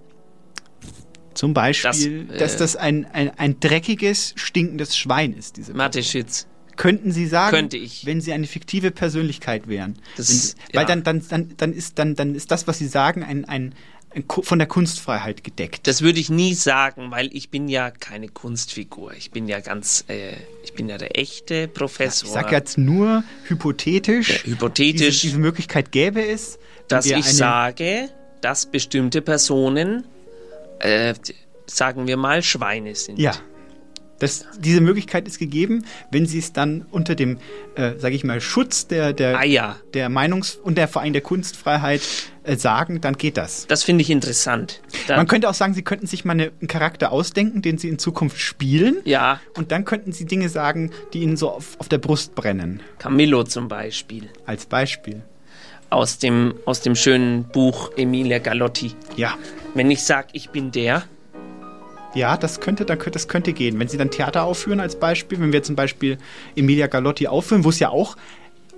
Zum 1.35 1.53
Beispiel, 1.53 2.25
Das, 2.25 2.35
äh, 2.35 2.37
dass 2.39 2.57
das 2.57 2.75
ein, 2.75 3.05
ein, 3.13 3.29
ein 3.37 3.59
dreckiges, 3.59 4.33
stinkendes 4.35 4.97
Schwein 4.97 5.33
ist, 5.33 5.57
diese 5.57 5.73
Mateschitz. 5.75 6.47
Könnten 6.80 7.11
Sie 7.11 7.27
sagen, 7.27 7.56
Könnte 7.56 7.76
ich. 7.77 8.06
wenn 8.06 8.22
Sie 8.22 8.31
eine 8.31 8.47
fiktive 8.47 8.89
Persönlichkeit 8.91 9.68
wären. 9.68 9.99
Das- 10.15 10.27
Sie- 10.30 10.53
Weil 10.73 10.84
ja. 10.84 10.88
dann, 10.88 11.03
dann, 11.03 11.22
dann, 11.30 11.53
dann, 11.57 11.73
ist, 11.73 11.99
dann, 11.99 12.15
dann 12.15 12.34
ist 12.35 12.51
das, 12.51 12.68
was 12.68 12.77
Sie 12.77 12.88
sagen, 12.88 13.22
ein, 13.22 13.43
ein, 13.43 13.76
ein 14.11 14.23
von 14.41 14.57
der 14.60 14.68
Kunstfreiheit 14.68 15.43
gedeckt. 15.43 15.88
Das 15.88 16.01
würde 16.01 16.19
ich 16.22 16.30
nie 16.30 16.53
sagen, 16.53 17.11
weil 17.11 17.30
ich 17.35 17.49
bin 17.49 17.68
ja 17.68 17.91
keine 17.91 18.30
Kunstfigur. 18.30 19.14
Ich 19.14 19.30
bin 19.31 19.47
ja 19.49 19.60
ganz, 19.60 20.06
äh, 20.07 20.31
ich 20.64 20.73
bin 20.73 20.88
ja 20.88 20.97
der 20.97 21.19
echte 21.19 21.68
Professor. 21.68 22.27
Ich 22.30 22.34
sage 22.34 22.56
jetzt 22.56 22.77
nur 22.77 23.23
hypothetisch, 23.47 24.45
hypothetisch. 24.45 25.19
Diese, 25.22 25.27
diese 25.27 25.38
Möglichkeit 25.39 25.91
gäbe 25.91 26.26
es, 26.26 26.60
dass 26.88 27.06
ich 27.07 27.26
sage, 27.26 28.10
dass 28.41 28.65
bestimmte 28.65 29.22
Personen, 29.22 30.06
äh, 30.80 31.14
sagen 31.68 32.07
wir 32.07 32.15
mal, 32.18 32.41
Schweine 32.41 32.95
sind. 32.95 33.19
Ja. 33.19 33.34
Das, 34.19 34.45
diese 34.59 34.81
Möglichkeit 34.81 35.27
ist 35.27 35.39
gegeben, 35.39 35.85
wenn 36.11 36.25
sie 36.25 36.39
es 36.39 36.53
dann 36.53 36.85
unter 36.91 37.15
dem, 37.15 37.37
äh, 37.75 37.93
sage 37.97 38.15
ich 38.15 38.23
mal, 38.23 38.41
Schutz 38.41 38.87
der, 38.87 39.13
der, 39.13 39.39
Ah 39.39 39.43
ja. 39.43 39.77
der 39.93 40.09
Meinungs- 40.09 40.57
und 40.57 40.77
der 40.77 40.87
Verein 40.87 41.13
der 41.13 41.21
Kunstfreiheit 41.21 42.01
äh, 42.43 42.55
sagen, 42.57 42.99
dann 43.01 43.15
geht 43.15 43.37
das. 43.37 43.65
Das 43.67 43.83
finde 43.83 44.01
ich 44.01 44.09
interessant. 44.09 44.81
Dann, 45.07 45.17
Man 45.17 45.27
könnte 45.27 45.49
auch 45.49 45.53
sagen, 45.53 45.73
sie 45.73 45.83
könnten 45.83 46.05
sich 46.07 46.25
mal 46.25 46.33
eine, 46.33 46.51
einen 46.59 46.67
Charakter 46.67 47.11
ausdenken, 47.11 47.61
den 47.61 47.77
sie 47.77 47.87
in 47.89 47.97
Zukunft 47.97 48.39
spielen. 48.39 48.97
Ja. 49.05 49.39
Und 49.55 49.71
dann 49.71 49.85
könnten 49.85 50.11
sie 50.11 50.25
Dinge 50.25 50.49
sagen, 50.49 50.91
die 51.13 51.19
ihnen 51.19 51.37
so 51.37 51.49
auf, 51.51 51.79
auf 51.79 51.87
der 51.89 51.97
Brust 51.99 52.35
brennen. 52.35 52.81
Camillo 52.99 53.43
zum 53.43 53.67
Beispiel. 53.67 54.29
Als 54.45 54.65
Beispiel. 54.65 55.21
Aus 55.89 56.19
dem, 56.19 56.53
aus 56.65 56.81
dem 56.81 56.95
schönen 56.95 57.45
Buch 57.45 57.91
Emilia 57.97 58.39
Galotti. 58.39 58.91
Ja. 59.15 59.37
Wenn 59.73 59.89
ich 59.89 60.03
sage, 60.03 60.27
ich 60.33 60.49
bin 60.49 60.71
der, 60.71 61.03
Ja, 62.15 62.38
das 62.38 62.60
könnte, 62.60 62.86
dann 62.86 62.98
könnte, 62.98 63.11
das 63.19 63.27
könnte 63.27 63.53
gehen. 63.53 63.80
Wenn 63.80 63.88
Sie 63.88 63.98
dann 63.98 64.10
Theater 64.11 64.44
aufführen 64.44 64.80
als 64.80 64.95
Beispiel, 64.98 65.40
wenn 65.40 65.53
wir 65.53 65.61
zum 65.64 65.76
Beispiel 65.76 66.18
Emilia 66.56 66.88
Galotti 66.88 67.27
aufführen, 67.27 67.64
wo 67.64 67.69
es 67.69 67.80
ja 67.80 67.90
auch 67.90 68.18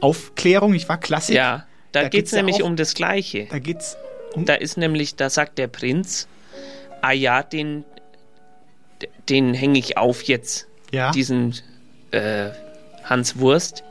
Aufklärung, 0.02 0.72
nicht 0.72 0.90
wahr? 0.90 1.00
Klassik. 1.00 1.36
ja, 1.36 1.66
da, 1.92 2.02
Da 2.04 2.10
geht 2.10 2.14
es 2.14 2.18
geht's 2.20 2.32
ja 2.32 2.38
nämlich 2.38 2.64
auch- 2.64 2.68
um 2.68 2.76
das 2.76 2.94
Gleiche. 2.94 3.48
Da 3.50 3.60
geht's 3.60 3.96
Da 4.36 4.56
ist 4.56 4.78
nämlich, 4.78 5.16
da 5.16 5.30
sagt 5.30 5.58
der 5.58 5.68
Prinz, 5.68 6.28
ah 7.02 7.12
ja, 7.12 7.42
den, 7.44 7.84
den 9.30 9.54
hänge 9.54 9.80
ich 9.80 9.98
auf 9.98 10.24
jetzt. 10.24 10.68
Ja. 10.92 11.12
Diesen 11.12 11.56
äh, 12.12 12.50
Hans 13.04 13.40
Wurst. 13.40 13.84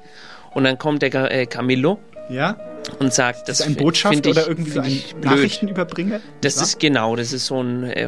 Und 0.53 0.65
dann 0.65 0.79
kommt 0.79 1.03
der 1.03 1.31
äh, 1.31 1.47
Camillo 1.47 1.99
Ja. 2.29 2.57
und 2.99 3.15
sagt, 3.15 3.49
das 3.49 3.61
ist 3.61 3.67
ein 3.67 3.77
ich, 3.79 4.27
oder 4.27 4.49
irgendwie 4.49 4.71
so 4.71 4.81
ein 4.81 4.87
ich. 4.91 5.15
Nachrichtenüberbringer? 5.23 6.21
Das 6.41 6.57
ist 6.57 6.79
genau, 6.81 7.17
das 7.17 7.33
ist 7.33 7.47
so 7.47 7.63
ein 7.63 7.85
äh, 7.85 8.07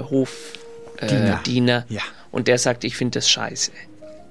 Äh, 1.03 1.07
Diener. 1.09 1.41
Diener. 1.47 1.85
Ja. 1.89 2.03
Und 2.31 2.49
der 2.49 2.59
sagt, 2.59 2.85
ich 2.85 2.97
finde 2.97 3.19
das 3.19 3.29
scheiße. 3.29 3.73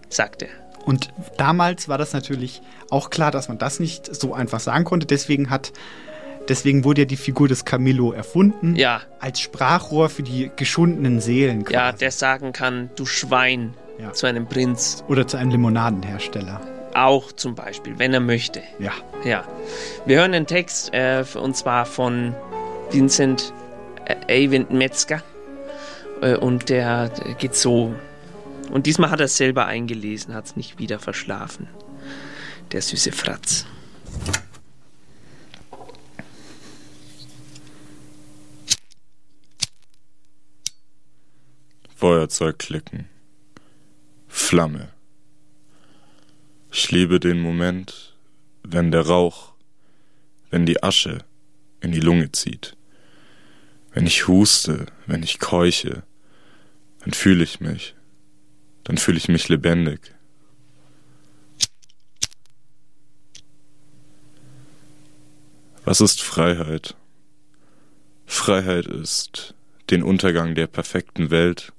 Sagt 0.09 0.41
er. 0.43 0.49
Und 0.85 1.09
damals 1.37 1.87
war 1.89 1.97
das 1.97 2.13
natürlich 2.13 2.61
auch 2.89 3.09
klar, 3.11 3.31
dass 3.31 3.47
man 3.47 3.57
das 3.59 3.79
nicht 3.79 4.13
so 4.15 4.33
einfach 4.33 4.59
sagen 4.59 4.83
konnte. 4.83 5.05
Deswegen 5.05 5.49
hat, 5.51 5.71
deswegen 6.49 6.83
wurde 6.83 7.01
ja 7.01 7.05
die 7.05 7.17
Figur 7.17 7.47
des 7.47 7.65
Camillo 7.65 8.11
erfunden. 8.11 8.75
Ja. 8.75 9.01
Als 9.19 9.39
Sprachrohr 9.39 10.09
für 10.09 10.23
die 10.23 10.49
geschundenen 10.55 11.21
Seelen. 11.21 11.63
quasi. 11.63 11.73
Ja, 11.75 11.91
der 11.91 12.11
sagen 12.11 12.51
kann, 12.51 12.89
du 12.95 13.05
Schwein 13.05 13.75
Ja. 13.99 14.11
zu 14.13 14.25
einem 14.25 14.47
Prinz. 14.47 15.03
Oder 15.07 15.27
zu 15.27 15.37
einem 15.37 15.51
Limonadenhersteller. 15.51 16.59
Auch 16.95 17.31
zum 17.31 17.53
Beispiel, 17.55 17.99
wenn 17.99 18.13
er 18.13 18.19
möchte. 18.19 18.61
Ja. 18.79 18.91
Ja. 19.23 19.43
Wir 20.05 20.17
hören 20.17 20.33
einen 20.33 20.47
Text, 20.47 20.93
äh, 20.93 21.23
und 21.35 21.55
zwar 21.55 21.85
von 21.85 22.35
Vincent 22.89 23.53
äh, 24.05 24.15
Eyvind 24.27 24.71
Metzger. 24.71 25.21
Äh, 26.21 26.35
und 26.35 26.69
der, 26.69 27.11
geht 27.39 27.55
so. 27.55 27.93
Und 28.71 28.85
diesmal 28.85 29.09
hat 29.09 29.19
er 29.19 29.25
es 29.25 29.37
selber 29.37 29.65
eingelesen, 29.65 30.33
hat 30.33 30.45
es 30.45 30.55
nicht 30.55 30.79
wieder 30.79 30.99
verschlafen. 30.99 31.67
Der 32.71 32.81
süße 32.81 33.11
Fratz. 33.11 33.65
Feuerzeug 41.95 42.57
klicken. 42.57 43.09
Flamme. 44.27 44.89
Ich 46.71 46.89
liebe 46.89 47.19
den 47.19 47.41
Moment, 47.41 48.15
wenn 48.63 48.91
der 48.91 49.05
Rauch, 49.05 49.53
wenn 50.49 50.65
die 50.65 50.81
Asche 50.81 51.19
in 51.81 51.91
die 51.91 51.99
Lunge 51.99 52.31
zieht. 52.31 52.77
Wenn 53.93 54.07
ich 54.07 54.27
huste, 54.27 54.85
wenn 55.05 55.21
ich 55.21 55.39
keuche, 55.39 56.03
dann 57.01 57.13
fühle 57.13 57.43
ich 57.43 57.59
mich. 57.59 57.95
Dann 58.83 58.97
fühle 58.97 59.17
ich 59.17 59.27
mich 59.27 59.49
lebendig. 59.49 60.13
Was 65.83 65.99
ist 65.99 66.21
Freiheit? 66.21 66.95
Freiheit 68.25 68.85
ist 68.85 69.55
den 69.89 70.03
Untergang 70.03 70.55
der 70.55 70.67
perfekten 70.67 71.31
Welt, 71.31 71.73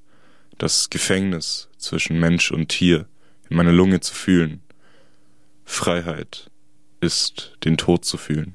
das 0.59 0.91
Gefängnis 0.91 1.69
zwischen 1.79 2.21
Mensch 2.21 2.51
und 2.51 2.69
Tier 2.69 3.07
in 3.49 3.57
meine 3.57 3.73
Lunge 3.73 4.01
zu 4.01 4.15
fühlen. 4.15 4.61
Freiheit 5.65 6.51
ist 7.01 7.57
den 7.65 7.77
Tod 7.77 8.05
zu 8.05 8.19
fühlen. 8.19 8.55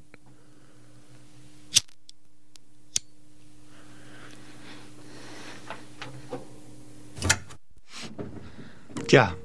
Tja. 9.08 9.34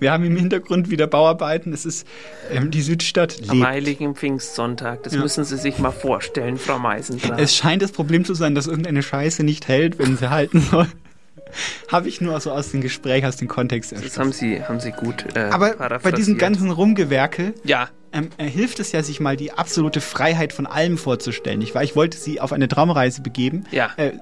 Wir 0.00 0.12
haben 0.12 0.24
im 0.24 0.36
Hintergrund 0.36 0.90
wieder 0.90 1.06
Bauarbeiten. 1.06 1.72
Es 1.72 1.84
ist 1.84 2.06
ähm, 2.50 2.70
die 2.70 2.80
Südstadt 2.82 3.36
Am 3.48 3.58
lebt. 3.58 3.68
Heiligen 3.68 4.14
Pfingstsonntag, 4.16 5.02
das 5.02 5.14
Ja. 5.14 5.20
müssen 5.20 5.44
Sie 5.44 5.56
sich 5.56 5.78
mal 5.78 5.90
vorstellen, 5.92 6.56
Frau 6.56 6.78
Meisendrath. 6.78 7.38
Es 7.38 7.54
scheint 7.54 7.82
das 7.82 7.92
Problem 7.92 8.24
zu 8.24 8.34
sein, 8.34 8.54
dass 8.54 8.66
irgendeine 8.66 9.02
Scheiße 9.02 9.44
nicht 9.44 9.68
hält, 9.68 9.98
wenn 9.98 10.16
sie 10.16 10.30
halten 10.30 10.60
soll. 10.60 10.86
Habe 11.88 12.08
ich 12.08 12.20
nur 12.20 12.40
so 12.40 12.52
aus 12.52 12.70
dem 12.70 12.80
Gespräch, 12.80 13.26
aus 13.26 13.36
dem 13.36 13.48
Kontext 13.48 13.92
das 13.92 14.16
haben 14.18 14.30
Sie, 14.32 14.62
haben 14.62 14.78
Sie 14.78 14.92
gut 14.92 15.24
äh, 15.34 15.40
Aber 15.50 15.74
bei 16.00 16.12
diesem 16.12 16.38
ganzen 16.38 16.70
Rumgewerkel 16.70 17.54
Ja. 17.64 17.88
ähm, 18.12 18.28
äh, 18.38 18.46
hilft 18.46 18.78
es 18.78 18.92
ja, 18.92 19.02
sich 19.02 19.18
mal 19.18 19.36
die 19.36 19.50
absolute 19.50 20.00
Freiheit 20.00 20.52
von 20.52 20.66
allem 20.66 20.96
vorzustellen. 20.96 21.60
Ich, 21.60 21.74
war, 21.74 21.82
ich 21.82 21.96
wollte 21.96 22.16
sie 22.18 22.40
auf 22.40 22.52
eine 22.52 22.68
Traumreise 22.68 23.20
begeben. 23.20 23.64
Ja. 23.72 23.90
Äh, 23.96 24.12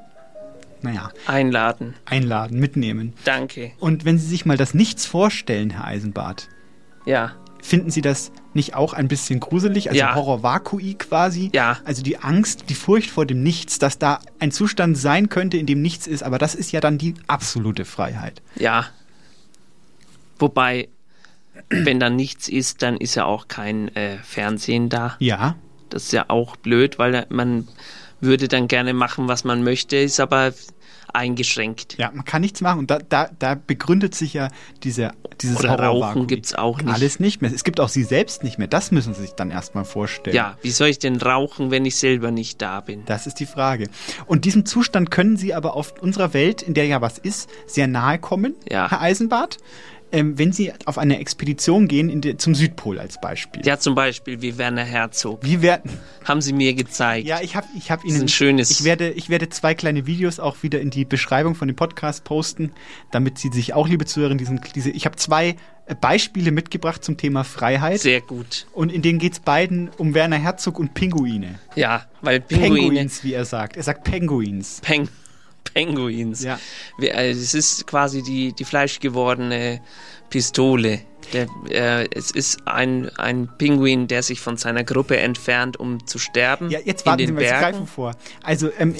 naja, 0.82 1.10
Einladen. 1.26 1.94
einladen, 2.04 2.58
mitnehmen. 2.60 3.12
Danke. 3.24 3.72
Und 3.78 4.04
wenn 4.04 4.18
Sie 4.18 4.26
sich 4.26 4.46
mal 4.46 4.56
das 4.56 4.74
Nichts 4.74 5.06
vorstellen, 5.06 5.70
Herr 5.70 5.84
Eisenbart, 5.84 6.48
Ja. 7.04 7.32
finden 7.62 7.90
Sie 7.90 8.00
das 8.02 8.30
nicht 8.54 8.74
auch 8.74 8.92
ein 8.92 9.08
bisschen 9.08 9.40
gruselig? 9.40 9.88
Also 9.90 9.98
Ja. 9.98 10.14
Horror-Vakui 10.14 10.94
quasi? 10.94 11.50
Ja. 11.54 11.78
Also 11.84 12.02
die 12.02 12.18
Angst, 12.18 12.64
die 12.70 12.74
Furcht 12.74 13.10
vor 13.10 13.26
dem 13.26 13.42
Nichts, 13.42 13.78
dass 13.78 13.98
da 13.98 14.20
ein 14.38 14.50
Zustand 14.52 14.96
sein 14.98 15.28
könnte, 15.28 15.56
in 15.58 15.66
dem 15.66 15.82
nichts 15.82 16.06
ist. 16.06 16.22
Aber 16.22 16.38
das 16.38 16.54
ist 16.54 16.72
ja 16.72 16.80
dann 16.80 16.98
die 16.98 17.14
absolute 17.26 17.84
Freiheit. 17.84 18.42
Ja. 18.56 18.86
Wobei, 20.38 20.88
wenn 21.68 21.98
da 22.00 22.10
nichts 22.10 22.48
ist, 22.48 22.82
dann 22.82 22.96
ist 22.96 23.14
ja 23.16 23.24
auch 23.24 23.48
kein 23.48 23.94
äh, 23.96 24.18
Fernsehen 24.18 24.88
da. 24.88 25.16
Ja. 25.18 25.56
Das 25.90 26.04
ist 26.04 26.12
ja 26.12 26.26
auch 26.28 26.56
blöd, 26.56 26.98
weil 26.98 27.26
man 27.30 27.66
würde 28.20 28.48
dann 28.48 28.68
gerne 28.68 28.92
machen, 28.94 29.28
was 29.28 29.44
man 29.44 29.62
möchte, 29.62 29.96
ist 29.96 30.20
aber 30.20 30.52
eingeschränkt. 31.12 31.96
Ja, 31.98 32.10
man 32.12 32.24
kann 32.24 32.42
nichts 32.42 32.60
machen. 32.60 32.80
Und 32.80 32.90
da, 32.90 32.98
da, 32.98 33.30
da 33.38 33.54
begründet 33.54 34.14
sich 34.14 34.34
ja 34.34 34.48
diese, 34.82 35.12
dieses 35.40 35.58
Oder. 35.60 35.78
Rauchen 35.78 36.26
gibt's 36.26 36.54
auch 36.54 36.82
nicht. 36.82 36.94
Alles 36.94 37.20
nicht 37.20 37.40
mehr. 37.40 37.50
Es 37.52 37.64
gibt 37.64 37.80
auch 37.80 37.88
sie 37.88 38.04
selbst 38.04 38.42
nicht 38.44 38.58
mehr. 38.58 38.68
Das 38.68 38.90
müssen 38.90 39.14
Sie 39.14 39.22
sich 39.22 39.32
dann 39.32 39.50
erstmal 39.50 39.84
vorstellen. 39.84 40.36
Ja, 40.36 40.58
wie 40.62 40.70
soll 40.70 40.88
ich 40.88 40.98
denn 40.98 41.16
rauchen, 41.16 41.70
wenn 41.70 41.84
ich 41.86 41.96
selber 41.96 42.30
nicht 42.30 42.60
da 42.60 42.80
bin? 42.80 43.04
Das 43.06 43.26
ist 43.26 43.40
die 43.40 43.46
Frage. 43.46 43.88
Und 44.26 44.44
diesem 44.44 44.66
Zustand 44.66 45.10
können 45.10 45.36
Sie 45.36 45.54
aber 45.54 45.74
auf 45.74 45.94
unserer 46.00 46.34
Welt, 46.34 46.62
in 46.62 46.74
der 46.74 46.86
ja 46.86 47.00
was 47.00 47.18
ist, 47.18 47.48
sehr 47.66 47.86
nahe 47.86 48.18
kommen, 48.18 48.54
Ja. 48.70 48.90
Herr 48.90 49.00
Eisenbart. 49.00 49.58
Ähm, 50.10 50.38
wenn 50.38 50.52
Sie 50.52 50.72
auf 50.86 50.96
eine 50.96 51.18
Expedition 51.18 51.86
gehen, 51.86 52.08
in 52.08 52.20
der, 52.20 52.38
zum 52.38 52.54
Südpol 52.54 52.98
als 52.98 53.20
Beispiel. 53.20 53.64
Ja, 53.64 53.78
zum 53.78 53.94
Beispiel 53.94 54.40
wie 54.40 54.56
Werner 54.56 54.84
Herzog. 54.84 55.40
Wie 55.42 55.60
werden? 55.60 55.90
Haben 56.24 56.40
Sie 56.40 56.52
mir 56.52 56.74
gezeigt. 56.74 57.26
Ja, 57.26 57.40
ich 57.42 57.56
habe 57.56 57.66
ich 57.76 57.90
hab 57.90 58.00
Das 58.00 58.08
ist 58.08 58.14
Ihnen 58.14 58.24
ein 58.24 58.28
schönes. 58.28 58.70
Ich 58.70 58.84
werde, 58.84 59.10
ich 59.10 59.28
werde 59.28 59.48
zwei 59.50 59.74
kleine 59.74 60.06
Videos 60.06 60.40
auch 60.40 60.62
wieder 60.62 60.80
in 60.80 60.90
die 60.90 61.04
Beschreibung 61.04 61.54
von 61.54 61.68
dem 61.68 61.76
Podcast 61.76 62.24
posten, 62.24 62.72
damit 63.10 63.38
Sie 63.38 63.50
sich 63.52 63.74
auch, 63.74 63.86
liebe 63.86 64.06
Zuhörer, 64.06 64.34
diesen, 64.34 64.60
diese, 64.74 64.90
ich 64.90 65.04
habe 65.04 65.16
zwei 65.16 65.56
äh, 65.86 65.94
Beispiele 65.94 66.52
mitgebracht 66.52 67.04
zum 67.04 67.16
Thema 67.16 67.44
Freiheit. 67.44 68.00
Sehr 68.00 68.20
gut. 68.20 68.66
Und 68.72 68.92
in 68.92 69.02
denen 69.02 69.18
geht 69.18 69.34
es 69.34 69.40
beiden 69.40 69.90
um 69.98 70.14
Werner 70.14 70.36
Herzog 70.36 70.78
und 70.78 70.94
Pinguine. 70.94 71.58
Ja, 71.74 72.06
weil 72.22 72.40
Pinguine. 72.40 72.80
Penguins, 72.80 73.24
wie 73.24 73.34
er 73.34 73.44
sagt. 73.44 73.76
Er 73.76 73.82
sagt 73.82 74.04
Penguins. 74.04 74.80
Peng 74.82 75.08
Penguins. 75.74 76.42
Ja. 76.42 76.58
Äh, 77.00 77.30
Es 77.30 77.54
ist 77.54 77.86
quasi 77.86 78.22
die, 78.22 78.52
die 78.52 78.64
fleischgewordene 78.64 79.80
Pistole. 80.30 81.00
Der, 81.32 81.46
äh, 81.70 82.08
es 82.14 82.30
ist 82.30 82.66
ein, 82.66 83.10
ein 83.18 83.48
Pinguin, 83.58 84.08
der 84.08 84.22
sich 84.22 84.40
von 84.40 84.56
seiner 84.56 84.84
Gruppe 84.84 85.16
entfernt, 85.18 85.78
um 85.78 86.06
zu 86.06 86.18
sterben. 86.18 86.70
Ja, 86.70 86.78
jetzt 86.84 87.04
warten 87.06 87.18
den 87.18 87.26
Sie 87.28 87.32
mal, 87.34 87.40
Bergen. 87.40 87.60
greifen 87.60 87.86
vor. 87.86 88.14
Also, 88.42 88.70
ähm, 88.78 88.94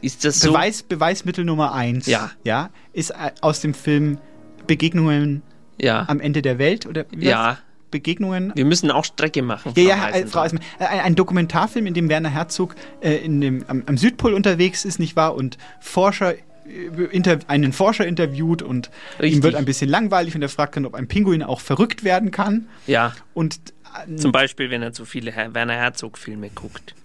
ist 0.00 0.24
das 0.24 0.40
so? 0.40 0.52
Beweis, 0.52 0.82
Beweismittel 0.82 1.44
Nummer 1.44 1.72
eins. 1.74 2.06
Ja. 2.06 2.30
Ja, 2.44 2.70
ist 2.92 3.10
äh, 3.10 3.32
aus 3.40 3.60
dem 3.60 3.74
Film 3.74 4.18
Begegnungen 4.66 5.42
Ja. 5.80 6.04
am 6.08 6.20
Ende 6.20 6.40
der 6.42 6.58
Welt 6.58 6.86
oder 6.86 7.04
Ja. 7.18 7.38
war's? 7.38 7.58
Begegnungen 7.94 8.50
Wir 8.56 8.64
müssen 8.64 8.90
auch 8.90 9.04
Strecke 9.04 9.40
machen. 9.40 9.72
Ja, 9.76 9.82
Frau 9.82 9.88
ja, 9.88 9.94
äh, 9.94 10.12
Eisenbahn. 10.12 10.28
Frau 10.28 10.40
Eisenbahn. 10.40 10.66
Äh, 10.80 10.84
Ein, 10.86 11.00
ein 11.00 11.14
Dokumentarfilm, 11.14 11.86
in 11.86 11.94
dem 11.94 12.08
Werner 12.08 12.28
Herzog 12.28 12.74
äh, 13.00 13.14
in 13.18 13.40
dem, 13.40 13.64
am, 13.68 13.84
am 13.86 13.96
Südpol 13.96 14.34
unterwegs 14.34 14.84
ist, 14.84 14.98
nicht 14.98 15.14
wahr? 15.14 15.36
Und 15.36 15.58
Forscher, 15.78 16.34
äh, 16.34 17.38
einen 17.46 17.72
Forscher 17.72 18.04
interviewt 18.04 18.62
und 18.62 18.90
Richtig. 19.20 19.38
ihm 19.38 19.42
wird 19.44 19.54
ein 19.54 19.64
bisschen 19.64 19.88
langweilig 19.88 20.34
und 20.34 20.42
er 20.42 20.48
fragt 20.48 20.74
dann, 20.74 20.86
ob 20.86 20.94
ein 20.94 21.06
Pinguin 21.06 21.44
auch 21.44 21.60
verrückt 21.60 22.02
werden 22.02 22.32
kann. 22.32 22.66
Ja. 22.88 23.14
Und 23.32 23.60
äh, 24.08 24.16
Zum 24.16 24.32
Beispiel, 24.32 24.70
wenn 24.70 24.82
er 24.82 24.92
zu 24.92 25.04
viele 25.04 25.30
Herr 25.30 25.54
Werner 25.54 25.74
Herzog-Filme 25.74 26.50
guckt. 26.52 26.96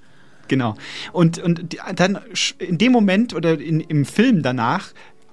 Genau. 0.47 0.75
Und, 1.11 1.37
und 1.37 1.77
dann 1.93 2.17
in 2.57 2.79
dem 2.79 2.91
Moment 2.91 3.35
oder 3.35 3.59
in, 3.59 3.81
im 3.81 4.05
Film 4.05 4.41
danach 4.41 4.87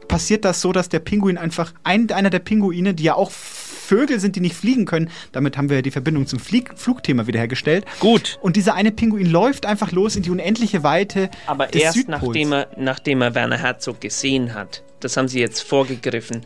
passiert 0.09 0.45
das 0.45 0.61
so, 0.61 0.73
dass 0.73 0.89
der 0.89 1.01
Pinguin 1.01 1.39
einfach, 1.39 1.73
ein, 1.83 2.11
einer 2.11 2.31
der 2.31 2.39
Pinguine, 2.39 2.95
die 2.95 3.05
ja 3.05 3.15
auch 3.15 3.31
Vögel 3.87 4.21
sind, 4.21 4.37
die 4.37 4.41
nicht 4.41 4.55
fliegen 4.57 4.85
können, 4.85 5.11
damit 5.33 5.57
haben 5.57 5.71
wir 5.71 5.83
die 5.83 5.91
Verbindung 5.91 6.27
zum 6.27 6.39
Flieg, 6.39 6.71
Flugthema 6.77 7.27
wiederhergestellt. 7.27 7.85
Gut. 8.01 8.39
Und 8.43 8.57
dieser 8.57 8.75
eine 8.75 8.93
Pinguin 8.93 9.31
läuft 9.31 9.65
einfach 9.67 9.93
los 9.93 10.17
in 10.17 10.23
die 10.23 10.31
unendliche 10.31 10.83
Weite 10.83 11.31
Aber 11.47 11.67
des 11.67 11.83
erst 11.83 11.97
Südpols. 11.97 12.23
nachdem 12.23 12.53
er, 12.53 12.69
nachdem 12.77 13.23
er 13.23 13.35
Werner 13.35 13.59
Herzog 13.59 14.01
gesehen 14.01 14.55
hat. 14.55 14.83
Das 15.01 15.17
haben 15.17 15.29
sie 15.29 15.41
jetzt 15.41 15.61
vorgegriffen. 15.63 16.43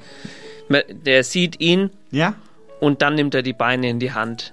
Der 1.05 1.25
sieht 1.25 1.61
ihn 1.61 1.91
ja. 2.11 2.35
und 2.79 3.03
dann 3.03 3.15
nimmt 3.17 3.35
er 3.35 3.43
die 3.43 3.53
Beine 3.53 3.89
in 3.91 3.99
die 3.99 4.13
Hand. 4.13 4.53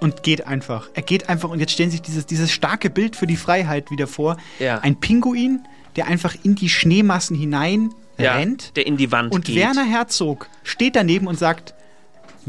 und 0.00 0.22
geht 0.22 0.46
einfach. 0.46 0.88
Er 0.94 1.02
geht 1.02 1.28
einfach 1.28 1.50
und 1.50 1.60
jetzt 1.60 1.72
stellen 1.72 1.90
Sie 1.90 1.96
sich 1.98 2.02
dieses, 2.02 2.24
dieses 2.26 2.50
starke 2.50 2.88
Bild 2.88 3.16
für 3.16 3.26
die 3.26 3.36
Freiheit 3.36 3.90
wieder 3.90 4.06
vor. 4.06 4.38
Ja. 4.58 4.78
Ein 4.78 4.98
Pinguin, 4.98 5.60
der 5.96 6.06
einfach 6.06 6.34
in 6.42 6.54
die 6.54 6.70
Schneemassen 6.70 7.36
hinein 7.36 7.90
Ja, 8.16 8.36
rennt. 8.36 8.74
der 8.76 8.86
in 8.86 8.96
die 8.96 9.12
Wand 9.12 9.32
Und 9.34 9.44
geht. 9.44 9.56
Werner 9.56 9.84
Herzog 9.84 10.48
steht 10.64 10.96
daneben 10.96 11.26
und 11.26 11.38
sagt, 11.38 11.74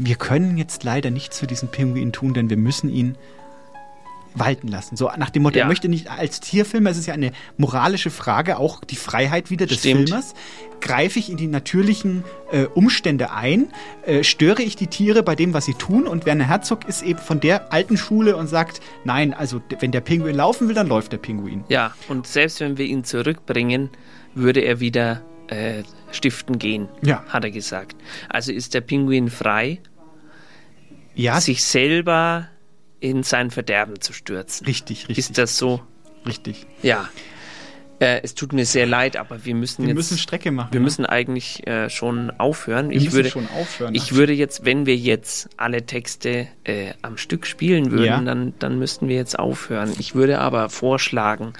wir 0.04 0.16
können 0.16 0.58
jetzt 0.58 0.84
leider 0.84 1.10
nichts 1.10 1.38
für 1.38 1.46
diesen 1.46 1.68
Pinguin 1.68 2.12
tun, 2.12 2.34
denn 2.34 2.50
wir 2.50 2.56
müssen 2.56 2.88
ihn 2.90 3.16
walten 4.34 4.68
lassen. 4.68 4.96
So 4.96 5.10
nach 5.18 5.28
dem 5.28 5.42
Motto, 5.42 5.58
Ja. 5.58 5.64
er 5.64 5.68
möchte 5.68 5.88
nicht 5.90 6.10
als 6.10 6.40
Tierfilmer, 6.40 6.88
es 6.90 6.96
ist 6.96 7.06
ja 7.06 7.12
eine 7.12 7.32
moralische 7.58 8.08
Frage, 8.08 8.56
auch 8.56 8.82
die 8.82 8.96
Freiheit 8.96 9.50
wieder 9.50 9.66
des 9.66 9.80
Stimmt. 9.80 10.08
Filmers. 10.08 10.32
Greife 10.80 11.18
ich 11.18 11.30
in 11.30 11.36
die 11.36 11.46
natürlichen 11.46 12.24
äh, 12.50 12.64
Umstände 12.64 13.30
ein? 13.30 13.68
Äh, 14.06 14.24
störe 14.24 14.62
ich 14.62 14.74
die 14.74 14.86
Tiere 14.86 15.22
bei 15.22 15.34
dem, 15.36 15.52
was 15.52 15.66
sie 15.66 15.74
tun? 15.74 16.06
Und 16.06 16.24
Werner 16.24 16.44
Herzog 16.48 16.88
ist 16.88 17.02
eben 17.02 17.18
von 17.18 17.40
der 17.40 17.72
alten 17.74 17.98
Schule 17.98 18.36
und 18.36 18.46
sagt, 18.46 18.80
nein, 19.04 19.34
also 19.34 19.60
wenn 19.80 19.92
der 19.92 20.00
Pinguin 20.00 20.34
laufen 20.34 20.66
will, 20.66 20.74
dann 20.74 20.88
läuft 20.88 21.12
der 21.12 21.18
Pinguin. 21.18 21.64
Ja, 21.68 21.94
und 22.08 22.26
selbst 22.26 22.58
wenn 22.60 22.78
wir 22.78 22.86
ihn 22.86 23.04
zurückbringen, 23.04 23.90
würde 24.34 24.60
er 24.60 24.80
wieder 24.80 25.20
äh, 25.48 25.82
stiften 26.10 26.58
gehen, 26.58 26.88
Ja. 27.02 27.22
hat 27.28 27.44
er 27.44 27.50
gesagt. 27.50 27.96
Also 28.30 28.50
ist 28.50 28.72
der 28.72 28.80
Pinguin 28.80 29.28
frei, 29.28 29.78
Ja. 31.14 31.40
sich 31.40 31.64
selber 31.64 32.48
in 33.00 33.22
sein 33.22 33.50
Verderben 33.50 34.00
zu 34.00 34.12
stürzen. 34.12 34.66
Richtig, 34.66 35.08
richtig. 35.08 35.18
Ist 35.18 35.38
das 35.38 35.56
so? 35.58 35.80
Richtig. 36.26 36.66
Ja. 36.82 37.08
Äh, 37.98 38.20
es 38.22 38.34
tut 38.34 38.52
mir 38.52 38.64
sehr 38.66 38.86
leid, 38.86 39.16
aber 39.16 39.44
wir 39.44 39.54
müssen 39.54 39.82
Wir 39.82 39.88
jetzt. 39.88 39.96
müssen 39.96 40.18
Strecke 40.18 40.50
machen, 40.50 40.72
Wir 40.72 40.80
ne? 40.80 40.84
müssen 40.84 41.06
eigentlich 41.06 41.66
äh, 41.66 41.88
schon 41.90 42.30
aufhören. 42.38 42.90
Wir 42.90 42.96
ich 42.96 43.04
müssen 43.04 43.14
würde, 43.16 43.30
schon 43.30 43.48
aufhören. 43.48 43.94
Ich 43.94 44.12
würde 44.14 44.32
jetzt, 44.32 44.64
wenn 44.64 44.86
wir 44.86 44.96
jetzt 44.96 45.48
alle 45.56 45.84
Texte 45.86 46.48
äh, 46.64 46.94
am 47.02 47.16
Stück 47.16 47.46
spielen 47.46 47.90
würden, 47.90 48.04
Ja. 48.06 48.20
dann, 48.20 48.54
dann 48.58 48.78
müssten 48.78 49.08
wir 49.08 49.16
jetzt 49.16 49.38
aufhören. 49.38 49.92
Ich 49.98 50.14
würde 50.14 50.38
aber 50.40 50.68
vorschlagen, 50.70 51.52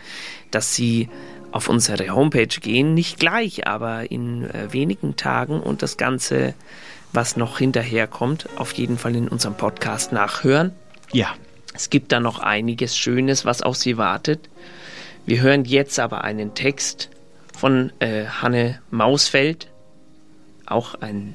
dass 0.50 0.74
Sie 0.74 1.08
auf 1.52 1.68
unsere 1.68 2.08
Homepage 2.14 2.46
gehen, 2.46 2.94
nicht 2.94 3.18
gleich, 3.20 3.66
aber 3.66 4.10
in 4.10 4.44
äh, 4.50 4.72
wenigen 4.72 5.16
Tagen 5.16 5.60
und 5.60 5.82
das 5.82 5.96
Ganze, 5.96 6.54
was 7.12 7.36
noch 7.36 7.58
hinterherkommt, 7.58 8.48
auf 8.56 8.72
jeden 8.72 8.98
Fall 8.98 9.14
in 9.14 9.28
unserem 9.28 9.54
Podcast 9.54 10.12
nachhören. 10.12 10.72
Ja. 11.12 11.34
Es 11.74 11.90
gibt 11.90 12.12
da 12.12 12.20
noch 12.20 12.38
einiges 12.38 12.96
Schönes, 12.96 13.44
was 13.44 13.62
auf 13.62 13.76
Sie 13.76 13.96
wartet. 13.96 14.48
Wir 15.24 15.40
hören 15.40 15.64
jetzt 15.64 15.98
aber 15.98 16.24
einen 16.24 16.54
Text 16.54 17.08
von 17.56 17.92
äh, 18.00 18.26
Hanne 18.26 18.80
Mausfeld, 18.90 19.68
auch 20.66 20.94
ein, 20.96 21.34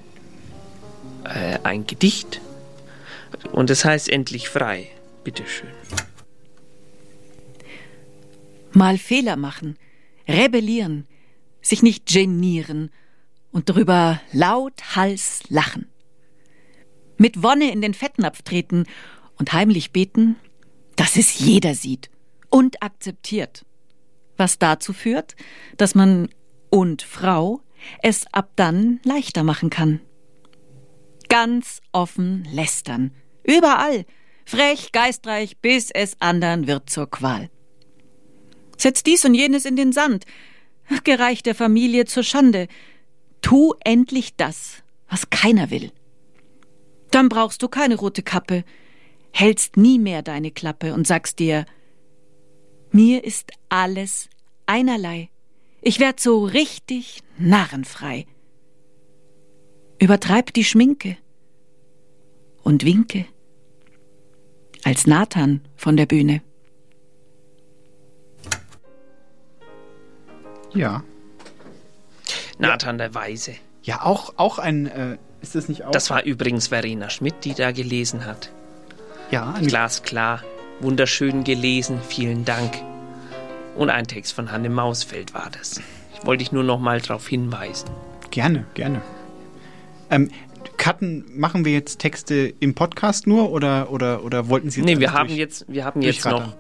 äh, 1.24 1.60
ein 1.64 1.88
Gedicht. 1.88 2.42
Und 3.52 3.70
es 3.70 3.86
heißt 3.86 4.10
Endlich 4.10 4.50
frei. 4.50 4.88
Bitteschön. 5.24 5.70
Mal 8.74 8.98
Fehler 8.98 9.38
machen, 9.38 9.78
rebellieren, 10.28 11.08
sich 11.62 11.82
nicht 11.82 12.06
genieren 12.06 12.92
und 13.58 13.68
drüber 13.68 14.22
laut 14.34 14.96
Hals 14.96 15.42
lachen. 15.50 15.90
Mit 17.18 17.42
Wonne 17.42 17.72
in 17.72 17.82
den 17.82 17.96
Fettnapf 17.96 18.44
treten 18.44 18.86
und 19.40 19.52
heimlich 19.52 19.92
beten, 19.92 20.36
dass 20.96 21.16
es 21.16 21.40
jeder 21.40 21.74
sieht 21.74 22.12
und 22.52 22.84
akzeptiert. 22.84 23.66
Was 24.38 24.60
dazu 24.60 24.94
führt, 24.94 25.36
dass 25.76 25.96
man 25.96 26.30
und 26.70 27.02
Frau 27.02 27.62
es 28.04 28.32
ab 28.32 28.52
dann 28.58 29.00
leichter 29.04 29.42
machen 29.42 29.72
kann. 29.72 30.02
Ganz 31.28 31.82
offen 31.92 32.48
lästern, 32.52 33.10
überall, 33.44 34.06
frech, 34.46 34.92
geistreich, 34.92 35.58
bis 35.58 35.90
es 35.90 36.16
andern 36.20 36.68
wird 36.68 36.92
zur 36.92 37.10
Qual. 37.10 37.50
Setz 38.78 39.02
dies 39.02 39.26
und 39.26 39.34
jenes 39.34 39.66
in 39.66 39.76
den 39.76 39.94
Sand, 39.94 40.28
gereicht 41.04 41.48
der 41.48 41.56
Familie 41.56 42.06
zur 42.06 42.22
Schande. 42.22 42.68
Tu 43.42 43.74
endlich 43.84 44.36
das, 44.36 44.84
was 45.10 45.30
keiner 45.30 45.70
will. 45.70 45.92
Dann 47.12 47.30
brauchst 47.30 47.62
du 47.64 47.68
keine 47.68 47.96
rote 47.96 48.24
Kappe, 48.24 48.64
hältst 49.32 49.78
nie 49.78 50.00
mehr 50.00 50.22
deine 50.22 50.52
Klappe 50.52 50.94
und 50.94 51.08
sagst 51.08 51.40
dir, 51.40 51.66
mir 52.92 53.24
ist 53.24 53.52
alles 53.70 54.30
einerlei. 54.66 55.30
Ich 55.82 56.00
werd 56.00 56.20
so 56.20 56.46
richtig 56.46 57.22
narrenfrei. 57.38 58.26
Übertreib 60.00 60.54
die 60.54 60.64
Schminke 60.64 61.18
und 62.64 62.86
winke 62.86 63.26
als 64.84 65.08
Nathan 65.08 65.62
von 65.76 65.98
der 65.98 66.06
Bühne. 66.06 66.42
Ja. 70.74 71.04
Nathan 72.60 72.98
der 72.98 73.14
Weise. 73.14 73.54
Ja, 73.84 74.04
auch, 74.04 74.34
auch 74.38 74.60
ein, 74.60 74.88
äh, 74.88 75.18
ist 75.42 75.56
das 75.56 75.70
nicht 75.70 75.86
auch? 75.86 75.92
Das 75.92 76.10
war 76.10 76.24
übrigens 76.24 76.68
Verena 76.68 77.10
Schmidt, 77.10 77.36
die 77.46 77.54
da 77.54 77.72
gelesen 77.72 78.26
hat. 78.26 78.52
Ja, 79.32 79.54
ein- 79.54 79.68
Glasklar, 79.68 80.42
wunderschön 80.80 81.44
gelesen, 81.44 82.00
vielen 82.08 82.46
Dank. 82.46 82.74
Und 83.76 83.90
ein 83.90 84.08
Text 84.08 84.34
von 84.34 84.52
Hanne 84.52 84.70
Mausfeld 84.70 85.34
war 85.34 85.50
das. 85.52 85.80
Ich 86.20 86.26
wollte 86.26 86.44
dich 86.44 86.52
nur 86.52 86.64
noch 86.64 86.80
mal 86.80 87.00
darauf 87.00 87.28
hinweisen. 87.28 87.90
Gerne, 88.32 88.66
gerne. 88.74 89.02
Ähm, 90.10 90.32
Cutten, 90.78 91.26
machen 91.36 91.66
wir 91.66 91.74
jetzt 91.74 92.00
Texte 92.00 92.54
im 92.60 92.74
Podcast 92.76 93.28
nur 93.28 93.52
oder, 93.52 93.92
oder, 93.92 94.24
oder 94.24 94.48
wollten 94.48 94.70
Sie 94.70 94.82
Nee, 94.82 95.00
wir 95.00 95.14
haben 95.14 95.30
jetzt, 95.30 95.66
wir 95.68 95.86
haben 95.86 96.02
jetzt 96.02 96.26
noch 96.26 96.56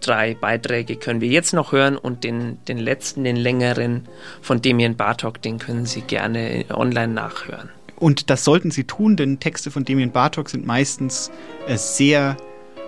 drei 0.00 0.34
Beiträge 0.34 0.96
können 0.96 1.20
wir 1.20 1.28
jetzt 1.28 1.52
noch 1.52 1.72
hören 1.72 1.96
und 1.96 2.24
den, 2.24 2.58
den 2.66 2.78
letzten, 2.78 3.24
den 3.24 3.36
längeren 3.36 4.06
von 4.40 4.62
Damien 4.62 4.96
Bartok, 4.96 5.42
den 5.42 5.58
können 5.58 5.86
Sie 5.86 6.02
gerne 6.02 6.64
online 6.70 7.12
nachhören. 7.12 7.70
Und 7.96 8.30
das 8.30 8.44
sollten 8.44 8.70
Sie 8.70 8.84
tun, 8.84 9.16
denn 9.16 9.38
Texte 9.38 9.70
von 9.70 9.84
Damien 9.84 10.10
Bartok 10.10 10.48
sind 10.50 10.66
meistens 10.66 11.30
äh, 11.68 11.76
sehr 11.76 12.36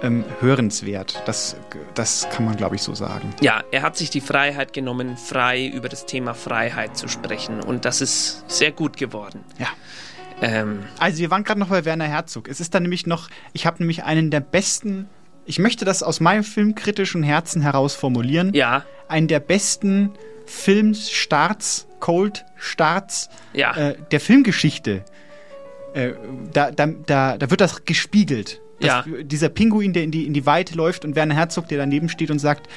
ähm, 0.02 0.24
hörenswert. 0.40 1.22
Das, 1.24 1.56
das 1.94 2.28
kann 2.30 2.44
man, 2.44 2.56
glaube 2.56 2.76
ich, 2.76 2.82
so 2.82 2.94
sagen. 2.94 3.30
Ja, 3.40 3.62
er 3.70 3.82
hat 3.82 3.96
sich 3.96 4.10
die 4.10 4.20
Freiheit 4.20 4.72
genommen, 4.72 5.16
frei 5.16 5.66
über 5.66 5.88
das 5.88 6.06
Thema 6.06 6.34
Freiheit 6.34 6.96
zu 6.96 7.08
sprechen 7.08 7.60
und 7.60 7.84
das 7.84 8.00
ist 8.00 8.44
sehr 8.50 8.72
gut 8.72 8.96
geworden. 8.96 9.44
Ja. 9.58 9.68
Ähm, 10.42 10.80
Also 10.98 11.18
wir 11.18 11.30
waren 11.30 11.44
gerade 11.44 11.60
noch 11.60 11.68
bei 11.68 11.84
Werner 11.84 12.06
Herzog. 12.06 12.48
Es 12.48 12.60
ist 12.60 12.74
dann 12.74 12.82
nämlich 12.82 13.06
noch, 13.06 13.28
ich 13.52 13.66
habe 13.66 13.78
nämlich 13.78 14.04
einen 14.04 14.30
der 14.30 14.40
besten, 14.40 15.08
ich 15.46 15.58
möchte 15.58 15.84
das 15.84 16.02
aus 16.02 16.20
meinem 16.20 16.44
filmkritischen 16.44 17.22
Herzen 17.22 17.62
heraus 17.62 17.94
formulieren. 17.94 18.52
Ja. 18.54 18.84
Einen 19.08 19.28
der 19.28 19.40
besten 19.40 20.10
Filmstarts, 20.46 21.86
Cold-Starts 22.00 23.28
Ja. 23.52 23.74
äh, 23.76 23.96
der 24.10 24.20
Filmgeschichte. 24.20 25.04
Äh, 25.94 26.12
da, 26.52 26.70
da, 26.70 26.86
da, 26.86 27.38
da 27.38 27.50
wird 27.50 27.60
das 27.60 27.84
gespiegelt. 27.84 28.60
Das, 28.80 29.06
Ja. 29.06 29.22
Dieser 29.22 29.48
Pinguin, 29.48 29.92
der 29.92 30.02
in 30.02 30.10
die, 30.10 30.26
in 30.26 30.34
die 30.34 30.44
Weite 30.46 30.74
läuft 30.74 31.04
und 31.04 31.14
Werner 31.16 31.34
Herzog, 31.36 31.68
der 31.68 31.78
daneben 31.78 32.08
steht 32.08 32.30
und 32.30 32.38
sagt, 32.38 32.68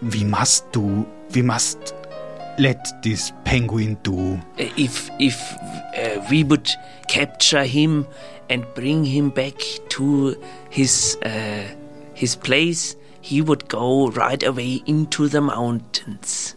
wie 0.00 0.24
machst 0.24 0.66
du, 0.72 1.06
wie 1.30 1.42
machst 1.42 1.94
let 2.58 3.02
this 3.02 3.32
penguin 3.44 3.96
do? 4.02 4.40
if 4.76 5.10
if 5.18 5.54
uh, 5.96 6.20
we 6.30 6.44
would 6.44 6.70
capture 7.08 7.64
him 7.64 8.06
and 8.48 8.64
bring 8.74 9.04
him 9.04 9.30
back 9.30 9.54
to 9.90 10.36
his 10.70 11.16
uh, 11.24 11.64
his 12.14 12.36
place, 12.36 12.96
he 13.20 13.42
would 13.42 13.68
go 13.68 14.08
right 14.10 14.42
away 14.42 14.82
into 14.86 15.28
the 15.28 15.40
mountains. 15.40 16.54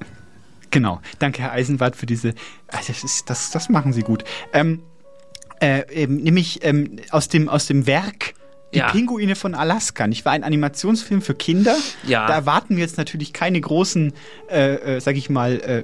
Genau. 0.72 1.02
Danke, 1.20 1.44
Herr 1.44 1.52
Eisenbart, 1.52 1.96
für 1.96 2.08
diese. 2.08 2.34
Also 2.68 2.88
das, 2.94 3.04
ist, 3.04 3.30
das, 3.30 3.52
das 3.52 3.70
machen 3.70 3.94
Sie 3.94 4.02
gut. 4.02 4.24
Ähm, 4.54 4.82
äh, 5.60 6.08
nämlich 6.08 6.64
ähm, 6.64 7.00
aus, 7.12 7.30
dem, 7.30 7.48
aus 7.48 7.68
dem 7.68 7.86
Werk 7.86 8.34
Die 8.74 8.80
Ja. 8.80 8.90
Pinguine 8.92 9.36
von 9.36 9.54
Alaska. 9.56 10.08
Ich 10.08 10.26
war 10.26 10.32
ein 10.32 10.44
Animationsfilm 10.44 11.22
für 11.22 11.36
Kinder. 11.36 11.76
Ja. 12.08 12.26
Da 12.28 12.34
erwarten 12.34 12.76
wir 12.76 12.84
jetzt 12.84 12.98
natürlich 12.98 13.32
keine 13.34 13.62
großen, 13.62 14.14
äh, 14.50 14.96
äh, 14.98 15.00
sag 15.00 15.16
ich 15.16 15.30
mal, 15.30 15.60
äh, 15.62 15.84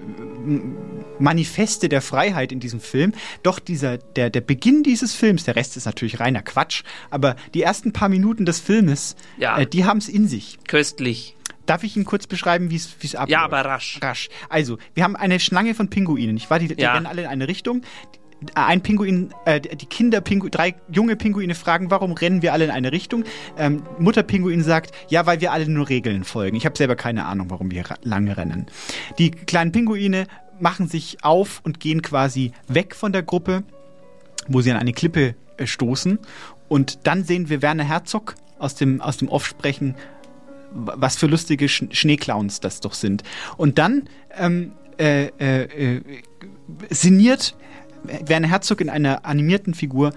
Manifeste 1.20 1.90
der 1.90 2.02
Freiheit 2.02 2.52
in 2.52 2.60
diesem 2.60 2.80
Film. 2.80 3.14
Doch 3.44 3.60
dieser, 3.60 3.98
der, 3.98 4.30
der 4.30 4.42
Beginn 4.42 4.84
dieses 4.84 5.14
Films, 5.14 5.44
der 5.44 5.56
Rest 5.56 5.78
ist 5.78 5.86
natürlich 5.86 6.20
reiner 6.20 6.42
Quatsch, 6.42 6.84
aber 7.10 7.36
die 7.54 7.62
ersten 7.62 7.94
paar 7.94 8.10
Minuten 8.10 8.46
des 8.46 8.60
Filmes, 8.60 9.16
Ja. 9.38 9.58
äh, 9.60 9.68
die 9.68 9.86
haben 9.86 9.98
es 9.98 10.10
in 10.10 10.28
sich. 10.28 10.58
Köstlich. 10.68 11.36
Darf 11.66 11.84
ich 11.84 11.96
Ihnen 11.96 12.06
kurz 12.06 12.26
beschreiben, 12.26 12.72
wie 12.72 12.78
es 12.78 12.90
wie 13.00 13.06
es 13.06 13.14
abläuft? 13.14 13.30
Ja, 13.32 13.44
aber 13.44 13.62
rasch. 13.64 14.00
Rasch. 14.02 14.30
Also, 14.50 14.80
wir 14.96 15.04
haben 15.04 15.16
eine 15.16 15.40
Schlange 15.40 15.76
von 15.76 15.88
Pinguinen. 15.92 16.36
Ich 16.36 16.50
war 16.50 16.58
die, 16.58 16.68
die 16.74 16.82
Ja. 16.82 16.94
rennen 16.94 17.06
alle 17.06 17.22
in 17.24 17.28
eine 17.28 17.48
Richtung. 17.48 17.82
Ein 18.56 18.82
Pinguin, 18.82 19.34
äh, 19.46 19.60
die 19.60 19.86
Kinder, 19.86 20.22
drei 20.22 20.76
junge 20.92 21.16
Pinguine 21.16 21.56
fragen, 21.56 21.92
warum 21.92 22.14
rennen 22.14 22.42
wir 22.42 22.54
alle 22.54 22.66
in 22.66 22.72
eine 22.72 22.92
Richtung? 22.92 23.24
Ähm, 23.58 23.84
Mutter 24.00 24.24
Pinguin 24.24 24.64
sagt, 24.64 24.92
ja, 25.10 25.26
weil 25.26 25.42
wir 25.42 25.52
alle 25.52 25.68
nur 25.68 25.90
Regeln 25.90 26.24
folgen. 26.24 26.56
Ich 26.56 26.66
habe 26.66 26.78
selber 26.78 26.96
keine 26.96 27.26
Ahnung, 27.26 27.50
warum 27.50 27.72
wir 27.72 27.84
lange 28.04 28.38
rennen. 28.38 28.68
Die 29.18 29.32
kleinen 29.32 29.72
Pinguine 29.72 30.26
machen 30.60 30.88
sich 30.88 31.24
auf 31.24 31.62
und 31.64 31.80
gehen 31.80 32.02
quasi 32.02 32.52
weg 32.68 32.96
von 32.96 33.12
der 33.12 33.24
Gruppe, 33.24 33.64
wo 34.48 34.62
sie 34.62 34.72
an 34.72 34.78
eine 34.78 34.94
Klippe 34.94 35.36
äh, 35.58 35.68
stoßen. 35.68 36.20
Und 36.68 37.00
dann 37.04 37.24
sehen 37.24 37.50
wir 37.50 37.62
Werner 37.62 37.84
Herzog 37.84 38.36
aus 38.58 38.76
dem, 38.76 39.02
aus 39.02 39.18
dem 39.18 39.28
Off 39.30 39.56
was 40.72 41.18
für 41.18 41.28
lustige 41.28 41.68
Sch 41.68 41.86
Schneeclowns 41.92 42.60
das 42.60 42.80
doch 42.80 42.94
sind. 42.94 43.24
Und 43.58 43.78
dann 43.78 44.08
ähm, 44.38 44.74
äh, 45.00 45.28
äh, 45.40 45.96
äh, 45.96 46.02
sinniert 46.90 47.56
Werner 48.04 48.48
Herzog 48.48 48.82
in 48.82 48.90
einer 48.90 49.26
animierten 49.26 49.74
Figur, 49.74 50.14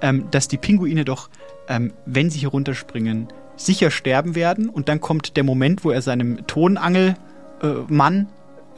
ähm, 0.00 0.28
dass 0.30 0.48
die 0.48 0.58
Pinguine 0.58 1.04
doch, 1.04 1.30
ähm, 1.68 1.92
wenn 2.04 2.30
sie 2.30 2.38
hier 2.38 2.50
runterspringen, 2.50 3.28
sicher 3.56 3.90
sterben 3.90 4.34
werden. 4.34 4.68
Und 4.68 4.88
dann 4.88 5.00
kommt 5.00 5.36
der 5.36 5.44
Moment, 5.44 5.84
wo 5.84 5.90
er 5.90 6.02
seinem 6.02 6.46
Tonangelmann 6.46 7.16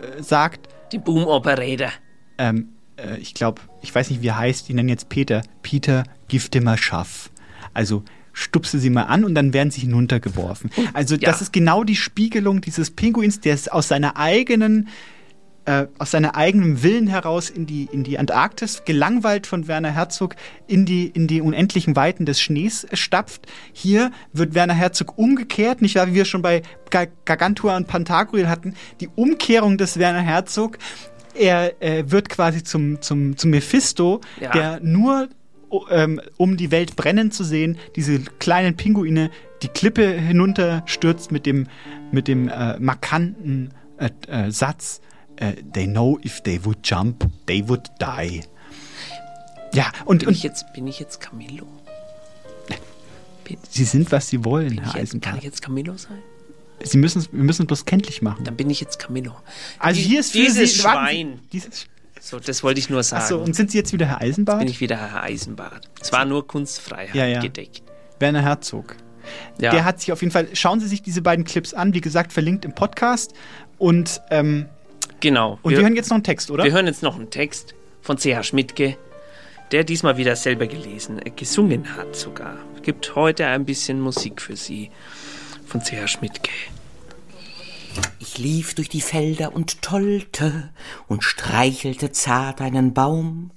äh, 0.01 0.19
äh, 0.19 0.23
sagt, 0.23 0.69
Die 0.93 0.99
Boom 0.99 1.25
Operator. 1.27 1.91
ähm, 2.39 2.69
äh, 2.97 3.19
ich 3.19 3.35
glaube, 3.35 3.63
ich 3.83 3.95
weiß 3.95 4.11
nicht, 4.11 4.23
wie 4.23 4.29
er 4.29 4.39
heißt, 4.39 4.69
die 4.69 4.75
nennen 4.75 4.89
jetzt 4.89 5.09
Peter. 5.09 5.43
Peter, 5.63 6.05
dir 6.31 6.63
mal 6.63 6.79
Schaff. 6.79 7.31
Also 7.75 8.05
stupse 8.33 8.79
sie 8.79 8.91
mal 8.91 9.05
an 9.05 9.25
und 9.25 9.35
dann 9.35 9.53
werden 9.53 9.71
sie 9.71 9.81
hinuntergeworfen. 9.81 10.71
Also 10.95 11.17
das 11.17 11.43
ist 11.43 11.53
genau 11.53 11.83
die 11.83 11.97
Spiegelung 11.97 12.61
dieses 12.61 12.91
Pinguins, 12.93 13.41
der 13.41 13.55
es 13.55 13.69
aus 13.69 13.89
seiner 13.89 14.17
eigenen 14.17 14.89
äh, 15.69 15.87
aus 15.99 16.11
seiner 16.13 16.35
eigenen 16.35 16.83
Willen 16.83 17.07
heraus 17.09 17.51
in 17.51 17.67
die, 17.67 17.89
in 17.93 18.03
die 18.03 18.19
Antarktis, 18.19 18.83
gelangweilt 18.87 19.47
von 19.47 19.69
Werner 19.69 19.91
Herzog, 19.91 20.35
in 20.67 20.87
die, 20.87 21.07
in 21.09 21.27
die 21.27 21.43
unendlichen 21.43 21.95
Weiten 21.95 22.25
des 22.25 22.41
Schnees 22.41 22.87
stapft. 22.95 23.47
Hier 23.75 24.11
wird 24.33 24.55
Werner 24.55 24.73
Herzog 24.75 25.19
umgekehrt, 25.19 25.83
nicht 25.83 25.97
wahr, 25.97 26.07
wie 26.09 26.15
wir 26.15 26.25
schon 26.25 26.41
bei 26.41 26.63
Ga- 26.91 27.07
Gargantua 27.27 27.77
und 27.77 27.87
Pantagruel 27.87 28.49
hatten, 28.49 28.75
die 29.01 29.09
Umkehrung 29.15 29.77
des 29.77 29.99
Werner 29.99 30.23
Herzog. 30.23 30.79
Er 31.35 31.81
äh, 31.83 32.11
wird 32.11 32.31
quasi 32.31 32.63
zum, 32.63 33.03
zum, 33.03 33.37
zum 33.37 33.51
Mephisto, 33.51 34.23
Ja. 34.41 34.51
der 34.53 34.81
nur 34.81 35.29
ähm, 35.91 36.19
um 36.39 36.57
die 36.57 36.71
Welt 36.71 36.97
brennen 36.97 37.31
zu 37.31 37.45
sehen, 37.45 37.77
diese 37.95 38.21
kleinen 38.39 38.75
Pinguine 38.77 39.31
die 39.63 39.69
Klippe 39.69 40.09
hinunterstürzt 40.13 41.31
mit 41.31 41.45
dem, 41.45 41.67
mit 42.11 42.27
dem 42.27 42.49
äh, 42.49 42.79
markanten 42.79 43.75
äh, 43.99 44.09
äh, 44.29 44.51
Satz, 44.51 45.01
äh, 45.41 45.55
they 45.73 45.87
know 45.87 46.19
if 46.25 46.41
they 46.43 46.65
would 46.65 46.79
jump, 46.85 47.27
they 47.47 47.67
would 47.69 47.83
die. 48.01 48.43
Ja, 49.75 49.91
und, 50.05 50.19
Bin 50.21 50.29
und 50.29 50.35
ich 50.35 50.43
jetzt, 50.43 50.73
bin 50.73 50.87
ich 50.87 50.99
jetzt 51.01 51.21
Camillo? 51.21 51.67
sie 53.71 53.85
sind, 53.85 54.13
was 54.13 54.29
sie 54.29 54.45
wollen, 54.45 54.69
Bin 54.69 54.79
Herr 54.79 54.87
jetzt, 54.89 54.97
Eisenbart. 55.11 55.31
kann 55.31 55.39
ich 55.39 55.45
jetzt 55.45 55.63
Camillo 55.63 55.97
sein? 55.97 56.19
Sie 56.83 56.99
müssen, 56.99 57.27
wir 57.33 57.43
müssen 57.45 57.63
es 57.63 57.67
bloß 57.67 57.85
kenntlich 57.87 58.21
machen. 58.23 58.45
Dann 58.45 58.57
bin 58.57 58.69
ich 58.71 58.81
jetzt 58.81 58.99
Camillo. 58.99 59.35
Also 59.79 60.01
Die- 60.01 60.07
hier 60.07 60.21
ist 60.21 60.33
für 60.33 60.39
dieses 60.39 60.75
Sie, 60.75 60.81
Schwein. 60.81 61.41
Dieses, 61.53 61.87
So, 62.21 62.39
das 62.39 62.63
wollte 62.63 62.79
ich 62.79 62.91
nur 62.91 63.03
sagen. 63.03 63.23
achso, 63.23 63.39
und 63.43 63.57
sind 63.57 63.71
Sie 63.71 63.79
jetzt 63.79 63.93
wieder 63.93 64.07
Herr 64.07 64.21
Eisenbart? 64.21 64.59
bin 64.61 64.69
ich 64.69 64.81
wieder 64.81 64.97
Herr 64.97 65.23
Eisenbart. 65.23 65.89
Es 66.01 66.13
war 66.13 66.25
nur 66.25 66.47
Kunstfreiheit 66.47 67.15
Ja, 67.15 67.27
ja. 67.27 67.41
gedeckt. 67.41 67.83
Werner 68.21 68.43
Herzog. 68.43 68.97
Ja. 69.61 69.71
Der 69.71 69.85
hat 69.85 70.01
sich 70.01 70.13
auf 70.13 70.21
jeden 70.21 70.31
Fall, 70.33 70.49
schauen 70.55 70.81
Sie 70.81 70.87
sich 70.89 71.03
diese 71.03 71.23
beiden 71.23 71.45
Clips 71.45 71.75
an, 71.75 71.95
wie 71.95 72.01
gesagt, 72.01 72.33
verlinkt 72.33 72.65
im 72.65 72.75
Podcast. 72.75 73.33
Und, 73.79 74.21
ähm, 74.31 74.67
Genau. 75.21 75.59
und 75.63 75.73
wir, 75.73 75.81
hören 75.81 75.97
jetzt 75.97 76.11
noch 76.11 76.17
einen 76.17 76.25
Text, 76.25 76.51
oder? 76.51 76.65
Wir 76.65 76.73
hören 76.73 76.87
jetzt 76.87 77.03
noch 77.03 77.17
einen 77.17 77.31
Text 77.31 77.75
von 78.03 78.19
C.H. 78.19 78.45
Schmidtke, 78.45 78.97
der 79.73 79.85
diesmal 79.85 80.17
wieder 80.17 80.37
selber 80.37 80.67
gelesen, 80.67 81.19
äh, 81.25 81.31
gesungen 81.31 81.97
hat 81.97 82.17
sogar. 82.17 82.57
Gibt 82.83 83.15
heute 83.17 83.47
ein 83.47 83.65
bisschen 83.65 84.01
Musik 84.01 84.41
für 84.41 84.57
Sie 84.57 84.91
von 85.67 85.83
C.H. 85.83 86.07
Schmidtke. 86.09 86.51
Ich 88.21 88.39
lief 88.39 88.75
durch 88.75 88.89
die 88.89 89.01
Felder 89.01 89.55
und 89.55 89.83
tollte 89.83 90.71
und 91.09 91.25
streichelte 91.25 92.13
zart 92.13 92.61
einen 92.61 92.95
Baum. 92.95 93.51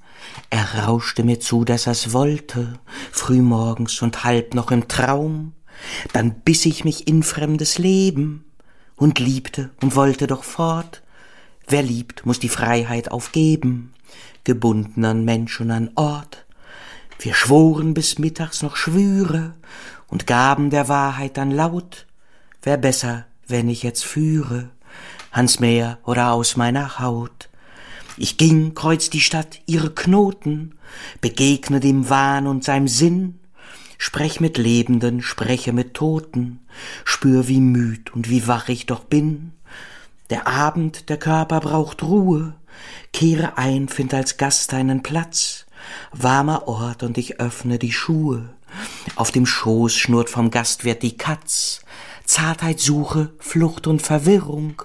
Er 0.50 0.86
rauschte 0.86 1.24
mir 1.24 1.40
zu, 1.40 1.64
dass 1.64 1.88
er's 1.88 2.14
wollte, 2.14 2.80
frühmorgens 3.12 4.02
und 4.02 4.24
halb 4.24 4.54
noch 4.54 4.72
im 4.72 4.88
Traum. 4.88 5.54
Dann 6.14 6.42
biss 6.42 6.66
ich 6.66 6.84
mich 6.84 7.08
in 7.08 7.24
fremdes 7.24 7.78
Leben 7.78 8.46
und 8.96 9.20
liebte 9.20 9.72
und 9.82 9.96
wollte 9.96 10.28
doch 10.28 10.44
fort. 10.44 11.02
Wer 11.72 11.84
liebt, 11.84 12.26
muss 12.26 12.38
die 12.38 12.50
Freiheit 12.50 13.12
aufgeben, 13.12 13.94
gebunden 14.44 15.06
an 15.06 15.24
Mensch 15.24 15.62
und 15.62 15.72
an 15.72 15.90
Ort. 15.96 16.46
Wir 17.18 17.34
schworen 17.34 17.94
bis 17.94 18.20
mittags 18.20 18.62
noch 18.62 18.76
Schwüre 18.76 19.54
und 20.10 20.28
gaben 20.28 20.70
der 20.70 20.90
Wahrheit 20.90 21.38
dann 21.38 21.50
laut. 21.50 22.08
Wär 22.62 22.76
besser, 22.76 23.26
wenn 23.48 23.70
ich 23.70 23.84
jetzt 23.84 24.04
führe, 24.04 24.70
ans 25.32 25.62
Meer 25.62 25.98
oder 26.04 26.34
aus 26.34 26.58
meiner 26.58 27.00
Haut. 27.00 27.48
Ich 28.18 28.36
ging 28.36 28.74
kreuz 28.74 29.10
die 29.10 29.22
Stadt, 29.22 29.62
ihre 29.66 29.92
Knoten, 29.92 30.76
begegne 31.22 31.80
dem 31.80 32.10
Wahn 32.10 32.48
und 32.48 32.66
seinem 32.66 32.90
Sinn, 32.90 33.40
sprech 33.98 34.42
mit 34.42 34.58
Lebenden, 34.58 35.22
spreche 35.22 35.72
mit 35.72 35.94
Toten, 35.94 36.60
spür 37.06 37.48
wie 37.48 37.62
müd 37.62 38.14
und 38.14 38.30
wie 38.30 38.46
wach 38.46 38.68
ich 38.68 38.88
doch 38.88 39.06
bin. 39.06 39.54
Der 40.32 40.48
Abend, 40.48 41.10
der 41.10 41.18
Körper 41.18 41.60
braucht 41.60 42.04
Ruhe, 42.04 42.54
kehre 43.12 43.58
ein, 43.58 43.90
find 43.90 44.14
als 44.14 44.38
Gast 44.38 44.74
einen 44.74 45.04
Platz, 45.04 45.66
warmer 46.14 46.70
Ort 46.70 47.04
und 47.04 47.18
ich 47.18 47.42
öffne 47.42 47.78
die 47.78 47.92
Schuhe. 47.92 48.50
Auf 49.18 49.32
dem 49.32 49.46
Schoß 49.46 49.94
schnurrt 49.94 50.30
vom 50.30 50.50
Gastwirt 50.50 51.04
die 51.04 51.18
Katz, 51.18 51.82
Zartheit 52.24 52.80
suche, 52.80 53.34
Flucht 53.40 53.88
und 53.88 54.02
Verwirrung, 54.02 54.82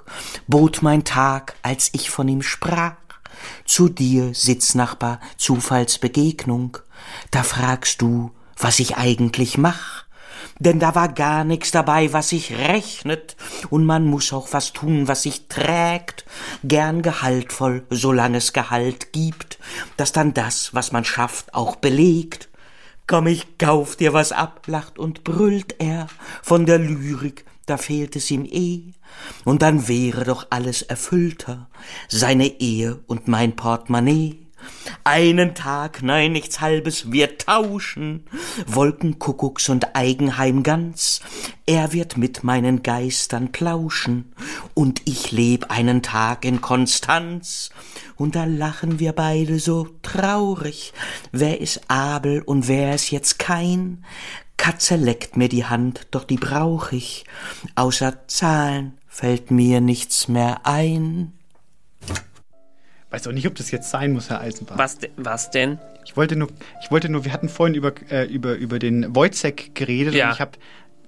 bot 0.49 0.83
mein 0.83 1.05
Tag, 1.05 1.55
als 1.63 1.91
ich 1.93 2.11
von 2.11 2.27
ihm 2.27 2.43
sprach. 2.43 2.97
Zu 3.65 3.89
dir, 3.89 4.35
Sitznachbar, 4.35 5.21
Zufallsbegegnung, 5.37 6.79
da 7.31 7.45
fragst 7.45 8.03
du, 8.03 8.33
was 8.57 8.81
ich 8.81 8.97
eigentlich 8.97 9.59
mach. 9.59 10.06
Denn 10.59 10.79
da 10.79 10.95
war 10.95 11.09
gar 11.09 11.45
nix 11.45 11.71
dabei, 11.71 12.13
was 12.13 12.31
sich 12.31 12.53
rechnet, 12.57 13.37
und 13.71 13.85
man 13.85 14.05
muss 14.07 14.33
auch 14.33 14.53
was 14.53 14.73
tun, 14.73 15.09
was 15.09 15.23
sich 15.23 15.49
trägt, 15.49 16.25
gern 16.65 17.03
gehaltvoll, 17.03 17.85
solange 17.91 18.39
es 18.39 18.53
Gehalt 18.53 19.13
gibt, 19.13 19.59
das 19.97 20.13
dann 20.13 20.35
das, 20.35 20.75
was 20.75 20.93
man 20.93 21.05
schafft, 21.05 21.55
auch 21.55 21.77
belegt. 21.77 22.49
Komm, 23.07 23.29
ich 23.29 23.59
kauf 23.59 23.97
dir 23.97 24.13
was 24.13 24.33
ab, 24.33 24.63
lacht 24.67 24.99
und 24.99 25.25
brüllt 25.25 25.77
er 25.79 26.09
von 26.43 26.67
der 26.67 26.79
Lyrik, 26.79 27.45
da 27.67 27.77
fehlt 27.77 28.17
es 28.17 28.31
ihm 28.31 28.45
eh, 28.45 28.93
und 29.45 29.63
dann 29.63 29.89
wäre 29.89 30.25
doch 30.25 30.47
alles 30.51 30.83
erfüllter, 30.83 31.69
seine 32.09 32.47
Ehe 32.61 33.01
und 33.07 33.29
mein 33.29 33.57
Portemonnaie. 33.57 34.46
Einen 35.05 35.55
Tag, 35.55 36.03
nein, 36.03 36.33
nichts 36.33 36.61
halbes, 36.61 37.13
wir 37.13 37.39
tauschen, 37.39 38.25
Wolkenkuckucks 38.67 39.69
und 39.69 39.95
Eigenheim 39.95 40.63
ganz, 40.63 41.21
er 41.67 41.93
wird 41.93 42.17
mit 42.17 42.45
meinen 42.45 42.83
Geistern 42.83 43.53
plauschen, 43.53 44.33
und 44.75 45.03
ich 45.05 45.33
leb 45.33 45.71
einen 45.71 46.03
Tag 46.03 46.45
in 46.45 46.61
Konstanz, 46.61 47.71
und 48.17 48.35
da 48.35 48.45
lachen 48.45 48.99
wir 48.99 49.13
beide 49.13 49.59
so 49.59 49.89
traurig, 50.03 50.93
wer 51.33 51.61
ist 51.61 51.83
Abel 51.89 52.43
und 52.43 52.69
wer 52.69 52.95
ist 52.95 53.11
jetzt 53.11 53.39
kein, 53.39 54.05
Katze 54.57 54.97
leckt 54.97 55.37
mir 55.37 55.49
die 55.49 55.67
Hand, 55.67 56.09
doch 56.11 56.25
die 56.25 56.39
brauch 56.39 56.93
ich, 56.93 57.25
außer 57.75 58.27
Zahlen 58.27 58.99
fällt 59.07 59.51
mir 59.51 59.81
nichts 59.81 60.29
mehr 60.29 60.67
ein. 60.67 61.33
Weiß 63.11 63.27
auch 63.29 63.33
nicht, 63.33 63.47
ob 63.47 63.55
das 63.55 63.71
jetzt 63.71 63.91
sein 63.91 64.13
muss, 64.13 64.31
Herr 64.31 64.41
Eisenbahn. 64.41 64.79
Was, 64.79 64.99
de 64.99 65.11
was 65.17 65.51
denn? 65.51 65.79
Ich 66.05 66.17
wollte 66.17 66.37
nur, 66.37 66.49
ich 66.83 66.91
wollte 66.91 67.09
nur, 67.09 67.25
wir 67.25 67.33
hatten 67.33 67.49
vorhin 67.49 67.75
über, 67.75 67.93
äh, 68.11 68.25
über, 68.27 68.55
über 68.55 68.79
den 68.79 69.15
Wojciech 69.15 69.73
geredet 69.75 70.15
Ja. 70.15 70.29
und 70.29 70.35
ich 70.35 70.41
habe 70.41 70.53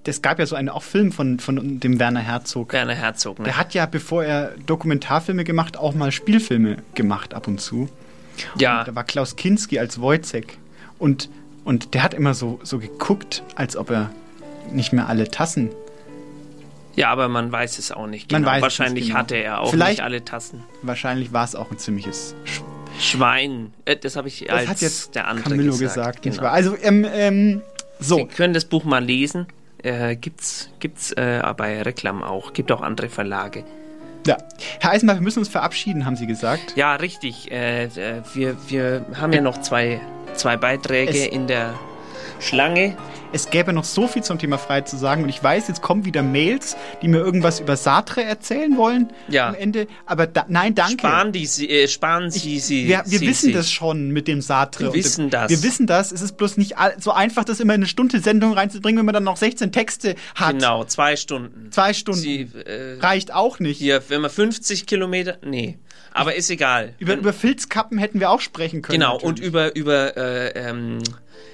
es 0.05 0.21
gab 0.23 0.39
ja 0.39 0.45
so 0.47 0.55
einen 0.55 0.69
auch 0.69 0.81
Film 0.81 1.11
von, 1.11 1.39
von 1.39 1.79
dem 1.79 1.99
Werner 1.99 2.21
Herzog. 2.21 2.73
Werner 2.73 2.95
Herzog, 2.95 3.37
ne? 3.37 3.45
Der 3.45 3.57
hat 3.57 3.75
ja, 3.75 3.85
bevor 3.85 4.23
er 4.23 4.55
Dokumentarfilme 4.65 5.43
gemacht, 5.43 5.77
auch 5.77 5.93
mal 5.93 6.11
Spielfilme 6.11 6.77
gemacht 6.95 7.35
ab 7.35 7.47
und 7.47 7.61
zu. 7.61 7.89
Ja. 8.57 8.79
Und 8.79 8.87
da 8.87 8.95
war 8.95 9.03
Klaus 9.03 9.35
Kinski 9.35 9.77
als 9.77 10.01
Wojciech. 10.01 10.47
Und, 10.97 11.29
und 11.63 11.93
der 11.93 12.01
hat 12.01 12.15
immer 12.15 12.33
so, 12.33 12.59
so 12.63 12.79
geguckt, 12.79 13.43
als 13.55 13.75
ob 13.77 13.91
er 13.91 14.09
nicht 14.71 14.93
mehr 14.93 15.07
alle 15.09 15.29
Tassen. 15.29 15.69
Ja, 16.99 17.11
aber 17.11 17.29
man 17.29 17.49
weiß 17.51 17.79
es 17.79 17.91
auch 17.93 18.07
nicht 18.07 18.29
Man 18.31 18.41
genau. 18.41 18.51
weiß 18.51 18.57
es 18.57 18.61
Wahrscheinlich 18.63 19.03
nicht 19.05 19.07
genau. 19.11 19.19
hatte 19.19 19.35
er 19.37 19.61
auch 19.61 19.71
Vielleicht- 19.71 19.99
nicht 19.99 20.03
alle 20.03 20.25
Tassen. 20.25 20.63
Wahrscheinlich 20.81 21.31
war 21.31 21.45
es 21.45 21.55
auch 21.55 21.71
ein 21.71 21.77
ziemliches 21.77 22.35
Sch 22.43 22.61
Schwein. 22.99 23.71
Äh, 23.85 23.95
das 23.95 24.17
habe 24.17 24.27
ich 24.27 24.43
Das 24.45 24.57
als 24.59 24.67
hat 24.67 24.81
jetzt 24.81 25.15
der 25.15 25.27
andere 25.27 25.49
Camillo 25.51 25.77
gesagt. 25.77 26.21
gesagt, 26.21 26.37
genau. 26.37 26.49
Also, 26.51 26.75
ähm, 26.81 27.07
ähm, 27.09 27.61
so. 28.01 28.17
Sie 28.17 28.25
können 28.25 28.53
das 28.53 28.65
Buch 28.65 28.83
mal 28.83 29.01
lesen. 29.03 29.47
Äh, 29.81 30.17
gibt's 30.17 30.69
gibt's 30.81 31.13
äh, 31.13 31.41
bei 31.55 31.81
Reklam 31.81 32.21
auch. 32.21 32.51
Gibt 32.51 32.69
auch 32.73 32.81
andere 32.81 33.07
Verlage. 33.07 33.63
Ja. 34.27 34.35
Herr 34.81 34.91
Eisenbach, 34.91 35.15
wir 35.15 35.21
müssen 35.21 35.39
uns 35.39 35.47
verabschieden, 35.47 36.05
haben 36.05 36.17
Sie 36.17 36.27
gesagt. 36.27 36.73
Ja, 36.75 36.95
richtig. 36.95 37.49
Äh, 37.49 37.85
äh, 37.85 38.21
wir, 38.33 38.57
wir 38.67 39.05
haben 39.15 39.31
ja 39.31 39.39
noch 39.39 39.61
zwei, 39.61 40.01
zwei 40.33 40.57
Beiträge 40.57 41.11
Es- 41.11 41.27
in 41.27 41.47
der 41.47 41.73
Schlange. 42.39 42.95
Es 43.31 43.49
gäbe 43.51 43.73
noch 43.73 43.83
so 43.83 44.07
viel 44.07 44.23
zum 44.23 44.39
Thema 44.39 44.57
Freiheit 44.57 44.89
zu 44.89 44.97
sagen 44.97 45.21
und 45.23 45.29
ich 45.29 45.43
weiß, 45.43 45.67
jetzt 45.67 45.81
kommen 45.81 46.03
wieder 46.05 46.23
Mails, 46.23 46.75
die 47.01 47.07
mir 47.07 47.17
irgendwas 47.19 47.59
über 47.59 47.77
Sartre 47.77 48.23
erzählen 48.23 48.75
wollen 48.75 49.11
Ja. 49.27 49.49
am 49.49 49.55
Ende. 49.55 49.85
Aber 50.07 50.25
da, 50.25 50.45
nein, 50.47 50.73
danke. 50.73 50.99
Sparen, 50.99 51.31
die, 51.31 51.45
Sie- 51.45 51.69
äh, 51.69 51.87
sparen 51.87 52.31
Sie 52.31 52.59
sie. 52.59 52.87
wir 52.87 53.03
wir 53.05 53.19
sie, 53.19 53.27
wissen 53.27 53.45
sie. 53.47 53.53
das 53.53 53.69
schon 53.71 54.09
mit 54.09 54.27
dem 54.27 54.41
Sartre. 54.41 54.85
Wir 54.85 54.93
wissen 54.93 55.25
dem, 55.25 55.29
das. 55.31 55.49
Wir 55.51 55.61
wissen 55.63 55.85
das. 55.85 56.11
Es 56.11 56.21
ist 56.21 56.37
bloß 56.37 56.57
nicht 56.57 56.75
so 56.99 57.11
einfach, 57.11 57.43
das 57.43 57.59
immer 57.59 57.75
in 57.75 57.81
eine 57.81 57.87
Stunde 57.87 58.19
Sendung 58.19 58.53
reinzubringen, 58.53 58.97
wenn 58.99 59.05
man 59.05 59.13
dann 59.13 59.25
noch 59.25 59.37
16 59.37 59.71
Texte 59.71 60.15
hat. 60.33 60.53
Genau, 60.53 60.83
zwei 60.85 61.15
Stunden. 61.15 61.71
Zwei 61.71 61.93
Stunden. 61.93 62.19
Sie, 62.21 62.47
äh, 62.65 62.97
Reicht 62.99 63.31
auch 63.33 63.59
nicht. 63.59 63.77
Hier, 63.77 64.01
wenn 64.09 64.21
man 64.21 64.31
50 64.31 64.87
Kilometer. 64.87 65.37
Nee. 65.45 65.77
Aber 66.13 66.35
ist 66.35 66.49
egal. 66.49 66.95
Über, 66.99 67.15
über 67.15 67.33
Filzkappen 67.33 67.97
hätten 67.97 68.19
wir 68.19 68.29
auch 68.29 68.41
sprechen 68.41 68.81
können. 68.81 68.99
Genau, 68.99 69.13
natürlich. 69.13 69.29
und 69.29 69.39
über, 69.39 69.75
über 69.75 70.17
äh, 70.17 70.69
ähm, 70.69 70.99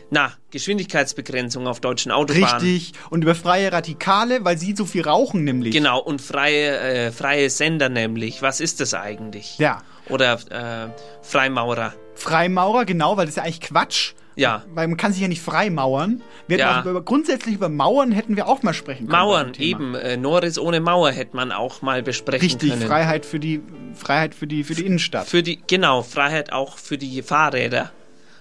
na, 0.10 0.34
Geschwindigkeitsbegrenzung 0.52 1.68
auf 1.68 1.80
deutschen 1.80 2.11
Autobahnen. 2.11 2.61
Richtig. 2.61 2.94
Und 3.10 3.23
über 3.23 3.36
freie 3.36 3.72
Radikale, 3.72 4.45
weil 4.45 4.57
sie 4.57 4.76
so 4.76 4.86
viel 4.86 5.03
rauchen, 5.03 5.44
nämlich. 5.44 5.73
Genau, 5.73 5.99
und 5.99 6.22
freie, 6.22 6.80
äh, 6.80 7.11
freie 7.11 7.49
Sender 7.49 7.90
nämlich. 7.90 8.41
Was 8.41 8.60
ist 8.60 8.80
das 8.80 8.94
eigentlich? 8.94 9.57
Ja. 9.57 9.82
Oder 10.10 10.34
äh, 10.49 10.90
Freimaurer. 11.22 11.94
Freimaurer, 12.14 12.86
genau, 12.86 13.18
weil 13.18 13.26
das 13.26 13.34
ist 13.34 13.38
ja 13.38 13.44
eigentlich 13.44 13.61
Quatsch. 13.61 14.14
Ja. 14.36 14.64
Weil 14.74 14.88
man 14.88 14.98
kann 14.98 15.14
sich 15.14 15.22
ja 15.22 15.28
nicht 15.28 15.41
freimauern. 15.41 16.22
Wir 16.48 16.57
Ja. 16.57 16.82
über, 16.82 17.02
grundsätzlich 17.02 17.56
über 17.56 17.70
Mauern 17.70 18.12
hätten 18.12 18.36
wir 18.36 18.48
auch 18.48 18.64
mal 18.64 18.74
sprechen 18.74 19.07
können. 19.07 19.18
Mauern, 19.18 19.53
eben. 19.57 19.95
Äh, 19.95 20.18
Norris 20.18 20.60
ohne 20.60 20.80
Mauer 20.80 21.12
hätte 21.12 21.36
man 21.36 21.52
auch 21.52 21.82
mal 21.82 22.03
besprechen 22.03 22.41
Richtig, 22.45 22.72
können. 22.72 22.82
Freiheit 22.88 23.26
für 23.26 23.40
die 23.40 23.62
Freiheit 23.95 24.36
für 24.36 24.48
die 24.48 24.64
für 24.64 24.76
die 24.76 24.86
Innenstadt. 24.86 25.28
Für 25.28 25.41
die, 25.41 25.60
genau, 25.68 26.02
Freiheit 26.02 26.52
auch 26.52 26.78
für 26.78 26.98
die 26.98 27.22
Fahrräder. 27.22 27.91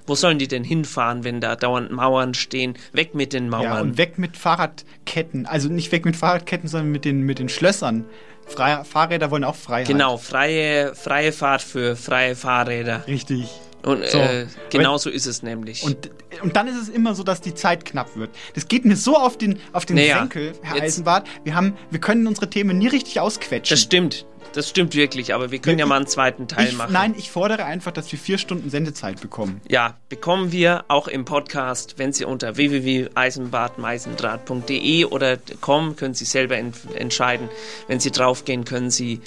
Wo 0.06 0.14
sollen 0.14 0.38
die 0.38 0.48
denn 0.48 0.64
hinfahren, 0.64 1.24
wenn 1.24 1.40
da 1.40 1.56
dauernd 1.56 1.90
Mauern 1.90 2.34
stehen? 2.34 2.74
Weg 2.92 3.14
mit 3.14 3.32
den 3.32 3.48
Mauern. 3.48 3.62
Ja, 3.64 3.80
und 3.80 3.96
weg 3.96 4.18
mit 4.18 4.36
Fahrradketten. 4.36 5.46
Also 5.46 5.68
nicht 5.70 5.92
weg 5.92 6.04
mit 6.04 6.16
Fahrradketten, 6.16 6.68
sondern 6.68 6.92
mit 6.92 7.06
den 7.06 7.22
mit 7.22 7.38
den 7.38 7.48
Schlössern. 7.48 8.04
Freie, 8.46 8.84
Fahrräder 8.84 9.30
wollen 9.30 9.44
auch 9.44 9.54
Freiheit. 9.54 9.86
Genau, 9.88 10.18
freie, 10.18 10.94
freie 10.94 11.32
Fahrt 11.32 11.62
für 11.62 11.96
freie 11.96 12.36
Fahrräder. 12.36 13.06
Richtig. 13.06 13.48
Und 13.84 14.06
So. 14.06 14.18
äh, 14.18 14.46
genau 14.70 14.96
so 14.98 15.10
ist 15.10 15.26
es 15.26 15.42
nämlich. 15.42 15.82
Und, 15.82 16.10
und 16.42 16.56
dann 16.56 16.68
ist 16.68 16.80
es 16.80 16.88
immer 16.88 17.14
so, 17.14 17.22
dass 17.22 17.40
die 17.40 17.54
Zeit 17.54 17.84
knapp 17.84 18.16
wird. 18.16 18.30
Das 18.54 18.68
geht 18.68 18.84
mir 18.84 18.96
so 18.96 19.16
auf 19.16 19.36
den, 19.36 19.58
auf 19.72 19.84
den 19.86 19.96
Naja, 19.96 20.18
Senkel, 20.20 20.52
Herr 20.62 20.76
jetzt- 20.76 20.84
Eisenbart. 20.84 21.26
Wir, 21.44 21.54
haben, 21.54 21.74
wir 21.90 22.00
können 22.00 22.26
unsere 22.26 22.48
Themen 22.48 22.78
nie 22.78 22.88
richtig 22.88 23.20
ausquetschen. 23.20 23.74
das 23.74 23.82
stimmt. 23.82 24.26
Das 24.52 24.68
stimmt 24.68 24.94
wirklich, 24.94 25.34
aber 25.34 25.50
wir 25.50 25.58
können 25.58 25.80
ja 25.80 25.86
mal 25.86 25.96
einen 25.96 26.06
zweiten 26.06 26.46
Teil 26.46 26.68
ich, 26.68 26.76
machen. 26.76 26.92
Nein, 26.92 27.14
ich 27.18 27.28
fordere 27.30 27.64
einfach, 27.64 27.90
dass 27.90 28.12
wir 28.12 28.18
vier 28.20 28.38
Stunden 28.38 28.70
Sendezeit 28.70 29.20
bekommen. 29.20 29.60
Ja, 29.68 29.96
bekommen 30.08 30.52
wir 30.52 30.84
auch 30.86 31.08
im 31.08 31.24
Podcast, 31.24 31.94
wenn 31.98 32.12
Sie 32.12 32.24
unter 32.24 32.56
www.eisenbadmeisendraht.de 32.56 35.06
oder 35.06 35.38
kommen, 35.60 35.96
können 35.96 36.14
Sie 36.14 36.24
selber 36.24 36.56
en 36.56 36.72
entscheiden. 36.94 37.48
Wenn 37.88 37.98
Sie 38.00 38.12
draufgehen, 38.12 38.64
können 38.64 38.90
Sie 38.90 39.20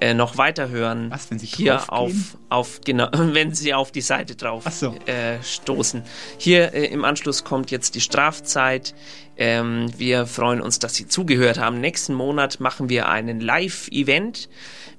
äh, 0.00 0.14
noch 0.14 0.36
weiterhören. 0.38 1.10
Was, 1.10 1.30
wenn 1.30 1.38
Sie 1.38 1.46
hier 1.46 1.92
auf, 1.92 2.12
auf 2.48 2.80
genau, 2.84 3.08
wenn 3.12 3.54
Sie 3.54 3.74
auf 3.74 3.92
die 3.92 4.00
Seite 4.00 4.34
drauf 4.36 4.64
so. 4.70 4.94
äh, 5.06 5.42
stoßen. 5.42 6.02
Hier 6.38 6.72
äh, 6.74 6.86
im 6.86 7.04
Anschluss 7.04 7.44
kommt 7.44 7.70
jetzt 7.70 7.94
die 7.94 8.00
Strafzeit. 8.00 8.94
Ähm, 9.36 9.86
wir 9.96 10.26
freuen 10.26 10.60
uns, 10.60 10.78
dass 10.78 10.94
Sie 10.94 11.06
zugehört 11.06 11.58
haben. 11.58 11.80
Nächsten 11.80 12.14
Monat 12.14 12.60
machen 12.60 12.88
wir 12.88 13.08
einen 13.08 13.40
Live-Event. 13.40 14.48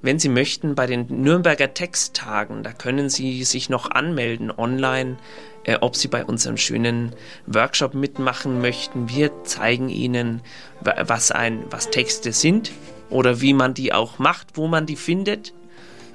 Wenn 0.00 0.18
Sie 0.18 0.28
möchten, 0.28 0.74
bei 0.74 0.86
den 0.86 1.06
Nürnberger 1.22 1.74
Texttagen, 1.74 2.62
da 2.64 2.72
können 2.72 3.08
Sie 3.08 3.44
sich 3.44 3.68
noch 3.70 3.88
anmelden 3.90 4.50
online, 4.50 5.16
äh, 5.64 5.76
ob 5.80 5.94
Sie 5.94 6.08
bei 6.08 6.24
unserem 6.24 6.56
schönen 6.56 7.14
Workshop 7.46 7.94
mitmachen 7.94 8.60
möchten. 8.60 9.08
Wir 9.08 9.30
zeigen 9.44 9.88
Ihnen, 9.90 10.40
wa- 10.80 10.96
was, 11.06 11.30
ein, 11.30 11.62
was 11.70 11.90
Texte 11.90 12.32
sind 12.32 12.72
oder 13.12 13.40
wie 13.40 13.52
man 13.52 13.74
die 13.74 13.92
auch 13.92 14.18
macht, 14.18 14.48
wo 14.54 14.66
man 14.66 14.86
die 14.86 14.96
findet, 14.96 15.52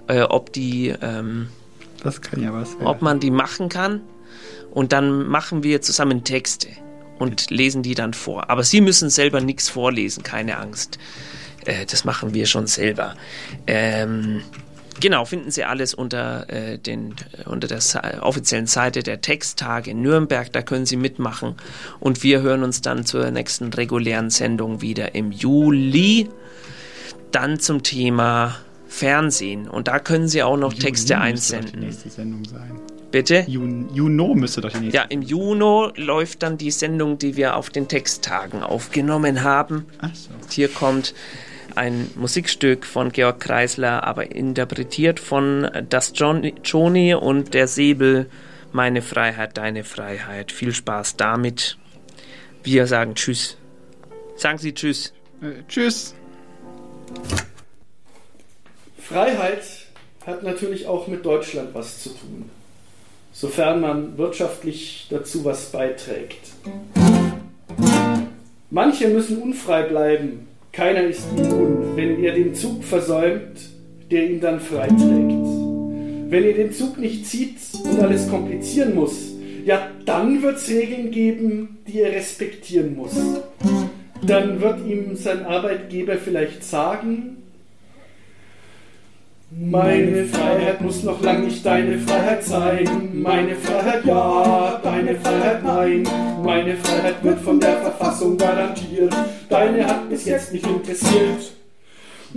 äh, 0.07 0.21
ob 0.21 0.51
die 0.51 0.93
ähm, 1.01 1.49
Das 2.03 2.21
kann 2.21 2.41
ja 2.41 2.53
was 2.53 2.75
ob 2.83 3.01
man 3.01 3.19
die 3.19 3.31
machen 3.31 3.69
kann. 3.69 4.01
Und 4.71 4.91
dann 4.91 5.27
machen 5.27 5.63
wir 5.63 5.81
zusammen 5.81 6.23
Texte 6.23 6.67
und 7.19 7.49
lesen 7.49 7.83
die 7.83 7.95
dann 7.95 8.13
vor. 8.13 8.49
Aber 8.49 8.63
Sie 8.63 8.81
müssen 8.81 9.09
selber 9.09 9.41
nichts 9.41 9.69
vorlesen, 9.69 10.23
keine 10.23 10.57
Angst. 10.57 10.99
Äh, 11.65 11.85
das 11.85 12.05
machen 12.05 12.33
wir 12.33 12.45
schon 12.45 12.67
selber. 12.67 13.15
Ähm, 13.65 14.41
genau, 14.99 15.25
finden 15.25 15.51
Sie 15.51 15.63
alles 15.63 15.93
unter, 15.93 16.49
äh, 16.49 16.77
den, 16.77 17.15
äh, 17.37 17.49
unter 17.49 17.67
der 17.67 17.79
offiziellen 18.21 18.67
Seite 18.67 19.03
der 19.03 19.21
Texttage 19.21 19.91
in 19.91 20.01
Nürnberg. 20.01 20.51
Da 20.51 20.61
können 20.61 20.85
Sie 20.85 20.97
mitmachen. 20.97 21.55
Und 21.99 22.23
wir 22.23 22.41
hören 22.41 22.63
uns 22.63 22.81
dann 22.81 23.05
zur 23.05 23.31
nächsten 23.31 23.73
regulären 23.73 24.29
Sendung 24.29 24.81
wieder 24.81 25.15
im 25.15 25.31
Juli. 25.31 26.29
Dann 27.37 27.59
zum 27.59 27.83
Thema 27.83 28.55
Fernsehen. 28.87 29.67
Und 29.69 29.87
da 29.87 29.99
können 29.99 30.27
Sie 30.27 30.41
auch 30.41 30.57
noch 30.57 30.73
Texte 30.73 31.13
Juni 31.13 31.31
müsste 31.33 31.53
doch 31.53 31.59
die 31.59 31.67
einsenden. 31.67 31.79
nächste 31.81 32.09
Sendung 32.09 32.45
sein. 32.45 32.71
Bitte? 33.11 33.45
Jun, 33.47 33.93
Juno 33.93 34.33
müsste 34.33 34.61
doch 34.61 34.71
die 34.71 34.79
nächste 34.79 34.97
Ja, 34.97 35.03
im 35.03 35.21
Juni 35.21 35.91
läuft 35.97 36.41
dann 36.41 36.57
die 36.57 36.71
Sendung, 36.71 37.19
die 37.19 37.37
wir 37.37 37.55
auf 37.55 37.69
den 37.69 37.87
Texttagen 37.87 38.63
aufgenommen 38.63 39.43
haben. 39.43 39.85
Ach 40.01 40.09
so. 40.15 40.31
Hier 40.49 40.67
kommt 40.67 41.13
ein 41.75 42.09
Musikstück 42.15 42.87
von 42.87 43.11
Georg 43.11 43.39
Kreisler, 43.39 44.03
aber 44.03 44.31
interpretiert 44.31 45.19
von 45.19 45.69
Das 45.89 46.13
Johnny, 46.15 46.55
Joni 46.63 47.13
und 47.13 47.53
der 47.53 47.67
Säbel. 47.67 48.31
Meine 48.71 49.03
Freiheit, 49.03 49.59
deine 49.59 49.83
Freiheit. 49.83 50.51
Viel 50.51 50.73
Spaß 50.73 51.17
damit. 51.17 51.77
Wir 52.63 52.87
sagen 52.87 53.13
Tschüss. 53.13 53.57
Sagen 54.37 54.57
Sie 54.57 54.73
Tschüss. 54.73 55.13
Äh, 55.43 55.61
tschüss. 55.67 56.15
Freiheit 58.97 59.63
hat 60.25 60.43
natürlich 60.43 60.87
auch 60.87 61.07
mit 61.07 61.25
Deutschland 61.25 61.69
was 61.73 62.03
zu 62.03 62.09
tun, 62.09 62.49
sofern 63.31 63.79
man 63.79 64.17
wirtschaftlich 64.17 65.07
dazu 65.09 65.45
was 65.45 65.71
beiträgt. 65.71 66.51
Manche 68.69 69.07
müssen 69.07 69.41
unfrei 69.41 69.83
bleiben, 69.83 70.47
keiner 70.73 71.03
ist 71.03 71.23
immun, 71.35 71.95
wenn 71.95 72.23
er 72.23 72.33
den 72.33 72.53
Zug 72.53 72.83
versäumt, 72.83 73.57
der 74.11 74.29
ihn 74.29 74.41
dann 74.41 74.59
freiträgt. 74.59 75.47
Wenn 76.29 76.43
er 76.43 76.53
den 76.53 76.73
Zug 76.73 76.97
nicht 76.97 77.25
zieht 77.25 77.57
und 77.83 77.99
alles 78.01 78.29
komplizieren 78.29 78.93
muss, 78.93 79.31
ja, 79.65 79.89
dann 80.05 80.41
wird 80.43 80.57
es 80.57 80.69
Regeln 80.69 81.11
geben, 81.11 81.77
die 81.87 82.01
er 82.01 82.11
respektieren 82.11 82.95
muss. 82.95 83.15
Dann 84.21 84.61
wird 84.61 84.85
ihm 84.85 85.15
sein 85.15 85.45
Arbeitgeber 85.45 86.15
vielleicht 86.17 86.63
sagen, 86.63 87.37
meine 89.49 90.25
Freiheit 90.25 90.81
muss 90.81 91.03
noch 91.03 91.21
lang 91.21 91.45
nicht 91.45 91.65
deine 91.65 91.97
Freiheit 91.99 92.43
sein. 92.43 93.09
Meine 93.13 93.55
Freiheit 93.55 94.03
ja, 94.03 94.77
deine 94.83 95.15
Freiheit 95.15 95.63
nein. 95.63 96.03
Meine 96.43 96.75
Freiheit 96.75 97.23
wird 97.23 97.39
von 97.39 97.57
der 97.57 97.77
Verfassung 97.77 98.37
garantiert. 98.37 99.15
Deine 99.49 99.87
hat 99.87 100.09
bis 100.09 100.25
jetzt 100.25 100.51
nicht 100.51 100.67
interessiert. 100.67 101.56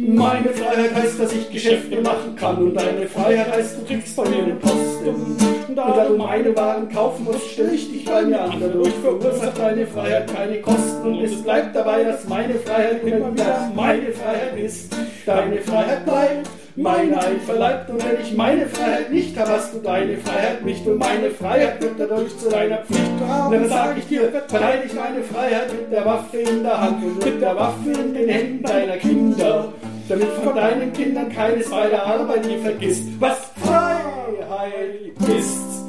Meine 0.08 0.48
Freiheit 0.48 0.94
heißt, 0.94 1.20
dass 1.20 1.32
ich 1.32 1.50
Geschäfte 1.50 2.00
machen 2.00 2.34
kann 2.34 2.56
und 2.56 2.74
deine 2.74 3.06
Freiheit 3.06 3.52
heißt, 3.52 3.78
du 3.78 3.84
kriegst 3.84 4.14
von 4.14 4.30
mir 4.30 4.44
den 4.44 4.58
Posten. 4.58 5.36
Und 5.68 5.76
da 5.76 6.04
du 6.04 6.16
meine 6.16 6.56
Waren 6.56 6.88
kaufen 6.88 7.24
musst, 7.24 7.50
stelle 7.50 7.72
ich 7.72 7.90
dich 7.92 8.04
bei 8.06 8.22
mir 8.22 8.40
an. 8.40 8.54
Dadurch 8.60 8.94
verursacht 9.02 9.58
deine 9.58 9.86
Freiheit 9.86 10.34
keine 10.34 10.60
Kosten 10.62 11.06
und 11.06 11.22
es 11.22 11.42
bleibt 11.42 11.76
dabei, 11.76 12.04
dass 12.04 12.26
meine 12.26 12.54
Freiheit 12.54 13.02
immer 13.04 13.32
wieder 13.32 13.70
meine 13.74 14.10
Freiheit 14.12 14.58
ist. 14.58 14.94
Deine 15.26 15.58
Freiheit 15.58 16.04
bleibt 16.06 16.48
meine 16.76 17.20
einverleibt 17.20 17.90
und 17.90 18.02
wenn 18.04 18.20
ich 18.22 18.34
meine 18.34 18.66
Freiheit 18.66 19.12
nicht 19.12 19.38
habe, 19.38 19.50
hast 19.50 19.74
du 19.74 19.78
deine 19.80 20.16
Freiheit 20.16 20.64
nicht 20.64 20.86
und 20.86 20.98
meine 20.98 21.30
Freiheit 21.30 21.82
wird 21.82 21.94
dadurch 21.98 22.36
zu 22.38 22.48
deiner 22.48 22.78
Pflicht. 22.78 23.10
Und 23.20 23.52
dann 23.52 23.68
sage 23.68 23.98
ich 23.98 24.06
dir, 24.06 24.30
verteidige 24.30 24.94
meine 24.94 25.22
Freiheit 25.22 25.72
mit 25.72 25.92
der 25.92 26.04
Waffe 26.04 26.38
in 26.38 26.62
der 26.62 26.80
Hand 26.80 27.04
und 27.04 27.24
mit 27.24 27.40
der 27.40 27.56
Waffe 27.56 27.90
in 27.90 28.14
den 28.14 28.28
Händen 28.28 28.62
deiner 28.62 28.96
Kinder, 28.96 29.72
damit 30.10 30.28
von 30.42 30.54
deinen 30.56 30.92
Kindern 30.92 31.30
keines 31.30 31.70
bei 31.70 31.88
der 31.88 32.04
Arbeit 32.04 32.44
nie 32.44 32.58
vergisst, 32.58 33.04
was 33.20 33.38
Freiheit 33.62 35.12
ist. 35.38 35.79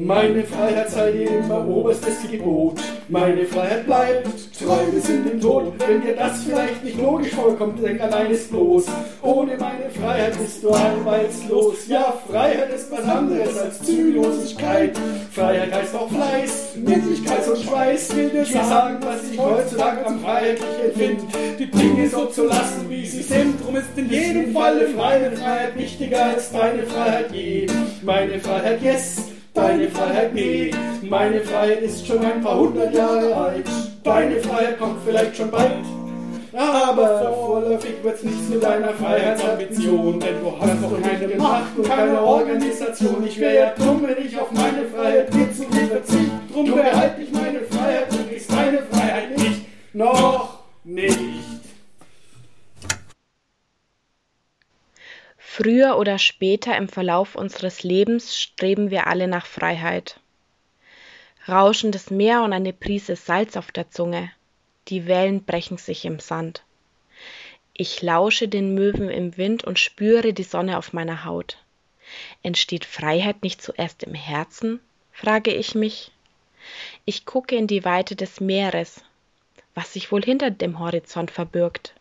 Meine 0.00 0.44
Freiheit 0.44 0.90
sei 0.90 1.10
dir 1.10 1.38
immer 1.38 1.66
oberstes 1.66 2.30
Gebot. 2.30 2.78
Meine 3.08 3.44
Freiheit 3.44 3.84
bleibt 3.84 4.28
treu 4.56 4.84
bis 4.92 5.08
in 5.08 5.24
den 5.24 5.40
Tod. 5.40 5.72
Wenn 5.78 6.02
dir 6.02 6.14
das 6.14 6.44
vielleicht 6.44 6.84
nicht 6.84 7.02
logisch 7.02 7.32
vorkommt, 7.32 7.82
denk 7.82 8.00
an 8.00 8.12
eines 8.12 8.46
bloß. 8.46 8.86
Ohne 9.22 9.56
meine 9.56 9.90
Freiheit 9.90 10.38
bist 10.38 10.62
du 10.62 10.70
arbeitslos. 10.72 11.88
Ja, 11.88 12.14
Freiheit 12.30 12.72
ist 12.72 12.92
was 12.92 13.02
anderes 13.02 13.58
als 13.58 13.82
Zügellosigkeit. 13.82 14.96
Freiheit 15.32 15.72
heißt 15.72 15.96
auch 15.96 16.08
Fleiß, 16.08 16.76
Mindlichkeit 16.76 17.48
und 17.48 17.58
Schweiß. 17.58 18.14
Will 18.14 18.30
dir 18.30 18.46
sagen, 18.46 18.98
was 19.00 19.32
ich 19.32 19.38
heutzutage 19.38 20.06
am 20.06 20.20
freiheitlich 20.20 20.84
empfinde. 20.84 21.24
Die 21.58 21.70
Dinge 21.70 22.08
so 22.08 22.26
zu 22.26 22.44
lassen, 22.44 22.88
wie 22.88 23.04
sie 23.04 23.22
sind. 23.22 23.56
Drum 23.64 23.74
ist 23.74 23.88
in 23.96 24.08
jedem 24.08 24.52
Falle 24.52 24.88
meine 24.96 25.32
Freiheit 25.32 25.76
wichtiger 25.76 26.24
als 26.26 26.52
deine 26.52 26.84
Freiheit 26.84 27.32
je. 27.32 27.66
Meine 28.02 28.38
Freiheit, 28.38 28.80
yes. 28.80 29.37
Deine 29.58 29.88
Freiheit 29.88 30.34
nee, 30.34 30.70
meine 31.02 31.40
Freiheit 31.40 31.82
ist 31.82 32.06
schon 32.06 32.24
ein 32.24 32.40
paar 32.40 32.60
hundert 32.60 32.94
Jahre 32.94 33.34
alt. 33.34 33.66
Deine 34.04 34.36
Freiheit 34.36 34.78
kommt 34.78 34.98
vielleicht 35.04 35.36
schon 35.36 35.50
bald. 35.50 35.84
Aber 36.54 37.34
vorläufig 37.44 37.94
wird's 38.04 38.22
nichts 38.22 38.48
mit 38.48 38.62
deiner 38.62 38.90
Freiheitsambition, 38.90 40.20
denn 40.20 40.40
du 40.40 40.52
hast 40.60 40.80
doch 40.80 41.02
keine 41.02 41.34
Macht 41.34 41.76
und 41.76 41.88
keine 41.88 42.22
Organisation. 42.22 43.24
Ich 43.26 43.40
wäre 43.40 43.54
ja 43.56 43.72
dumm, 43.76 44.06
wenn 44.06 44.24
ich 44.24 44.38
auf 44.38 44.52
meine 44.52 44.84
Freiheit 44.84 45.34
dir 45.34 45.52
zu 45.52 45.64
viel 45.64 45.88
verzicht. 45.88 46.30
Drum 46.54 46.64
behalte 46.66 47.20
ich 47.20 47.32
meine 47.32 47.60
Freiheit, 47.62 48.12
du 48.12 48.28
kriegst 48.28 48.52
deine 48.52 48.78
Freiheit 48.92 49.36
nicht. 49.38 49.66
Noch 49.92 50.60
nicht. 50.84 51.37
Früher 55.60 55.98
oder 55.98 56.20
später 56.20 56.76
im 56.76 56.88
Verlauf 56.88 57.34
unseres 57.34 57.82
Lebens 57.82 58.40
streben 58.40 58.92
wir 58.92 59.08
alle 59.08 59.26
nach 59.26 59.44
Freiheit. 59.44 60.20
Rauschendes 61.48 62.12
Meer 62.12 62.44
und 62.44 62.52
eine 62.52 62.72
Prise 62.72 63.16
Salz 63.16 63.56
auf 63.56 63.72
der 63.72 63.90
Zunge. 63.90 64.30
Die 64.86 65.08
Wellen 65.08 65.42
brechen 65.42 65.76
sich 65.76 66.04
im 66.04 66.20
Sand. 66.20 66.62
Ich 67.74 68.02
lausche 68.02 68.46
den 68.46 68.76
Möwen 68.76 69.10
im 69.10 69.36
Wind 69.36 69.64
und 69.64 69.80
spüre 69.80 70.32
die 70.32 70.44
Sonne 70.44 70.78
auf 70.78 70.92
meiner 70.92 71.24
Haut. 71.24 71.58
Entsteht 72.44 72.84
Freiheit 72.84 73.42
nicht 73.42 73.60
zuerst 73.60 74.04
im 74.04 74.14
Herzen? 74.14 74.78
frage 75.10 75.52
ich 75.52 75.74
mich. 75.74 76.12
Ich 77.04 77.26
gucke 77.26 77.56
in 77.56 77.66
die 77.66 77.84
Weite 77.84 78.14
des 78.14 78.38
Meeres, 78.38 79.02
was 79.74 79.92
sich 79.92 80.12
wohl 80.12 80.22
hinter 80.22 80.52
dem 80.52 80.78
Horizont 80.78 81.32
verbirgt. 81.32 81.94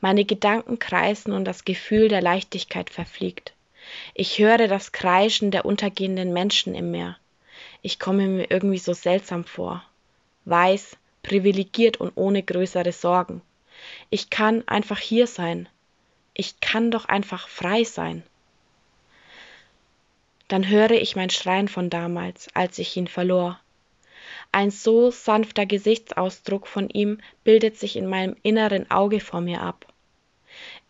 Meine 0.00 0.24
Gedanken 0.24 0.78
kreisen 0.78 1.32
und 1.32 1.44
das 1.44 1.64
Gefühl 1.64 2.08
der 2.08 2.22
Leichtigkeit 2.22 2.90
verfliegt. 2.90 3.54
Ich 4.14 4.38
höre 4.38 4.68
das 4.68 4.92
Kreischen 4.92 5.50
der 5.50 5.64
untergehenden 5.64 6.32
Menschen 6.32 6.74
im 6.74 6.90
Meer. 6.90 7.16
Ich 7.82 7.98
komme 7.98 8.26
mir 8.26 8.50
irgendwie 8.50 8.78
so 8.78 8.92
seltsam 8.92 9.44
vor. 9.44 9.84
Weiß, 10.44 10.96
privilegiert 11.22 11.98
und 11.98 12.12
ohne 12.14 12.42
größere 12.42 12.92
Sorgen. 12.92 13.42
Ich 14.10 14.30
kann 14.30 14.66
einfach 14.66 14.98
hier 14.98 15.26
sein. 15.26 15.68
Ich 16.32 16.60
kann 16.60 16.90
doch 16.90 17.04
einfach 17.06 17.48
frei 17.48 17.84
sein. 17.84 18.22
Dann 20.48 20.68
höre 20.68 20.92
ich 20.92 21.16
mein 21.16 21.30
Schreien 21.30 21.68
von 21.68 21.90
damals, 21.90 22.48
als 22.54 22.78
ich 22.78 22.96
ihn 22.96 23.08
verlor. 23.08 23.58
Ein 24.54 24.70
so 24.70 25.10
sanfter 25.10 25.66
Gesichtsausdruck 25.66 26.68
von 26.68 26.88
ihm 26.88 27.18
bildet 27.42 27.76
sich 27.76 27.96
in 27.96 28.06
meinem 28.06 28.36
inneren 28.44 28.88
Auge 28.88 29.18
vor 29.18 29.40
mir 29.40 29.60
ab. 29.60 29.84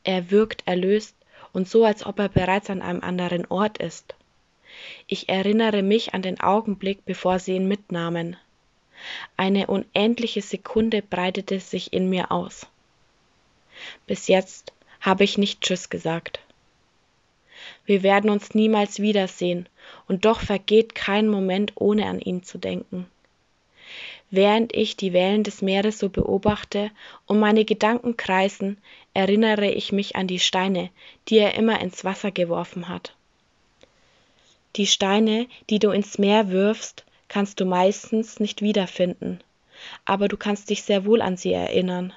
Er 0.03 0.31
wirkt 0.31 0.67
erlöst 0.67 1.17
und 1.55 1.67
so, 1.67 1.87
als 1.87 2.05
ob 2.05 2.19
er 2.19 2.29
bereits 2.29 2.69
an 2.69 2.83
einem 2.83 3.01
anderen 3.01 3.47
Ort 3.47 3.79
ist. 3.79 4.17
Ich 5.07 5.31
erinnere 5.31 5.83
mich 5.83 6.13
an 6.13 6.21
den 6.21 6.41
Augenblick, 6.41 7.07
bevor 7.07 7.39
sie 7.39 7.57
ihn 7.57 7.67
mitnahmen. 7.67 8.37
Eine 9.39 9.69
unendliche 9.69 10.43
Sekunde 10.43 11.01
breitete 11.01 11.59
sich 11.59 11.91
in 11.95 12.11
mir 12.11 12.33
aus. 12.33 12.67
Bis 14.07 14.29
jetzt 14.29 14.75
habe 15.01 15.25
ich 15.25 15.39
nicht 15.39 15.63
Tschüss 15.63 15.89
gesagt. 15.89 16.39
Wir 17.87 18.03
werden 18.03 18.29
uns 18.29 18.55
niemals 18.55 18.99
wiedersehen, 18.99 19.71
und 20.07 20.27
doch 20.27 20.41
vergeht 20.41 20.95
kein 20.95 21.29
Moment, 21.29 21.73
ohne 21.77 22.05
an 22.05 22.21
ihn 22.21 22.43
zu 22.43 22.59
denken. 22.59 23.07
Während 24.31 24.75
ich 24.75 24.97
die 24.97 25.13
Wellen 25.13 25.45
des 25.45 25.63
Meeres 25.63 25.99
so 25.99 26.09
beobachte 26.09 26.91
und 27.27 27.39
meine 27.39 27.65
Gedanken 27.65 28.17
kreisen, 28.17 28.79
erinnere 29.13 29.71
ich 29.71 29.93
mich 29.93 30.17
an 30.17 30.27
die 30.27 30.41
Steine, 30.41 30.91
die 31.29 31.39
er 31.39 31.55
immer 31.55 31.81
ins 31.81 32.05
Wasser 32.05 32.31
geworfen 32.31 32.89
hat. 32.89 33.15
Die 34.77 34.89
Steine, 34.89 35.47
die 35.71 35.79
du 35.79 35.91
ins 35.91 36.19
Meer 36.19 36.51
wirfst, 36.51 37.05
kannst 37.29 37.61
du 37.61 37.65
meistens 37.65 38.41
nicht 38.41 38.61
wiederfinden, 38.61 39.41
aber 40.05 40.27
du 40.27 40.37
kannst 40.37 40.71
dich 40.71 40.83
sehr 40.83 41.05
wohl 41.05 41.23
an 41.23 41.37
sie 41.37 41.53
erinnern. 41.53 42.13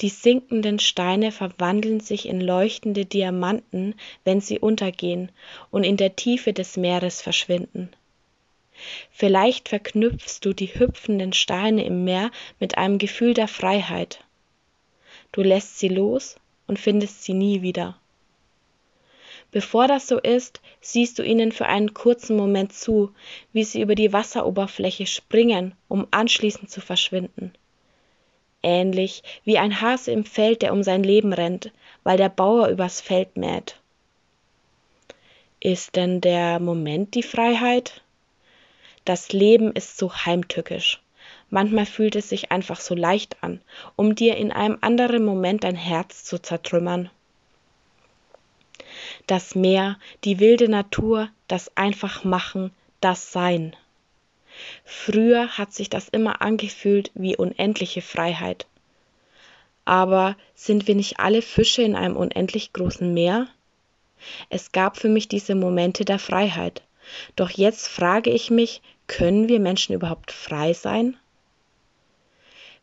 Die 0.00 0.08
sinkenden 0.08 0.80
Steine 0.80 1.30
verwandeln 1.30 2.00
sich 2.00 2.26
in 2.26 2.40
leuchtende 2.40 3.04
Diamanten, 3.04 3.94
wenn 4.24 4.40
sie 4.40 4.58
untergehen 4.58 5.30
und 5.70 5.84
in 5.84 5.96
der 5.96 6.16
Tiefe 6.16 6.52
des 6.52 6.76
Meeres 6.76 7.22
verschwinden. 7.22 7.90
Vielleicht 9.10 9.68
verknüpfst 9.68 10.40
du 10.42 10.52
die 10.52 10.78
hüpfenden 10.78 11.32
Steine 11.32 11.84
im 11.84 12.04
Meer 12.04 12.30
mit 12.60 12.76
einem 12.76 12.98
Gefühl 12.98 13.34
der 13.34 13.48
Freiheit. 13.48 14.24
Du 15.32 15.42
lässt 15.42 15.78
sie 15.78 15.88
los 15.88 16.36
und 16.66 16.78
findest 16.78 17.24
sie 17.24 17.34
nie 17.34 17.62
wieder. 17.62 17.96
Bevor 19.50 19.86
das 19.86 20.08
so 20.08 20.18
ist, 20.18 20.60
siehst 20.80 21.18
du 21.18 21.22
ihnen 21.22 21.52
für 21.52 21.66
einen 21.66 21.94
kurzen 21.94 22.36
Moment 22.36 22.72
zu, 22.72 23.12
wie 23.52 23.62
sie 23.62 23.80
über 23.80 23.94
die 23.94 24.12
Wasseroberfläche 24.12 25.06
springen, 25.06 25.74
um 25.88 26.08
anschließend 26.10 26.70
zu 26.70 26.80
verschwinden. 26.80 27.52
Ähnlich 28.64 29.22
wie 29.44 29.58
ein 29.58 29.80
Hase 29.80 30.10
im 30.10 30.24
Feld, 30.24 30.62
der 30.62 30.72
um 30.72 30.82
sein 30.82 31.04
Leben 31.04 31.32
rennt, 31.32 31.70
weil 32.02 32.16
der 32.16 32.30
Bauer 32.30 32.68
übers 32.68 33.00
Feld 33.00 33.36
mäht. 33.36 33.76
Ist 35.60 35.96
denn 35.96 36.20
der 36.20 36.58
Moment 36.58 37.14
die 37.14 37.22
Freiheit? 37.22 38.02
Das 39.04 39.32
Leben 39.32 39.72
ist 39.72 39.98
so 39.98 40.14
heimtückisch. 40.14 41.00
Manchmal 41.50 41.86
fühlt 41.86 42.16
es 42.16 42.28
sich 42.28 42.50
einfach 42.50 42.80
so 42.80 42.94
leicht 42.94 43.42
an, 43.42 43.60
um 43.96 44.14
dir 44.14 44.36
in 44.36 44.50
einem 44.50 44.78
anderen 44.80 45.24
Moment 45.24 45.64
dein 45.64 45.76
Herz 45.76 46.24
zu 46.24 46.40
zertrümmern. 46.40 47.10
Das 49.26 49.54
Meer, 49.54 49.98
die 50.24 50.40
wilde 50.40 50.68
Natur, 50.68 51.28
das 51.48 51.76
Einfachmachen, 51.76 52.70
das 53.00 53.32
Sein. 53.32 53.76
Früher 54.84 55.58
hat 55.58 55.74
sich 55.74 55.90
das 55.90 56.08
immer 56.08 56.40
angefühlt 56.40 57.10
wie 57.14 57.36
unendliche 57.36 58.02
Freiheit. 58.02 58.66
Aber 59.84 60.36
sind 60.54 60.86
wir 60.86 60.94
nicht 60.94 61.20
alle 61.20 61.42
Fische 61.42 61.82
in 61.82 61.96
einem 61.96 62.16
unendlich 62.16 62.72
großen 62.72 63.12
Meer? 63.12 63.48
Es 64.48 64.72
gab 64.72 64.96
für 64.96 65.08
mich 65.08 65.28
diese 65.28 65.54
Momente 65.54 66.04
der 66.04 66.18
Freiheit. 66.18 66.82
Doch 67.36 67.50
jetzt 67.50 67.88
frage 67.88 68.30
ich 68.30 68.50
mich, 68.50 68.80
können 69.06 69.48
wir 69.48 69.60
Menschen 69.60 69.94
überhaupt 69.94 70.32
frei 70.32 70.72
sein? 70.72 71.16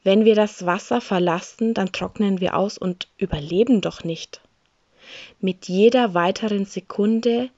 Wenn 0.03 0.25
wir 0.25 0.35
das 0.35 0.65
Wasser 0.65 0.99
verlassen, 0.99 1.73
dann 1.73 1.91
trocknen 1.91 2.41
wir 2.41 2.57
aus 2.57 2.77
und 2.77 3.07
überleben 3.17 3.81
doch 3.81 4.03
nicht. 4.03 4.41
Mit 5.39 5.67
jeder 5.67 6.13
weiteren 6.13 6.65
Sekunde, 6.65 7.49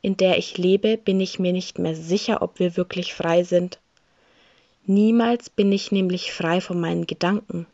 in 0.00 0.16
der 0.16 0.38
ich 0.38 0.58
lebe, 0.58 0.96
bin 0.96 1.20
ich 1.20 1.38
mir 1.38 1.52
nicht 1.52 1.78
mehr 1.78 1.94
sicher, 1.94 2.42
ob 2.42 2.58
wir 2.58 2.76
wirklich 2.76 3.14
frei 3.14 3.44
sind. 3.44 3.78
Niemals 4.84 5.48
bin 5.48 5.70
ich 5.70 5.92
nämlich 5.92 6.32
frei 6.32 6.60
von 6.60 6.80
meinen 6.80 7.06
Gedanken. 7.06 7.66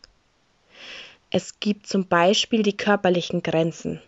Es 1.31 1.59
gibt 1.59 1.87
zum 1.87 2.07
Beispiel 2.07 2.61
die 2.61 2.77
körperlichen 2.77 3.41
Grenzen. 3.41 4.01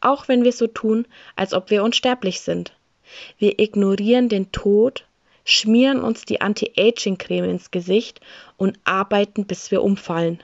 Auch 0.00 0.28
wenn 0.28 0.44
wir 0.44 0.52
so 0.52 0.66
tun, 0.66 1.06
als 1.36 1.52
ob 1.52 1.70
wir 1.70 1.84
unsterblich 1.84 2.40
sind. 2.40 2.72
Wir 3.38 3.58
ignorieren 3.58 4.28
den 4.28 4.52
Tod, 4.52 5.06
schmieren 5.44 6.00
uns 6.00 6.24
die 6.24 6.40
Anti-Aging-Creme 6.40 7.50
ins 7.50 7.70
Gesicht 7.70 8.20
und 8.56 8.78
arbeiten, 8.84 9.46
bis 9.46 9.70
wir 9.70 9.82
umfallen. 9.82 10.42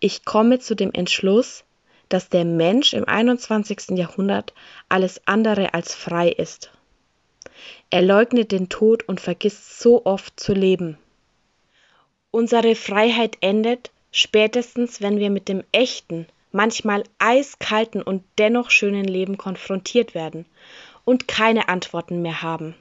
Ich 0.00 0.24
komme 0.24 0.58
zu 0.58 0.74
dem 0.74 0.92
Entschluss, 0.92 1.64
dass 2.08 2.28
der 2.28 2.44
Mensch 2.44 2.92
im 2.92 3.06
21. 3.06 3.90
Jahrhundert 3.96 4.52
alles 4.88 5.20
andere 5.26 5.74
als 5.74 5.94
frei 5.94 6.28
ist. 6.28 6.70
Er 7.90 8.02
leugnet 8.02 8.52
den 8.52 8.68
Tod 8.68 9.08
und 9.08 9.20
vergisst 9.20 9.80
so 9.80 10.04
oft 10.04 10.38
zu 10.38 10.52
leben. 10.52 10.98
Unsere 12.30 12.74
Freiheit 12.74 13.38
endet 13.40 13.90
spätestens, 14.10 15.00
wenn 15.00 15.18
wir 15.18 15.30
mit 15.30 15.48
dem 15.48 15.62
echten, 15.72 16.26
manchmal 16.52 17.04
eiskalten 17.18 18.02
und 18.02 18.22
dennoch 18.38 18.70
schönen 18.70 19.04
Leben 19.04 19.36
konfrontiert 19.36 20.14
werden 20.14 20.46
und 21.04 21.28
keine 21.28 21.68
Antworten 21.68 22.22
mehr 22.22 22.42
haben. 22.42 22.74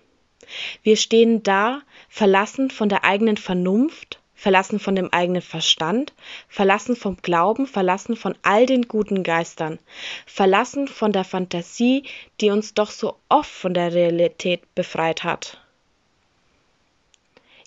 Wir 0.83 0.97
stehen 0.97 1.43
da, 1.43 1.81
verlassen 2.09 2.69
von 2.71 2.89
der 2.89 3.03
eigenen 3.03 3.37
Vernunft, 3.37 4.19
verlassen 4.35 4.79
von 4.79 4.95
dem 4.95 5.11
eigenen 5.11 5.41
Verstand, 5.41 6.13
verlassen 6.47 6.95
vom 6.95 7.17
Glauben, 7.21 7.67
verlassen 7.67 8.15
von 8.15 8.35
all 8.43 8.65
den 8.65 8.87
guten 8.87 9.23
Geistern, 9.23 9.79
verlassen 10.25 10.87
von 10.87 11.11
der 11.11 11.23
Fantasie, 11.23 12.03
die 12.41 12.51
uns 12.51 12.73
doch 12.73 12.91
so 12.91 13.17
oft 13.29 13.49
von 13.49 13.73
der 13.73 13.93
Realität 13.93 14.61
befreit 14.75 15.23
hat. 15.23 15.59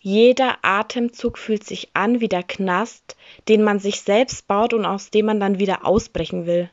Jeder 0.01 0.59
Atemzug 0.63 1.39
fühlt 1.39 1.65
sich 1.65 1.89
an 1.95 2.21
wie 2.21 2.29
der 2.29 2.45
Knast, 2.45 3.17
den 3.49 3.65
man 3.65 3.81
sich 3.81 4.01
selbst 4.03 4.47
baut 4.47 4.73
und 4.73 4.87
aus 4.87 5.11
dem 5.11 5.27
man 5.27 5.41
dann 5.41 5.59
wieder 5.59 5.85
ausbrechen 5.85 6.47
will. 6.47 6.71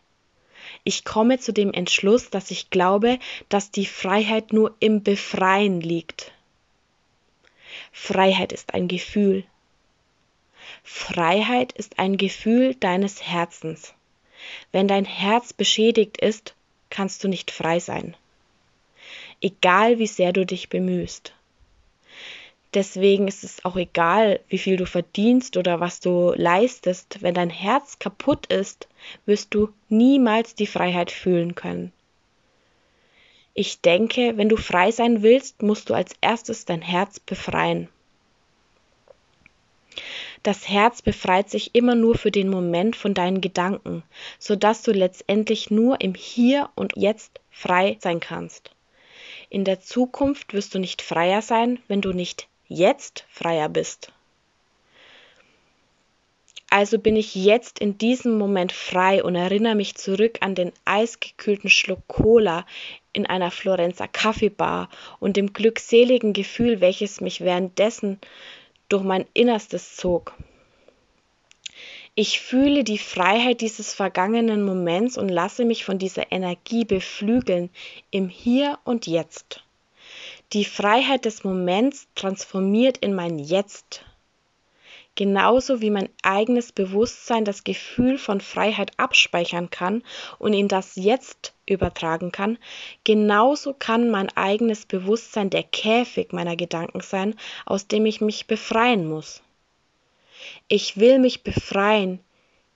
Ich 0.88 1.04
komme 1.04 1.40
zu 1.40 1.52
dem 1.52 1.74
Entschluss, 1.74 2.30
dass 2.30 2.52
ich 2.52 2.70
glaube, 2.70 3.18
dass 3.50 3.72
die 3.72 3.88
Freiheit 3.88 4.54
nur 4.54 4.76
im 4.80 5.02
Befreien 5.02 5.82
liegt. 5.82 6.32
Freiheit 7.92 8.54
ist 8.54 8.76
ein 8.76 8.88
Gefühl. 8.88 9.44
Freiheit 10.84 11.72
ist 11.72 11.98
ein 11.98 12.18
Gefühl 12.18 12.76
deines 12.76 13.24
Herzens. 13.24 13.96
Wenn 14.72 14.88
dein 14.88 15.06
Herz 15.06 15.54
beschädigt 15.54 16.18
ist, 16.18 16.54
kannst 16.92 17.24
du 17.24 17.28
nicht 17.30 17.50
frei 17.50 17.80
sein. 17.80 18.16
Egal 19.42 19.98
wie 19.98 20.08
sehr 20.08 20.34
du 20.34 20.46
dich 20.46 20.70
bemühst. 20.70 21.34
Deswegen 22.76 23.30
ist 23.30 23.46
es 23.46 23.64
auch 23.64 23.78
egal, 23.78 24.42
wie 24.50 24.58
viel 24.58 24.76
du 24.76 24.86
verdienst 24.86 25.56
oder 25.56 25.80
was 25.80 26.02
du 26.02 26.34
leistest. 26.36 27.22
Wenn 27.22 27.34
dein 27.34 27.50
Herz 27.50 28.00
kaputt 28.00 28.48
ist, 28.48 28.90
wirst 29.26 29.54
du 29.54 29.70
niemals 29.88 30.56
die 30.56 30.68
Freiheit 30.68 31.10
fühlen 31.10 31.56
können. 31.56 31.94
Ich 33.54 33.80
denke, 33.80 34.34
wenn 34.36 34.50
du 34.50 34.58
frei 34.58 34.92
sein 34.92 35.24
willst, 35.24 35.62
musst 35.62 35.90
du 35.90 35.94
als 35.94 36.16
erstes 36.20 36.66
dein 36.66 36.82
Herz 36.82 37.22
befreien. 37.22 37.88
Das 40.44 40.68
Herz 40.68 41.02
befreit 41.02 41.50
sich 41.50 41.74
immer 41.76 41.96
nur 41.96 42.18
für 42.18 42.30
den 42.30 42.50
Moment 42.50 42.98
von 42.98 43.14
deinen 43.14 43.40
Gedanken, 43.40 44.04
sodass 44.38 44.84
du 44.84 44.92
letztendlich 44.92 45.72
nur 45.72 46.02
im 46.02 46.14
Hier 46.14 46.70
und 46.76 46.92
Jetzt 46.98 47.40
frei 47.50 47.98
sein 48.02 48.20
kannst. 48.20 48.72
In 49.50 49.64
der 49.64 49.80
Zukunft 49.80 50.54
wirst 50.54 50.76
du 50.76 50.80
nicht 50.80 51.02
freier 51.02 51.42
sein, 51.42 51.80
wenn 51.88 52.02
du 52.02 52.12
nicht 52.12 52.50
jetzt 52.68 53.26
freier 53.30 53.70
bist. 53.70 54.12
Also 56.70 57.00
bin 57.00 57.16
ich 57.16 57.36
jetzt 57.36 57.80
in 57.80 57.98
diesem 57.98 58.38
Moment 58.38 58.72
frei 58.72 59.24
und 59.24 59.36
erinnere 59.36 59.76
mich 59.76 59.96
zurück 59.96 60.40
an 60.42 60.56
den 60.56 60.74
eisgekühlten 60.84 61.70
Schluck 61.70 62.06
Cola 62.08 62.66
in 63.14 63.26
einer 63.26 63.52
Florenzer 63.52 64.08
Kaffeebar 64.08 64.90
und 65.20 65.38
dem 65.38 65.54
glückseligen 65.54 66.34
Gefühl, 66.34 66.82
welches 66.82 67.22
mich 67.22 67.42
währenddessen 67.42 68.20
durch 68.90 69.04
mein 69.04 69.26
Innerstes 69.34 69.96
zog. 69.96 70.34
Ich 72.18 72.40
fühle 72.40 72.86
die 72.86 72.98
Freiheit 72.98 73.62
dieses 73.62 73.94
vergangenen 73.94 74.64
Moments 74.64 75.18
und 75.18 75.28
lasse 75.28 75.66
mich 75.66 75.84
von 75.84 76.00
dieser 76.00 76.32
Energie 76.32 76.86
beflügeln 76.86 77.70
im 78.10 78.30
Hier 78.30 78.80
und 78.86 79.06
Jetzt. 79.06 79.65
Die 80.54 80.66
Freiheit 80.66 81.26
des 81.26 81.44
Moments 81.44 82.08
transformiert 82.16 82.98
in 83.00 83.16
mein 83.16 83.40
Jetzt. 83.40 84.06
Genauso 85.16 85.82
wie 85.82 85.90
mein 85.90 86.10
eigenes 86.24 86.72
Bewusstsein 86.72 87.46
das 87.46 87.64
Gefühl 87.64 88.18
von 88.18 88.42
Freiheit 88.42 88.92
abspeichern 88.98 89.70
kann 89.70 90.04
und 90.40 90.54
in 90.54 90.68
das 90.68 90.98
Jetzt 90.98 91.54
übertragen 91.66 92.32
kann, 92.32 92.58
genauso 93.06 93.74
kann 93.74 94.10
mein 94.10 94.30
eigenes 94.36 94.86
Bewusstsein 94.86 95.50
der 95.50 95.64
Käfig 95.64 96.34
meiner 96.34 96.58
Gedanken 96.58 97.00
sein, 97.00 97.36
aus 97.66 97.88
dem 97.88 98.06
ich 98.06 98.20
mich 98.20 98.46
befreien 98.46 99.08
muss. 99.08 99.42
Ich 100.68 100.98
will 100.98 101.18
mich 101.20 101.44
befreien, 101.44 102.20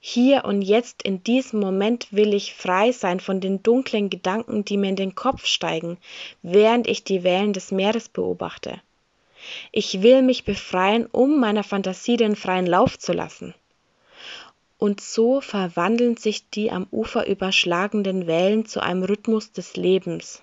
hier 0.02 0.46
und 0.46 0.62
jetzt 0.62 1.02
in 1.02 1.22
diesem 1.22 1.60
Moment 1.60 2.10
will 2.10 2.32
ich 2.32 2.54
frei 2.54 2.90
sein 2.90 3.20
von 3.20 3.40
den 3.40 3.62
dunklen 3.62 4.08
Gedanken, 4.08 4.64
die 4.64 4.78
mir 4.78 4.88
in 4.88 4.96
den 4.96 5.14
Kopf 5.14 5.44
steigen, 5.44 5.98
während 6.42 6.88
ich 6.88 7.04
die 7.04 7.22
Wellen 7.22 7.52
des 7.52 7.70
Meeres 7.70 8.08
beobachte. 8.08 8.80
Ich 9.72 10.02
will 10.02 10.22
mich 10.22 10.44
befreien, 10.44 11.06
um 11.06 11.38
meiner 11.38 11.64
Fantasie 11.64 12.16
den 12.16 12.34
freien 12.34 12.66
Lauf 12.66 12.98
zu 12.98 13.12
lassen. 13.12 13.54
Und 14.78 15.02
so 15.02 15.42
verwandeln 15.42 16.16
sich 16.16 16.48
die 16.48 16.70
am 16.70 16.86
Ufer 16.90 17.26
überschlagenden 17.26 18.26
Wellen 18.26 18.64
zu 18.64 18.80
einem 18.80 19.02
Rhythmus 19.02 19.52
des 19.52 19.76
Lebens. 19.76 20.42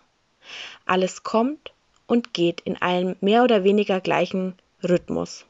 Alles 0.86 1.24
kommt 1.24 1.74
und 2.06 2.36
geht 2.36 2.62
in 2.62 2.80
einem 2.80 3.16
mehr 3.22 3.44
oder 3.44 3.64
weniger 3.64 4.02
gleichen 4.02 4.54
Rhythmus. 4.88 5.46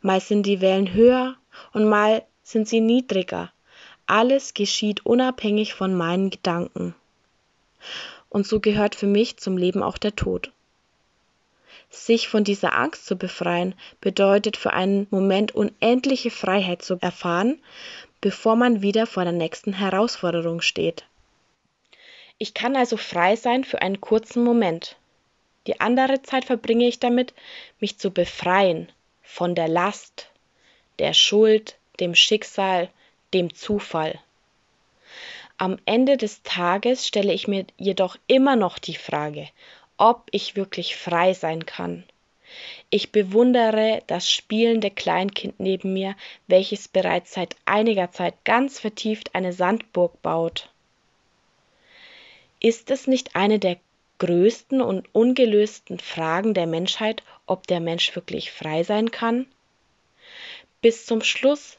Mal 0.00 0.20
sind 0.20 0.46
die 0.46 0.60
Wellen 0.60 0.94
höher 0.94 1.34
und 1.72 1.88
mal 1.88 2.22
sind 2.46 2.68
sie 2.68 2.80
niedriger. 2.80 3.52
Alles 4.06 4.54
geschieht 4.54 5.04
unabhängig 5.04 5.74
von 5.74 5.96
meinen 5.96 6.30
Gedanken. 6.30 6.94
Und 8.28 8.46
so 8.46 8.60
gehört 8.60 8.94
für 8.94 9.08
mich 9.08 9.36
zum 9.38 9.56
Leben 9.56 9.82
auch 9.82 9.98
der 9.98 10.14
Tod. 10.14 10.52
Sich 11.90 12.28
von 12.28 12.44
dieser 12.44 12.76
Angst 12.76 13.06
zu 13.06 13.16
befreien, 13.16 13.74
bedeutet 14.00 14.56
für 14.56 14.72
einen 14.72 15.08
Moment 15.10 15.56
unendliche 15.56 16.30
Freiheit 16.30 16.82
zu 16.82 16.98
erfahren, 17.00 17.58
bevor 18.20 18.54
man 18.54 18.80
wieder 18.80 19.06
vor 19.06 19.24
der 19.24 19.32
nächsten 19.32 19.72
Herausforderung 19.72 20.60
steht. 20.60 21.04
Ich 22.38 22.54
kann 22.54 22.76
also 22.76 22.96
frei 22.96 23.34
sein 23.34 23.64
für 23.64 23.82
einen 23.82 24.00
kurzen 24.00 24.44
Moment. 24.44 24.96
Die 25.66 25.80
andere 25.80 26.22
Zeit 26.22 26.44
verbringe 26.44 26.86
ich 26.86 27.00
damit, 27.00 27.34
mich 27.80 27.98
zu 27.98 28.12
befreien 28.12 28.88
von 29.22 29.56
der 29.56 29.66
Last, 29.66 30.28
der 31.00 31.12
Schuld, 31.12 31.76
dem 31.96 32.14
Schicksal, 32.14 32.90
dem 33.34 33.54
Zufall. 33.54 34.18
Am 35.58 35.78
Ende 35.86 36.16
des 36.16 36.42
Tages 36.42 37.06
stelle 37.06 37.32
ich 37.32 37.48
mir 37.48 37.66
jedoch 37.78 38.16
immer 38.26 38.56
noch 38.56 38.78
die 38.78 38.96
Frage, 38.96 39.48
ob 39.96 40.28
ich 40.30 40.56
wirklich 40.56 40.96
frei 40.96 41.32
sein 41.32 41.64
kann. 41.64 42.04
Ich 42.90 43.10
bewundere 43.10 44.02
das 44.06 44.30
spielende 44.30 44.90
Kleinkind 44.90 45.58
neben 45.58 45.92
mir, 45.92 46.14
welches 46.46 46.88
bereits 46.88 47.32
seit 47.32 47.56
einiger 47.64 48.10
Zeit 48.12 48.34
ganz 48.44 48.78
vertieft 48.78 49.34
eine 49.34 49.52
Sandburg 49.52 50.20
baut. 50.22 50.70
Ist 52.60 52.90
es 52.90 53.06
nicht 53.06 53.34
eine 53.34 53.58
der 53.58 53.78
größten 54.18 54.80
und 54.80 55.14
ungelösten 55.14 55.98
Fragen 55.98 56.54
der 56.54 56.66
Menschheit, 56.66 57.22
ob 57.46 57.66
der 57.66 57.80
Mensch 57.80 58.14
wirklich 58.14 58.50
frei 58.50 58.82
sein 58.82 59.10
kann? 59.10 59.46
Bis 60.80 61.04
zum 61.06 61.22
Schluss 61.22 61.78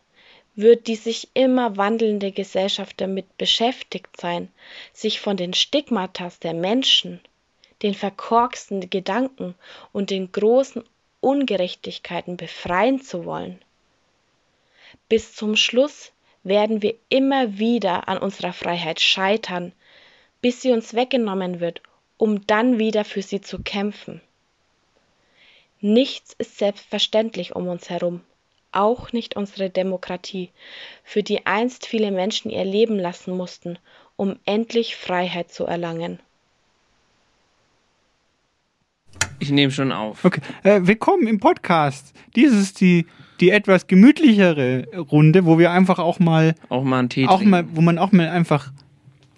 wird 0.58 0.88
die 0.88 0.96
sich 0.96 1.30
immer 1.36 1.78
wandelnde 1.78 2.32
Gesellschaft 2.32 3.00
damit 3.00 3.38
beschäftigt 3.38 4.20
sein, 4.20 4.52
sich 4.92 5.20
von 5.22 5.38
den 5.38 5.54
Stigmatas 5.54 6.40
der 6.40 6.56
Menschen, 6.56 7.22
den 7.84 7.94
verkorksten 7.94 8.90
Gedanken 8.90 9.54
und 9.94 10.10
den 10.10 10.32
großen 10.32 10.84
Ungerechtigkeiten 11.22 12.38
befreien 12.38 13.00
zu 13.02 13.24
wollen. 13.26 13.64
Bis 15.08 15.36
zum 15.36 15.56
Schluss 15.56 16.12
werden 16.44 16.82
wir 16.82 16.96
immer 17.10 17.60
wieder 17.60 18.08
an 18.08 18.18
unserer 18.18 18.52
Freiheit 18.52 19.00
scheitern, 19.00 19.74
bis 20.42 20.64
sie 20.64 20.72
uns 20.72 20.96
weggenommen 20.96 21.60
wird, 21.60 21.82
um 22.18 22.48
dann 22.48 22.80
wieder 22.80 23.06
für 23.06 23.22
sie 23.22 23.42
zu 23.42 23.62
kämpfen. 23.62 24.22
Nichts 25.82 26.34
ist 26.40 26.58
selbstverständlich 26.58 27.56
um 27.56 27.68
uns 27.68 27.92
herum 27.92 28.24
auch 28.72 29.12
nicht 29.14 29.36
unsere 29.36 29.70
Demokratie, 29.70 30.50
für 31.04 31.24
die 31.24 31.46
einst 31.46 31.86
viele 31.86 32.12
Menschen 32.12 32.52
ihr 32.52 32.66
Leben 32.66 33.00
lassen 33.00 33.36
mussten, 33.36 33.78
um 34.16 34.38
endlich 34.46 34.96
Freiheit 34.96 35.52
zu 35.52 35.66
erlangen. 35.66 36.20
Ich 39.40 39.52
nehme 39.52 39.72
schon 39.72 39.92
auf. 39.92 40.26
Okay. 40.26 40.42
Äh, 40.64 40.82
willkommen 40.84 41.28
im 41.28 41.40
Podcast. 41.40 42.14
Dies 42.36 42.52
ist 42.52 42.82
die, 42.82 43.06
die 43.40 43.52
etwas 43.52 43.88
gemütlichere 43.88 44.88
Runde, 45.12 45.46
wo 45.46 45.60
wir 45.60 45.72
einfach 45.72 46.00
auch 46.00 46.20
mal. 46.20 46.56
Auch 46.70 46.84
mal 46.84 47.00
einen 47.00 47.10
Tee 47.10 47.28
auch 47.28 47.38
trinken. 47.38 47.52
mal, 47.52 47.66
Wo 47.72 47.82
man 47.82 47.98
auch 48.00 48.12
mal 48.12 48.30
einfach 48.30 48.72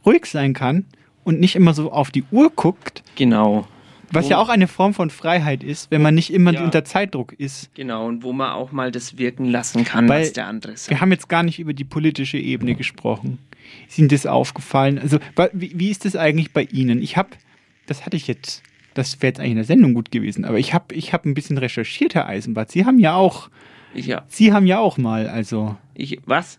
ruhig 0.05 0.25
sein 0.25 0.53
kann 0.53 0.85
und 1.23 1.39
nicht 1.39 1.55
immer 1.55 1.73
so 1.73 1.91
auf 1.91 2.11
die 2.11 2.23
Uhr 2.31 2.49
guckt. 2.49 3.03
Genau. 3.15 3.67
Was 4.11 4.25
Wo- 4.25 4.29
ja 4.31 4.37
auch 4.37 4.49
eine 4.49 4.67
Form 4.67 4.93
von 4.93 5.09
Freiheit 5.09 5.63
ist, 5.63 5.91
wenn 5.91 6.01
man 6.01 6.15
nicht 6.15 6.33
immer 6.33 6.53
Ja. 6.53 6.63
unter 6.63 6.83
Zeitdruck 6.85 7.33
ist. 7.33 7.73
Genau, 7.75 8.07
und 8.07 8.23
wo 8.23 8.33
man 8.33 8.51
auch 8.51 8.71
mal 8.71 8.91
das 8.91 9.17
wirken 9.17 9.45
lassen 9.45 9.83
kann, 9.85 10.07
Weil 10.09 10.21
was 10.21 10.33
der 10.33 10.47
andere 10.47 10.75
sagt. 10.77 10.89
Wir 10.89 11.01
haben 11.01 11.11
jetzt 11.11 11.29
gar 11.29 11.43
nicht 11.43 11.59
über 11.59 11.73
die 11.73 11.83
politische 11.83 12.37
Ebene 12.37 12.75
gesprochen. 12.75 13.39
Ist 13.87 13.99
Ihnen 13.99 14.09
das 14.09 14.25
aufgefallen? 14.25 14.97
Also, 14.99 15.19
wie, 15.53 15.71
wie 15.75 15.89
ist 15.89 16.05
das 16.05 16.15
eigentlich 16.15 16.51
bei 16.53 16.63
Ihnen? 16.63 17.01
Ich 17.01 17.17
habe, 17.17 17.29
das 17.85 18.05
hatte 18.05 18.17
ich 18.17 18.27
jetzt, 18.27 18.63
das 18.95 19.21
wäre 19.21 19.29
jetzt 19.31 19.39
eigentlich 19.39 19.51
in 19.51 19.57
der 19.57 19.65
Sendung 19.65 19.93
gut 19.93 20.11
gewesen, 20.11 20.43
aber 20.45 20.57
ich 20.57 20.73
habe 20.73 20.95
ich 20.95 21.13
hab 21.13 21.25
ein 21.25 21.33
bisschen 21.35 21.57
recherchiert, 21.57 22.15
Herr 22.15 22.27
Eisenbart. 22.27 22.71
Sie 22.71 22.85
haben 22.85 22.97
ja 22.99 23.13
auch, 23.15 23.49
Ich, 23.93 24.07
ja. 24.07 24.23
Sie 24.27 24.51
haben 24.53 24.65
ja 24.65 24.79
auch 24.79 24.97
mal, 24.97 25.27
also. 25.27 25.75
Ich, 25.93 26.19
was? 26.25 26.57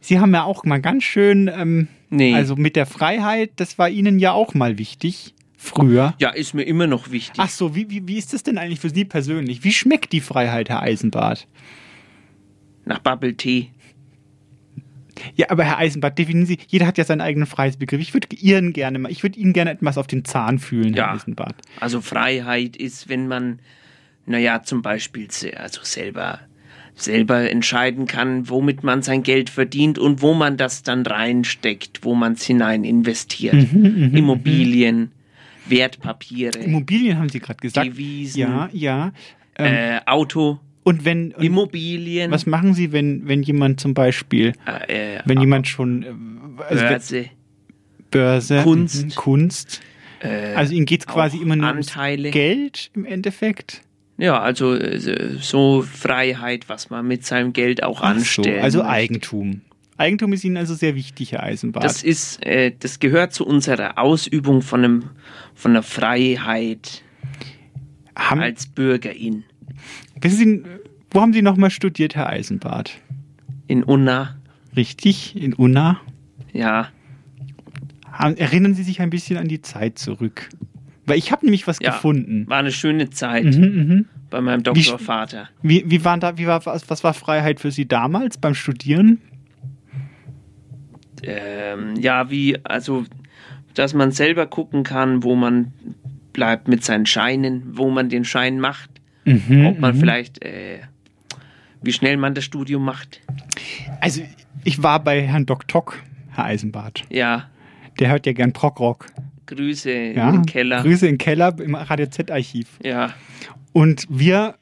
Sie 0.00 0.20
haben 0.20 0.32
ja 0.34 0.44
auch 0.44 0.64
mal 0.64 0.80
ganz 0.80 1.02
schön, 1.02 1.50
ähm, 1.52 1.88
Nee. 2.10 2.34
also 2.34 2.54
mit 2.54 2.76
der 2.76 2.86
Freiheit, 2.86 3.50
das 3.56 3.78
war 3.78 3.88
Ihnen 3.88 4.18
ja 4.20 4.30
auch 4.32 4.54
mal 4.54 4.78
wichtig, 4.78 5.34
früher. 5.64 6.14
Ja, 6.18 6.30
ist 6.30 6.54
mir 6.54 6.62
immer 6.64 6.86
noch 6.86 7.10
wichtig. 7.10 7.36
Ach 7.38 7.48
so, 7.48 7.74
wie, 7.74 7.90
wie, 7.90 8.06
wie 8.06 8.18
ist 8.18 8.32
das 8.32 8.42
denn 8.42 8.58
eigentlich 8.58 8.80
für 8.80 8.90
Sie 8.90 9.04
persönlich? 9.04 9.64
Wie 9.64 9.72
schmeckt 9.72 10.12
die 10.12 10.20
Freiheit, 10.20 10.68
Herr 10.68 10.82
Eisenbart? 10.82 11.46
Nach 12.84 12.98
Bubble 12.98 13.34
Tea. 13.34 13.70
Ja, 15.36 15.46
aber 15.50 15.64
Herr 15.64 15.78
Eisenbart, 15.78 16.18
definieren 16.18 16.46
Sie, 16.46 16.58
jeder 16.68 16.86
hat 16.86 16.98
ja 16.98 17.04
seinen 17.04 17.20
eigenen 17.20 17.46
Freiheitsbegriff. 17.46 18.00
Ich 18.00 18.14
würde 18.14 18.28
Ihren 18.36 18.72
gerne 18.72 18.98
mal, 18.98 19.10
ich 19.12 19.22
würde 19.22 19.38
Ihnen 19.38 19.52
gerne 19.52 19.70
etwas 19.70 19.96
auf 19.96 20.06
den 20.06 20.24
Zahn 20.24 20.58
fühlen, 20.58 20.94
Herr 20.94 21.06
Ja. 21.06 21.12
Eisenbart. 21.14 21.54
Also 21.80 22.00
Freiheit 22.00 22.76
ist, 22.76 23.08
wenn 23.08 23.28
man, 23.28 23.60
naja, 24.26 24.62
zum 24.64 24.82
Beispiel 24.82 25.28
also 25.56 25.80
selber, 25.82 26.40
selber 26.96 27.48
entscheiden 27.50 28.06
kann, 28.06 28.48
womit 28.48 28.82
man 28.82 29.02
sein 29.02 29.22
Geld 29.22 29.50
verdient 29.50 29.98
und 29.98 30.20
wo 30.20 30.34
man 30.34 30.56
das 30.56 30.82
dann 30.82 31.06
reinsteckt, 31.06 32.00
wo 32.02 32.14
man 32.14 32.32
es 32.32 32.44
hinein 32.44 32.84
investiert. 32.84 33.72
Mhm, 33.72 34.08
mhm, 34.08 34.16
Immobilien, 34.16 35.12
Wertpapiere, 35.66 36.58
Immobilien 36.58 37.18
haben 37.18 37.28
Sie 37.28 37.40
gerade 37.40 37.58
gesagt. 37.60 37.86
Devisen, 37.86 38.40
Ja, 38.40 38.68
ja. 38.72 39.12
Ähm, 39.56 39.74
äh, 39.74 40.00
Auto, 40.06 40.58
und 40.82 41.04
wenn 41.04 41.32
und 41.32 41.42
Immobilien, 41.42 42.30
was 42.30 42.44
machen 42.46 42.74
Sie, 42.74 42.92
wenn, 42.92 43.26
wenn 43.26 43.42
jemand 43.42 43.80
zum 43.80 43.94
Beispiel, 43.94 44.52
äh, 44.88 45.20
wenn 45.24 45.40
jemand 45.40 45.66
schon 45.68 46.02
äh, 46.02 46.62
also 46.68 46.84
Börse, 46.84 47.24
Börse, 48.10 48.62
Kunst. 48.62 49.04
mhm, 49.06 49.14
Kunst. 49.14 49.80
äh, 50.20 50.54
Also 50.54 50.74
Ihnen 50.74 50.86
geht 50.86 51.00
es 51.00 51.06
quasi 51.06 51.38
immer 51.38 51.56
nur 51.56 51.68
Anteile. 51.68 52.22
ums 52.24 52.32
Geld 52.34 52.90
im 52.94 53.04
Endeffekt. 53.06 53.82
Ja, 54.18 54.40
also 54.40 54.74
äh, 54.74 55.38
so 55.40 55.82
Freiheit, 55.82 56.68
was 56.68 56.90
man 56.90 57.06
mit 57.08 57.24
seinem 57.24 57.52
Geld 57.52 57.82
auch 57.82 58.00
Ach 58.02 58.10
so, 58.14 58.16
anstellt. 58.42 58.62
also 58.62 58.82
Eigentum. 58.84 59.62
Eigentum 59.96 60.32
ist 60.32 60.44
Ihnen 60.44 60.56
also 60.56 60.74
sehr 60.74 60.94
wichtig, 60.94 61.32
Herr 61.32 61.42
Eisenbart. 61.44 61.84
Das 61.84 62.02
ist, 62.02 62.44
äh, 62.44 62.72
das 62.78 62.98
gehört 62.98 63.32
zu 63.32 63.46
unserer 63.46 63.98
Ausübung 63.98 64.60
von 64.62 64.84
einem, 64.84 65.04
von 65.54 65.72
einer 65.72 65.82
Freiheit 65.82 67.02
Haben- 68.16 68.40
als 68.40 68.66
Bürgerin. 68.66 69.44
Wissen 70.20 70.38
Sie, 70.38 70.62
wo 71.10 71.20
haben 71.20 71.32
Sie 71.32 71.42
nochmal 71.42 71.70
studiert, 71.70 72.16
Herr 72.16 72.28
Eisenbart? 72.28 72.98
In 73.68 73.82
Unna, 73.84 74.36
Richtig, 74.76 75.36
in 75.40 75.52
Unna. 75.54 76.00
ja. 76.52 76.88
Erinnern 78.16 78.74
Sie 78.74 78.84
sich 78.84 79.00
ein 79.00 79.10
bisschen 79.10 79.36
an 79.38 79.48
die 79.48 79.60
Zeit 79.60 79.98
zurück? 79.98 80.48
Weil 81.06 81.18
ich 81.18 81.32
habe 81.32 81.44
nämlich 81.46 81.66
was 81.66 81.78
Ja, 81.80 81.90
gefunden. 81.90 82.44
War 82.48 82.58
eine 82.58 82.70
schöne 82.70 83.10
Zeit 83.10 83.44
Mhm, 83.44 83.60
mhm. 83.60 84.04
bei 84.30 84.40
meinem 84.40 84.60
Wie 84.60 84.62
Doktorvater. 84.64 85.48
Wie, 85.62 85.84
wie 85.86 86.04
waren 86.04 86.20
da, 86.20 86.38
wie 86.38 86.46
war, 86.46 86.64
was, 86.64 86.88
was 86.88 87.02
war 87.02 87.12
Freiheit 87.12 87.58
für 87.60 87.72
Sie 87.72 87.86
damals 87.86 88.38
beim 88.38 88.54
Studieren? 88.54 89.20
Ähm, 91.26 91.96
ja, 91.96 92.30
wie, 92.30 92.58
also, 92.64 93.04
dass 93.74 93.94
man 93.94 94.12
selber 94.12 94.46
gucken 94.46 94.82
kann, 94.82 95.22
wo 95.22 95.34
man 95.34 95.72
bleibt 96.32 96.68
mit 96.68 96.84
seinen 96.84 97.06
Scheinen, 97.06 97.76
wo 97.76 97.90
man 97.90 98.08
den 98.08 98.24
Schein 98.24 98.58
macht, 98.60 98.90
Mhm, 99.26 99.66
ob 99.66 99.78
man 99.78 99.96
mhm. 99.96 100.00
vielleicht, 100.00 100.44
äh, 100.44 100.80
wie 101.82 101.92
schnell 101.92 102.18
man 102.18 102.34
das 102.34 102.44
Studium 102.44 102.84
macht. 102.84 103.20
Also, 104.00 104.22
ich 104.64 104.82
war 104.82 105.02
bei 105.02 105.22
Herrn 105.22 105.46
Doc 105.46 105.66
Tock, 105.66 106.02
Herr 106.30 106.44
Eisenbart. 106.44 107.04
Ja, 107.08 107.48
Der 108.00 108.10
hört 108.10 108.26
ja 108.26 108.32
gern 108.32 108.52
Prog-Rock. 108.52 109.06
Grüße 109.46 109.90
Ja, 110.14 110.30
im 110.30 110.44
Keller. 110.46 110.82
Grüße 110.82 111.06
im 111.06 111.16
Keller 111.18 111.54
im 111.58 111.74
Radio 111.74 112.06
Z-Archiv. 112.06 112.66
Ja, 112.82 113.14
Und 113.72 114.06
wir 114.10 114.56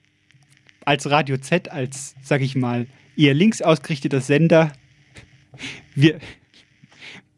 als 0.84 1.09
Radio 1.10 1.36
Z, 1.39 1.70
als, 1.70 2.14
sag 2.22 2.40
ich 2.40 2.55
mal, 2.56 2.86
eher 3.16 3.34
links 3.34 3.62
ausgerichteter 3.62 4.20
Sender, 4.20 4.72
wir, 5.94 6.18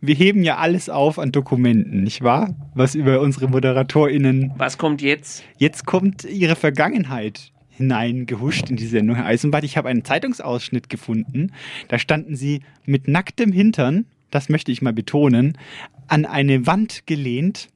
wir 0.06 0.14
heben 0.14 0.42
ja 0.42 0.56
alles 0.58 0.88
auf 0.88 1.18
an 1.18 1.32
Dokumenten, 1.32 2.02
nicht 2.02 2.22
wahr? 2.22 2.54
Was 2.74 2.94
über 2.94 3.20
unsere 3.20 3.48
ModeratorInnen. 3.48 4.52
was 4.56 4.78
kommt 4.78 5.02
jetzt? 5.02 5.44
Jetzt 5.58 5.86
kommt 5.86 6.24
ihre 6.24 6.56
Vergangenheit 6.56 7.52
hineingehuscht 7.70 8.70
in 8.70 8.76
die 8.76 8.86
Sendung, 8.86 9.16
Herr 9.16 9.26
Eisenbart. 9.26 9.64
Ich 9.64 9.76
habe 9.76 9.88
einen 9.88 10.04
Zeitungsausschnitt 10.04 10.88
gefunden. 10.88 11.52
Da 11.88 11.98
standen 11.98 12.36
sie 12.36 12.60
mit 12.86 13.08
nacktem 13.08 13.52
Hintern, 13.52 14.06
das 14.30 14.48
möchte 14.48 14.72
ich 14.72 14.82
mal 14.82 14.92
betonen, 14.92 15.58
an 16.06 16.24
eine 16.24 16.66
Wand 16.66 17.06
gelehnt 17.06 17.68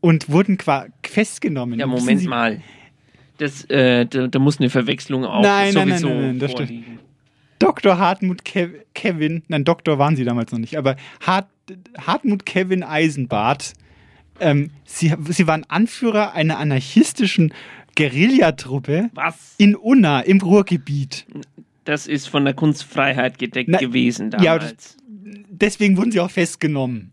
und 0.00 0.30
wurden 0.30 0.58
festgenommen. 1.02 1.78
Ja, 1.78 1.86
Moment 1.86 2.24
mal. 2.26 2.60
Das, 3.38 3.64
äh, 3.70 4.06
da, 4.06 4.28
da 4.28 4.38
muss 4.38 4.60
eine 4.60 4.70
Verwechslung 4.70 5.24
auch 5.24 5.42
Nein, 5.42 5.74
nein, 5.74 5.88
nein, 5.88 5.98
sowieso 5.98 6.08
nein, 6.08 6.20
nein, 6.20 6.38
das 6.38 6.52
stimmt. 6.52 6.84
Dr. 7.62 7.98
Hartmut 7.98 8.44
Kev 8.44 8.72
Kevin, 8.94 9.42
nein, 9.48 9.64
Doktor 9.64 9.98
waren 9.98 10.16
sie 10.16 10.24
damals 10.24 10.50
noch 10.50 10.58
nicht, 10.58 10.76
aber 10.76 10.96
Hart 11.20 11.46
Hartmut 11.96 12.44
Kevin 12.44 12.82
Eisenbart, 12.82 13.74
ähm, 14.40 14.70
sie, 14.84 15.14
sie 15.28 15.46
waren 15.46 15.64
Anführer 15.68 16.32
einer 16.34 16.58
anarchistischen 16.58 17.54
Guerillatruppe 17.94 19.10
Was? 19.14 19.54
in 19.58 19.76
Unna 19.76 20.20
im 20.20 20.40
Ruhrgebiet. 20.40 21.26
Das 21.84 22.06
ist 22.06 22.28
von 22.28 22.44
der 22.44 22.54
Kunstfreiheit 22.54 23.38
gedeckt 23.38 23.70
Na, 23.70 23.78
gewesen 23.78 24.30
ja, 24.40 24.58
damals. 24.58 24.96
Deswegen 25.48 25.96
wurden 25.96 26.10
sie 26.10 26.20
auch 26.20 26.30
festgenommen. 26.30 27.12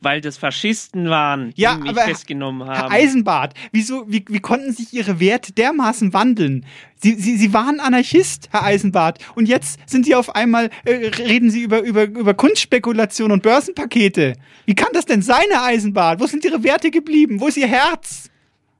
Weil 0.00 0.20
das 0.20 0.38
Faschisten 0.38 1.08
waren, 1.10 1.52
die 1.54 1.62
Ja, 1.62 1.76
mich 1.76 1.92
festgenommen 1.92 2.66
Herr 2.66 2.78
haben. 2.78 2.92
Eisenbart, 2.92 3.54
wieso, 3.72 4.04
wie, 4.08 4.24
wie 4.28 4.40
konnten 4.40 4.72
sich 4.72 4.92
Ihre 4.92 5.20
Werte 5.20 5.52
dermaßen 5.52 6.12
wandeln? 6.12 6.66
Sie, 6.96 7.14
Sie, 7.14 7.36
Sie 7.36 7.52
waren 7.52 7.80
Anarchist, 7.80 8.48
Herr 8.50 8.64
Eisenbart, 8.64 9.18
und 9.34 9.46
jetzt 9.46 9.78
sind 9.88 10.04
Sie 10.04 10.14
auf 10.14 10.34
einmal, 10.34 10.70
äh, 10.84 11.06
reden 11.06 11.50
Sie 11.50 11.62
über, 11.62 11.80
über, 11.80 12.04
über 12.04 12.34
Kunstspekulation 12.34 13.32
und 13.32 13.42
Börsenpakete. 13.42 14.34
Wie 14.66 14.74
kann 14.74 14.90
das 14.92 15.06
denn 15.06 15.22
sein, 15.22 15.44
Herr 15.50 15.64
Eisenbart? 15.64 16.20
Wo 16.20 16.26
sind 16.26 16.44
Ihre 16.44 16.62
Werte 16.62 16.90
geblieben? 16.90 17.40
Wo 17.40 17.48
ist 17.48 17.56
Ihr 17.56 17.68
Herz? 17.68 18.30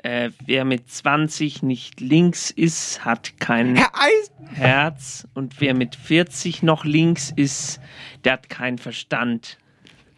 Äh, 0.02 0.30
wer 0.46 0.64
mit 0.64 0.90
20 0.90 1.62
nicht 1.62 2.00
links 2.00 2.50
ist, 2.50 3.04
hat 3.04 3.38
kein 3.38 3.76
Herr 3.76 3.92
Herz. 4.54 5.26
Und 5.34 5.60
wer 5.60 5.74
mit 5.74 5.94
40 5.94 6.62
noch 6.62 6.84
links 6.86 7.32
ist, 7.36 7.80
der 8.24 8.34
hat 8.34 8.48
keinen 8.48 8.78
Verstand. 8.78 9.58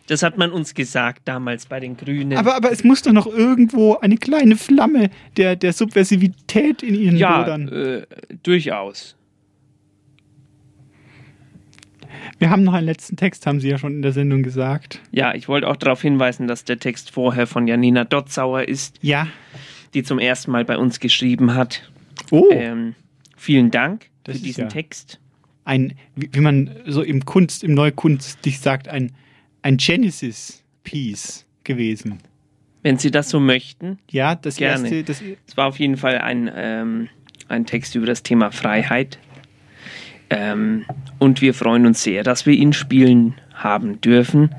Das 0.09 0.23
hat 0.23 0.37
man 0.37 0.51
uns 0.51 0.75
gesagt 0.75 1.23
damals 1.27 1.67
bei 1.67 1.79
den 1.81 1.97
Grünen. 1.97 2.37
aber, 2.37 2.55
aber 2.57 2.73
es 2.73 2.83
muss 2.85 3.03
doch 3.03 3.13
noch 3.13 3.27
irgendwo 3.27 3.97
eine 3.99 4.17
kleine 4.17 4.57
Flamme 4.57 5.11
der, 5.37 5.57
der 5.57 5.73
Subversivität 5.73 6.83
in 6.83 6.95
Ihnen 6.95 7.17
ja, 7.17 7.39
lodern. 7.41 7.69
äh, 7.69 8.03
durchaus. 8.43 9.17
Wir 12.39 12.51
haben 12.51 12.65
noch 12.65 12.75
einen 12.75 12.87
letzten 12.87 13.17
Text, 13.17 13.47
haben 13.47 13.61
Sie 13.61 13.69
ja 13.69 13.79
schon 13.79 13.95
in 13.95 14.03
der 14.03 14.13
Sendung 14.13 14.43
gesagt. 14.43 15.01
Ja, 15.13 15.35
ich 15.35 15.49
wollte 15.49 15.69
auch 15.69 15.77
darauf 15.77 16.03
hinweisen, 16.03 16.47
dass 16.49 16.65
der 16.65 16.79
Text 16.79 17.11
vorher 17.11 17.47
von 17.47 17.67
Janina 17.67 18.05
Dotzauer 18.05 18.69
ist. 18.69 18.97
Ja. 19.03 19.29
Die 19.95 20.03
zum 20.03 20.19
ersten 20.19 20.51
Mal 20.51 20.65
bei 20.65 20.77
uns 20.79 21.01
geschrieben 21.01 21.55
hat. 21.55 21.91
Oh. 22.31 22.49
Ähm, 22.51 22.95
vielen 23.37 23.71
Dank 23.71 24.07
Das 24.25 24.37
für 24.39 24.43
diesen 24.43 24.63
ja- 24.63 24.69
Text. 24.69 25.21
ein, 25.65 25.95
wie, 26.17 26.31
wie 26.33 26.41
man 26.41 26.71
so 26.87 27.03
im 27.03 27.25
Kunst, 27.25 27.63
im 27.65 27.75
Neukunstlich 27.75 28.59
sagt, 28.61 28.89
ein, 28.89 29.13
ein 29.63 29.77
Genesis-Piece 29.77 31.47
gewesen. 31.65 32.19
Wenn 32.83 32.99
Sie 32.99 33.11
das 33.11 33.31
so 33.31 33.39
möchten. 33.39 33.99
Ja, 34.11 34.35
das 34.35 34.57
Gerne. 34.57 34.83
erste, 34.83 35.05
das, 35.05 35.23
Es 35.47 35.57
war 35.57 35.69
auf 35.69 35.79
jeden 35.79 35.97
Fall 35.97 36.19
ein, 36.19 36.51
ähm, 36.55 37.09
ein 37.49 37.65
Text 37.65 37.95
über 37.95 38.07
das 38.07 38.23
Thema 38.23 38.51
Freiheit. 38.51 39.19
Ähm, 40.31 40.85
und 41.19 41.41
wir 41.41 41.55
freuen 41.55 41.87
uns 41.87 42.03
sehr, 42.03 42.25
dass 42.25 42.47
wir 42.47 42.55
ihn 42.55 42.73
spielen 42.73 43.35
haben 43.55 44.01
dürfen. 44.01 44.55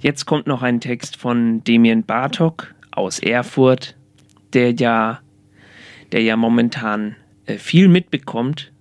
Jetzt 0.00 0.24
kommt 0.24 0.46
noch 0.46 0.62
ein 0.62 0.80
Text 0.80 1.16
von 1.16 1.62
Damien 1.64 2.04
Bartok 2.04 2.74
aus 2.92 3.18
Erfurt, 3.18 3.96
der 4.52 4.72
ja, 4.72 5.20
der 6.12 6.22
ja 6.22 6.36
momentan 6.36 7.16
äh, 7.46 7.58
viel 7.58 7.88
mitbekommt 7.88 8.72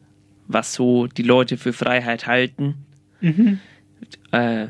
was 0.47 0.73
so 0.73 1.07
die 1.07 1.23
Leute 1.23 1.57
für 1.57 1.73
Freiheit 1.73 2.27
halten. 2.27 2.75
Mhm. 3.21 3.59
Äh, 4.31 4.67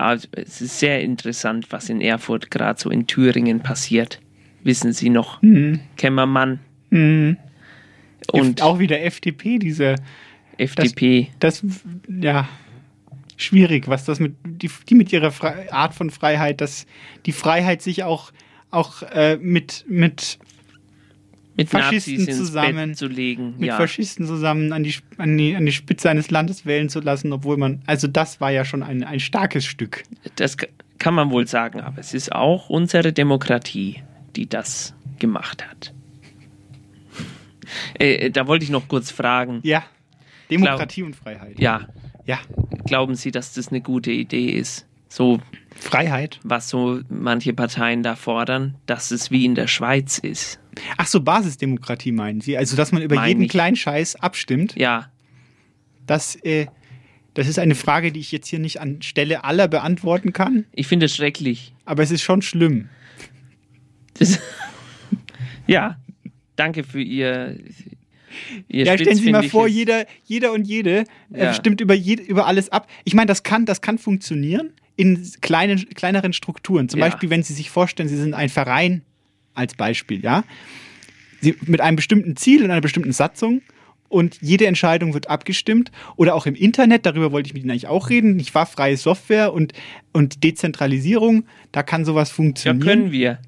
also 0.00 0.28
es 0.32 0.60
ist 0.60 0.78
sehr 0.78 1.00
interessant, 1.00 1.66
was 1.70 1.88
in 1.88 2.00
Erfurt 2.00 2.50
gerade 2.50 2.80
so 2.80 2.90
in 2.90 3.06
Thüringen 3.06 3.60
passiert. 3.60 4.20
Wissen 4.62 4.92
Sie 4.92 5.10
noch? 5.10 5.40
Mhm. 5.42 5.80
Kämmermann. 5.96 6.60
Mhm. 6.90 7.36
Und 8.32 8.62
auch 8.62 8.78
wieder 8.78 9.02
FDP, 9.02 9.58
diese 9.58 9.96
FDP. 10.56 11.28
Das, 11.38 11.62
das 11.62 11.82
ja 12.08 12.48
schwierig, 13.36 13.88
was 13.88 14.04
das 14.04 14.20
mit 14.20 14.34
die, 14.44 14.70
die 14.88 14.94
mit 14.94 15.12
ihrer 15.12 15.30
Fre 15.30 15.72
Art 15.72 15.94
von 15.94 16.10
Freiheit, 16.10 16.60
dass 16.60 16.86
die 17.26 17.32
Freiheit 17.32 17.82
sich 17.82 18.04
auch 18.04 18.32
auch 18.70 19.02
äh, 19.02 19.36
mit 19.36 19.84
mit 19.88 20.38
mit 21.60 21.70
Faschisten 21.70 22.30
zusammen 22.30 22.94
zu 22.94 23.06
legen. 23.06 23.54
mit 23.58 23.68
ja. 23.68 23.76
Faschisten 23.76 24.26
zusammen 24.26 24.72
an 24.72 24.82
die, 24.82 24.94
an, 25.18 25.36
die, 25.36 25.54
an 25.54 25.66
die 25.66 25.72
Spitze 25.72 26.10
eines 26.10 26.30
Landes 26.30 26.66
wählen 26.66 26.88
zu 26.88 27.00
lassen, 27.00 27.32
obwohl 27.32 27.56
man, 27.56 27.82
also 27.86 28.06
das 28.08 28.40
war 28.40 28.50
ja 28.50 28.64
schon 28.64 28.82
ein, 28.82 29.04
ein 29.04 29.20
starkes 29.20 29.64
Stück. 29.64 30.04
Das 30.36 30.56
kann 30.98 31.14
man 31.14 31.30
wohl 31.30 31.46
sagen, 31.46 31.80
aber 31.80 31.98
es 31.98 32.14
ist 32.14 32.32
auch 32.32 32.68
unsere 32.68 33.12
Demokratie, 33.12 34.02
die 34.36 34.48
das 34.48 34.94
gemacht 35.18 35.66
hat. 35.66 35.92
Äh, 37.94 38.30
da 38.30 38.46
wollte 38.46 38.64
ich 38.64 38.70
noch 38.70 38.88
kurz 38.88 39.10
fragen. 39.10 39.60
Ja, 39.62 39.84
Demokratie 40.50 41.02
und 41.02 41.16
Freiheit. 41.16 41.58
Ja. 41.58 41.88
Ja. 42.26 42.38
Glauben 42.84 43.14
Sie, 43.14 43.30
dass 43.30 43.54
das 43.54 43.68
eine 43.68 43.80
gute 43.80 44.10
Idee 44.10 44.50
ist? 44.50 44.86
So 45.08 45.40
Freiheit? 45.76 46.38
Was 46.42 46.68
so 46.68 47.00
manche 47.08 47.52
Parteien 47.52 48.02
da 48.02 48.14
fordern, 48.14 48.76
dass 48.86 49.10
es 49.10 49.30
wie 49.30 49.44
in 49.44 49.54
der 49.54 49.66
Schweiz 49.66 50.18
ist. 50.18 50.59
Ach 50.96 51.06
so, 51.06 51.20
Basisdemokratie 51.20 52.12
meinen 52.12 52.40
Sie? 52.40 52.56
Also, 52.56 52.76
dass 52.76 52.92
man 52.92 53.02
über 53.02 53.16
Mein 53.16 53.28
jeden 53.28 53.42
ich. 53.42 53.50
kleinen 53.50 53.76
Scheiß 53.76 54.16
abstimmt? 54.16 54.74
Ja. 54.76 55.10
Das, 56.06 56.36
äh, 56.36 56.66
das 57.34 57.46
ist 57.48 57.58
eine 57.58 57.74
Frage, 57.74 58.12
die 58.12 58.20
ich 58.20 58.32
jetzt 58.32 58.48
hier 58.48 58.58
nicht 58.58 58.80
anstelle 58.80 59.44
aller 59.44 59.68
beantworten 59.68 60.32
kann. 60.32 60.64
Ich 60.72 60.86
finde 60.86 61.06
es 61.06 61.14
schrecklich. 61.16 61.74
Aber 61.84 62.02
es 62.02 62.10
ist 62.10 62.22
schon 62.22 62.42
schlimm. 62.42 62.88
Das, 64.14 64.38
ja, 65.66 65.96
danke 66.56 66.84
für 66.84 67.00
Ihr. 67.00 67.58
ihr 68.68 68.84
ja, 68.84 68.98
stellen 68.98 69.16
Sie 69.16 69.30
mal 69.30 69.48
vor, 69.48 69.66
jeder, 69.68 70.06
jeder 70.24 70.52
und 70.52 70.66
jede 70.66 71.04
äh, 71.32 71.44
Ja. 71.44 71.54
stimmt 71.54 71.80
über, 71.80 71.94
jed, 71.94 72.20
über 72.20 72.46
alles 72.46 72.68
ab. 72.70 72.88
Ich 73.04 73.14
meine, 73.14 73.26
das 73.26 73.42
kann, 73.42 73.66
das 73.66 73.80
kann 73.80 73.98
funktionieren 73.98 74.72
in 74.96 75.26
kleinen, 75.40 75.88
kleineren 75.90 76.32
Strukturen. 76.32 76.88
Zum 76.88 77.00
Ja. 77.00 77.06
Beispiel, 77.06 77.30
wenn 77.30 77.42
Sie 77.42 77.54
sich 77.54 77.70
vorstellen, 77.70 78.08
Sie 78.08 78.16
sind 78.16 78.34
ein 78.34 78.48
Verein 78.48 79.02
als 79.54 79.74
Beispiel, 79.74 80.22
ja. 80.22 80.44
Sie, 81.40 81.54
mit 81.66 81.80
einem 81.80 81.96
bestimmten 81.96 82.36
Ziel 82.36 82.62
und 82.64 82.70
einer 82.70 82.80
bestimmten 82.82 83.12
Satzung 83.12 83.62
und 84.08 84.38
jede 84.42 84.66
Entscheidung 84.66 85.14
wird 85.14 85.30
abgestimmt. 85.30 85.90
Oder 86.16 86.34
auch 86.34 86.44
im 86.46 86.54
Internet, 86.54 87.06
darüber 87.06 87.32
wollte 87.32 87.46
ich 87.48 87.54
mit 87.54 87.62
Ihnen 87.62 87.70
eigentlich 87.70 87.86
auch 87.86 88.10
reden. 88.10 88.38
Ich 88.38 88.54
war 88.54 88.66
freie 88.66 88.96
Software 88.96 89.52
und, 89.52 89.72
und 90.12 90.42
Dezentralisierung, 90.44 91.44
da 91.72 91.82
kann 91.82 92.04
sowas 92.04 92.28
Ja, 92.30 92.34
funktionieren. 92.34 92.86
können 92.86 93.12
wir. 93.12 93.38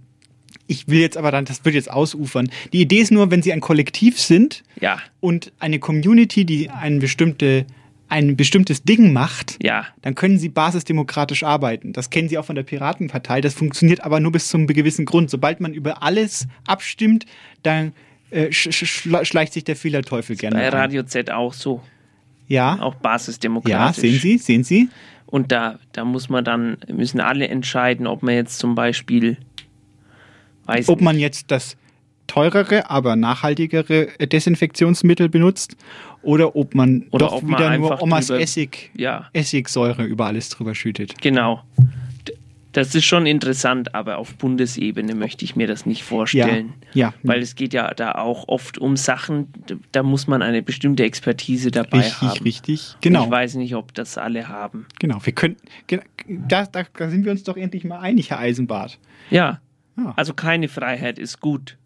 Ich 0.69 0.89
will 0.89 1.01
jetzt 1.01 1.16
aber 1.19 1.31
dann, 1.31 1.45
das 1.45 1.65
wird 1.65 1.74
jetzt 1.74 1.91
ausufern. 1.91 2.49
Die 2.73 2.81
Idee 2.81 2.99
ist 3.01 3.11
nur, 3.11 3.31
wenn 3.31 3.43
Sie 3.43 3.53
ein 3.53 3.61
Kollektiv 3.61 4.19
sind 4.19 4.62
Ja. 4.81 4.99
und 5.20 5.53
eine 5.59 5.79
Community, 5.79 6.45
die 6.47 6.70
ein, 6.70 6.99
bestimmte, 7.01 7.66
ein 8.13 8.37
bestimmtes 8.37 8.83
Ding 8.85 9.13
macht, 9.15 9.57
Ja. 9.63 9.87
dann 10.03 10.15
können 10.15 10.39
Sie 10.39 10.51
basisdemokratisch 10.51 11.43
arbeiten. 11.45 11.93
Das 11.95 12.11
kennen 12.11 12.29
Sie 12.29 12.37
auch 12.37 12.45
von 12.45 12.55
der 12.57 12.63
Piratenpartei. 12.63 13.41
Das 13.41 13.55
funktioniert 13.55 14.05
aber 14.05 14.21
nur 14.21 14.33
bis 14.33 14.49
zum 14.49 14.67
gewissen 14.67 15.07
Grund. 15.07 15.31
Sobald 15.31 15.61
man 15.61 15.73
über 15.73 16.03
alles 16.03 16.47
abstimmt, 16.67 17.25
dann 17.63 17.93
äh, 18.31 18.53
sch 18.53 18.69
sch 18.71 19.09
schleicht 19.25 19.53
sich 19.55 19.65
der 19.65 19.77
Fehlerteufel 19.77 20.37
gerne 20.37 20.57
Bei. 20.57 20.69
Radio 20.69 21.03
Z 21.05 21.31
auch 21.31 21.55
so. 21.55 21.83
Ja. 22.49 22.79
Auch 22.81 22.95
Ja, 22.95 23.01
basisdemokratisch. 23.03 24.01
sehen 24.03 24.19
Sie, 24.21 24.39
sehen 24.39 24.65
Sie? 24.65 24.89
Und 25.27 25.51
da, 25.51 25.79
da 25.93 26.05
muss 26.05 26.29
man 26.29 26.45
dann, 26.45 26.77
müssen 26.93 27.19
alle 27.21 27.49
entscheiden, 27.49 28.07
ob 28.07 28.23
man 28.23 28.35
jetzt 28.35 28.59
zum 28.59 28.75
Beispiel, 28.75 29.39
weiß 30.67 30.89
Ob 30.91 31.01
man 31.01 31.19
jetzt 31.19 31.51
das 31.51 31.77
teurere, 32.27 32.91
aber 32.91 33.17
nachhaltigere 33.17 34.09
Desinfektionsmittel 34.21 35.29
benutzt 35.29 35.77
oder 36.23 36.55
ob 36.57 36.74
man 36.74 37.07
Oder 37.11 37.27
doch 37.27 37.32
ob 37.36 37.43
man 37.43 37.59
wieder 37.61 37.77
nur 37.78 37.90
einfach 37.93 38.03
Omas 38.03 38.27
drüber- 38.28 38.40
Essig, 38.40 38.90
Ja. 38.97 39.28
Essigsäure 39.32 40.05
über 40.05 40.27
alles 40.27 40.49
drüber 40.49 40.74
schüttet. 40.74 41.20
Genau. 41.20 41.62
Das 42.73 42.94
ist 42.94 43.05
schon 43.05 43.27
interessant, 43.27 43.94
aber 43.94 44.16
auf 44.16 44.35
Bundesebene 44.36 45.15
möchte 45.15 45.44
ich 45.44 45.57
mir 45.57 45.66
das 45.66 45.85
nicht 45.85 46.05
vorstellen. 46.05 46.73
Ja, 46.94 47.09
ja. 47.09 47.15
Weil 47.23 47.43
es 47.43 47.55
geht 47.55 47.74
ja 47.74 47.93
da 47.93 48.12
auch 48.12 48.49
oft 48.49 48.78
um 48.78 48.97
Sachen, 48.97 49.49
da 49.93 50.03
muss 50.03 50.27
man 50.27 50.40
eine 50.40 50.62
bestimmte 50.62 51.05
Expertise 51.05 51.70
dabei 51.70 51.99
Richtig, 51.99 52.20
haben. 52.23 52.43
richtig. 52.44 52.97
Genau. 53.03 53.24
Ich 53.24 53.31
weiß 53.31 53.55
nicht, 53.57 53.74
ob 53.74 53.93
das 53.93 54.16
alle 54.16 54.49
haben. 54.49 54.86
Genau, 55.01 55.19
wir 55.23 55.35
können, 55.35 55.57
da, 56.27 56.65
da, 56.65 56.85
da 56.97 57.11
sind 57.11 57.27
wir 57.27 57.32
uns 57.32 57.43
doch 57.44 57.59
endlich 57.59 57.85
mal 57.85 57.99
einig, 57.99 58.31
Herr 58.31 58.39
Eisenbart. 58.39 58.99
Ja. 59.28 59.61
Ja. 59.99 60.15
Also 60.16 60.32
keine 60.32 60.69
Freiheit 60.69 61.19
ist 61.19 61.40
gut. 61.43 61.77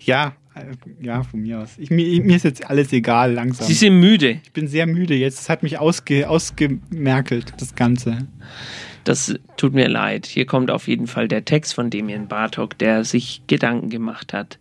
Ja, 0.00 0.34
ja, 1.00 1.22
von 1.22 1.40
mir 1.40 1.60
aus. 1.60 1.70
Ich, 1.78 1.90
mir, 1.90 2.22
mir 2.22 2.36
ist 2.36 2.44
jetzt 2.44 2.68
alles 2.68 2.92
egal, 2.92 3.32
langsam. 3.32 3.66
Sie 3.66 3.74
sind 3.74 3.98
müde. 3.98 4.40
Ich 4.44 4.52
bin 4.52 4.68
sehr 4.68 4.86
müde 4.86 5.14
jetzt. 5.14 5.40
Es 5.40 5.48
hat 5.48 5.62
mich 5.62 5.78
ausge, 5.78 6.28
ausgemerkelt, 6.28 7.54
das 7.58 7.74
Ganze. 7.74 8.28
Das 9.04 9.34
tut 9.56 9.74
mir 9.74 9.88
leid. 9.88 10.26
Hier 10.26 10.46
kommt 10.46 10.70
auf 10.70 10.88
jeden 10.88 11.06
Fall 11.06 11.28
der 11.28 11.44
Text 11.44 11.74
von 11.74 11.90
Demian 11.90 12.28
Bartok, 12.28 12.78
der 12.78 13.04
sich 13.04 13.42
Gedanken 13.46 13.90
gemacht 13.90 14.32
hat. 14.32 14.58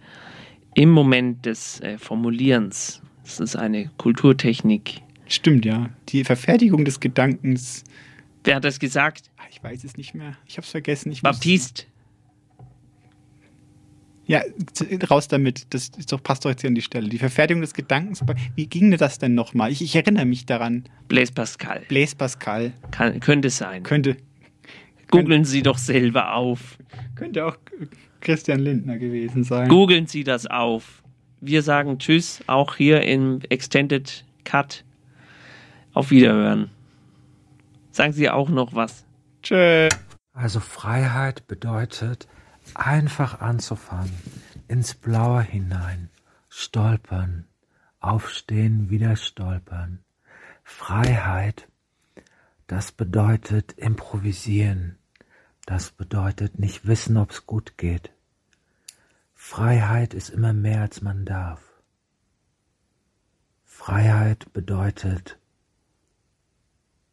Im 0.76 0.90
Moment 0.90 1.46
des 1.46 1.80
äh, 1.82 1.98
Formulierens. 1.98 3.02
Das 3.24 3.40
ist 3.40 3.56
eine 3.56 3.90
Kulturtechnik. 3.98 5.02
Stimmt, 5.28 5.64
ja. 5.66 5.90
Die 6.10 6.24
Verfertigung 6.24 6.84
des 6.84 7.00
Gedankens. 7.00 7.84
Wer 8.44 8.56
hat 8.56 8.66
das 8.66 8.80
gesagt? 8.80 9.30
Ah, 9.38 9.44
Ich 9.50 9.64
weiß 9.64 9.84
es 9.84 9.96
nicht 9.96 10.14
mehr. 10.14 10.36
Ich 10.46 10.58
habe 10.58 10.66
es 10.66 10.72
vergessen. 10.72 11.12
Ich 11.12 11.22
Baptiste. 11.22 11.86
Ja, 14.26 14.42
raus 15.10 15.28
damit. 15.28 15.74
Das 15.74 15.90
ist 15.98 16.12
doch, 16.12 16.24
passt 16.24 16.46
doch 16.46 16.50
jetzt 16.50 16.62
hier 16.62 16.70
an 16.70 16.76
die 16.76 16.82
Stelle. 16.82 17.10
Die 17.10 17.18
Verfertigung 17.18 17.62
des 17.62 17.74
Gedankens. 17.74 18.22
Wie 18.56 18.68
ging 18.68 18.90
denn 18.90 19.00
das 19.00 19.20
denn 19.20 19.36
nochmal? 19.36 19.72
Ich, 19.72 19.82
ich 19.82 19.96
erinnere 19.96 20.26
mich 20.26 20.46
daran. 20.46 20.86
Blaise 21.10 21.34
Pascal. 21.34 21.82
Blaise 21.90 22.16
Pascal. 22.16 22.74
Kann, 22.92 23.20
könnte 23.20 23.50
sein. 23.50 23.84
Könnte, 23.84 24.16
Googeln 25.12 25.46
Sie 25.46 25.62
doch 25.62 25.78
selber 25.78 26.34
auf. 26.36 26.78
könnte 27.16 27.46
auch 27.46 27.58
Christian 28.22 28.60
Lindner 28.60 28.98
gewesen 28.98 29.44
sein. 29.44 29.68
Googeln 29.68 30.08
Sie 30.08 30.24
das 30.24 30.48
auf. 30.48 31.04
Wir 31.42 31.62
sagen 31.62 32.00
Tschüss, 32.00 32.42
auch 32.48 32.76
hier 32.76 33.02
im 33.02 33.42
Extended 33.50 34.24
Cut. 34.46 34.86
Auf 35.94 36.10
Wiederhören. 36.10 36.72
Sagen 37.92 38.14
Sie 38.14 38.30
auch 38.30 38.50
noch 38.50 38.74
was. 38.74 39.06
Tschö. 39.44 39.90
Also 40.32 40.60
Freiheit 40.60 41.46
bedeutet 41.48 42.28
einfach 42.76 43.42
anzufangen, 43.42 44.14
ins 44.68 44.94
Blaue 44.94 45.42
hinein, 45.42 46.10
stolpern, 46.50 47.48
aufstehen, 48.00 48.90
wieder 48.90 49.16
stolpern. 49.16 50.04
Freiheit, 50.64 51.68
das 52.68 52.92
bedeutet 52.92 53.74
improvisieren, 53.74 54.98
das 55.66 55.92
bedeutet 55.92 56.60
nicht 56.60 56.88
wissen, 56.88 57.18
ob's 57.18 57.46
gut 57.46 57.78
geht. 57.78 58.12
Freiheit 59.34 60.14
ist 60.14 60.30
immer 60.30 60.54
mehr, 60.54 60.82
als 60.82 61.02
man 61.02 61.26
darf. 61.26 61.62
Freiheit 63.64 64.54
bedeutet 64.54 65.38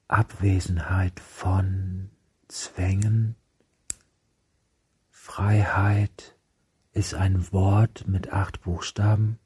Abwesenheit 0.06 1.18
von 1.20 2.10
Zwängen. 2.48 3.36
Freiheit 5.32 6.36
ist 6.92 7.14
ein 7.14 7.52
Wort 7.52 8.08
mit 8.08 8.32
acht 8.32 8.62
Buchstaben. 8.62 9.38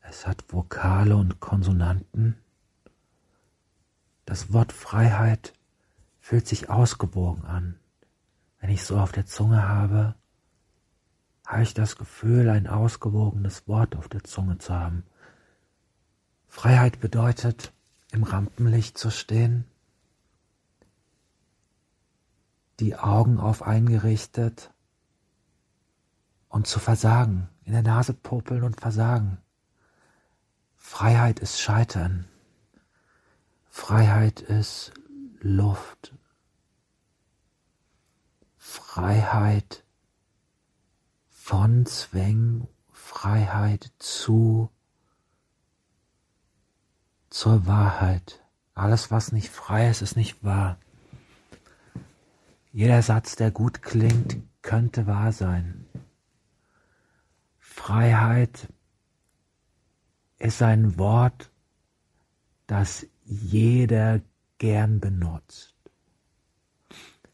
Es 0.00 0.26
hat 0.26 0.50
Vokale 0.50 1.16
und 1.16 1.38
Konsonanten. 1.40 2.38
Das 4.24 4.54
Wort 4.54 4.72
Freiheit 4.72 5.52
fühlt 6.18 6.48
sich 6.48 6.70
ausgewogen 6.70 7.44
an. 7.44 7.78
Wenn 8.58 8.70
ich 8.70 8.84
so 8.84 8.98
auf 8.98 9.12
der 9.12 9.26
Zunge 9.26 9.68
habe, 9.68 10.14
habe 11.46 11.62
ich 11.62 11.74
das 11.74 11.96
Gefühl, 11.96 12.48
ein 12.48 12.68
ausgewogenes 12.68 13.68
Wort 13.68 13.96
auf 13.96 14.08
der 14.08 14.24
Zunge 14.24 14.56
zu 14.56 14.72
haben. 14.72 15.04
Freiheit 16.48 17.00
bedeutet, 17.00 17.74
im 18.12 18.22
Rampenlicht 18.22 18.96
zu 18.96 19.10
stehen, 19.10 19.66
die 22.80 22.96
Augen 22.96 23.38
auf 23.38 23.62
eingerichtet 23.62 24.72
und 26.48 26.66
zu 26.66 26.78
versagen, 26.78 27.48
in 27.64 27.72
der 27.72 27.82
Nase 27.82 28.14
popeln 28.14 28.64
und 28.64 28.80
versagen. 28.80 29.38
Freiheit 30.76 31.40
ist 31.40 31.60
Scheitern. 31.60 32.26
Freiheit 33.68 34.40
ist 34.40 34.92
Luft. 35.40 36.14
Freiheit 38.56 39.84
von 41.28 41.86
Zwängen, 41.86 42.66
Freiheit 42.90 43.92
zu 43.98 44.70
zur 47.30 47.66
Wahrheit. 47.66 48.42
Alles, 48.74 49.10
was 49.10 49.32
nicht 49.32 49.48
frei 49.48 49.88
ist, 49.88 50.02
ist 50.02 50.16
nicht 50.16 50.42
wahr. 50.42 50.78
Jeder 52.72 53.02
Satz, 53.02 53.34
der 53.34 53.50
gut 53.50 53.82
klingt, 53.82 54.36
könnte 54.62 55.06
wahr 55.08 55.32
sein. 55.32 55.86
Freiheit 57.58 58.68
ist 60.38 60.62
ein 60.62 60.96
Wort, 60.96 61.50
das 62.68 63.06
jeder 63.24 64.20
gern 64.58 65.00
benutzt. 65.00 65.74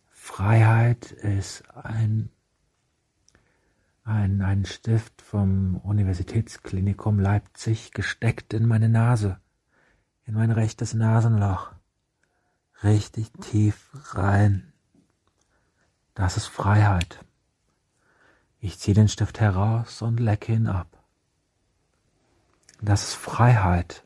Freiheit 0.08 1.12
ist 1.12 1.64
ein, 1.74 2.30
ein, 4.04 4.40
ein 4.40 4.64
Stift 4.64 5.20
vom 5.20 5.76
Universitätsklinikum 5.76 7.20
Leipzig 7.20 7.92
gesteckt 7.92 8.54
in 8.54 8.66
meine 8.66 8.88
Nase, 8.88 9.38
in 10.24 10.34
mein 10.34 10.50
rechtes 10.50 10.94
Nasenloch, 10.94 11.72
richtig 12.82 13.32
tief 13.34 13.90
rein. 14.14 14.72
Das 16.16 16.38
ist 16.38 16.46
Freiheit. 16.46 17.20
Ich 18.58 18.78
ziehe 18.78 18.94
den 18.94 19.06
Stift 19.06 19.38
heraus 19.38 20.00
und 20.00 20.18
lecke 20.18 20.54
ihn 20.54 20.66
ab. 20.66 21.04
Das 22.80 23.08
ist 23.08 23.14
Freiheit. 23.14 24.02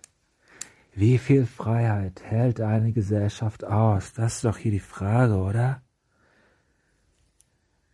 Wie 0.92 1.18
viel 1.18 1.46
Freiheit 1.46 2.20
hält 2.24 2.60
eine 2.60 2.92
Gesellschaft 2.92 3.64
aus? 3.64 4.12
Das 4.12 4.34
ist 4.34 4.44
doch 4.44 4.56
hier 4.56 4.72
die 4.72 4.80
Frage, 4.80 5.36
oder? 5.36 5.82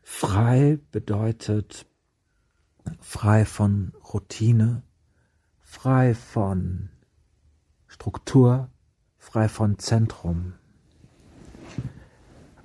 Frei 0.03 0.79
bedeutet 0.93 1.87
frei 3.01 3.45
von 3.45 3.93
Routine, 4.15 4.83
frei 5.61 6.15
von 6.15 6.89
Struktur, 7.87 8.71
frei 9.19 9.51
von 9.51 9.79
Zentrum, 9.79 10.55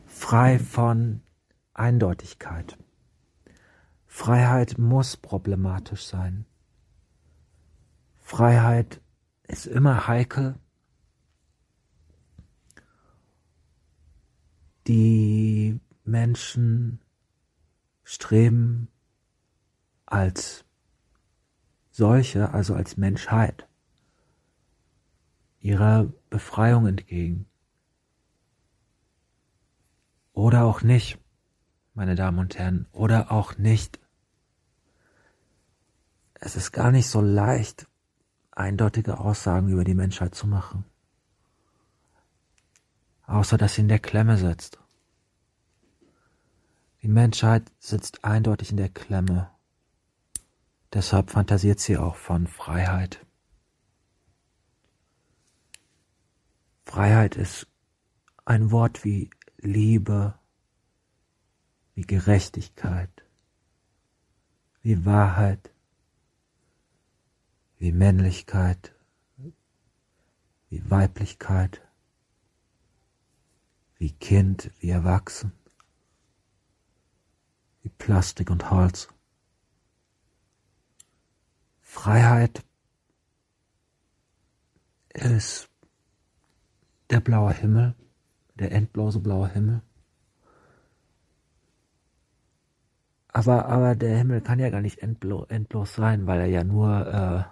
frei 0.06 0.58
von 0.58 1.22
Eindeutigkeit. 1.82 2.78
Freiheit 4.06 4.78
muss 4.78 5.18
problematisch 5.18 6.06
sein. 6.06 6.46
Freiheit 8.20 9.02
ist 9.48 9.66
immer 9.66 10.08
heikel. 10.08 10.60
Die 14.86 15.80
Menschen 16.04 17.02
streben 18.04 18.88
als 20.06 20.66
solche, 21.90 22.54
also 22.54 22.76
als 22.76 22.96
Menschheit, 22.98 23.68
ihrer 25.60 26.14
Befreiung 26.30 26.86
entgegen. 26.86 27.48
Oder 30.34 30.64
auch 30.66 30.82
nicht, 30.82 31.21
meine 31.94 32.16
Damen 32.16 32.40
und 32.40 32.58
Herren, 32.58 32.88
oder 32.92 33.32
auch 33.32 33.58
nicht. 33.58 34.00
Es 36.34 36.56
ist 36.56 36.72
gar 36.72 36.92
nicht 36.92 37.08
so 37.08 37.22
leicht, 37.22 37.88
eindeutige 38.52 39.20
Aussagen 39.20 39.70
über 39.70 39.84
die 39.84 39.94
Menschheit 39.94 40.36
zu 40.36 40.48
machen. 40.48 40.86
Außer 43.26 43.58
dass 43.58 43.76
sie 43.76 43.82
in 43.82 43.88
der 43.88 44.00
Klemme 44.00 44.38
sitzt. 44.38 44.80
Die 47.02 47.08
Menschheit 47.08 47.72
sitzt 47.80 48.24
eindeutig 48.24 48.72
in 48.72 48.78
der 48.78 48.90
Klemme. 48.90 49.50
Deshalb 50.94 51.32
fantasiert 51.32 51.80
sie 51.80 51.98
auch 51.98 52.16
von 52.16 52.48
Freiheit. 52.48 53.26
Freiheit 56.86 57.36
ist 57.38 57.68
ein 58.44 58.72
Wort 58.72 59.06
wie 59.06 59.30
Liebe, 59.58 60.38
wie 62.02 62.08
Gerechtigkeit, 62.08 63.12
wie 64.82 65.06
Wahrheit, 65.06 65.72
wie 67.78 67.92
Männlichkeit, 67.92 68.96
wie 70.70 70.90
Weiblichkeit, 70.90 71.80
wie 73.98 74.12
Kind, 74.14 74.72
wie 74.80 74.90
Erwachsen, 74.90 75.52
wie 77.84 77.90
Plastik 77.90 78.50
und 78.50 78.72
Holz. 78.72 79.08
Freiheit 81.82 82.64
ist 85.14 85.70
der 87.12 87.20
blaue 87.20 87.54
Himmel, 87.54 87.94
der 88.56 88.72
endlose 88.72 89.20
blaue 89.20 89.50
Himmel. 89.50 89.84
Aber, 93.32 93.66
aber 93.68 93.96
der 93.96 94.18
Himmel 94.18 94.42
kann 94.42 94.60
ja 94.60 94.70
gar 94.70 94.82
nicht 94.82 95.00
endlo 95.00 95.46
endlos 95.46 95.96
sein, 95.96 96.28
weil 96.28 96.42
er 96.42 96.48
ja 96.48 96.64
nur 96.64 97.08
äh, 97.08 97.44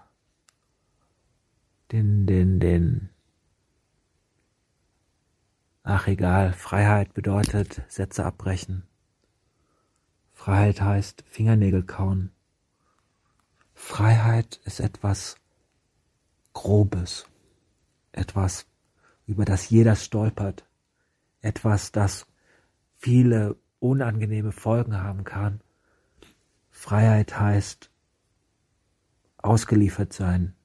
den, 1.91 2.27
den, 2.27 2.59
den, 2.59 3.09
ach 5.83 6.07
egal, 6.07 6.53
Freiheit 6.53 7.13
bedeutet 7.13 7.81
Sätze 7.87 8.25
abbrechen. 8.25 8.83
Freiheit 10.33 10.81
heißt 10.81 11.23
Fingernägel 11.27 11.83
kauen. 11.83 12.31
Freiheit 13.73 14.59
ist 14.65 14.81
etwas 14.81 15.37
Grobes, 16.53 17.25
etwas, 18.11 18.67
über 19.25 19.45
das 19.45 19.69
jeder 19.69 19.95
stolpert, 19.95 20.65
etwas, 21.41 21.93
das 21.93 22.25
viele 22.97 23.55
unangenehme 23.79 24.51
Folgen 24.51 25.01
haben 25.01 25.23
kann. 25.23 25.61
Freiheit 26.79 27.37
heißt 27.37 27.91
ausgeliefert 29.37 30.13
sein, 30.13 30.55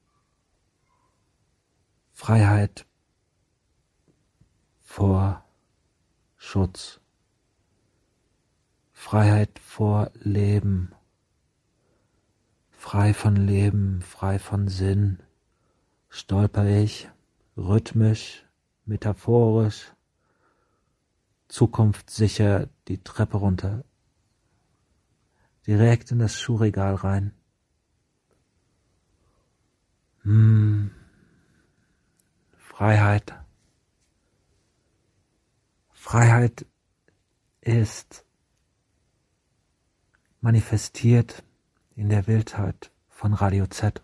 Freiheit 2.13 2.87
vor 4.81 5.43
Schutz, 6.37 7.01
Freiheit 8.93 9.59
vor 9.59 10.09
Leben, 10.13 10.95
frei 12.71 13.13
von 13.13 13.35
Leben, 13.35 14.01
frei 14.01 14.39
von 14.39 14.69
Sinn, 14.69 15.19
stolper 16.07 16.65
ich 16.65 17.09
rhythmisch, 17.57 18.45
metaphorisch, 18.85 19.91
zukunftssicher 21.49 22.69
die 22.87 23.03
Treppe 23.03 23.35
runter, 23.35 23.83
direkt 25.67 26.11
in 26.11 26.19
das 26.19 26.39
Schuhregal 26.39 26.95
rein. 26.95 27.33
Hm. 30.23 30.91
Freiheit. 32.57 33.33
Freiheit 35.91 36.65
ist 37.61 38.25
manifestiert 40.41 41.43
in 41.95 42.09
der 42.09 42.27
Wildheit 42.27 42.91
von 43.09 43.33
Radio 43.33 43.65
Z. 43.67 44.03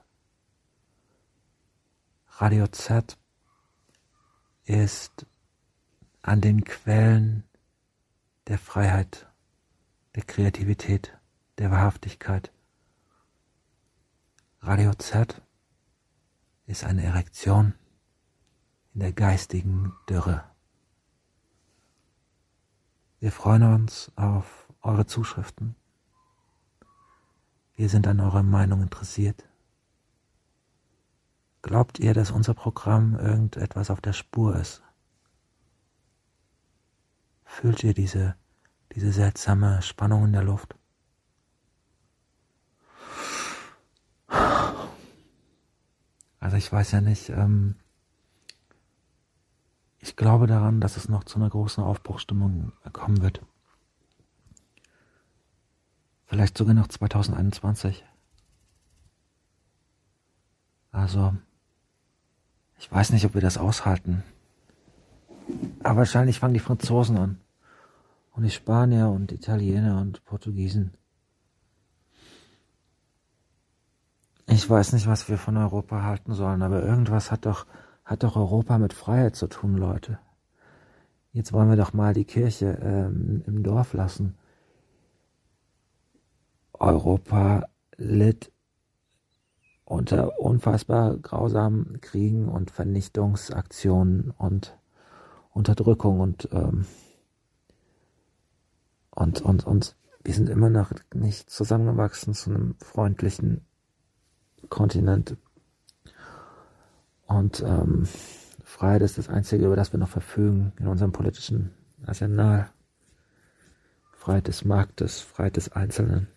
Radio 2.40 2.68
Z 2.68 3.18
ist 4.64 5.28
an 6.24 6.42
den 6.42 6.64
Quellen 6.64 7.44
der 8.48 8.58
Freiheit, 8.58 9.28
der 10.16 10.24
Kreativität, 10.24 11.18
der 11.58 11.72
Wahrhaftigkeit. 11.72 12.52
Radio 14.62 14.94
Z 14.94 15.42
ist 16.66 16.84
eine 16.84 17.04
Erektion 17.04 17.74
in 18.94 19.02
der 19.02 19.14
geistigen 19.14 19.94
Dürre. 20.10 20.44
Wir 23.20 23.32
freuen 23.32 23.64
uns 23.64 24.12
auf 24.16 24.72
eure 24.82 25.06
Zuschriften. 25.06 25.76
Wir 27.76 27.90
sind 27.90 28.08
an 28.08 28.20
eurer 28.20 28.44
Meinung 28.44 28.82
interessiert. 28.82 29.48
Glaubt 31.62 32.00
ihr, 32.00 32.14
dass 32.14 32.32
unser 32.32 32.54
Programm 32.54 33.16
irgendetwas 33.16 33.92
auf 33.92 34.02
der 34.02 34.14
Spur 34.14 34.56
ist? 34.56 34.84
Fühlt 37.46 37.84
ihr 37.84 37.94
diese, 37.94 38.36
diese 38.96 39.12
seltsame 39.12 39.82
Spannung 39.82 40.26
in 40.26 40.34
der 40.34 40.44
Luft? 40.44 40.76
Also 46.42 46.58
ich 46.58 46.70
weiß 46.72 46.92
ja 46.92 47.02
nicht, 47.02 47.30
ähm, 47.30 47.76
ich 50.00 50.16
glaube 50.16 50.48
daran, 50.48 50.82
dass 50.82 50.98
es 50.98 51.08
noch 51.08 51.24
zu 51.24 51.38
einer 51.38 51.50
großen 51.50 51.84
Aufbruchstimmung 51.84 52.74
kommen 52.92 53.22
wird. 53.22 53.42
Vielleicht 56.26 56.58
sogar 56.58 56.74
noch 56.74 56.88
2021. 56.88 58.04
Also, 60.92 61.36
ich 62.80 62.92
weiß 62.92 63.12
nicht, 63.12 63.26
ob 63.26 63.36
wir 63.36 63.42
das 63.42 63.60
aushalten. 63.60 64.24
Aber 65.84 66.00
wahrscheinlich 66.00 66.40
fangen 66.40 66.56
die 66.56 66.60
Franzosen 66.60 67.18
an. 67.18 67.40
Und 68.32 68.44
die 68.44 68.50
Spanier 68.50 69.10
und 69.10 69.32
Italiener 69.32 70.02
und 70.02 70.26
Portugiesen. 70.26 70.94
Ich 74.52 74.70
weiß 74.70 74.92
nicht, 74.92 75.08
was 75.08 75.30
wir 75.30 75.38
von 75.38 75.56
Europa 75.56 76.04
halten 76.04 76.34
sollen, 76.34 76.62
aber 76.62 76.84
irgendwas 76.84 77.32
hat 77.32 77.46
doch, 77.46 77.66
hat 78.04 78.24
doch 78.24 78.36
Europa 78.36 78.78
mit 78.80 78.92
Freiheit 78.92 79.34
zu 79.38 79.48
tun, 79.48 79.78
Leute. 79.78 80.20
Jetzt 81.32 81.54
wollen 81.54 81.70
wir 81.70 81.78
doch 81.78 81.94
mal 81.94 82.14
die 82.14 82.26
Kirche 82.26 82.78
ähm, 82.82 83.44
im 83.48 83.64
Dorf 83.64 83.94
lassen. 83.94 84.36
Europa 86.74 87.64
litt 87.96 88.52
unter 89.86 90.38
unfassbar 90.38 91.16
grausamen 91.16 92.02
Kriegen 92.02 92.50
und 92.50 92.72
Vernichtungsaktionen 92.72 94.32
und 94.32 94.78
Unterdrückung 95.52 96.20
und 96.20 96.50
ähm, 96.52 96.86
und 99.12 99.42
und 99.42 99.66
und 99.66 99.96
wir 100.26 100.34
sind 100.34 100.50
immer 100.50 100.70
noch 100.70 100.92
nicht 101.14 101.50
zusammengewachsen 101.50 102.34
zu 102.34 102.50
einem 102.50 102.76
freundlichen 102.80 103.66
Kontinent 104.70 105.38
und 107.28 107.62
ähm, 107.62 108.08
Freiheit 108.64 109.02
ist 109.02 109.18
das 109.18 109.30
Einzige, 109.30 109.66
über 109.66 109.76
das 109.76 109.94
wir 109.94 110.00
noch 110.00 110.10
verfügen 110.10 110.74
in 110.80 110.88
unserem 110.88 111.12
politischen 111.12 111.72
Arsenal. 112.06 112.70
Freiheit 114.12 114.48
des 114.48 114.66
Marktes, 114.66 115.22
Freiheit 115.22 115.56
des 115.58 115.72
Einzelnen, 115.72 116.28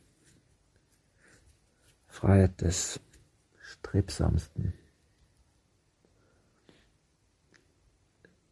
Freiheit 2.06 2.60
des 2.62 2.98
Strebsamsten. 3.60 4.72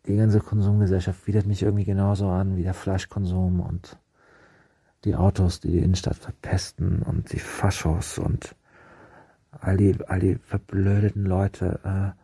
Die 0.07 0.16
ganze 0.16 0.40
Konsumgesellschaft 0.40 1.27
widert 1.27 1.47
mich 1.47 1.62
irgendwie 1.62 1.85
genauso 1.85 2.28
an 2.28 2.57
wie 2.57 2.62
der 2.65 2.74
Fleischkonsum 2.74 3.61
und 3.61 3.97
die 5.05 5.15
Autos, 5.15 5.61
die 5.61 5.70
die 5.70 5.78
Innenstadt 5.78 6.16
verpesten 6.16 7.03
und 7.03 7.32
die 7.32 7.39
Faschos 7.39 8.19
und 8.19 8.55
all 9.61 9.77
die, 9.77 9.97
all 10.07 10.20
die 10.20 10.37
verblödeten 10.37 11.24
Leute, 11.24 11.81
äh, 11.85 12.20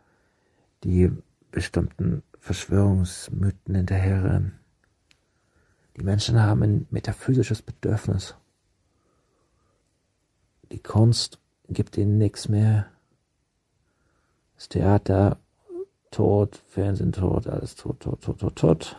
die 0.85 1.11
bestimmten 1.51 2.23
Verschwörungsmythen 2.39 3.75
hinterherrennen. 3.75 4.59
Die 5.97 6.05
Menschen 6.05 6.41
haben 6.41 6.63
ein 6.63 6.87
metaphysisches 6.91 7.63
Bedürfnis. 7.63 8.37
Die 10.71 10.79
Kunst 10.79 11.39
gibt 11.69 11.97
ihnen 11.97 12.19
nichts 12.19 12.49
mehr. 12.49 12.87
Das 14.55 14.69
Theater 14.69 15.39
tot, 16.11 16.63
Fernsehen 16.69 17.13
tot, 17.13 17.47
alles 17.47 17.75
tot, 17.75 18.01
tot, 18.01 18.23
tot, 18.23 18.39
tot, 18.41 18.57
tot. 18.57 18.97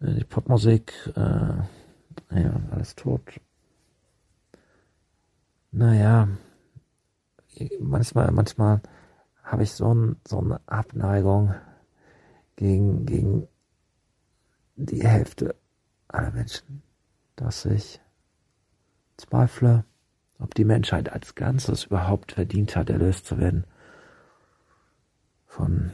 Die 0.00 0.24
Popmusik, 0.24 0.92
äh, 1.16 2.40
ja, 2.40 2.60
alles 2.70 2.94
tot. 2.94 3.40
Naja, 5.70 6.28
manchmal, 7.80 8.30
manchmal 8.30 8.80
habe 9.42 9.62
ich 9.62 9.72
so, 9.72 9.92
ein, 9.94 10.16
so 10.26 10.38
eine 10.40 10.60
Abneigung 10.66 11.54
gegen, 12.56 13.06
gegen 13.06 13.48
die 14.76 15.06
Hälfte 15.06 15.54
aller 16.08 16.30
Menschen, 16.30 16.82
dass 17.36 17.64
ich 17.64 18.00
zweifle, 19.16 19.84
ob 20.38 20.54
die 20.54 20.64
Menschheit 20.64 21.12
als 21.12 21.34
Ganzes 21.34 21.84
überhaupt 21.84 22.32
verdient 22.32 22.76
hat, 22.76 22.90
erlöst 22.90 23.26
zu 23.26 23.38
werden 23.38 23.64
von 25.46 25.92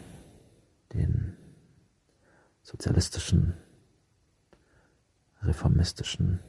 den 0.93 1.37
sozialistischen, 2.63 3.55
reformistischen 5.43 6.41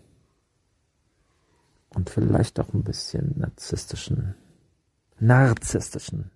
und 1.90 2.10
vielleicht 2.10 2.60
auch 2.60 2.74
ein 2.74 2.84
bisschen 2.84 3.38
narzisstischen, 3.38 4.36
narzisstischen 5.22 6.32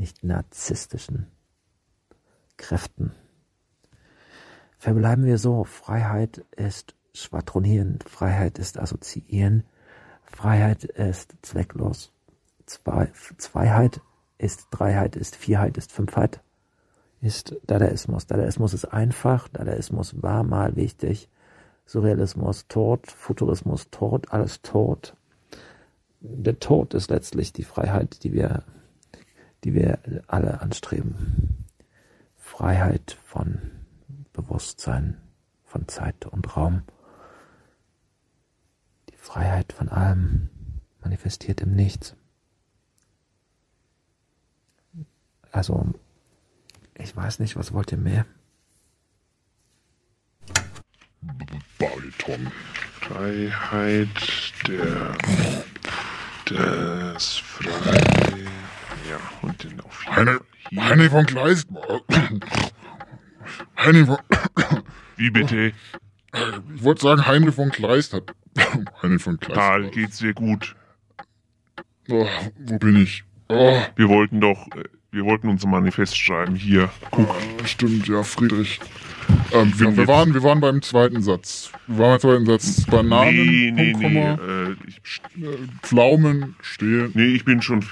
nicht 0.00 0.24
narzisstischen 0.24 1.26
Kräften. 2.56 3.12
Verbleiben 4.78 5.26
wir 5.26 5.38
so, 5.38 5.64
Freiheit 5.64 6.38
ist 6.56 6.94
schwadronieren, 7.12 7.98
Freiheit 8.06 8.58
ist 8.58 8.78
assoziieren, 8.78 9.64
Freiheit 10.24 10.84
ist 10.84 11.34
zwecklos, 11.42 12.12
Zwei, 12.66 13.08
Zweiheit 13.36 14.00
ist 14.38 14.68
Dreiheit, 14.70 15.16
ist 15.16 15.34
Vierheit, 15.34 15.76
ist 15.76 15.90
Fünfheit, 15.90 16.40
ist 17.20 17.56
Dadaismus. 17.66 18.28
Dadaismus 18.28 18.74
ist 18.74 18.84
einfach, 18.84 19.48
Dadaismus 19.48 20.22
war 20.22 20.44
mal 20.44 20.76
wichtig, 20.76 21.28
Surrealismus 21.84 22.68
tot, 22.68 23.10
Futurismus 23.10 23.90
tot, 23.90 24.32
alles 24.32 24.62
tot. 24.62 25.16
Der 26.20 26.58
Tod 26.58 26.94
ist 26.94 27.10
letztlich 27.10 27.52
die 27.52 27.64
Freiheit, 27.64 28.22
die 28.24 28.32
wir 28.32 28.64
die 29.64 29.74
wir 29.74 29.98
alle 30.26 30.60
anstreben. 30.60 31.66
Freiheit 32.36 33.18
von 33.24 33.70
Bewusstsein, 34.32 35.20
von 35.64 35.86
Zeit 35.88 36.26
und 36.26 36.56
Raum. 36.56 36.82
Die 39.10 39.16
Freiheit 39.16 39.72
von 39.72 39.88
allem 39.88 40.48
manifestiert 41.00 41.60
im 41.60 41.74
Nichts. 41.74 42.16
Also, 45.52 45.92
ich 46.94 47.14
weiß 47.14 47.40
nicht, 47.40 47.56
was 47.56 47.72
wollt 47.72 47.92
ihr 47.92 47.98
mehr? 47.98 48.24
Bariton. 51.78 52.50
Freiheit 53.00 54.08
der 54.68 55.16
des 56.50 57.36
Frei 57.38 58.00
ja, 59.08 59.18
und 59.42 59.62
den 59.62 59.80
auf 59.80 60.06
Heine, 60.06 60.40
Heine 60.76 61.10
von 61.10 61.26
Kleist. 61.26 61.68
Heine 63.76 64.06
von. 64.06 64.18
Wie 65.16 65.30
bitte? 65.30 65.72
Ich 66.74 66.84
wollte 66.84 67.02
sagen, 67.02 67.26
Heine 67.26 67.52
von 67.52 67.70
Kleist 67.70 68.12
hat. 68.14 68.24
Heine 69.02 69.18
von 69.18 69.38
Kleist. 69.38 69.58
Karl, 69.58 69.90
geht's 69.90 70.18
dir 70.18 70.34
gut? 70.34 70.76
Oh, 72.08 72.26
wo 72.58 72.78
bin 72.78 72.96
ich? 72.96 73.24
Oh. 73.48 73.80
Wir 73.96 74.08
wollten 74.08 74.40
doch, 74.40 74.66
äh, 74.76 74.84
wir 75.10 75.24
wollten 75.24 75.48
unser 75.48 75.68
Manifest 75.68 76.16
schreiben. 76.16 76.54
Hier, 76.56 76.90
guck. 77.10 77.28
Oh, 77.28 77.64
stimmt, 77.64 78.08
ja, 78.08 78.22
Friedrich. 78.22 78.80
Ähm, 79.52 79.72
wir, 79.78 79.96
wir, 79.96 80.06
waren, 80.06 80.32
wir 80.34 80.42
waren 80.42 80.60
beim 80.60 80.80
zweiten 80.82 81.22
Satz. 81.22 81.72
Wir 81.86 81.98
waren 81.98 82.10
beim 82.12 82.20
zweiten 82.20 82.46
Satz. 82.46 82.86
Bananen, 82.86 83.34
nee, 83.46 83.70
nee, 83.72 83.92
Punkt, 83.92 84.06
nee, 84.08 84.20
Komma, 84.20 84.42
äh, 84.68 84.76
ich, 84.86 85.20
äh, 85.42 85.56
Pflaumen 85.82 86.54
stehen. 86.60 87.10
Nee, 87.14 87.26
ich 87.34 87.44
bin 87.44 87.60
schon. 87.60 87.84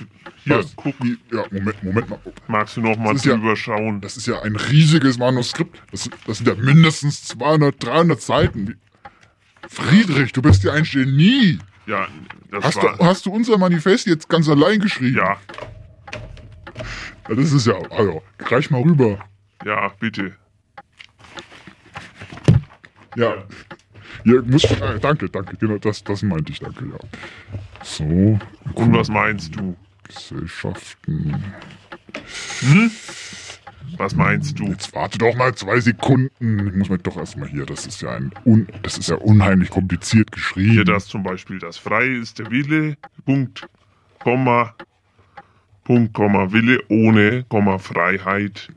Hier, 0.45 0.59
Was? 0.59 0.75
guck. 0.77 0.95
Ja, 1.33 1.45
Moment, 1.51 1.83
Moment 1.83 2.11
mal. 2.11 2.19
Magst 2.47 2.77
du 2.77 2.81
noch 2.81 2.97
mal 2.97 3.13
Das 3.13 3.23
ist 3.23 3.27
ja- 3.27 3.35
drüber 3.37 3.57
schauen? 3.57 4.01
Das 4.01 4.17
ist 4.17 4.27
ja 4.27 4.41
ein 4.43 4.55
riesiges 4.57 5.19
Manuskript. 5.19 5.81
Das, 5.91 6.09
das 6.27 6.39
sind 6.39 6.49
ja 6.49 6.55
mindestens 6.55 7.25
200, 7.25 7.83
300 7.85 8.21
Seiten. 8.21 8.79
Friedrich, 9.69 10.33
du 10.33 10.41
bist 10.43 10.63
ja 10.65 10.73
ein 10.73 10.85
Genie. 10.85 11.59
Ja, 11.87 12.07
das 12.51 12.65
Hast 12.65 12.77
war. 12.77 12.97
du, 12.97 13.05
hast 13.05 13.27
du 13.27 13.33
unser 13.33 13.59
Manifest 13.59 14.07
jetzt 14.07 14.29
ganz 14.29 14.49
allein 14.49 14.79
geschrieben? 14.81 15.17
Ja. 15.17 15.37
ja 17.29 17.35
das 17.35 17.53
ist 17.53 17.67
ja, 17.67 17.75
also, 17.91 18.23
reich 18.41 18.71
mal 18.71 18.83
rüber. 18.83 19.19
Ja, 19.65 19.89
bitte. 19.99 20.35
Ja. 23.19 23.35
Ja, 24.25 24.43
muss, 24.43 24.65
äh, 24.65 24.99
danke, 25.01 25.29
danke, 25.29 25.57
genau, 25.57 25.79
das, 25.79 26.05
das 26.05 26.23
meinte 26.23 26.53
ich, 26.53 26.61
danke, 26.61 26.85
ja. 26.85 26.99
So. 27.83 28.05
Und 28.75 28.95
was 28.95 29.09
meinst 29.09 29.57
du? 29.57 29.77
Gesellschaften. 30.05 31.45
Hm? 32.61 32.91
Was 33.97 34.15
meinst 34.15 34.59
du? 34.59 34.67
Jetzt 34.67 34.95
warte 34.95 35.19
doch 35.19 35.35
mal 35.35 35.55
zwei 35.55 35.81
Sekunden. 35.81 36.69
Ich 36.69 36.75
muss 36.75 36.89
mir 36.89 36.99
doch 36.99 37.17
erstmal 37.17 37.49
hier, 37.49 37.67
das 37.67 37.87
ist 37.87 38.03
ja 38.03 38.11
ein 38.11 38.31
un, 38.45 38.69
das 38.83 38.99
ist 38.99 39.09
ja 39.09 39.17
unheimlich 39.17 39.71
kompliziert 39.71 40.31
geschrieben. 40.31 40.73
Hier 40.73 40.85
das 40.85 41.07
zum 41.07 41.25
Beispiel, 41.25 41.59
das 41.59 41.77
Freie 41.77 42.19
ist 42.19 42.39
der 42.39 42.51
Wille, 42.51 42.97
Punkt, 43.25 43.69
Komma, 44.21 44.75
Punkt, 45.85 46.15
Komma, 46.15 46.53
Wille 46.53 46.81
ohne, 46.89 47.45
Komma, 47.49 47.79
Freiheit, 47.79 48.69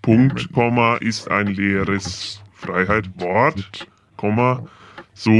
Punkt, 0.00 0.52
Komma, 0.52 0.96
ist 0.96 1.30
ein 1.30 1.48
leeres 1.48 2.40
Freiheit, 2.60 3.08
Wort, 3.16 3.88
Komma, 4.16 4.66
so 5.14 5.30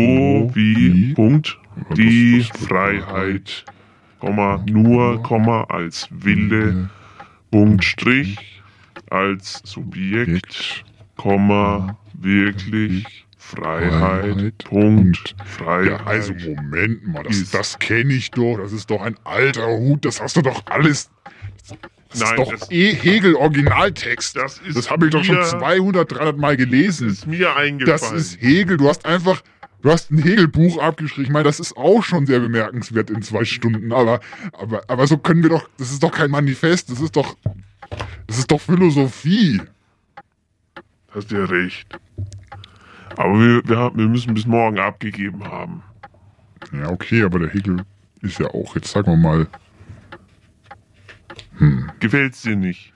wie, 0.55 1.15
Punkt, 1.15 1.59
die 1.97 2.43
Freiheit, 2.67 3.65
Komma, 4.19 4.65
nur, 4.67 5.23
Komma, 5.23 5.65
als 5.65 6.09
Wille, 6.11 6.91
Punkt, 7.51 7.85
Strich, 7.85 8.63
als 9.11 9.61
Subjekt, 9.65 10.85
Komma, 11.17 11.97
wirklich, 12.15 13.27
Freiheit. 13.51 14.59
Punkt. 14.65 15.35
Freiheit. 15.45 16.01
Ja, 16.01 16.07
also 16.07 16.35
Moment 16.35 17.07
mal, 17.07 17.25
das, 17.25 17.51
das 17.51 17.79
kenne 17.79 18.13
ich 18.13 18.31
doch. 18.31 18.59
Das 18.59 18.73
ist 18.73 18.91
doch 18.91 19.03
ein 19.03 19.17
alter 19.25 19.67
Hut. 19.67 20.05
Das 20.05 20.21
hast 20.21 20.37
du 20.37 20.43
doch 20.43 20.63
alles. 20.67 21.11
Das 22.11 22.21
Nein, 22.21 22.31
ist 22.31 22.39
doch 22.39 22.51
das- 22.59 22.71
eh 22.71 22.93
Hegel 22.95 23.35
Originaltext. 23.37 24.37
Das 24.37 24.59
ist 24.59 24.77
Das 24.77 24.91
habe 24.91 25.07
ich 25.07 25.13
doch 25.13 25.23
schon 25.25 25.37
mir- 25.37 25.45
200, 25.45 26.11
300 26.11 26.37
Mal 26.39 26.57
gelesen. 26.57 27.09
ist 27.09 27.27
mir 27.27 27.55
eingefallen. 27.57 27.87
Das 28.01 28.11
ist 28.13 28.41
Hegel. 28.43 28.77
Du 28.79 28.89
hast 28.89 29.07
einfach, 29.07 29.43
du 29.83 29.91
hast 29.93 30.11
ein 30.11 30.19
Hegel-Buch 30.19 30.79
abgeschrieben. 30.83 31.25
Ich 31.27 31.31
meine, 31.33 31.45
das 31.45 31.61
ist 31.61 31.77
auch 31.77 32.03
schon 32.03 32.27
sehr 32.27 32.41
bemerkenswert 32.41 33.11
in 33.11 33.23
zwei 33.23 33.45
Stunden. 33.45 33.93
Aber, 33.93 34.21
aber, 34.53 34.83
aber 34.89 35.07
so 35.07 35.19
können 35.19 35.43
wir 35.45 35.51
doch, 35.51 35.69
das 35.79 35.93
ist 35.93 36.03
doch 36.03 36.11
kein 36.11 36.31
Manifest. 36.33 36.91
Das 36.91 37.01
ist 37.01 37.15
doch, 37.15 37.37
das 38.27 38.39
ist 38.39 38.51
doch 38.51 38.61
Philosophie. 38.61 39.61
Hast 41.15 41.31
ja 41.31 41.45
recht. 41.45 41.87
Aber 43.17 43.35
wir, 43.39 43.63
wir, 43.69 43.91
wir 43.95 44.07
müssen 44.09 44.35
bis 44.35 44.47
morgen 44.47 44.79
abgegeben 44.79 45.45
haben. 45.45 45.83
Ja, 46.73 46.89
okay, 46.91 47.23
aber 47.23 47.39
der 47.41 47.51
Hegel 47.51 47.85
ist 48.23 48.39
ja 48.39 48.47
auch, 48.49 48.75
jetzt 48.75 48.91
sagen 48.93 49.09
wir 49.13 49.17
mal, 49.17 49.47
hm, 51.61 51.91
Gefällt's 52.01 52.43
dir 52.43 52.57
nicht? 52.57 52.93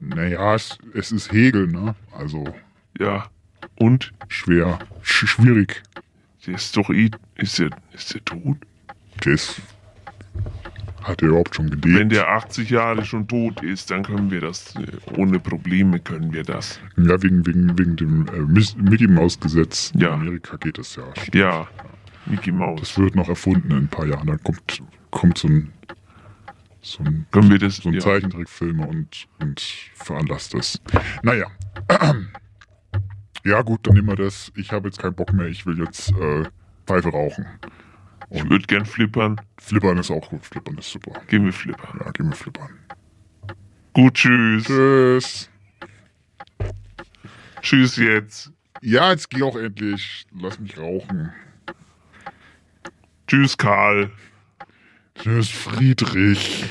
naja, 0.00 0.54
es, 0.54 0.78
es 0.94 1.12
ist 1.12 1.32
Hegel, 1.32 1.66
ne? 1.68 1.94
Also 2.16 2.44
Ja. 2.98 3.26
Und? 3.76 4.12
schwer, 4.28 4.78
sch 5.02 5.26
schwierig. 5.26 5.82
Der 6.46 6.54
ist 6.54 6.76
doch 6.76 6.88
eh. 6.90 7.10
Ist 7.36 7.58
der, 7.58 7.70
ist 7.92 8.14
der 8.14 8.24
tot? 8.24 8.56
Der 9.24 9.32
ist, 9.34 9.60
hat 11.02 11.20
er 11.22 11.28
überhaupt 11.28 11.54
schon 11.56 11.68
gelebt? 11.68 11.98
Wenn 11.98 12.08
der 12.08 12.28
80 12.28 12.70
Jahre 12.70 13.04
schon 13.04 13.26
tot 13.28 13.62
ist, 13.62 13.90
dann 13.90 14.02
können 14.04 14.30
wir 14.30 14.40
das. 14.40 14.74
äh, 14.76 14.86
Ohne 15.16 15.38
Probleme 15.40 15.98
können 16.00 16.32
wir 16.32 16.42
das. 16.44 16.80
Ja, 16.96 17.20
wegen, 17.22 17.44
wegen, 17.46 17.78
wegen 17.78 17.96
dem 17.96 18.26
äh, 18.28 18.40
Mickey 18.80 19.06
Mouse 19.08 19.38
Gesetz 19.38 19.92
Ja. 19.96 20.08
in 20.08 20.20
Amerika 20.20 20.56
geht 20.56 20.78
das 20.78 20.96
ja. 20.96 21.04
Ja. 21.34 21.68
Mickey 22.26 22.52
Mouse. 22.52 22.80
Das 22.80 22.98
wird 22.98 23.14
noch 23.16 23.28
erfunden 23.28 23.70
in 23.72 23.76
ein 23.78 23.88
paar 23.88 24.06
Jahren. 24.06 24.26
Dann 24.26 24.42
kommt, 24.42 24.82
kommt 25.10 25.38
so 25.38 25.48
ein, 25.48 25.72
so 26.92 27.02
ein, 27.04 27.26
Können 27.30 27.50
wir 27.50 27.58
das. 27.58 27.76
so 27.76 27.88
ein 27.88 27.94
ja. 27.94 28.00
Zeichentrickfilm 28.00 28.80
und, 28.80 29.26
und 29.40 29.60
veranlasst 29.94 30.54
das. 30.54 30.80
Naja. 31.22 31.46
Ja, 33.44 33.62
gut, 33.62 33.86
dann 33.86 33.94
nehmen 33.94 34.08
wir 34.08 34.16
das. 34.16 34.52
Ich 34.56 34.72
habe 34.72 34.88
jetzt 34.88 34.98
keinen 34.98 35.14
Bock 35.14 35.32
mehr. 35.32 35.46
Ich 35.46 35.64
will 35.66 35.78
jetzt 35.78 36.10
äh, 36.12 36.44
Pfeife 36.86 37.10
rauchen. 37.10 37.46
Ich 38.30 38.48
würde 38.48 38.66
gern 38.66 38.84
flippern. 38.84 39.40
Flippern 39.58 39.98
ist 39.98 40.10
auch 40.10 40.28
gut. 40.28 40.44
Flippern 40.44 40.76
ist 40.78 40.90
super. 40.90 41.12
Gehen 41.28 41.44
wir 41.44 41.52
flippern. 41.52 42.00
Ja, 42.04 42.10
gehen 42.10 42.28
wir 42.28 42.36
flippern. 42.36 42.78
Gut, 43.94 44.14
tschüss. 44.14 44.64
Tschüss. 44.64 45.50
Tschüss 47.62 47.96
jetzt. 47.96 48.52
Ja, 48.82 49.10
jetzt 49.10 49.30
geh 49.30 49.42
auch 49.42 49.56
endlich. 49.56 50.26
Lass 50.38 50.58
mich 50.60 50.76
rauchen. 50.78 51.32
Tschüss, 53.26 53.56
Karl. 53.56 54.10
Tschüss, 55.22 55.50
Friedrich. 55.50 56.64